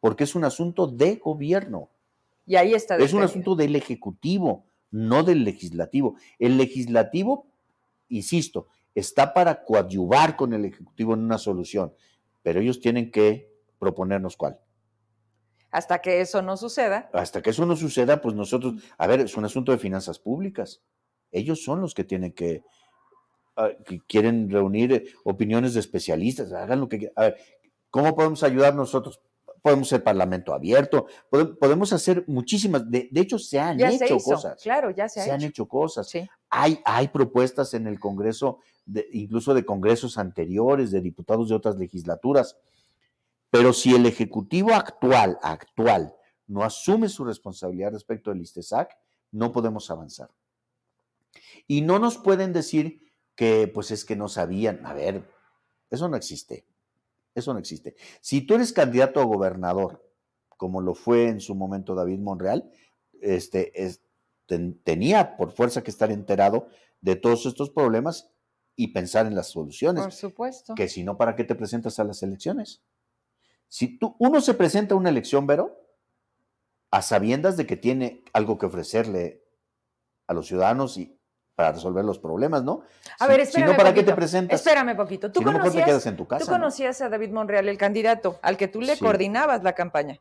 porque 0.00 0.24
es 0.24 0.34
un 0.34 0.44
asunto 0.44 0.88
de 0.88 1.16
gobierno. 1.16 1.90
Y 2.44 2.56
ahí 2.56 2.74
está. 2.74 2.96
Es 2.96 3.12
un 3.12 3.22
asunto 3.22 3.54
del 3.54 3.76
Ejecutivo, 3.76 4.64
no 4.90 5.22
del 5.22 5.44
Legislativo. 5.44 6.16
El 6.40 6.56
Legislativo 6.56 7.46
insisto, 8.10 8.68
está 8.94 9.32
para 9.32 9.64
coadyuvar 9.64 10.36
con 10.36 10.52
el 10.52 10.64
Ejecutivo 10.64 11.14
en 11.14 11.20
una 11.20 11.38
solución, 11.38 11.94
pero 12.42 12.60
ellos 12.60 12.80
tienen 12.80 13.10
que 13.10 13.50
proponernos 13.78 14.36
cuál. 14.36 14.58
Hasta 15.70 16.00
que 16.00 16.20
eso 16.20 16.42
no 16.42 16.56
suceda. 16.56 17.08
Hasta 17.12 17.42
que 17.42 17.50
eso 17.50 17.64
no 17.64 17.76
suceda, 17.76 18.20
pues 18.20 18.34
nosotros, 18.34 18.74
a 18.98 19.06
ver, 19.06 19.20
es 19.20 19.36
un 19.36 19.44
asunto 19.44 19.72
de 19.72 19.78
finanzas 19.78 20.18
públicas. 20.18 20.82
Ellos 21.30 21.62
son 21.62 21.80
los 21.80 21.94
que 21.94 22.02
tienen 22.02 22.32
que, 22.32 22.64
ah, 23.56 23.70
que 23.84 24.00
quieren 24.00 24.50
reunir 24.50 25.14
opiniones 25.24 25.74
de 25.74 25.80
especialistas, 25.80 26.52
hagan 26.52 26.80
lo 26.80 26.88
que 26.88 27.12
A 27.14 27.22
ver, 27.22 27.36
¿cómo 27.90 28.14
podemos 28.14 28.42
ayudar 28.42 28.74
nosotros? 28.74 29.20
podemos 29.62 29.88
ser 29.88 30.02
parlamento 30.02 30.54
abierto, 30.54 31.06
podemos 31.30 31.92
hacer 31.92 32.24
muchísimas, 32.26 32.90
de, 32.90 33.10
hecho 33.14 33.38
se 33.38 33.60
han 33.60 33.78
hecho 33.80 34.16
cosas. 34.18 34.62
Claro, 34.62 34.90
ya 34.90 35.06
se, 35.06 35.22
se 35.22 35.30
han 35.30 35.42
hecho 35.42 35.66
cosas. 35.68 36.10
Hay, 36.50 36.80
hay 36.84 37.08
propuestas 37.08 37.74
en 37.74 37.86
el 37.86 38.00
Congreso, 38.00 38.58
incluso 39.12 39.54
de 39.54 39.64
congresos 39.64 40.18
anteriores, 40.18 40.90
de 40.90 41.00
diputados 41.00 41.48
de 41.48 41.54
otras 41.54 41.76
legislaturas, 41.76 42.56
pero 43.50 43.72
si 43.72 43.94
el 43.94 44.06
Ejecutivo 44.06 44.72
actual, 44.72 45.38
actual, 45.42 46.14
no 46.46 46.64
asume 46.64 47.08
su 47.08 47.24
responsabilidad 47.24 47.92
respecto 47.92 48.30
del 48.30 48.40
ISTESAC, 48.40 48.96
no 49.32 49.52
podemos 49.52 49.90
avanzar. 49.90 50.30
Y 51.66 51.82
no 51.82 51.98
nos 51.98 52.18
pueden 52.18 52.52
decir 52.52 53.12
que 53.36 53.68
pues 53.72 53.90
es 53.90 54.04
que 54.04 54.16
no 54.16 54.28
sabían, 54.28 54.84
a 54.84 54.92
ver, 54.92 55.24
eso 55.90 56.08
no 56.08 56.16
existe. 56.16 56.64
Eso 57.34 57.52
no 57.52 57.60
existe. 57.60 57.94
Si 58.20 58.42
tú 58.42 58.54
eres 58.54 58.72
candidato 58.72 59.20
a 59.20 59.24
gobernador, 59.24 60.04
como 60.56 60.80
lo 60.80 60.94
fue 60.94 61.28
en 61.28 61.40
su 61.40 61.54
momento 61.54 61.94
David 61.94 62.18
Monreal, 62.18 62.70
este, 63.20 63.72
tenía 64.84 65.36
por 65.36 65.52
fuerza 65.52 65.82
que 65.82 65.90
estar 65.90 66.10
enterado 66.10 66.68
de 67.00 67.16
todos 67.16 67.46
estos 67.46 67.70
problemas 67.70 68.30
y 68.76 68.88
pensar 68.88 69.26
en 69.26 69.34
las 69.34 69.48
soluciones. 69.48 70.02
Por 70.02 70.12
supuesto. 70.12 70.74
Que 70.74 70.88
si 70.88 71.04
no, 71.04 71.16
¿para 71.16 71.36
qué 71.36 71.44
te 71.44 71.54
presentas 71.54 71.98
a 71.98 72.04
las 72.04 72.22
elecciones? 72.22 72.82
Si 73.68 73.98
tú, 73.98 74.16
uno 74.18 74.40
se 74.40 74.54
presenta 74.54 74.94
a 74.94 74.98
una 74.98 75.10
elección, 75.10 75.46
Vero, 75.46 75.78
a 76.90 77.02
sabiendas 77.02 77.56
de 77.56 77.66
que 77.66 77.76
tiene 77.76 78.24
algo 78.32 78.58
que 78.58 78.66
ofrecerle 78.66 79.44
a 80.26 80.34
los 80.34 80.46
ciudadanos 80.46 80.96
y, 80.96 81.20
para 81.54 81.72
resolver 81.72 82.04
los 82.04 82.18
problemas, 82.18 82.64
¿no? 82.64 82.82
A 83.18 83.26
ver, 83.26 83.40
espérame. 83.40 83.68
Si 83.68 83.72
no, 83.72 83.76
¿para 83.76 83.92
qué 83.92 84.02
te 84.02 84.14
presentas? 84.14 84.58
Espérame 84.58 84.96
poquito. 84.96 85.30
¿Tú, 85.30 85.42
conocías, 85.42 85.74
te 85.74 85.84
quedas 85.84 86.06
en 86.06 86.16
tu 86.16 86.26
casa, 86.26 86.44
¿tú 86.44 86.50
conocías 86.50 87.00
a 87.02 87.10
David 87.10 87.30
Monreal, 87.30 87.68
el 87.68 87.76
candidato, 87.76 88.38
al 88.42 88.56
que 88.56 88.66
tú 88.66 88.80
le 88.80 88.98
coordinabas 88.98 89.62
la 89.62 89.74
campaña? 89.74 90.18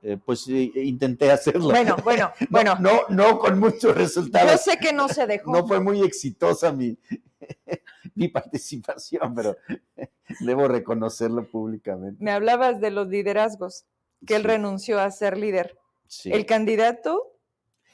Eh, 0.00 0.16
pues 0.24 0.46
intenté 0.46 1.30
hacerlo. 1.30 1.70
Bueno, 1.70 1.96
bueno, 2.04 2.30
bueno. 2.50 2.76
No, 2.80 3.00
no, 3.08 3.38
con 3.38 3.58
muchos 3.58 3.96
resultados. 3.96 4.52
Yo 4.52 4.58
sé 4.58 4.78
que 4.78 4.92
no 4.92 5.08
se 5.08 5.26
dejó. 5.26 5.52
No 5.52 5.66
fue 5.66 5.80
muy 5.80 6.02
exitosa 6.02 6.72
mi, 6.72 6.96
mi 8.14 8.28
participación, 8.28 9.34
pero 9.34 9.56
debo 10.40 10.68
reconocerlo 10.68 11.50
públicamente. 11.50 12.22
Me 12.22 12.30
hablabas 12.30 12.80
de 12.80 12.90
los 12.90 13.08
liderazgos, 13.08 13.86
que 14.26 14.36
él 14.36 14.44
renunció 14.44 15.00
a 15.00 15.10
ser 15.10 15.36
líder. 15.36 15.78
Sí. 16.06 16.30
¿El 16.32 16.46
candidato, 16.46 17.34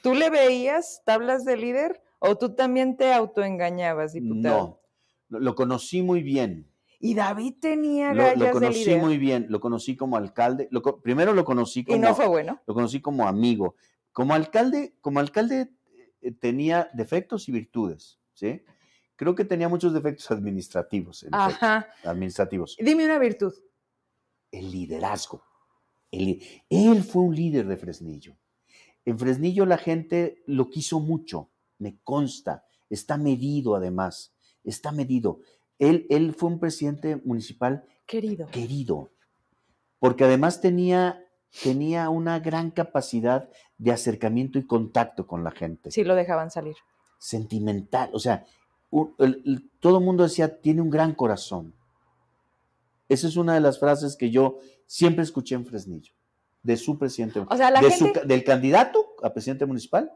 tú 0.03 0.13
le 0.13 0.29
veías 0.29 1.01
tablas 1.05 1.43
de 1.43 1.57
líder 1.57 2.01
o 2.19 2.37
tú 2.37 2.55
también 2.55 2.97
te 2.97 3.13
autoengañabas, 3.13 4.13
diputado? 4.13 4.79
No, 5.29 5.39
lo 5.39 5.55
conocí 5.55 6.01
muy 6.01 6.21
bien. 6.21 6.67
Y 7.05 7.13
David 7.13 7.55
tenía 7.61 8.13
gallas 8.13 8.37
lo, 8.37 8.45
lo 8.45 8.51
conocí 8.51 8.95
muy 8.95 9.19
bien, 9.19 9.45
lo 9.49 9.59
conocí 9.59 9.95
como 9.95 10.17
alcalde. 10.17 10.69
primero 11.03 11.33
lo 11.33 11.45
conocí 11.45 11.83
como. 11.83 11.97
Y 11.97 11.99
no 11.99 12.15
fue 12.15 12.25
bueno. 12.25 12.59
Lo 12.65 12.73
conocí 12.73 12.99
como 12.99 13.27
amigo. 13.27 13.75
Como 14.11 14.33
alcalde, 14.33 14.95
como 15.01 15.19
alcalde 15.19 15.69
eh, 16.21 16.31
tenía 16.31 16.89
defectos 16.93 17.47
y 17.47 17.51
virtudes, 17.51 18.19
¿sí? 18.33 18.63
Creo 19.15 19.35
que 19.35 19.45
tenía 19.45 19.69
muchos 19.69 19.93
defectos 19.93 20.31
administrativos. 20.31 21.27
Ajá. 21.31 21.87
administrativos. 22.03 22.75
Dime 22.79 23.05
una 23.05 23.19
virtud. 23.19 23.53
El 24.49 24.71
liderazgo. 24.71 25.43
él 26.09 27.03
fue 27.03 27.21
un 27.21 27.35
líder 27.35 27.67
de 27.67 27.77
Fresnillo. 27.77 28.35
En 29.05 29.19
Fresnillo 29.19 29.67
la 29.67 29.77
gente 29.77 30.41
lo 30.47 30.71
quiso 30.71 30.99
mucho, 30.99 31.51
me 31.77 31.99
consta. 32.03 32.65
Está 32.89 33.17
medido 33.17 33.75
además, 33.75 34.33
está 34.63 34.91
medido. 34.91 35.41
Él, 35.79 36.05
él 36.09 36.33
fue 36.33 36.49
un 36.49 36.59
presidente 36.59 37.17
municipal 37.23 37.85
querido. 38.05 38.47
Querido. 38.47 39.09
Porque 39.99 40.23
además 40.23 40.61
tenía, 40.61 41.23
tenía 41.63 42.09
una 42.09 42.39
gran 42.39 42.71
capacidad 42.71 43.49
de 43.77 43.91
acercamiento 43.91 44.59
y 44.59 44.65
contacto 44.65 45.27
con 45.27 45.43
la 45.43 45.51
gente. 45.51 45.91
Sí, 45.91 46.03
lo 46.03 46.15
dejaban 46.15 46.51
salir. 46.51 46.75
Sentimental. 47.17 48.09
O 48.13 48.19
sea, 48.19 48.45
todo 49.79 49.97
el 49.97 50.03
mundo 50.03 50.23
decía, 50.23 50.61
tiene 50.61 50.81
un 50.81 50.89
gran 50.89 51.13
corazón. 51.13 51.73
Esa 53.09 53.27
es 53.27 53.35
una 53.35 53.53
de 53.53 53.59
las 53.59 53.79
frases 53.79 54.15
que 54.15 54.31
yo 54.31 54.59
siempre 54.87 55.23
escuché 55.23 55.55
en 55.55 55.65
Fresnillo, 55.65 56.13
de 56.63 56.77
su 56.77 56.97
presidente, 56.97 57.39
o 57.39 57.57
sea, 57.57 57.71
del 58.25 58.43
candidato 58.43 59.15
a 59.21 59.31
presidente 59.31 59.65
municipal 59.65 60.11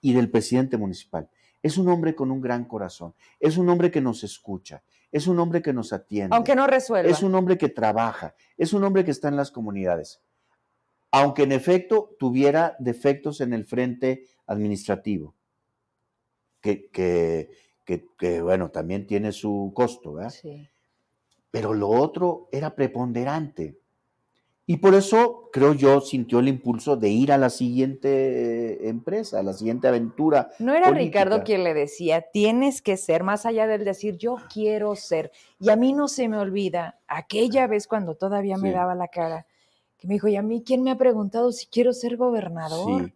y 0.00 0.12
del 0.12 0.30
presidente 0.30 0.76
municipal. 0.76 1.28
Es 1.62 1.76
un 1.76 1.88
hombre 1.88 2.14
con 2.14 2.30
un 2.30 2.40
gran 2.40 2.64
corazón, 2.64 3.14
es 3.38 3.56
un 3.56 3.68
hombre 3.68 3.90
que 3.90 4.00
nos 4.00 4.24
escucha, 4.24 4.82
es 5.12 5.26
un 5.26 5.38
hombre 5.38 5.60
que 5.60 5.72
nos 5.72 5.92
atiende. 5.92 6.34
Aunque 6.34 6.54
no 6.54 6.66
resuelva. 6.66 7.10
Es 7.10 7.22
un 7.22 7.34
hombre 7.34 7.58
que 7.58 7.68
trabaja, 7.68 8.34
es 8.56 8.72
un 8.72 8.84
hombre 8.84 9.04
que 9.04 9.10
está 9.10 9.28
en 9.28 9.36
las 9.36 9.50
comunidades. 9.50 10.22
Aunque 11.10 11.42
en 11.42 11.52
efecto 11.52 12.16
tuviera 12.18 12.76
defectos 12.78 13.40
en 13.40 13.52
el 13.52 13.64
frente 13.64 14.24
administrativo, 14.46 15.34
que, 16.60 16.88
que 16.90 17.50
que, 18.18 18.42
bueno, 18.42 18.70
también 18.70 19.06
tiene 19.06 19.32
su 19.32 19.72
costo, 19.74 20.14
¿verdad? 20.14 20.30
Sí. 20.30 20.68
Pero 21.50 21.74
lo 21.74 21.88
otro 21.88 22.48
era 22.52 22.74
preponderante. 22.74 23.78
Y 24.66 24.76
por 24.76 24.94
eso, 24.94 25.48
creo 25.52 25.74
yo, 25.74 26.00
sintió 26.00 26.38
el 26.38 26.48
impulso 26.48 26.96
de 26.96 27.08
ir 27.08 27.32
a 27.32 27.38
la 27.38 27.50
siguiente 27.50 28.49
empresa, 28.88 29.40
a 29.40 29.42
la 29.42 29.52
siguiente 29.52 29.88
aventura. 29.88 30.50
No 30.58 30.74
era 30.74 30.90
Ricardo 30.90 31.42
quien 31.42 31.64
le 31.64 31.74
decía, 31.74 32.22
tienes 32.32 32.82
que 32.82 32.96
ser, 32.96 33.22
más 33.22 33.46
allá 33.46 33.66
del 33.66 33.84
decir, 33.84 34.16
yo 34.16 34.36
quiero 34.52 34.96
ser. 34.96 35.30
Y 35.58 35.70
a 35.70 35.76
mí 35.76 35.92
no 35.92 36.08
se 36.08 36.28
me 36.28 36.38
olvida, 36.38 36.98
aquella 37.06 37.66
vez 37.66 37.86
cuando 37.86 38.14
todavía 38.14 38.56
me 38.56 38.72
daba 38.72 38.94
la 38.94 39.08
cara, 39.08 39.46
que 39.98 40.08
me 40.08 40.14
dijo, 40.14 40.28
¿y 40.28 40.36
a 40.36 40.42
mí 40.42 40.62
quién 40.64 40.82
me 40.82 40.90
ha 40.90 40.96
preguntado 40.96 41.52
si 41.52 41.66
quiero 41.66 41.92
ser 41.92 42.16
gobernador? 42.16 43.06
Sí. 43.06 43.14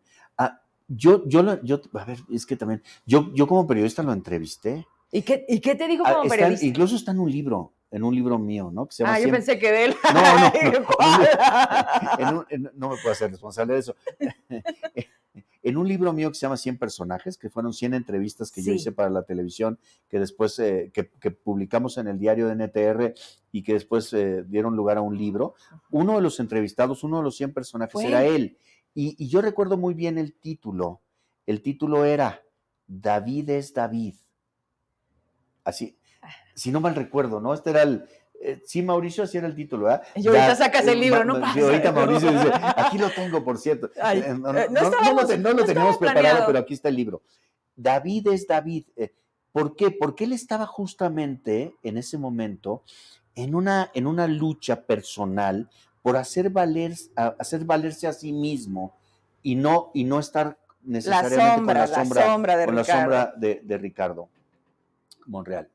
Yo, 0.89 1.27
yo, 1.27 1.63
yo, 1.63 1.81
a 1.95 2.05
ver, 2.05 2.19
es 2.31 2.45
que 2.45 2.57
también, 2.57 2.83
yo, 3.07 3.33
yo 3.35 3.47
como 3.47 3.67
periodista 3.67 4.03
lo 4.03 4.13
entrevisté. 4.13 4.87
¿Y 5.11 5.23
qué, 5.23 5.47
y 5.49 5.61
qué 5.61 5.75
te 5.75 5.89
dijo 5.89 6.05
ah, 6.07 6.17
como 6.17 6.29
periodista? 6.29 6.67
Incluso 6.67 6.97
está 6.97 7.13
en 7.13 7.21
un 7.21 7.31
libro, 7.31 7.73
en 7.91 8.03
un 8.03 8.15
libro 8.15 8.39
mío, 8.39 8.71
¿no? 8.73 8.87
ah, 9.05 9.19
yo 9.19 9.31
pensé 9.31 9.59
que 9.59 9.73
de 9.73 9.85
él. 9.87 9.97
No, 10.15 10.23
no, 12.19 12.33
no, 12.33 12.47
no 12.75 12.89
me 12.91 12.97
puedo 12.97 13.13
hacer 13.13 13.31
responsable 13.31 13.75
de 13.75 13.81
eso. 13.81 13.97
en 15.65 15.79
un 15.79 15.89
libro 15.89 16.13
mío 16.13 16.29
que 16.29 16.35
se 16.35 16.43
llama 16.43 16.59
100 16.59 16.79
personajes, 16.79 17.39
que 17.39 17.49
fueron 17.49 17.73
100 17.73 17.95
entrevistas 17.95 18.53
que 18.53 18.63
yo 18.63 18.73
hice 18.73 18.93
para 18.93 19.09
la 19.09 19.23
televisión, 19.23 19.79
que 20.09 20.21
después, 20.21 20.59
eh, 20.59 20.93
que, 20.93 21.31
publicamos 21.31 21.97
en 21.97 22.07
el 22.07 22.19
diario 22.19 22.49
de 22.49 22.55
NTR 22.55 23.15
y 23.51 23.63
que 23.63 23.73
después 23.73 24.13
eh, 24.13 24.45
dieron 24.47 24.77
lugar 24.77 24.99
a 24.99 25.01
un 25.01 25.17
libro. 25.17 25.55
Uno 25.91 26.17
de 26.17 26.21
los 26.21 26.39
entrevistados, 26.39 27.03
uno 27.03 27.17
de 27.17 27.23
los 27.23 27.37
100 27.37 27.55
personajes 27.55 27.99
era 28.03 28.27
él. 28.27 28.59
Y, 28.95 29.27
yo 29.27 29.41
recuerdo 29.41 29.79
muy 29.79 29.95
bien 29.95 30.19
el 30.19 30.35
título. 30.35 31.01
El 31.47 31.63
título 31.63 32.05
era 32.05 32.43
David 32.87 33.49
es 33.49 33.73
David. 33.73 34.17
Así, 35.65 35.99
ah. 36.21 36.29
si 36.55 36.73
no 36.73 36.81
mal 36.81 36.95
recuerdo, 36.95 37.41
¿no? 37.41 37.55
Este 37.55 37.71
era 37.71 37.85
el, 37.85 38.05
eh, 38.47 38.63
sí, 38.67 38.83
Mauricio, 38.83 39.25
así 39.25 39.39
era 39.39 39.47
el 39.47 39.55
título, 39.55 39.87
¿verdad? 39.87 40.03
Y 40.15 40.27
ahorita 40.29 40.55
sacas 40.55 40.87
el 40.87 41.01
libro, 41.01 41.25
no 41.25 41.41
pasa. 41.41 41.61
ahorita 41.65 41.93
Mauricio 41.93 42.31
dice, 42.31 42.51
aquí 42.53 42.99
lo 42.99 43.09
tengo, 43.11 43.43
por 43.43 43.57
cierto. 43.57 43.91
Eh, 44.05 44.35
no, 44.39 44.53
lo, 44.53 45.65
teníamos 45.65 45.97
preparado, 45.97 46.45
pero 46.47 46.59
aquí 46.59 46.75
está 46.75 46.91
el 46.91 46.97
libro. 46.97 47.23
David 47.75 48.29
es 48.29 48.47
David. 48.47 48.85
Eh, 48.97 49.15
¿Por 49.51 49.75
qué? 49.75 49.91
Porque 49.91 50.25
él 50.25 50.33
estaba 50.33 50.67
justamente 50.67 51.75
en 51.83 51.97
ese 51.97 52.19
momento 52.19 52.83
en 53.35 53.55
una, 53.55 53.91
en 53.95 54.07
una 54.07 54.27
lucha 54.27 54.83
personal 54.83 55.71
por 56.03 56.19
hacer, 56.19 56.51
valer, 56.51 56.95
hacer 57.17 57.65
valerse 57.65 58.07
a 58.07 58.13
sí 58.13 58.33
mismo 58.33 58.95
y 59.43 59.55
no, 59.55 59.91
y 59.95 60.05
no 60.05 60.21
estar 60.21 60.59
necesariamente 60.83 61.65
con 61.65 61.75
la 61.75 61.87
sombra, 61.87 62.57
de, 62.57 62.67
con 62.67 62.77
Ricardo. 62.77 63.11
La 63.11 63.25
sombra 63.25 63.35
de, 63.37 63.79
Ricardo 63.79 64.29
Monreal 65.27 65.69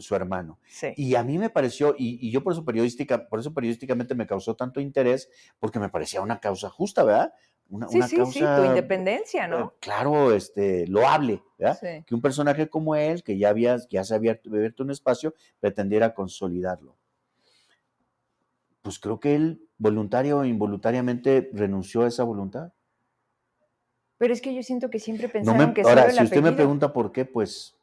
su 0.00 0.14
hermano. 0.14 0.58
Y 0.96 1.14
a 1.14 1.22
mí 1.22 1.38
me 1.38 1.50
pareció, 1.50 1.94
y, 1.98 2.30
yo 2.30 2.42
por 2.42 2.52
eso 2.52 2.64
periodística, 2.64 3.28
por 3.28 3.40
eso 3.40 3.52
periodísticamente 3.52 4.14
me 4.14 4.26
causó 4.26 4.54
tanto 4.54 4.80
interés, 4.80 5.28
porque 5.58 5.78
me 5.78 5.88
parecía 5.88 6.20
una 6.20 6.40
causa 6.40 6.68
justa, 6.68 7.04
¿verdad? 7.04 7.32
Una, 7.70 7.88
sí, 7.88 8.02
sí, 8.02 8.16
sí, 8.26 8.40
tu 8.40 8.64
independencia, 8.64 9.48
¿no? 9.48 9.60
Eh, 9.60 9.70
claro, 9.80 10.32
este, 10.32 10.86
loable, 10.86 11.42
¿verdad? 11.58 11.78
Que 12.06 12.14
un 12.14 12.20
personaje 12.20 12.68
como 12.68 12.94
él, 12.94 13.22
que 13.22 13.38
ya 13.38 13.48
había, 13.48 13.78
ya 13.88 14.04
se 14.04 14.14
había 14.14 14.38
abierto 14.46 14.82
un 14.82 14.90
espacio, 14.90 15.34
pretendiera 15.60 16.14
consolidarlo. 16.14 16.96
Pues 18.82 18.98
creo 18.98 19.18
que 19.18 19.34
él 19.34 19.66
voluntario 19.78 20.38
o 20.38 20.44
involuntariamente 20.44 21.50
renunció 21.52 22.02
a 22.02 22.08
esa 22.08 22.22
voluntad. 22.22 22.72
Pero 24.18 24.32
es 24.32 24.40
que 24.40 24.54
yo 24.54 24.62
siento 24.62 24.90
que 24.90 24.98
siempre 24.98 25.28
pensaron 25.28 25.74
que 25.74 25.82
Ahora, 25.82 26.10
si 26.10 26.22
usted 26.22 26.42
me 26.42 26.52
pregunta 26.52 26.92
por 26.92 27.12
qué, 27.12 27.24
pues, 27.24 27.76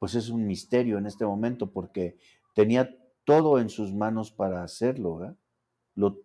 pues 0.00 0.14
es 0.14 0.30
un 0.30 0.46
misterio 0.46 0.96
en 0.96 1.06
este 1.06 1.26
momento, 1.26 1.70
porque 1.70 2.16
tenía 2.54 2.96
todo 3.24 3.60
en 3.60 3.68
sus 3.68 3.92
manos 3.92 4.32
para 4.32 4.64
hacerlo, 4.64 5.24
¿eh? 5.26 5.34
lo, 5.94 6.22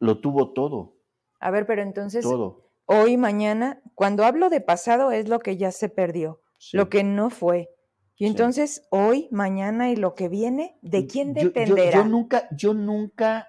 lo, 0.00 0.20
tuvo 0.20 0.52
todo. 0.52 0.96
A 1.38 1.52
ver, 1.52 1.64
pero 1.64 1.82
entonces, 1.82 2.24
todo. 2.24 2.68
hoy, 2.86 3.16
mañana, 3.16 3.80
cuando 3.94 4.24
hablo 4.24 4.50
de 4.50 4.60
pasado 4.60 5.12
es 5.12 5.28
lo 5.28 5.38
que 5.38 5.56
ya 5.56 5.70
se 5.70 5.88
perdió, 5.88 6.42
lo 6.72 6.90
que 6.90 7.04
no 7.04 7.30
fue. 7.30 7.70
Y 8.16 8.26
entonces, 8.26 8.88
hoy, 8.90 9.28
mañana 9.30 9.92
y 9.92 9.96
lo 9.96 10.16
que 10.16 10.28
viene, 10.28 10.76
¿de 10.82 11.06
quién 11.06 11.34
dependerá? 11.34 11.98
Yo, 11.98 12.04
nunca, 12.04 12.48
yo 12.50 12.74
nunca, 12.74 13.46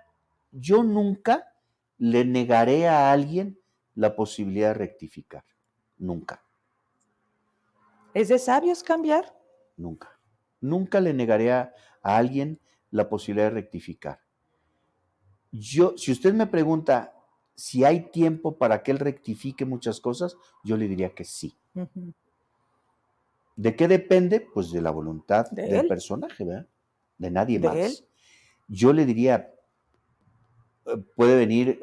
yo 0.51 0.83
nunca 0.83 1.51
le 1.97 2.23
negaré 2.23 2.87
a 2.87 3.11
alguien 3.11 3.59
la 3.95 4.15
posibilidad 4.15 4.67
de 4.67 4.73
rectificar. 4.75 5.43
Nunca. 5.97 6.43
¿Es 8.13 8.27
de 8.27 8.37
sabios 8.37 8.83
cambiar? 8.83 9.38
Nunca. 9.79 10.19
Nunca 10.61 10.99
le 10.99 11.13
negaré 11.13 11.51
a, 11.51 11.73
alguien 12.03 12.59
la 12.91 13.09
posibilidad 13.09 13.47
de 13.47 13.55
rectificar. 13.55 14.19
Yo, 15.51 15.97
si 15.97 16.11
usted 16.11 16.33
me 16.33 16.47
pregunta 16.47 17.13
si 17.55 17.83
hay 17.83 18.11
tiempo 18.11 18.57
para 18.57 18.83
que 18.83 18.91
él 18.91 18.99
rectifique 18.99 19.65
muchas 19.65 19.99
cosas, 19.99 20.37
yo 20.63 20.77
le 20.77 20.87
diría 20.87 21.13
que 21.13 21.23
sí. 21.23 21.57
¿De 23.55 23.75
qué 23.75 23.87
depende? 23.87 24.39
Pues 24.41 24.71
de 24.71 24.81
la 24.81 24.91
voluntad 24.91 25.49
del 25.51 25.87
personaje, 25.87 26.45
¿verdad? 26.45 26.67
De 27.17 27.31
nadie 27.31 27.59
más. 27.59 28.05
Yo 28.67 28.93
le 28.93 29.05
diría, 29.05 29.53
eh, 30.85 30.97
puede 31.15 31.35
venir, 31.35 31.79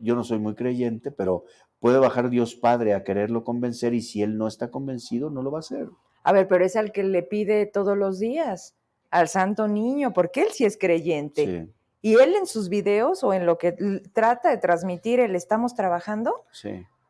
yo 0.00 0.14
no 0.14 0.24
soy 0.24 0.38
muy 0.38 0.54
creyente, 0.54 1.10
pero 1.10 1.44
puede 1.78 1.98
bajar 1.98 2.30
Dios 2.30 2.54
Padre 2.54 2.94
a 2.94 3.04
quererlo 3.04 3.44
convencer 3.44 3.94
y 3.94 4.00
si 4.00 4.22
él 4.22 4.38
no 4.38 4.48
está 4.48 4.70
convencido, 4.70 5.30
no 5.30 5.42
lo 5.42 5.50
va 5.50 5.58
a 5.58 5.60
hacer. 5.60 5.88
A 6.24 6.32
ver, 6.32 6.48
pero 6.48 6.64
es 6.64 6.74
al 6.74 6.90
que 6.90 7.04
le 7.04 7.22
pide 7.22 7.66
todos 7.66 7.96
los 7.96 8.18
días, 8.18 8.74
al 9.10 9.28
santo 9.28 9.68
niño, 9.68 10.12
porque 10.12 10.42
él 10.42 10.48
sí 10.52 10.64
es 10.64 10.76
creyente. 10.76 11.68
Y 12.00 12.14
él 12.14 12.34
en 12.34 12.46
sus 12.46 12.68
videos 12.68 13.22
o 13.22 13.32
en 13.32 13.46
lo 13.46 13.58
que 13.58 13.72
trata 14.12 14.50
de 14.50 14.56
transmitir 14.56 15.20
el 15.20 15.36
estamos 15.36 15.74
trabajando, 15.74 16.44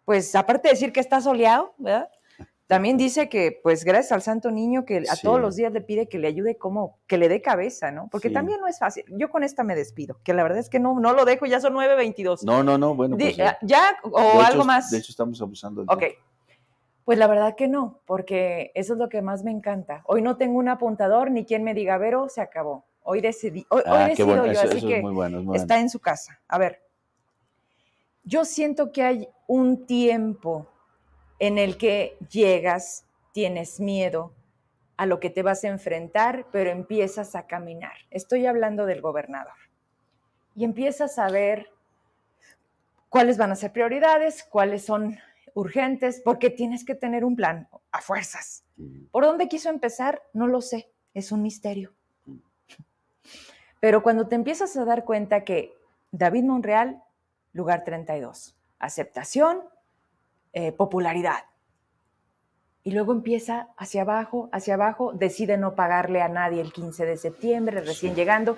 pues 0.05 0.35
aparte 0.35 0.69
de 0.69 0.75
decir 0.75 0.93
que 0.93 1.01
está 1.01 1.21
soleado, 1.21 1.73
¿verdad? 1.79 2.09
También 2.67 2.97
dice 2.97 3.29
que, 3.29 3.61
pues, 3.63 3.85
gracias 3.85 4.13
al 4.13 4.23
Santo 4.23 4.51
Niño, 4.51 4.87
que 4.87 5.05
a 5.09 5.17
todos 5.17 5.39
los 5.39 5.55
días 5.55 5.71
le 5.73 5.83
pide 5.83 6.09
que 6.09 6.19
le 6.19 6.29
ayude 6.29 6.57
como, 6.57 6.99
que 7.07 7.19
le 7.19 7.29
dé 7.29 7.43
cabeza, 7.43 7.91
¿no? 7.91 8.09
Porque 8.11 8.31
también 8.31 8.59
no 8.59 8.67
es 8.67 8.79
fácil. 8.79 9.05
Yo 9.09 9.29
con 9.29 9.45
esta 9.45 9.65
me 9.65 9.77
despido, 9.77 10.19
que 10.25 10.33
la 10.33 10.43
verdad 10.43 10.59
es 10.59 10.71
que 10.71 10.81
no, 10.81 10.99
no 10.99 11.13
lo 11.13 11.27
dejo, 11.27 11.45
ya 11.45 11.61
son 11.61 11.75
9.22. 11.75 12.43
No, 12.43 12.63
no, 12.63 12.79
no, 12.79 12.95
bueno. 12.95 13.19
Pues, 13.19 13.37
ya, 13.37 13.59
o 14.03 14.41
algo 14.41 14.65
más. 14.65 14.91
De 14.91 14.99
hecho, 14.99 15.13
estamos 15.13 15.41
abusando. 15.43 15.83
ok. 15.87 16.05
Pues 17.05 17.19
la 17.19 17.27
verdad 17.27 17.55
que 17.55 17.69
no, 17.69 18.01
porque 18.07 18.73
eso 18.75 18.95
es 18.95 18.99
lo 18.99 19.09
que 19.09 19.21
más 19.21 19.45
me 19.45 19.51
encanta. 19.51 20.03
Hoy 20.07 20.23
no 20.23 20.37
tengo 20.37 20.59
un 20.59 20.69
apuntador 20.69 21.31
ni 21.31 21.45
quien 21.45 21.63
me 21.63 21.75
diga, 21.75 21.99
Vero, 21.99 22.29
se 22.29 22.41
acabó. 22.41 22.85
Hoy 23.03 23.21
decidí, 23.21 23.67
hoy, 23.69 23.83
ah, 23.85 24.09
decido 24.09 24.47
yo, 24.47 24.61
así 24.61 24.81
que 24.81 25.03
está 25.53 25.79
en 25.79 25.91
su 25.91 26.01
casa. 26.01 26.41
A 26.49 26.57
ver, 26.57 26.83
yo 28.23 28.47
siento 28.47 28.91
que 28.91 29.03
hay 29.03 29.29
un 29.47 29.85
tiempo 29.85 30.67
en 31.39 31.59
el 31.59 31.77
que 31.77 32.17
llegas, 32.31 33.07
tienes 33.33 33.81
miedo 33.81 34.33
a 34.97 35.05
lo 35.05 35.21
que 35.21 35.29
te 35.29 35.43
vas 35.43 35.65
a 35.65 35.69
enfrentar, 35.69 36.47
pero 36.51 36.71
empiezas 36.71 37.35
a 37.35 37.47
caminar. 37.47 37.97
Estoy 38.11 38.47
hablando 38.47 38.87
del 38.87 39.03
gobernador. 39.03 39.53
Y 40.55 40.65
empiezas 40.65 41.19
a 41.19 41.29
ver 41.29 41.71
cuáles 43.11 43.37
van 43.37 43.53
a 43.53 43.57
ser 43.57 43.73
prioridades, 43.73 44.45
cuáles 44.45 44.85
son 44.85 45.19
urgentes, 45.55 46.21
porque 46.25 46.51
tienes 46.51 46.85
que 46.85 46.95
tener 46.95 47.25
un 47.25 47.37
plan 47.37 47.69
a 47.91 48.01
fuerzas. 48.01 48.65
¿Por 49.11 49.25
dónde 49.25 49.49
quiso 49.49 49.71
empezar? 49.71 50.21
No 50.33 50.47
lo 50.47 50.61
sé, 50.61 50.91
es 51.15 51.33
un 51.33 51.43
misterio. 51.43 51.93
Pero 53.81 54.03
cuando 54.03 54.27
te 54.27 54.35
empiezas 54.35 54.77
a 54.77 54.85
dar 54.85 55.05
cuenta 55.05 55.45
que 55.45 55.75
David 56.11 56.45
Monreal, 56.45 57.03
lugar 57.53 57.85
32, 57.85 58.57
aceptación, 58.79 59.63
eh, 60.53 60.73
popularidad. 60.73 61.45
Y 62.83 62.93
luego 62.93 63.13
empieza 63.13 63.69
hacia 63.77 64.03
abajo, 64.03 64.49
hacia 64.53 64.75
abajo, 64.75 65.13
decide 65.13 65.57
no 65.57 65.75
pagarle 65.75 66.21
a 66.21 66.29
nadie 66.29 66.61
el 66.61 66.73
15 66.73 67.07
de 67.07 67.17
septiembre, 67.17 67.81
recién 67.81 68.15
llegando, 68.15 68.57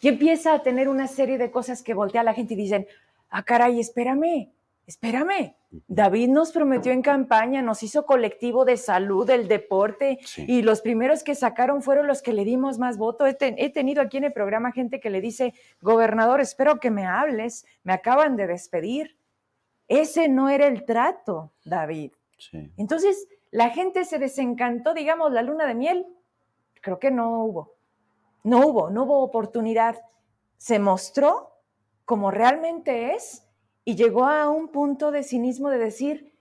y 0.00 0.08
empieza 0.08 0.54
a 0.54 0.62
tener 0.62 0.88
una 0.88 1.06
serie 1.06 1.38
de 1.38 1.50
cosas 1.50 1.82
que 1.82 1.94
voltea 1.94 2.20
a 2.20 2.24
la 2.24 2.34
gente 2.34 2.54
y 2.54 2.56
dicen, 2.56 2.86
ah, 3.30 3.42
caray, 3.44 3.80
espérame, 3.80 4.52
espérame. 4.86 5.54
David 5.88 6.28
nos 6.28 6.52
prometió 6.52 6.92
en 6.92 7.02
campaña, 7.02 7.62
nos 7.62 7.82
hizo 7.82 8.04
colectivo 8.04 8.64
de 8.64 8.76
salud, 8.76 9.26
del 9.26 9.48
deporte, 9.48 10.18
y 10.36 10.62
los 10.62 10.82
primeros 10.82 11.24
que 11.24 11.34
sacaron 11.34 11.82
fueron 11.82 12.06
los 12.06 12.20
que 12.20 12.32
le 12.32 12.44
dimos 12.44 12.78
más 12.78 12.98
voto. 12.98 13.26
He, 13.26 13.70
tenido 13.70 14.02
aquí 14.02 14.18
en 14.18 14.24
el 14.24 14.32
programa 14.32 14.72
gente 14.72 15.00
que 15.00 15.10
le 15.10 15.20
dice, 15.20 15.54
gobernador, 15.80 16.40
espero 16.40 16.78
que 16.78 16.90
me 16.90 17.06
hables, 17.06 17.64
me 17.84 17.94
acaban 17.94 18.36
de 18.36 18.46
despedir. 18.46 19.16
Ese 19.88 20.28
no 20.28 20.48
era 20.48 20.66
el 20.66 20.84
trato, 20.84 21.52
David. 21.64 22.12
Entonces, 22.76 23.28
la 23.50 23.70
gente 23.70 24.04
se 24.04 24.18
desencantó, 24.18 24.94
digamos, 24.94 25.32
la 25.32 25.42
luna 25.42 25.66
de 25.66 25.74
miel. 25.74 26.06
Creo 26.80 26.98
que 26.98 27.10
no 27.10 27.44
hubo. 27.44 27.74
No 28.44 28.66
hubo, 28.66 28.90
no 28.90 29.04
hubo 29.04 29.22
oportunidad. 29.22 29.96
Se 30.56 30.78
mostró 30.78 31.52
como 32.04 32.30
realmente 32.30 33.14
es 33.14 33.48
y 33.84 33.96
llegó 33.96 34.24
a 34.24 34.48
un 34.48 34.68
punto 34.68 35.10
de 35.10 35.22
cinismo 35.22 35.70
de 35.70 35.78
decir, 35.78 36.32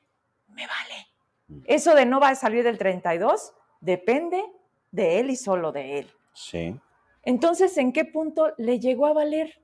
me 0.47 0.67
vale. 0.67 1.07
Mm. 1.47 1.63
Eso 1.65 1.95
de 1.95 2.05
no 2.05 2.19
va 2.19 2.29
a 2.29 2.35
salir 2.35 2.63
del 2.63 2.77
32 2.77 3.53
depende 3.79 4.43
de 4.91 5.19
él 5.19 5.29
y 5.29 5.35
solo 5.35 5.71
de 5.71 5.99
él. 5.99 6.11
Sí. 6.33 6.79
Entonces, 7.23 7.77
¿en 7.77 7.91
qué 7.91 8.05
punto 8.05 8.53
le 8.57 8.79
llegó 8.79 9.07
a 9.07 9.13
valer 9.13 9.61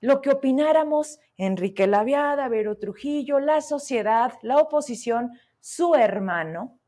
lo 0.00 0.20
que 0.20 0.30
opináramos 0.30 1.18
Enrique 1.36 1.86
Laviada, 1.86 2.48
Vero 2.48 2.76
Trujillo, 2.76 3.40
la 3.40 3.60
sociedad, 3.60 4.32
la 4.42 4.58
oposición, 4.58 5.32
su 5.60 5.94
hermano? 5.94 6.78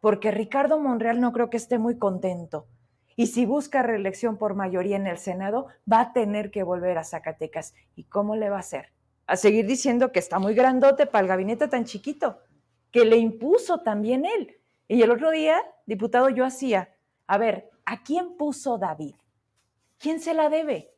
Porque 0.00 0.30
Ricardo 0.30 0.78
Monreal 0.78 1.20
no 1.20 1.32
creo 1.32 1.50
que 1.50 1.56
esté 1.56 1.78
muy 1.78 1.98
contento. 1.98 2.66
Y 3.16 3.28
si 3.28 3.46
busca 3.46 3.82
reelección 3.82 4.36
por 4.36 4.54
mayoría 4.54 4.96
en 4.96 5.06
el 5.06 5.16
Senado, 5.16 5.68
va 5.90 6.00
a 6.00 6.12
tener 6.12 6.50
que 6.50 6.62
volver 6.62 6.98
a 6.98 7.04
Zacatecas. 7.04 7.74
¿Y 7.94 8.04
cómo 8.04 8.36
le 8.36 8.50
va 8.50 8.56
a 8.56 8.60
hacer? 8.60 8.92
A 9.26 9.36
seguir 9.36 9.66
diciendo 9.66 10.12
que 10.12 10.18
está 10.18 10.38
muy 10.38 10.54
grandote 10.54 11.06
para 11.06 11.22
el 11.22 11.28
gabinete 11.28 11.68
tan 11.68 11.84
chiquito, 11.84 12.40
que 12.90 13.04
le 13.04 13.16
impuso 13.16 13.78
también 13.78 14.24
él. 14.24 14.56
Y 14.88 15.02
el 15.02 15.10
otro 15.10 15.30
día, 15.30 15.60
diputado, 15.84 16.28
yo 16.28 16.44
hacía, 16.44 16.94
a 17.26 17.38
ver, 17.38 17.70
¿a 17.84 18.02
quién 18.02 18.36
puso 18.36 18.78
David? 18.78 19.14
¿Quién 19.98 20.20
se 20.20 20.34
la 20.34 20.48
debe? 20.48 20.92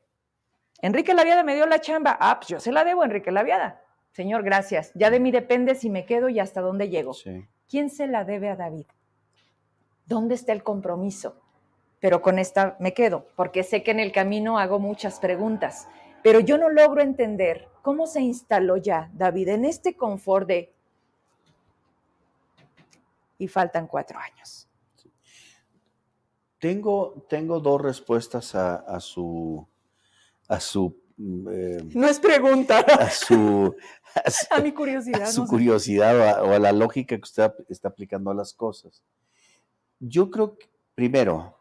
Enrique 0.80 1.14
Laviada 1.14 1.42
me 1.42 1.54
dio 1.54 1.66
la 1.66 1.80
chamba. 1.80 2.16
Ah, 2.20 2.38
pues 2.38 2.48
yo 2.48 2.60
se 2.60 2.72
la 2.72 2.84
debo, 2.84 3.04
Enrique 3.04 3.32
Laviada. 3.32 3.82
Señor, 4.12 4.42
gracias. 4.42 4.92
Ya 4.94 5.10
de 5.10 5.20
mí 5.20 5.30
depende 5.30 5.74
si 5.74 5.90
me 5.90 6.04
quedo 6.04 6.28
y 6.28 6.38
hasta 6.38 6.60
dónde 6.60 6.88
llego. 6.88 7.14
¿Quién 7.68 7.90
se 7.90 8.06
la 8.06 8.24
debe 8.24 8.50
a 8.50 8.56
David? 8.56 8.86
¿Dónde 10.06 10.34
está 10.34 10.52
el 10.52 10.62
compromiso? 10.62 11.40
Pero 12.00 12.22
con 12.22 12.38
esta 12.38 12.76
me 12.78 12.94
quedo, 12.94 13.26
porque 13.36 13.62
sé 13.62 13.82
que 13.82 13.90
en 13.90 14.00
el 14.00 14.12
camino 14.12 14.58
hago 14.58 14.78
muchas 14.78 15.18
preguntas. 15.18 15.88
Pero 16.22 16.40
yo 16.40 16.58
no 16.58 16.68
logro 16.68 17.02
entender 17.02 17.68
cómo 17.82 18.06
se 18.06 18.20
instaló 18.20 18.76
ya 18.76 19.10
David 19.14 19.48
en 19.48 19.64
este 19.64 19.96
confort 19.96 20.48
de... 20.48 20.74
Y 23.38 23.46
faltan 23.46 23.86
cuatro 23.86 24.18
años. 24.18 24.68
Tengo, 26.58 27.24
tengo 27.28 27.60
dos 27.60 27.80
respuestas 27.80 28.54
a, 28.54 29.00
su... 29.00 29.66
A 30.48 30.58
su 30.58 31.00
eh, 31.50 31.82
no 31.94 32.08
es 32.08 32.18
pregunta. 32.18 32.80
A 32.80 33.10
su, 33.10 33.76
a, 34.50 34.60
mi 34.60 34.72
curiosidad. 34.72 35.22
A 35.22 35.26
su 35.26 35.46
curiosidad 35.46 36.42
o 36.42 36.52
a, 36.52 36.58
la 36.58 36.72
lógica 36.72 37.16
que 37.16 37.22
usted 37.22 37.52
está 37.68 37.88
aplicando 37.88 38.30
a 38.30 38.34
las 38.34 38.52
cosas. 38.52 39.02
Yo 40.00 40.30
creo 40.30 40.58
que, 40.58 40.68
primero, 40.94 41.57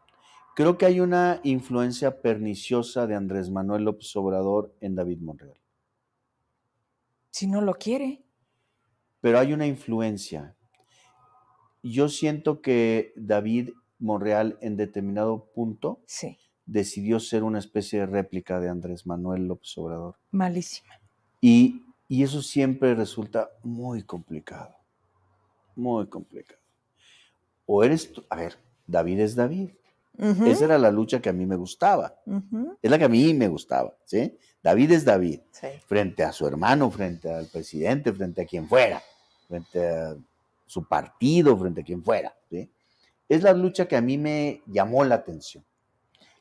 Creo 0.58 0.76
que 0.76 0.86
hay 0.86 0.98
una 0.98 1.40
influencia 1.44 2.20
perniciosa 2.20 3.06
de 3.06 3.14
Andrés 3.14 3.48
Manuel 3.48 3.84
López 3.84 4.16
Obrador 4.16 4.74
en 4.80 4.96
David 4.96 5.20
Monreal. 5.20 5.56
Si 7.30 7.46
no 7.46 7.60
lo 7.60 7.74
quiere. 7.74 8.24
Pero 9.20 9.38
hay 9.38 9.52
una 9.52 9.68
influencia. 9.68 10.56
Yo 11.84 12.08
siento 12.08 12.60
que 12.60 13.12
David 13.14 13.70
Monreal 14.00 14.58
en 14.60 14.76
determinado 14.76 15.44
punto 15.54 16.00
decidió 16.66 17.20
ser 17.20 17.44
una 17.44 17.60
especie 17.60 18.00
de 18.00 18.06
réplica 18.06 18.58
de 18.58 18.68
Andrés 18.68 19.06
Manuel 19.06 19.46
López 19.46 19.78
Obrador. 19.78 20.16
Malísima. 20.32 20.92
Y, 21.40 21.84
y 22.08 22.24
eso 22.24 22.42
siempre 22.42 22.96
resulta 22.96 23.48
muy 23.62 24.02
complicado. 24.02 24.74
Muy 25.76 26.08
complicado. 26.08 26.60
O 27.64 27.84
eres 27.84 28.12
tú, 28.12 28.24
a 28.28 28.34
ver, 28.34 28.58
David 28.88 29.20
es 29.20 29.36
David. 29.36 29.70
Esa 30.18 30.64
era 30.64 30.78
la 30.78 30.90
lucha 30.90 31.20
que 31.20 31.28
a 31.28 31.32
mí 31.32 31.46
me 31.46 31.56
gustaba. 31.56 32.20
Es 32.82 32.90
la 32.90 32.98
que 32.98 33.04
a 33.04 33.08
mí 33.08 33.32
me 33.34 33.46
gustaba. 33.48 33.96
¿sí? 34.04 34.36
David 34.62 34.92
es 34.92 35.04
David. 35.04 35.40
Frente 35.86 36.24
a 36.24 36.32
su 36.32 36.46
hermano, 36.46 36.90
frente 36.90 37.30
al 37.32 37.46
presidente, 37.46 38.12
frente 38.12 38.42
a 38.42 38.46
quien 38.46 38.68
fuera, 38.68 39.00
frente 39.46 39.86
a 39.86 40.16
su 40.66 40.84
partido, 40.84 41.56
frente 41.56 41.82
a 41.82 41.84
quien 41.84 42.02
fuera. 42.02 42.34
¿sí? 42.50 42.68
Es 43.28 43.42
la 43.42 43.52
lucha 43.52 43.86
que 43.86 43.96
a 43.96 44.00
mí 44.00 44.18
me 44.18 44.62
llamó 44.66 45.04
la 45.04 45.16
atención, 45.16 45.64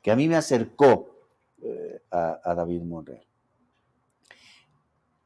que 0.02 0.10
a 0.10 0.16
mí 0.16 0.28
me 0.28 0.36
acercó 0.38 1.12
eh, 1.62 2.02
a, 2.10 2.40
a 2.44 2.56
David 2.56 2.82
Monreal. 2.82 3.26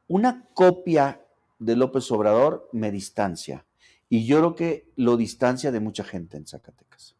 Una 0.08 0.46
copia 0.52 1.22
de 1.58 1.76
López 1.76 2.10
Obrador 2.10 2.68
me 2.72 2.90
distancia. 2.90 3.64
Y 4.10 4.26
yo 4.26 4.38
creo 4.38 4.54
que 4.54 4.92
lo 4.96 5.16
distancia 5.16 5.72
de 5.72 5.80
mucha 5.80 6.04
gente 6.04 6.36
en 6.36 6.46
Zacatecas. 6.46 7.16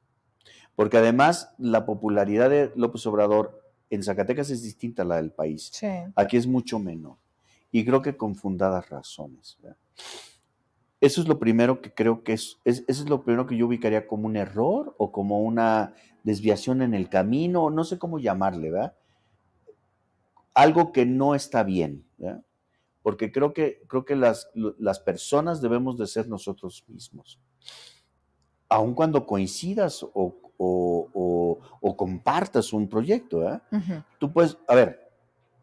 Porque 0.76 0.98
además 0.98 1.54
la 1.58 1.84
popularidad 1.86 2.50
de 2.50 2.72
López 2.76 3.06
Obrador 3.06 3.62
en 3.90 4.02
Zacatecas 4.02 4.50
es 4.50 4.62
distinta 4.62 5.02
a 5.02 5.06
la 5.06 5.16
del 5.16 5.30
país. 5.30 5.70
Aquí 6.16 6.36
es 6.36 6.46
mucho 6.46 6.78
menor. 6.78 7.16
Y 7.70 7.84
creo 7.84 8.02
que 8.02 8.16
con 8.16 8.34
fundadas 8.34 8.88
razones. 8.88 9.58
Eso 11.00 11.20
es 11.20 11.28
lo 11.28 11.38
primero 11.38 11.82
que 11.82 11.92
creo 11.92 12.22
que 12.22 12.32
es, 12.32 12.58
eso 12.64 12.84
es 12.86 13.08
lo 13.08 13.24
primero 13.24 13.46
que 13.46 13.56
yo 13.56 13.66
ubicaría 13.66 14.06
como 14.06 14.26
un 14.26 14.36
error 14.36 14.94
o 14.98 15.10
como 15.10 15.40
una 15.40 15.94
desviación 16.22 16.80
en 16.80 16.94
el 16.94 17.08
camino, 17.08 17.70
no 17.70 17.84
sé 17.84 17.98
cómo 17.98 18.18
llamarle, 18.18 18.70
¿verdad? 18.70 18.94
Algo 20.54 20.92
que 20.92 21.04
no 21.04 21.34
está 21.34 21.64
bien, 21.64 22.06
¿verdad? 22.18 22.44
Porque 23.02 23.32
creo 23.32 23.52
que, 23.52 23.82
creo 23.88 24.04
que 24.04 24.14
las, 24.14 24.48
las 24.54 25.00
personas 25.00 25.60
debemos 25.60 25.98
de 25.98 26.06
ser 26.06 26.28
nosotros 26.28 26.84
mismos. 26.86 27.40
Aun 28.68 28.94
cuando 28.94 29.26
coincidas 29.26 30.04
o, 30.14 30.38
o, 30.62 31.94
compartas 31.96 32.72
un 32.72 32.88
proyecto. 32.88 33.48
¿eh? 33.48 33.60
Tú 34.18 34.32
puedes, 34.32 34.56
a 34.66 34.74
ver, 34.74 35.10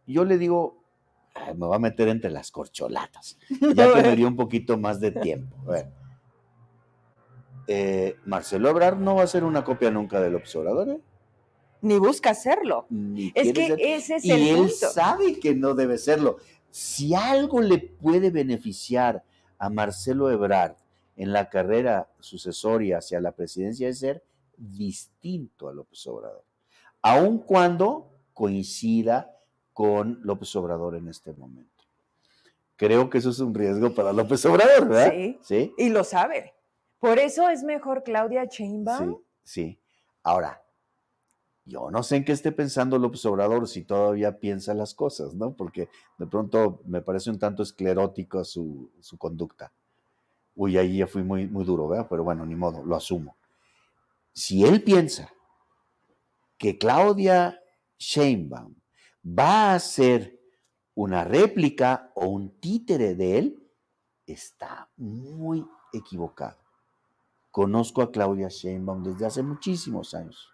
yo 0.05 0.23
le 0.25 0.37
digo, 0.37 0.77
me 1.55 1.67
va 1.67 1.77
a 1.77 1.79
meter 1.79 2.07
entre 2.07 2.31
las 2.31 2.51
corcholatas, 2.51 3.37
ya 3.75 3.93
que 3.93 4.01
me 4.01 4.15
dio 4.15 4.27
un 4.27 4.35
poquito 4.35 4.77
más 4.77 4.99
de 4.99 5.11
tiempo. 5.11 5.55
Eh, 7.67 8.15
Marcelo 8.25 8.69
Ebrard 8.69 8.97
no 8.97 9.15
va 9.15 9.23
a 9.23 9.27
ser 9.27 9.43
una 9.43 9.63
copia 9.63 9.91
nunca 9.91 10.19
del 10.19 10.35
observador, 10.35 10.89
¿eh? 10.89 10.99
Ni 11.81 11.97
busca 11.97 12.31
hacerlo. 12.31 12.87
es 13.33 13.53
que 13.53 13.95
ese 13.95 14.15
es 14.17 14.25
y 14.25 14.31
el 14.31 14.47
él 14.47 14.69
sabe 14.69 15.39
que 15.39 15.55
no 15.55 15.75
debe 15.75 15.97
serlo. 15.97 16.37
Si 16.71 17.15
algo 17.15 17.61
le 17.61 17.77
puede 17.77 18.31
beneficiar 18.31 19.23
a 19.57 19.69
Marcelo 19.69 20.29
Ebrard 20.29 20.75
en 21.15 21.31
la 21.31 21.49
carrera 21.49 22.09
sucesoria 22.19 22.97
hacia 22.97 23.21
la 23.21 23.31
presidencia 23.31 23.87
de 23.87 23.93
ser 23.93 24.23
distinto 24.59 25.69
a 25.69 25.73
López 25.73 26.05
Obrador, 26.07 26.43
aun 27.01 27.39
cuando 27.39 28.11
coincida 28.33 29.35
con 29.73 30.19
López 30.23 30.53
Obrador 30.55 30.95
en 30.95 31.07
este 31.07 31.33
momento. 31.33 31.83
creo 32.75 33.09
que 33.09 33.17
eso 33.17 33.29
es 33.29 33.39
un 33.39 33.53
riesgo 33.53 33.93
para 33.93 34.13
López 34.13 34.45
Obrador, 34.45 34.87
¿verdad? 34.87 35.11
Sí. 35.11 35.39
Sí. 35.41 35.73
Y 35.77 35.89
lo 35.89 36.03
sabe. 36.03 36.53
Por 36.99 37.19
eso 37.19 37.49
es 37.49 37.63
mejor 37.63 38.03
Claudia 38.03 38.45
Sheinbaum. 38.45 39.15
Sí, 39.15 39.21
sí. 39.43 39.79
Ahora, 40.23 40.61
yo 41.65 41.91
no 41.91 42.03
sé 42.03 42.17
en 42.17 42.25
qué 42.25 42.31
esté 42.31 42.51
pensando 42.51 42.97
López 42.97 43.25
Obrador 43.25 43.67
si 43.67 43.83
todavía 43.83 44.39
piensa 44.39 44.73
las 44.73 44.93
cosas, 44.93 45.33
¿no? 45.33 45.53
Porque 45.53 45.87
de 46.17 46.25
pronto 46.25 46.81
me 46.85 47.01
parece 47.01 47.29
un 47.29 47.39
tanto 47.39 47.63
esclerótico 47.63 48.43
su, 48.43 48.89
su 48.99 49.17
conducta. 49.17 49.71
Uy, 50.55 50.77
ahí 50.77 50.97
ya 50.97 51.07
fui 51.07 51.23
muy, 51.23 51.47
muy 51.47 51.63
duro, 51.63 51.87
¿verdad? 51.87 52.07
Pero 52.09 52.23
bueno, 52.23 52.45
ni 52.45 52.55
modo, 52.55 52.83
lo 52.83 52.95
asumo. 52.95 53.37
Si 54.39 54.63
él 54.63 54.81
piensa 54.81 55.33
que 56.57 56.77
Claudia 56.77 57.61
Sheinbaum 57.97 58.73
va 59.21 59.73
a 59.73 59.79
ser 59.79 60.39
una 60.95 61.25
réplica 61.25 62.13
o 62.15 62.27
un 62.27 62.57
títere 62.61 63.15
de 63.15 63.37
él, 63.37 63.69
está 64.25 64.89
muy 64.95 65.67
equivocado. 65.91 66.57
Conozco 67.51 68.01
a 68.01 68.13
Claudia 68.13 68.47
Sheinbaum 68.47 69.03
desde 69.03 69.25
hace 69.25 69.43
muchísimos 69.43 70.13
años 70.13 70.47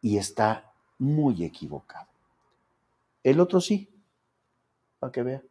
y 0.00 0.16
está 0.16 0.72
muy 0.98 1.44
equivocado. 1.44 2.08
El 3.22 3.38
otro 3.38 3.60
sí, 3.60 3.86
para 4.98 5.12
que 5.12 5.22
vea. 5.22 5.42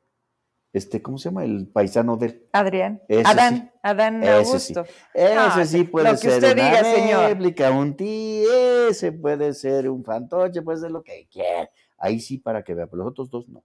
Este, 0.73 1.03
¿cómo 1.03 1.19
se 1.19 1.29
llama? 1.29 1.43
El 1.43 1.67
paisano 1.67 2.17
de 2.17 2.47
Adrián. 2.51 2.99
Adán, 3.25 3.71
Adán 3.83 4.27
Augusto. 4.27 4.85
Ese 5.13 5.65
sí, 5.67 5.83
puede 5.83 6.17
ser 6.17 6.39
una 6.39 6.53
diga, 6.55 7.27
réplica, 7.27 7.69
un 7.69 7.95
tío, 7.95 8.89
ese 8.89 9.11
puede 9.11 9.53
ser 9.53 9.87
un 9.87 10.03
fantoche, 10.03 10.63
puede 10.63 10.79
ser 10.79 10.89
lo 10.89 11.03
que 11.03 11.27
quiera. 11.31 11.69
Ahí 11.99 12.19
sí 12.19 12.39
para 12.39 12.63
que 12.63 12.73
vea, 12.73 12.87
pero 12.87 13.03
los 13.03 13.11
otros 13.11 13.29
dos 13.29 13.47
no. 13.47 13.63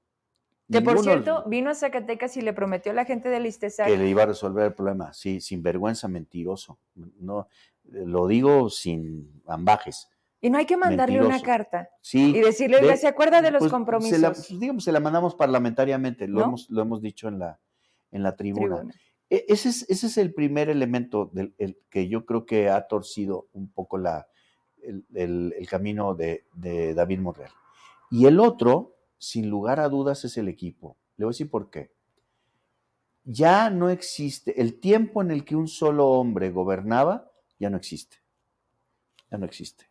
Que 0.70 0.82
por 0.82 0.98
cierto, 0.98 1.44
vino 1.47 1.70
a 1.70 1.74
Zacatecas 1.74 2.36
y 2.36 2.43
le 2.43 2.52
prometió 2.52 2.93
a 2.93 2.94
la 2.94 3.06
gente 3.06 3.30
del 3.30 3.47
ISTESAC. 3.47 3.86
Que 3.86 3.97
le 3.97 4.06
iba 4.06 4.24
a 4.24 4.26
resolver 4.26 4.66
el 4.66 4.74
problema, 4.74 5.14
sí, 5.14 5.40
sin 5.40 5.62
vergüenza, 5.62 6.09
mentiroso. 6.09 6.78
No, 6.94 7.48
lo 7.85 8.26
digo 8.26 8.68
sin 8.68 9.43
ambajes. 9.47 10.10
Y 10.40 10.51
no 10.51 10.59
hay 10.59 10.66
que 10.66 10.77
mandarle 10.77 11.20
una 11.20 11.40
carta. 11.40 11.89
Sí. 12.01 12.36
Y 12.36 12.40
decirle, 12.40 12.97
¿se 12.97 13.09
acuerda 13.09 13.43
de 13.43 13.51
los 13.51 13.60
pues, 13.60 13.73
compromisos? 13.73 14.16
Se 14.16 14.19
la, 14.19 14.32
pues, 14.32 14.60
digamos, 14.60 14.85
se 14.85 14.93
la 14.93 15.01
mandamos 15.01 15.35
parlamentariamente, 15.35 16.28
lo, 16.28 16.44
hemos, 16.44 16.70
lo 16.70 16.82
hemos 16.82 17.02
dicho 17.02 17.28
en 17.28 17.40
la, 17.40 17.59
en 18.12 18.23
la 18.23 18.36
tribuna. 18.36 18.85
E, 19.28 19.44
ese, 19.48 19.69
es, 19.70 19.85
ese 19.89 20.06
es 20.06 20.16
el 20.16 20.32
primer 20.32 20.69
elemento 20.69 21.31
del, 21.32 21.55
que 21.90 22.09
yo 22.09 22.24
creo 22.24 22.47
que 22.47 22.69
ha 22.69 22.86
torcido 22.86 23.48
un 23.52 23.69
poco 23.69 23.98
la, 23.98 24.28
el, 24.82 25.55
el 25.59 25.69
camino 25.69 26.15
de, 26.15 26.47
de 26.55 26.94
David 26.94 27.19
Monreal. 27.19 27.51
Y 28.10 28.27
el 28.27 28.39
otro 28.39 28.94
sin 29.19 29.51
lugar 29.51 29.81
a 29.81 29.89
dudas, 29.89 30.24
es 30.24 30.36
el 30.39 30.48
equipo. 30.48 30.97
Le 31.16 31.24
voy 31.24 31.31
a 31.31 31.35
decir 31.35 31.51
por 31.51 31.70
qué. 31.70 31.93
Ya 33.24 33.69
no 33.69 33.90
existe, 33.90 34.60
el 34.60 34.81
tiempo 34.81 35.20
en 35.20 35.31
el 35.31 35.44
que 35.44 35.56
un 35.56 35.69
solo 35.69 36.09
hombre 36.09 36.51
gobernaba, 36.51 37.31
ya 37.59 37.69
no 37.69 37.77
existe. 37.77 38.19
Ya 39.31 39.36
no 39.36 39.44
existe. 39.44 39.90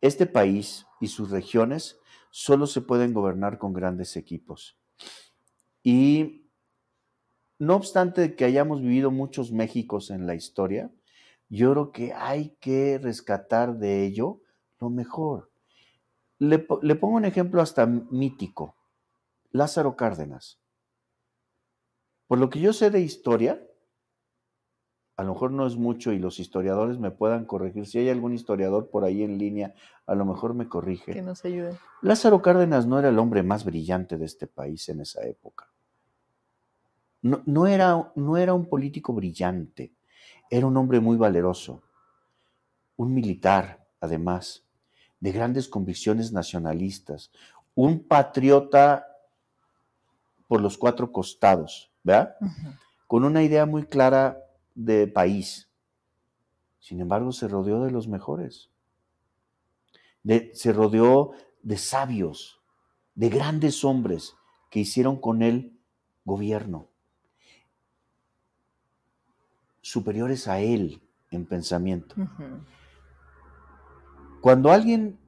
Este 0.00 0.26
país 0.26 0.86
y 1.00 1.08
sus 1.08 1.30
regiones 1.30 1.98
solo 2.30 2.66
se 2.66 2.80
pueden 2.80 3.12
gobernar 3.12 3.58
con 3.58 3.72
grandes 3.72 4.16
equipos. 4.16 4.78
Y 5.82 6.48
no 7.58 7.74
obstante 7.76 8.36
que 8.36 8.44
hayamos 8.44 8.80
vivido 8.80 9.10
muchos 9.10 9.52
Méxicos 9.52 10.10
en 10.10 10.26
la 10.26 10.34
historia, 10.34 10.90
yo 11.48 11.72
creo 11.72 11.92
que 11.92 12.12
hay 12.12 12.56
que 12.60 12.98
rescatar 12.98 13.78
de 13.78 14.04
ello 14.04 14.40
lo 14.78 14.90
mejor. 14.90 15.50
Le, 16.38 16.58
pongo 16.58 17.16
un 17.16 17.24
ejemplo 17.24 17.60
hasta 17.60 17.86
mítico. 17.86 18.76
Lázaro 19.50 19.96
Cárdenas. 19.96 20.60
Por 22.26 22.38
lo 22.38 22.50
que 22.50 22.60
yo 22.60 22.72
sé 22.72 22.90
de 22.90 23.00
historia, 23.00 23.66
a 25.18 25.24
lo 25.24 25.32
mejor 25.32 25.50
no 25.50 25.66
es 25.66 25.76
mucho 25.76 26.12
y 26.12 26.20
los 26.20 26.38
historiadores 26.38 27.00
me 27.00 27.10
puedan 27.10 27.44
corregir. 27.44 27.86
Si 27.86 27.98
hay 27.98 28.08
algún 28.08 28.34
historiador 28.34 28.88
por 28.88 29.02
ahí 29.02 29.24
en 29.24 29.36
línea, 29.36 29.74
a 30.06 30.14
lo 30.14 30.24
mejor 30.24 30.54
me 30.54 30.68
corrige. 30.68 31.12
Que 31.12 31.22
nos 31.22 31.44
ayude. 31.44 31.76
Lázaro 32.02 32.40
Cárdenas 32.40 32.86
no 32.86 33.00
era 33.00 33.08
el 33.08 33.18
hombre 33.18 33.42
más 33.42 33.64
brillante 33.64 34.16
de 34.16 34.24
este 34.24 34.46
país 34.46 34.88
en 34.88 35.00
esa 35.00 35.26
época. 35.26 35.66
No, 37.20 37.66
era, 37.66 38.12
no 38.14 38.36
era 38.36 38.54
un 38.54 38.66
político 38.66 39.12
brillante, 39.12 39.92
era 40.50 40.68
un 40.68 40.76
hombre 40.76 41.00
muy 41.00 41.16
valeroso, 41.16 41.82
un 42.96 43.12
militar, 43.12 43.84
además, 44.00 44.62
de 45.18 45.32
grandes 45.32 45.66
convicciones 45.66 46.30
nacionalistas, 46.30 47.32
un 47.74 48.04
patriota 48.06 49.04
por 50.46 50.60
los 50.60 50.78
cuatro 50.78 51.10
costados, 51.10 51.90
¿verdad? 52.04 52.36
Con 53.08 53.24
una 53.24 53.42
idea 53.42 53.66
muy 53.66 53.84
clara 53.84 54.44
de 54.78 55.08
país. 55.08 55.68
Sin 56.78 57.00
embargo, 57.00 57.32
se 57.32 57.48
rodeó 57.48 57.82
de 57.82 57.90
los 57.90 58.06
mejores. 58.06 58.70
se 60.52 60.72
rodeó 60.72 61.32
de 61.62 61.76
sabios, 61.76 62.60
de 63.14 63.28
grandes 63.28 63.84
hombres 63.84 64.36
que 64.70 64.80
hicieron 64.80 65.20
con 65.20 65.42
él 65.42 65.76
gobierno, 66.24 66.88
superiores 69.80 70.46
a 70.46 70.60
él 70.60 71.02
en 71.30 71.46
pensamiento. 71.46 72.14
Cuando 74.40 74.70
alguien 74.70 75.18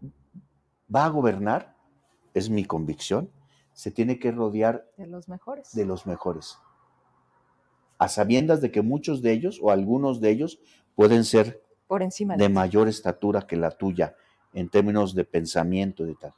va 0.95 1.07
a 1.07 1.09
gobernar, 1.09 1.75
es 2.35 2.51
mi 2.51 2.65
convicción, 2.65 3.31
se 3.73 3.91
tiene 3.91 4.19
que 4.19 4.31
rodear 4.31 4.87
de 4.97 5.07
los 5.07 5.29
mejores. 5.29 5.75
De 5.75 5.87
los 5.87 6.07
mejores. 6.07 6.59
A 8.01 8.09
sabiendas 8.09 8.63
de 8.63 8.71
que 8.71 8.81
muchos 8.81 9.21
de 9.21 9.31
ellos 9.31 9.61
o 9.61 9.71
algunos 9.71 10.23
de 10.23 10.31
ellos 10.31 10.59
pueden 10.95 11.23
ser 11.23 11.61
Por 11.87 12.03
encima 12.03 12.35
de, 12.35 12.49
mayor 12.49 12.89
estatura 12.89 13.43
que 13.43 13.57
la 13.57 13.73
tuya 13.73 14.17
en 14.55 14.71
términos 14.71 15.15
de 15.15 15.27
pensamiento 15.27 16.05
y 16.05 16.09
de 16.09 16.15
tal. 16.15 16.33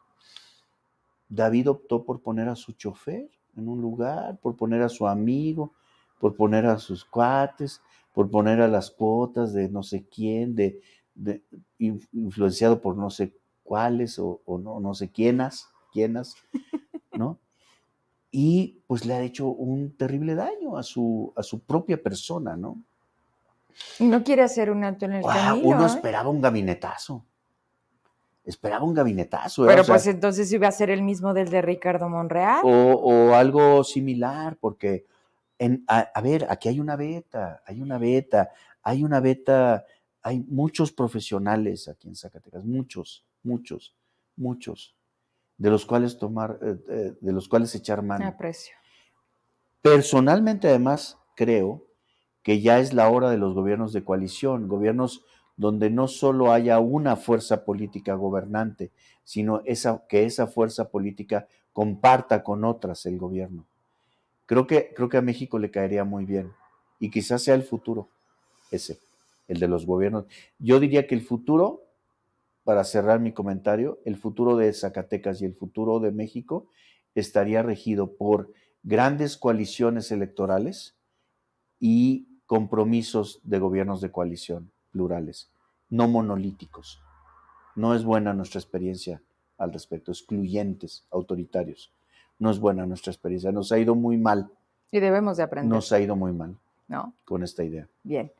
David 1.28 1.70
optó 1.70 2.02
por 2.02 2.20
poner 2.20 2.48
a 2.48 2.56
su 2.56 2.72
chofer 2.72 3.30
en 3.56 3.68
un 3.68 3.80
lugar, 3.80 4.38
por 4.38 4.56
poner 4.56 4.82
a 4.82 4.88
su 4.88 5.06
amigo, 5.06 5.72
por 6.18 6.34
poner 6.34 6.66
a 6.66 6.78
sus 6.78 7.04
cuates, 7.04 7.80
por 8.12 8.28
poner 8.28 8.60
a 8.60 8.66
las 8.66 8.90
cuotas 8.90 9.52
de 9.52 9.68
no 9.68 9.84
sé 9.84 10.04
quién, 10.12 10.56
de, 10.56 10.80
influenciado 11.78 12.80
por 12.80 12.96
no 12.96 13.08
sé 13.08 13.34
cuáles 13.62 14.18
o, 14.18 14.40
no, 14.46 14.80
no 14.80 14.94
sé 14.94 15.12
quiénes, 15.12 15.68
quiénes, 15.92 16.34
¿no? 17.12 17.38
Y 18.32 18.80
pues 18.88 19.04
le 19.04 19.14
ha 19.14 19.20
hecho 19.20 19.46
un 19.46 19.96
terrible 19.96 20.34
daño 20.34 20.76
a 20.76 20.82
su, 20.82 21.32
a 21.36 21.42
su 21.42 21.60
propia 21.60 22.02
persona, 22.02 22.56
¿no? 22.56 22.82
Y 23.98 24.04
no 24.04 24.24
quiere 24.24 24.42
hacer 24.42 24.70
un 24.70 24.82
alto 24.82 25.04
en 25.04 25.12
el 25.12 25.22
camino. 25.22 25.68
Uno 25.68 25.84
¿eh? 25.84 25.86
esperaba 25.86 26.28
un 26.28 26.40
gabinetazo. 26.40 27.24
Esperaba 28.44 28.84
un 28.84 28.94
gabinetazo. 28.94 29.64
¿eh? 29.64 29.68
Pero 29.68 29.84
pues 29.84 30.06
entonces 30.06 30.52
iba 30.52 30.66
a 30.66 30.72
ser 30.72 30.90
el 30.90 31.02
mismo 31.02 31.32
del 31.32 31.50
de 31.50 31.62
Ricardo 31.62 32.08
Monreal. 32.08 32.60
O, 32.64 33.34
algo 33.34 33.84
similar, 33.84 34.56
porque 34.58 35.06
en, 35.58 35.84
a, 35.86 36.00
a, 36.00 36.20
ver, 36.20 36.46
aquí 36.50 36.68
hay 36.68 36.80
una 36.80 36.96
beta, 36.96 37.62
hay 37.66 37.80
una 37.80 37.98
beta, 37.98 38.50
hay 38.82 39.04
una 39.04 39.20
beta 39.20 39.84
hay 40.22 40.40
muchos 40.48 40.92
profesionales 40.92 41.88
aquí 41.88 42.08
en 42.08 42.14
Zacatecas, 42.14 42.64
muchos, 42.64 43.24
muchos, 43.42 43.94
muchos, 44.36 44.94
de 45.62 45.70
los 45.70 45.86
cuales 45.86 46.18
tomar, 46.18 46.58
eh, 46.60 46.76
eh, 46.88 47.14
de 47.20 47.32
los 47.32 47.48
cuales 47.48 47.72
echar 47.76 48.02
mano. 48.02 48.26
Aprecio. 48.26 48.74
Personalmente, 49.80 50.66
además, 50.66 51.18
creo 51.36 51.84
que 52.42 52.60
ya 52.60 52.80
es 52.80 52.92
la 52.92 53.08
hora 53.08 53.30
de 53.30 53.38
los 53.38 53.54
gobiernos 53.54 53.92
de 53.92 54.02
coalición, 54.02 54.66
gobiernos 54.66 55.24
donde 55.56 55.88
no 55.88 56.08
solo 56.08 56.50
haya 56.50 56.80
una 56.80 57.14
fuerza 57.14 57.64
política 57.64 58.14
gobernante, 58.14 58.90
sino 59.22 59.62
esa, 59.64 60.02
que 60.08 60.24
esa 60.24 60.48
fuerza 60.48 60.88
política 60.88 61.46
comparta 61.72 62.42
con 62.42 62.64
otras 62.64 63.06
el 63.06 63.16
gobierno. 63.16 63.64
Creo 64.46 64.66
que, 64.66 64.92
creo 64.96 65.08
que 65.08 65.18
a 65.18 65.22
México 65.22 65.60
le 65.60 65.70
caería 65.70 66.02
muy 66.02 66.24
bien 66.24 66.50
y 66.98 67.08
quizás 67.08 67.44
sea 67.44 67.54
el 67.54 67.62
futuro 67.62 68.08
ese 68.72 68.98
el 69.46 69.60
de 69.60 69.68
los 69.68 69.86
gobiernos. 69.86 70.24
Yo 70.58 70.80
diría 70.80 71.06
que 71.06 71.14
el 71.14 71.22
futuro, 71.22 71.84
para 72.64 72.84
cerrar 72.84 73.20
mi 73.20 73.32
comentario, 73.32 74.00
el 74.04 74.16
futuro 74.16 74.56
de 74.56 74.72
Zacatecas 74.72 75.42
y 75.42 75.44
el 75.44 75.54
futuro 75.54 76.00
de 76.00 76.12
México 76.12 76.68
estaría 77.14 77.62
regido 77.62 78.14
por 78.14 78.52
grandes 78.82 79.36
coaliciones 79.36 80.10
electorales 80.10 80.96
y 81.78 82.28
compromisos 82.46 83.40
de 83.44 83.58
gobiernos 83.58 84.00
de 84.00 84.10
coalición 84.10 84.70
plurales, 84.90 85.50
no 85.88 86.08
monolíticos. 86.08 87.00
No 87.74 87.94
es 87.94 88.04
buena 88.04 88.34
nuestra 88.34 88.60
experiencia 88.60 89.22
al 89.56 89.72
respecto, 89.72 90.12
excluyentes, 90.12 91.06
autoritarios. 91.10 91.92
No 92.38 92.50
es 92.50 92.58
buena 92.58 92.86
nuestra 92.86 93.12
experiencia, 93.12 93.52
nos 93.52 93.72
ha 93.72 93.78
ido 93.78 93.94
muy 93.94 94.18
mal. 94.18 94.50
Y 94.90 95.00
debemos 95.00 95.38
de 95.38 95.44
aprender. 95.44 95.70
Nos 95.70 95.90
ha 95.92 96.00
ido 96.00 96.16
muy 96.16 96.32
mal. 96.32 96.56
¿No? 96.88 97.14
Con 97.24 97.42
esta 97.42 97.64
idea. 97.64 97.88
Bien 98.02 98.30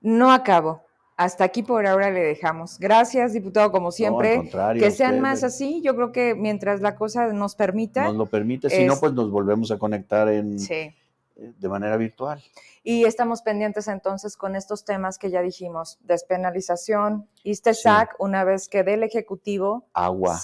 no 0.00 0.32
acabo. 0.32 0.82
Hasta 1.20 1.44
aquí 1.44 1.62
por 1.62 1.86
ahora 1.86 2.10
le 2.10 2.20
dejamos. 2.20 2.78
Gracias, 2.78 3.34
diputado, 3.34 3.70
como 3.70 3.92
siempre. 3.92 4.50
que 4.78 4.90
sean 4.90 5.20
más 5.20 5.44
así. 5.44 5.82
Yo 5.82 5.94
creo 5.94 6.12
que 6.12 6.34
mientras 6.34 6.80
la 6.80 6.96
cosa 6.96 7.30
nos 7.34 7.54
permita. 7.56 8.04
Nos 8.04 8.16
lo 8.16 8.24
permite, 8.24 8.70
si 8.70 8.86
no, 8.86 8.98
pues 8.98 9.12
nos 9.12 9.30
volvemos 9.30 9.70
a 9.70 9.78
conectar 9.78 10.30
en, 10.30 10.56
eh, 10.70 10.94
de 11.36 11.68
manera 11.68 11.98
virtual. 11.98 12.42
Y 12.82 13.04
estamos 13.04 13.42
pendientes 13.42 13.86
entonces 13.86 14.34
con 14.34 14.56
estos 14.56 14.86
temas 14.86 15.18
que 15.18 15.30
ya 15.30 15.42
dijimos, 15.42 15.98
despenalización, 16.00 17.28
ISTESAC, 17.44 18.16
una 18.18 18.44
vez 18.44 18.66
que 18.66 18.82
del 18.82 19.02
Ejecutivo. 19.02 19.84
Agua. 19.92 20.40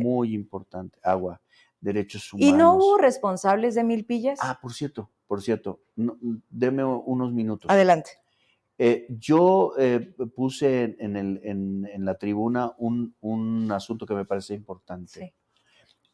Muy 0.00 0.32
importante, 0.32 0.96
agua. 1.02 1.40
Derechos 1.80 2.32
humanos. 2.32 2.48
¿Y 2.48 2.52
no 2.56 2.76
hubo 2.76 2.98
responsables 2.98 3.74
de 3.74 3.82
Milpillas? 3.82 4.38
Ah, 4.40 4.60
por 4.62 4.74
cierto, 4.74 5.10
por 5.26 5.42
cierto, 5.42 5.80
deme 5.96 6.84
unos 6.84 7.32
minutos. 7.32 7.68
Adelante. 7.68 8.19
Eh, 8.82 9.06
yo 9.10 9.74
eh, 9.76 10.00
puse 10.34 10.96
en, 10.98 11.14
el, 11.14 11.38
en, 11.44 12.02
la 12.02 12.14
tribuna 12.14 12.72
un, 12.78 13.14
un, 13.20 13.70
asunto 13.72 14.06
que 14.06 14.14
me 14.14 14.24
parece 14.24 14.54
importante. 14.54 15.34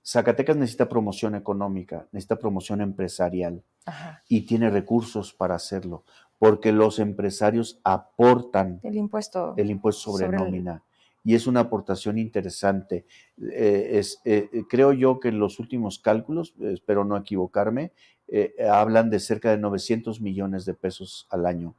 Zacatecas 0.04 0.56
necesita 0.56 0.88
promoción 0.88 1.36
económica, 1.36 2.08
necesita 2.10 2.40
promoción 2.40 2.80
empresarial 2.80 3.62
y 4.28 4.46
tiene 4.46 4.68
recursos 4.68 5.32
para 5.32 5.54
hacerlo, 5.54 6.02
porque 6.40 6.72
los 6.72 6.98
empresarios 6.98 7.78
aportan 7.84 8.80
el 8.82 8.96
impuesto, 8.96 9.54
el 9.56 9.70
impuesto 9.70 10.10
sobre, 10.10 10.28
nómina. 10.36 10.82
Y 11.26 11.34
es 11.34 11.48
una 11.48 11.58
aportación 11.58 12.18
interesante. 12.18 13.04
Eh, 13.52 13.98
es, 13.98 14.22
creo 14.70 14.92
yo 14.92 15.18
que 15.18 15.26
en 15.26 15.40
los 15.40 15.58
últimos 15.58 15.98
cálculos, 15.98 16.54
espero 16.60 17.04
no 17.04 17.16
equivocarme, 17.16 17.90
eh, 18.28 18.54
hablan 18.70 19.10
de 19.10 19.18
cerca 19.18 19.50
de 19.50 19.58
900 19.58 20.20
millones 20.20 20.64
de 20.64 20.74
pesos 20.74 21.26
al 21.30 21.46
año 21.46 21.74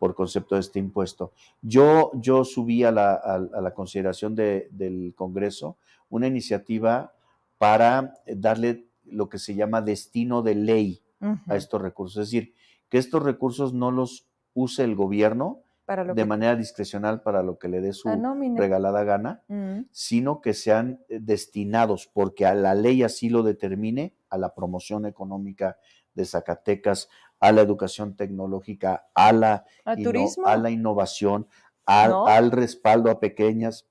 por 0.00 0.16
concepto 0.16 0.56
de 0.56 0.62
este 0.62 0.80
impuesto. 0.80 1.32
Yo, 1.62 2.10
yo 2.14 2.44
subí 2.44 2.82
a 2.82 2.90
la, 2.90 3.72
consideración 3.72 4.34
del 4.34 5.12
Congreso 5.16 5.76
una 6.08 6.26
iniciativa 6.26 7.14
para 7.56 8.14
darle 8.26 8.88
lo 9.04 9.28
que 9.28 9.38
se 9.38 9.54
llama 9.54 9.80
destino 9.80 10.42
de 10.42 10.56
ley 10.56 11.02
a 11.46 11.54
estos 11.54 11.80
recursos. 11.80 12.22
Es 12.22 12.30
decir, 12.30 12.52
que 12.88 12.98
estos 12.98 13.22
recursos 13.22 13.72
no 13.74 13.92
los 13.92 14.26
use 14.54 14.82
el 14.82 14.96
gobierno 14.96 15.62
de 15.88 16.24
manera 16.26 16.54
discrecional 16.54 17.22
para 17.22 17.42
lo 17.42 17.58
que 17.58 17.68
le 17.68 17.80
dé 17.80 17.92
su 17.92 18.08
regalada 18.56 19.04
gana, 19.04 19.42
mm. 19.48 19.86
sino 19.90 20.40
que 20.42 20.52
sean 20.52 21.00
eh, 21.08 21.18
destinados, 21.20 22.10
porque 22.12 22.44
a 22.44 22.54
la 22.54 22.74
ley 22.74 23.02
así 23.02 23.30
lo 23.30 23.42
determine, 23.42 24.14
a 24.28 24.36
la 24.36 24.54
promoción 24.54 25.06
económica 25.06 25.78
de 26.12 26.26
Zacatecas, 26.26 27.08
a 27.40 27.52
la 27.52 27.62
educación 27.62 28.16
tecnológica, 28.16 29.08
a 29.14 29.32
la, 29.32 29.64
a 29.84 30.56
la 30.56 30.70
innovación, 30.70 31.46
al, 31.86 32.50
respaldo 32.50 33.10
a 33.10 33.18
pequeñas, 33.18 33.86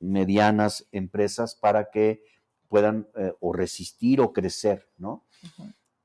medianas 0.00 0.88
empresas 0.92 1.54
para 1.54 1.90
que 1.90 2.22
puedan 2.68 3.06
eh, 3.16 3.34
o 3.40 3.52
resistir 3.52 4.20
o 4.20 4.32
crecer, 4.32 4.88
¿no? 4.96 5.24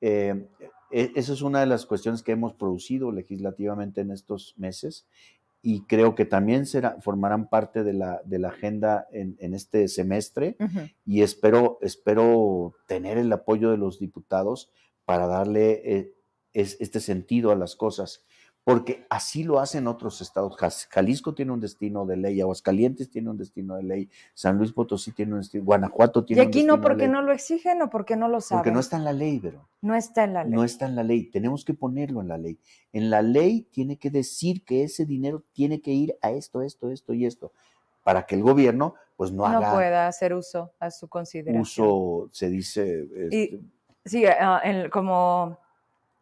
Eh, 0.01 0.49
esa 0.93 1.33
es 1.33 1.41
una 1.41 1.59
de 1.59 1.65
las 1.65 1.85
cuestiones 1.85 2.21
que 2.21 2.33
hemos 2.33 2.53
producido 2.53 3.11
legislativamente 3.11 4.01
en 4.01 4.11
estos 4.11 4.53
meses 4.57 5.07
y 5.65 5.85
creo 5.85 6.13
que 6.13 6.25
también 6.25 6.65
será, 6.65 6.99
formarán 6.99 7.49
parte 7.49 7.83
de 7.83 7.93
la, 7.93 8.21
de 8.25 8.37
la 8.37 8.49
agenda 8.49 9.07
en, 9.11 9.53
este 9.53 9.87
semestre 9.87 10.57
y 11.05 11.21
espero, 11.21 11.79
espero 11.81 12.75
tener 12.85 13.17
el 13.17 13.31
apoyo 13.31 13.71
de 13.71 13.77
los 13.77 13.97
diputados 13.97 14.69
para 15.05 15.25
darle 15.25 15.81
eh, 15.85 16.13
este 16.53 16.99
sentido 16.99 17.51
a 17.51 17.55
las 17.55 17.75
cosas, 17.75 18.23
porque 18.63 19.05
así 19.09 19.43
lo 19.43 19.59
hacen 19.59 19.87
otros 19.87 20.21
estados. 20.21 20.55
Jalisco 20.89 21.33
tiene 21.33 21.51
un 21.51 21.59
destino 21.59 22.05
de 22.05 22.15
ley, 22.15 22.39
Aguascalientes 22.39 23.09
tiene 23.09 23.29
un 23.29 23.37
destino 23.37 23.75
de 23.75 23.83
ley, 23.83 24.09
San 24.33 24.57
Luis 24.57 24.71
Potosí 24.71 25.11
tiene 25.11 25.33
un 25.33 25.39
destino, 25.39 25.65
Guanajuato 25.65 26.23
tiene 26.23 26.41
un 26.41 26.47
destino. 26.47 26.61
Y 26.61 26.63
aquí 26.63 26.67
no 26.67 26.81
porque 26.81 27.07
no 27.09 27.21
lo 27.21 27.33
exigen 27.33 27.81
o 27.81 27.89
porque 27.89 28.15
no 28.15 28.29
lo 28.29 28.39
saben. 28.39 28.61
Porque 28.61 28.71
no 28.71 28.79
está 28.79 28.97
en 28.97 29.03
la 29.03 29.13
ley, 29.13 29.39
pero. 29.39 29.67
No 29.81 29.95
está 29.95 30.23
en 30.23 30.33
la 30.33 30.43
ley. 30.45 30.53
No 30.53 30.63
está 30.63 30.85
en 30.85 30.95
la 30.95 31.03
ley. 31.03 31.25
Tenemos 31.25 31.65
que 31.65 31.73
ponerlo 31.73 32.21
en 32.21 32.29
la 32.29 32.37
ley. 32.37 32.57
En 32.93 33.09
la 33.09 33.21
ley 33.21 33.67
tiene 33.69 33.97
que 33.97 34.09
decir 34.09 34.63
que 34.63 34.83
ese 34.83 35.05
dinero 35.05 35.43
tiene 35.51 35.81
que 35.81 35.91
ir 35.91 36.17
a 36.21 36.31
esto, 36.31 36.61
esto, 36.61 36.89
esto 36.89 37.13
y 37.13 37.25
esto, 37.25 37.51
para 38.03 38.25
que 38.25 38.35
el 38.35 38.43
gobierno 38.43 38.95
pues 39.17 39.33
no, 39.33 39.45
haga. 39.45 39.59
No 39.67 39.73
pueda 39.73 40.07
hacer 40.07 40.33
uso 40.33 40.71
a 40.79 40.89
su 40.89 41.09
consideración. 41.09 41.61
Uso, 41.61 42.29
se 42.31 42.49
dice. 42.49 43.07
Este, 43.29 43.59
sí, 44.05 44.25
ah, 44.25 44.61
como 44.89 45.57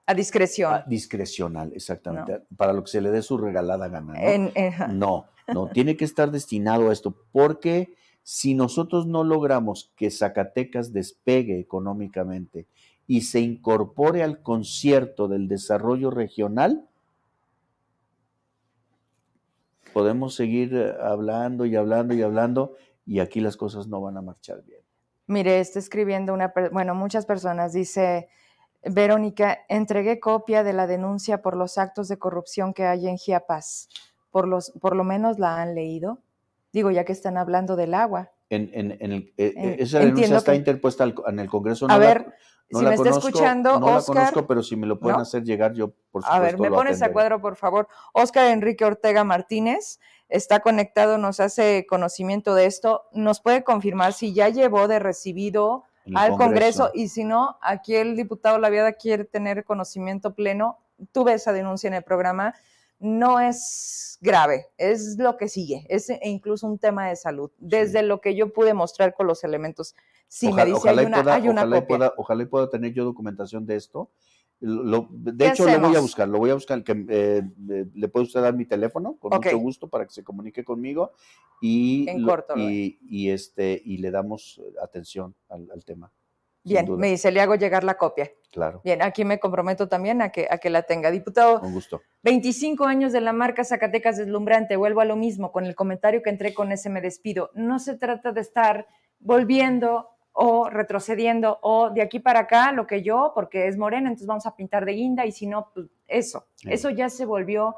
a 0.06 0.14
discreción. 0.14 0.84
discrecional, 0.88 1.72
exactamente. 1.73 2.41
Para 2.57 2.73
lo 2.73 2.84
que 2.84 2.91
se 2.91 3.02
le 3.02 3.11
dé 3.11 3.22
su 3.22 3.38
regalada 3.38 3.88
gana. 3.88 4.14
¿no? 4.14 4.94
no, 4.94 5.26
no, 5.48 5.68
tiene 5.73 5.95
que 5.95 6.06
estar 6.06 6.32
destinado 6.32 6.90
a 6.90 6.94
esto, 6.94 7.15
porque 7.32 7.94
si 8.23 8.53
nosotros 8.53 9.07
no 9.07 9.23
logramos 9.23 9.91
que 9.95 10.11
Zacatecas 10.11 10.94
despegue 10.94 11.60
económicamente 11.60 12.68
y 13.07 13.22
se 13.22 13.40
incorpore 13.40 14.23
al 14.23 14.41
concierto 14.41 15.28
del 15.28 15.48
desarrollo 15.48 16.11
regional, 16.11 16.88
podemos 19.94 20.36
seguir 20.36 20.73
eh, 20.73 20.94
hablando 21.02 21.65
y 21.65 21.76
hablando 21.76 22.14
y 22.14 22.22
hablando 22.22 22.76
y 23.06 23.19
aquí 23.19 23.41
las 23.41 23.57
cosas 23.57 23.88
no 23.88 24.02
van 24.02 24.18
a 24.18 24.22
marchar 24.22 24.64
bien. 24.64 24.80
Mire, 25.28 25.60
está 25.60 25.80
escribiendo 25.80 26.34
una, 26.34 26.53
bueno, 26.72 26.94
muchas 26.95 27.26
personas, 27.26 27.73
dice, 27.73 28.28
Verónica, 28.84 29.60
entregué 29.70 30.20
copia 30.20 30.64
de 30.64 30.74
la 30.74 30.88
denuncia 30.88 31.41
por 31.41 31.56
los 31.56 31.78
actos 31.78 32.08
de 32.08 32.18
corrupción 32.18 32.74
que 32.74 32.86
hay 32.86 33.08
en 33.08 33.18
Chiapas. 33.18 33.90
Por, 34.32 34.48
los, 34.48 34.72
por 34.82 34.95
lo 34.95 35.03
menos 35.03 35.40
la 35.40 35.62
han 35.62 35.76
leído. 35.76 36.20
Digo, 36.74 36.90
ya 36.90 37.03
que 37.03 37.12
están 37.12 37.38
hablando 37.38 37.76
del 37.76 37.94
agua. 37.94 38.32
En, 38.49 38.70
en, 38.74 38.98
en 38.99 39.12
el, 39.12 39.34
eh, 39.38 39.78
esa 39.80 39.99
denuncia 39.99 40.38
está 40.38 40.56
interpuesta 40.56 41.03
en 41.28 41.40
el 41.40 41.49
Congreso. 41.49 41.88
No 41.88 41.94
a 41.94 41.98
ver, 41.98 42.34
no 42.70 42.80
si 42.80 42.86
me 42.86 42.95
está 42.95 43.10
escuchando, 43.10 43.80
no 43.80 43.98
la 43.98 44.02
conozco, 44.02 44.48
pero 44.48 44.64
si 44.64 44.76
me 44.76 44.88
lo 44.88 44.99
pueden 44.99 45.20
hacer 45.20 45.44
llegar, 45.44 45.74
yo 45.74 45.90
por 46.12 46.24
supuesto. 46.24 46.32
A 46.32 46.40
ver, 46.40 46.58
me 46.58 46.70
pones 46.70 47.02
a 47.02 47.12
cuadro, 47.12 47.41
por 47.41 47.56
favor. 47.56 47.88
Oscar 48.14 48.48
Enrique 48.48 48.86
Ortega 48.86 49.24
Martínez 49.24 49.99
está 50.30 50.62
conectado, 50.62 51.18
nos 51.18 51.40
hace 51.40 51.86
conocimiento 51.88 52.56
de 52.56 52.66
esto. 52.66 53.03
¿Nos 53.12 53.41
puede 53.41 53.64
confirmar 53.64 54.14
si 54.14 54.34
ya 54.34 54.49
llevó 54.49 54.88
de 54.88 54.99
recibido 54.99 55.84
al 56.15 56.38
Congreso. 56.38 56.91
y 56.94 57.07
si 57.07 57.23
no, 57.23 57.57
aquí 57.61 57.95
el 57.95 58.15
diputado 58.15 58.57
Laviada 58.57 58.94
quiere 58.94 59.26
tener 59.26 59.64
conocimiento 59.64 60.34
pleno. 60.34 60.80
Tuve 61.11 61.34
esa 61.34 61.53
denuncia 61.53 61.88
en 61.88 61.95
el 61.95 62.03
programa. 62.03 62.53
No 62.99 63.40
es 63.40 64.19
grave, 64.22 64.68
es 64.78 65.18
lo 65.18 65.36
que 65.38 65.49
sigue, 65.49 65.88
es 65.90 66.10
e 66.11 66.19
incluso 66.23 66.68
un 66.68 66.78
tema 66.78 67.07
de 67.07 67.15
salud. 67.15 67.49
Desde 67.57 68.03
lo 68.03 68.22
que 68.22 68.36
yo 68.36 68.53
pude 68.53 68.76
mostrar 68.76 69.15
con 69.15 69.26
los 69.26 69.44
elementos, 69.44 69.95
si 70.28 70.53
me 70.53 70.65
dice 70.65 70.88
hay 70.88 71.06
una, 71.06 71.34
hay 71.34 71.49
una 71.49 71.64
ojalá 71.64 71.88
Pueda, 71.88 72.14
ojalá 72.15 72.45
pueda 72.45 72.69
tener 72.69 72.94
yo 72.94 73.03
documentación 73.03 73.65
de 73.65 73.76
esto 73.76 74.11
de 74.62 75.48
hecho, 75.48 75.66
lo 75.66 75.80
voy 75.80 75.96
a 75.96 76.00
buscar, 76.00 76.28
lo 76.28 76.38
voy 76.38 76.50
a 76.52 76.54
buscar. 76.54 76.84
Que, 76.84 77.06
eh, 77.10 77.42
le 77.94 78.08
puede 78.10 78.26
usted 78.26 78.42
dar 78.42 78.54
mi 78.54 78.66
teléfono 78.66 79.18
con 79.18 79.32
mucho 79.34 79.58
gusto 79.58 79.88
para 79.90 80.06
que 80.06 80.14
se 80.14 80.24
comunique 80.24 80.64
conmigo 80.64 81.12
y, 81.60 82.08
y, 83.02 83.30
este, 83.30 83.82
y 83.84 83.98
le 83.98 84.12
damos 84.12 84.62
atención 84.82 85.36
al, 85.50 85.84
tema. 85.84 86.12
Bien, 86.64 86.96
me 86.96 87.10
dice, 87.10 87.32
le 87.32 87.42
hago 87.42 87.56
llegar 87.56 87.84
la 87.84 87.98
copia. 87.98 88.32
Claro. 88.52 88.82
Bien, 88.84 89.02
aquí 89.02 89.26
me 89.26 89.40
comprometo 89.40 89.90
también 89.90 90.22
a 90.22 90.32
que, 90.32 90.48
a 90.50 90.60
que 90.60 90.70
la 90.70 90.84
tenga. 90.84 91.10
Diputado, 91.10 91.60
con 91.60 91.74
gusto. 91.74 92.02
25 92.22 92.86
años 92.86 93.12
de 93.14 93.22
la 93.22 93.34
marca 93.34 93.64
Zacatecas 93.64 94.18
deslumbrante. 94.18 94.76
Vuelvo 94.76 95.02
a 95.02 95.06
lo 95.06 95.16
mismo, 95.16 95.52
con 95.52 95.66
el 95.66 95.74
comentario 95.74 96.22
que 96.22 96.30
entré 96.30 96.54
con 96.54 96.72
ese 96.72 96.92
me 96.92 97.02
despido. 97.02 97.50
No 97.56 97.80
se 97.80 97.98
trata 97.98 98.32
de 98.32 98.42
estar 98.42 98.88
volviendo 99.20 100.10
o 100.34 100.70
retrocediendo 100.70 101.60
o 101.62 101.90
de 101.90 102.02
aquí 102.02 102.20
para 102.20 102.41
acá 102.41 102.72
lo 102.72 102.88
que 102.88 103.03
yo, 103.03 103.32
porque 103.36 103.68
es 103.68 103.78
morena, 103.78 104.08
entonces 104.08 104.28
vamos 104.28 104.45
a 104.45 104.56
pintar 104.56 104.86
de 104.86 104.94
guinda 104.94 105.26
y 105.26 105.32
si 105.32 105.48
no, 105.48 105.70
pues 105.74 105.88
eso. 106.08 106.48
Eso 106.64 106.90
ya 106.90 107.10
se 107.10 107.26
volvió 107.26 107.76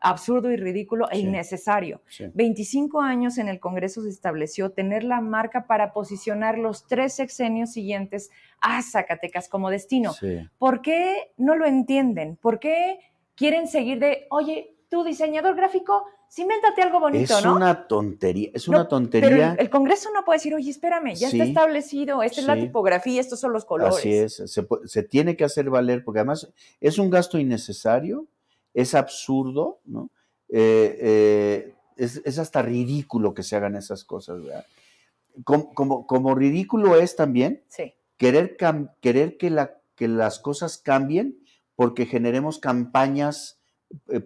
absurdo 0.00 0.52
y 0.52 0.56
ridículo 0.56 1.08
e 1.10 1.18
innecesario. 1.18 2.02
25 2.34 3.00
años 3.00 3.38
en 3.38 3.48
el 3.48 3.58
Congreso 3.58 4.02
se 4.02 4.10
estableció 4.10 4.70
tener 4.70 5.02
la 5.02 5.20
marca 5.20 5.66
para 5.66 5.92
posicionar 5.92 6.58
los 6.58 6.86
tres 6.86 7.14
sexenios 7.14 7.72
siguientes 7.72 8.30
a 8.60 8.82
Zacatecas 8.82 9.48
como 9.48 9.70
destino. 9.70 10.12
¿Por 10.58 10.82
qué 10.82 11.32
no 11.38 11.56
lo 11.56 11.64
entienden? 11.64 12.36
¿Por 12.36 12.58
qué 12.60 12.98
quieren 13.34 13.66
seguir 13.66 13.98
de, 13.98 14.26
oye, 14.30 14.73
tu 14.94 15.02
diseñador 15.02 15.56
gráfico 15.56 16.04
invéntate 16.36 16.82
algo 16.82 17.00
bonito, 17.00 17.36
es 17.36 17.44
una 17.44 17.88
tontería, 17.88 18.50
es 18.54 18.68
una 18.68 18.86
tontería. 18.86 19.28
Pero 19.28 19.54
el, 19.58 19.70
Congreso 19.70 20.10
no 20.12 20.24
puede 20.24 20.38
decir, 20.38 20.54
oye, 20.54 20.70
espérame, 20.70 21.16
ya 21.16 21.28
está 21.28 21.42
establecido, 21.42 22.22
esta 22.22 22.40
es 22.40 22.46
la 22.46 22.54
tipografía, 22.54 23.20
estos 23.20 23.40
son 23.40 23.52
los 23.52 23.64
colores. 23.64 23.96
Así 23.96 24.14
es, 24.14 24.42
se, 24.84 25.02
tiene 25.02 25.36
que 25.36 25.42
hacer 25.42 25.68
valer, 25.68 26.04
porque 26.04 26.20
además 26.20 26.52
es 26.80 26.98
un 26.98 27.10
gasto 27.10 27.38
innecesario, 27.38 28.28
es 28.72 28.94
absurdo, 28.94 29.80
¿no? 29.84 30.10
Eh, 30.48 30.98
eh, 31.00 31.74
es, 31.96 32.38
hasta 32.38 32.62
ridículo 32.62 33.34
que 33.34 33.42
se 33.42 33.56
hagan 33.56 33.74
esas 33.74 34.04
cosas, 34.04 34.42
¿verdad? 34.42 34.64
Como, 35.42 36.06
como, 36.06 36.34
ridículo 36.36 36.96
es 36.96 37.16
también 37.16 37.64
querer, 38.16 38.56
querer 39.00 39.36
que, 39.36 39.50
la, 39.50 39.80
que 39.96 40.06
las 40.06 40.38
cosas 40.38 40.78
cambien 40.78 41.40
porque 41.74 42.06
generemos 42.06 42.60
campañas 42.60 43.58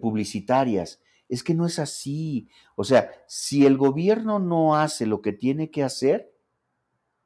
publicitarias 0.01 1.01
Es 1.27 1.43
que 1.43 1.53
no 1.53 1.65
es 1.65 1.79
así. 1.79 2.49
O 2.75 2.83
sea, 2.83 3.11
si 3.27 3.65
el 3.65 3.77
gobierno 3.77 4.39
no 4.39 4.75
hace 4.75 5.05
lo 5.05 5.21
que 5.21 5.33
tiene 5.33 5.69
que 5.69 5.83
hacer, 5.83 6.33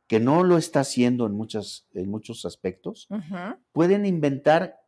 que 0.08 0.20
no 0.20 0.44
lo 0.44 0.58
está 0.58 0.82
haciendo 0.82 1.26
en, 1.26 1.34
muchas, 1.34 1.88
en 1.94 2.10
muchos 2.10 2.46
aspectos, 2.46 3.08
pueden 3.72 4.06
inventar 4.06 4.80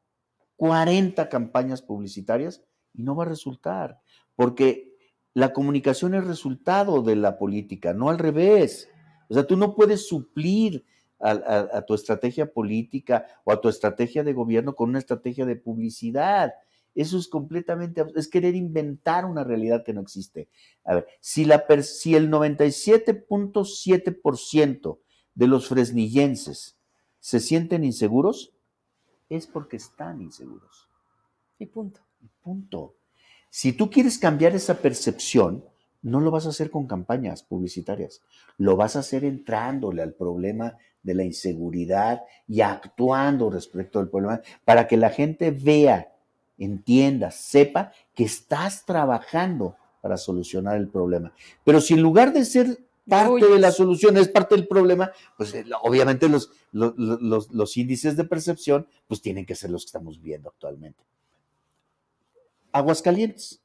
40 0.57 1.30
campañas 1.30 1.82
publicitarias 1.82 2.64
y 2.94 3.03
no 3.03 3.15
va 3.15 3.23
a 3.23 3.30
resultar, 3.30 4.02
porque 4.36 4.95
la 5.34 5.52
comunicación 5.52 6.14
es 6.14 6.26
resultado 6.26 7.02
de 7.02 7.15
la 7.15 7.38
política, 7.38 7.94
no 7.94 8.10
al 8.10 8.19
revés. 8.19 8.90
O 9.30 9.34
sea, 9.34 9.45
tú 9.45 9.57
no 9.57 9.76
puedes 9.76 10.07
suplir 10.07 10.86
a, 11.19 11.82
tu 11.82 11.94
estrategia 11.94 12.52
política 12.52 13.26
o 13.44 13.52
a 13.52 13.60
tu 13.60 13.68
estrategia 13.68 14.23
de 14.23 14.34
gobierno 14.34 14.76
con 14.76 14.90
una 14.90 14.99
estrategia 14.99 15.45
de 15.45 15.56
publicidad. 15.56 16.53
Eso 16.95 17.17
es 17.17 17.27
completamente, 17.27 18.05
es 18.15 18.27
querer 18.27 18.55
inventar 18.55 19.26
una 19.26 19.43
realidad 19.43 19.84
que 19.84 19.93
no 19.93 20.01
existe. 20.01 20.47
A 20.84 20.95
ver, 20.95 21.07
si, 21.19 21.45
la, 21.45 21.63
si 21.84 22.15
el 22.15 22.31
97.7% 22.31 24.97
de 25.35 25.47
los 25.47 25.67
fresnillenses 25.67 26.77
se 27.19 27.39
sienten 27.39 27.84
inseguros, 27.84 28.53
es 29.30 29.45
porque 29.45 29.77
están 29.77 30.22
inseguros. 30.22 30.89
Y 31.59 31.65
punto. 31.65 32.01
Y 32.22 32.27
punto. 32.41 32.95
Si 33.49 33.73
tú 33.73 33.89
quieres 33.89 34.17
cambiar 34.17 34.55
esa 34.55 34.81
percepción, 34.81 35.63
no 36.01 36.19
lo 36.19 36.30
vas 36.30 36.45
a 36.45 36.49
hacer 36.49 36.69
con 36.69 36.88
campañas 36.88 37.41
publicitarias, 37.41 38.22
lo 38.57 38.76
vas 38.76 38.95
a 38.95 38.99
hacer 38.99 39.26
entrándole 39.26 40.03
al 40.03 40.13
problema 40.13 40.77
de 41.01 41.15
la 41.15 41.23
inseguridad 41.23 42.22
y 42.47 42.61
actuando 42.61 43.49
respecto 43.49 43.99
al 43.99 44.09
problema 44.09 44.41
para 44.65 44.88
que 44.88 44.97
la 44.97 45.09
gente 45.09 45.51
vea, 45.51 46.14
entienda, 46.57 47.32
sepa 47.32 47.91
que 48.14 48.23
estás 48.23 48.86
trabajando 48.86 49.76
para 50.02 50.18
solucionar 50.18 50.77
el 50.77 50.88
problema. 50.88 51.34
Pero 51.64 51.82
si 51.82 51.95
en 51.95 52.02
lugar 52.02 52.34
de 52.34 52.45
ser 52.45 52.80
parte 53.07 53.45
de 53.45 53.60
la 53.60 53.72
solución 53.72 54.18
es 54.18 54.27
parte 54.27 54.56
del 54.56 54.68
problema, 54.68 55.11
pues 55.38 55.53
eh, 55.53 55.65
obviamente 55.82 56.30
los, 56.30 56.52
los, 56.72 57.52
los, 57.52 57.77
índices 57.77 58.18
de 58.18 58.23
percepción 58.23 58.88
pues 59.07 59.22
tienen 59.22 59.45
que 59.45 59.56
ser 59.56 59.69
los 59.69 59.84
que 59.84 59.88
estamos 59.88 60.22
viendo 60.22 60.49
actualmente. 60.49 61.03
Aguascalientes. 62.72 63.61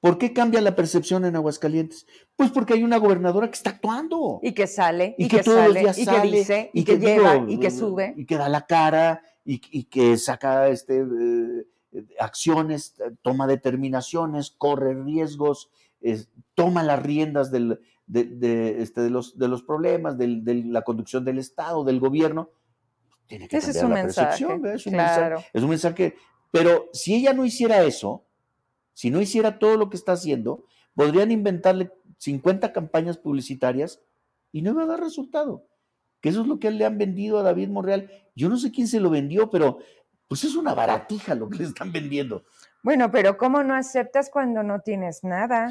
¿Por 0.00 0.18
qué 0.18 0.32
cambia 0.32 0.60
la 0.60 0.76
percepción 0.76 1.24
en 1.24 1.36
Aguascalientes? 1.36 2.06
Pues 2.36 2.50
porque 2.50 2.74
hay 2.74 2.84
una 2.84 2.98
gobernadora 2.98 3.48
que 3.48 3.56
está 3.56 3.70
actuando. 3.70 4.40
Y 4.42 4.52
que 4.52 4.66
sale, 4.66 5.14
y, 5.18 5.26
que, 5.26 5.42
sale, 5.42 5.80
y 5.96 6.06
que 6.06 6.20
dice, 6.20 6.70
y, 6.72 6.84
que, 6.84 6.98
lleva, 6.98 7.44
y 7.48 7.58
que 7.58 7.70
sube. 7.70 8.14
Y 8.16 8.24
que 8.24 8.36
da 8.36 8.48
la 8.48 8.66
cara, 8.66 9.22
y, 9.46 9.84
que 9.84 10.16
saca 10.18 10.68
este, 10.68 10.98
eh, 10.98 12.04
acciones, 12.18 12.96
toma 13.22 13.46
determinaciones, 13.46 14.50
corre 14.50 14.94
riesgos, 14.94 15.70
toma 16.54 16.82
las 16.82 17.02
riendas 17.02 17.50
del, 17.50 17.80
de, 18.06 18.82
este, 18.82 19.00
de, 19.00 19.10
los, 19.10 19.38
de 19.38 19.48
los 19.48 19.62
problemas, 19.62 20.18
de, 20.18 20.64
la 20.66 20.82
conducción 20.82 21.24
del 21.24 21.38
Estado, 21.38 21.84
del 21.84 22.00
gobierno. 22.00 22.50
Tiene 23.26 23.48
que 23.48 23.58
cambiar 23.58 23.88
la 23.88 24.02
percepción. 24.02 24.66
Es 24.66 24.86
un, 24.86 24.92
mensaje, 24.92 25.48
es 25.52 25.62
un 25.62 25.70
mensaje. 25.70 26.16
Pero 26.50 26.88
si 26.92 27.14
ella 27.14 27.32
no 27.32 27.44
hiciera 27.44 27.82
eso, 27.84 28.24
si 28.92 29.10
no 29.10 29.20
hiciera 29.20 29.58
todo 29.58 29.76
lo 29.76 29.90
que 29.90 29.96
está 29.96 30.12
haciendo, 30.12 30.64
podrían 30.94 31.30
inventarle 31.30 31.92
50 32.18 32.72
campañas 32.72 33.18
publicitarias 33.18 34.00
y 34.52 34.62
no 34.62 34.70
iba 34.70 34.84
a 34.84 34.86
dar 34.86 35.00
resultado. 35.00 35.66
Que 36.20 36.30
eso 36.30 36.40
es 36.40 36.46
lo 36.46 36.58
que 36.58 36.70
le 36.70 36.84
han 36.84 36.98
vendido 36.98 37.38
a 37.38 37.42
David 37.42 37.68
Monreal. 37.68 38.10
Yo 38.36 38.48
no 38.48 38.56
sé 38.56 38.70
quién 38.70 38.86
se 38.86 39.00
lo 39.00 39.10
vendió, 39.10 39.50
pero 39.50 39.78
pues 40.28 40.44
es 40.44 40.54
una 40.54 40.74
baratija 40.74 41.34
lo 41.34 41.48
que 41.48 41.58
le 41.58 41.64
están 41.64 41.90
vendiendo. 41.90 42.44
Bueno, 42.82 43.10
pero 43.10 43.36
¿cómo 43.36 43.64
no 43.64 43.74
aceptas 43.74 44.30
cuando 44.30 44.62
no 44.62 44.80
tienes 44.80 45.24
nada? 45.24 45.68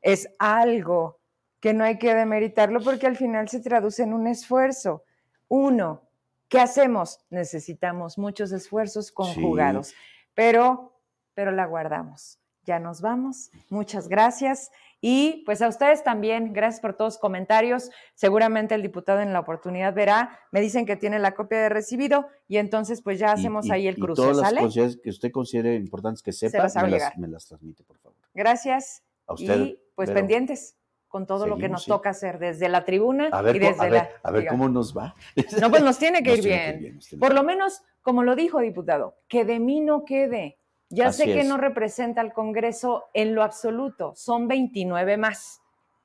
Es 0.00 0.28
algo 0.38 1.20
que 1.60 1.74
no 1.74 1.84
hay 1.84 1.98
que 1.98 2.14
demeritarlo 2.14 2.80
porque 2.80 3.06
al 3.06 3.16
final 3.16 3.48
se 3.48 3.60
traduce 3.60 4.02
en 4.02 4.14
un 4.14 4.26
esfuerzo. 4.26 5.02
Uno, 5.48 6.08
¿qué 6.48 6.60
hacemos? 6.60 7.18
Necesitamos 7.28 8.16
muchos 8.16 8.52
esfuerzos 8.52 9.10
conjugados, 9.12 9.92
pero, 10.34 10.96
pero 11.34 11.50
la 11.50 11.66
guardamos 11.66 12.38
ya 12.64 12.78
nos 12.78 13.00
vamos. 13.00 13.50
Muchas 13.68 14.08
gracias. 14.08 14.70
Y 15.00 15.42
pues 15.44 15.60
a 15.62 15.68
ustedes 15.68 16.02
también, 16.02 16.52
gracias 16.52 16.80
por 16.80 16.94
todos 16.94 17.14
los 17.14 17.20
comentarios. 17.20 17.90
Seguramente 18.14 18.74
el 18.74 18.82
diputado 18.82 19.20
en 19.20 19.32
la 19.32 19.40
oportunidad 19.40 19.94
verá, 19.94 20.38
me 20.50 20.60
dicen 20.60 20.86
que 20.86 20.96
tiene 20.96 21.18
la 21.18 21.34
copia 21.34 21.60
de 21.60 21.68
recibido 21.68 22.26
y 22.48 22.56
entonces 22.56 23.02
pues 23.02 23.18
ya 23.18 23.32
hacemos 23.32 23.70
ahí 23.70 23.86
el 23.86 23.96
cruce. 23.96 24.22
todas 24.22 24.52
las 24.52 24.62
cosas 24.62 24.96
que 25.02 25.10
usted 25.10 25.30
considere 25.30 25.74
importantes 25.76 26.22
que 26.22 26.32
sepa, 26.32 26.68
me, 27.16 27.28
las, 27.28 27.46
transmite, 27.46 27.84
por 27.84 27.98
favor. 27.98 28.16
Gracias. 28.32 29.02
A 29.26 29.34
usted. 29.34 29.60
Y 29.60 29.78
pues 29.94 30.10
pendientes 30.10 30.76
con 31.14 31.28
todo 31.28 31.46
lo 31.46 31.58
que 31.58 31.68
nos 31.68 31.86
toca 31.86 32.10
hacer 32.10 32.40
desde 32.40 32.68
la 32.68 32.84
tribuna 32.84 33.30
y 33.54 33.58
desde 33.60 33.88
la... 33.88 34.08
a 34.20 34.30
ver 34.32 34.48
cómo 34.48 34.68
nos 34.68 34.96
va. 34.96 35.14
No, 35.60 35.70
pues 35.70 35.80
nos 35.82 35.96
tiene 35.96 36.24
que 36.24 36.34
ir 36.34 36.42
bien. 36.42 36.98
Por 37.20 37.34
lo 37.34 37.44
menos, 37.44 37.82
como 38.02 38.24
lo 38.24 38.34
dijo 38.34 38.58
diputado, 38.58 39.16
que 39.28 39.44
de 39.44 39.60
mí 39.60 39.80
no 39.80 40.04
quede 40.04 40.58
ya 40.88 41.12
sé 41.12 41.24
que 41.26 41.44
no 41.44 41.56
representa 41.56 42.20
al 42.20 42.32
Congreso 42.32 43.04
en 43.14 43.34
lo 43.34 43.42
absoluto, 43.42 44.14
son 44.14 44.48
29 44.48 45.16
más 45.16 45.60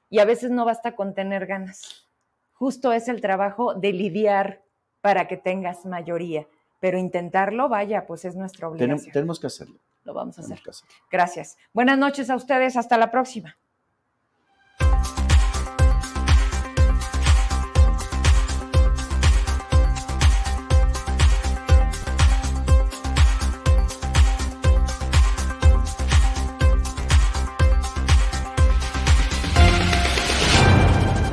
y 0.09 0.19
a 0.19 0.25
veces 0.25 0.51
no 0.51 0.65
basta 0.65 0.95
con 0.95 1.13
tener 1.13 1.45
ganas. 1.45 2.07
Justo 2.53 2.91
es 2.91 3.07
el 3.07 3.21
trabajo 3.21 3.73
de 3.73 3.93
lidiar 3.93 4.63
para 5.01 5.27
que 5.27 5.37
tengas 5.37 5.85
mayoría, 5.85 6.47
pero 6.79 6.97
intentarlo, 6.97 7.69
vaya, 7.69 8.05
pues 8.05 8.25
es 8.25 8.35
nuestra 8.35 8.67
obligación. 8.67 9.11
Tenemos, 9.11 9.39
que 9.39 9.47
hacerlo. 9.47 9.79
Lo 10.03 10.13
vamos 10.13 10.37
a 10.39 10.41
hacer. 10.41 10.59
Gracias. 11.09 11.57
Buenas 11.73 11.97
noches 11.97 12.29
a 12.29 12.35
ustedes, 12.35 12.75
hasta 12.75 12.97
la 12.97 13.11
próxima. 13.11 13.57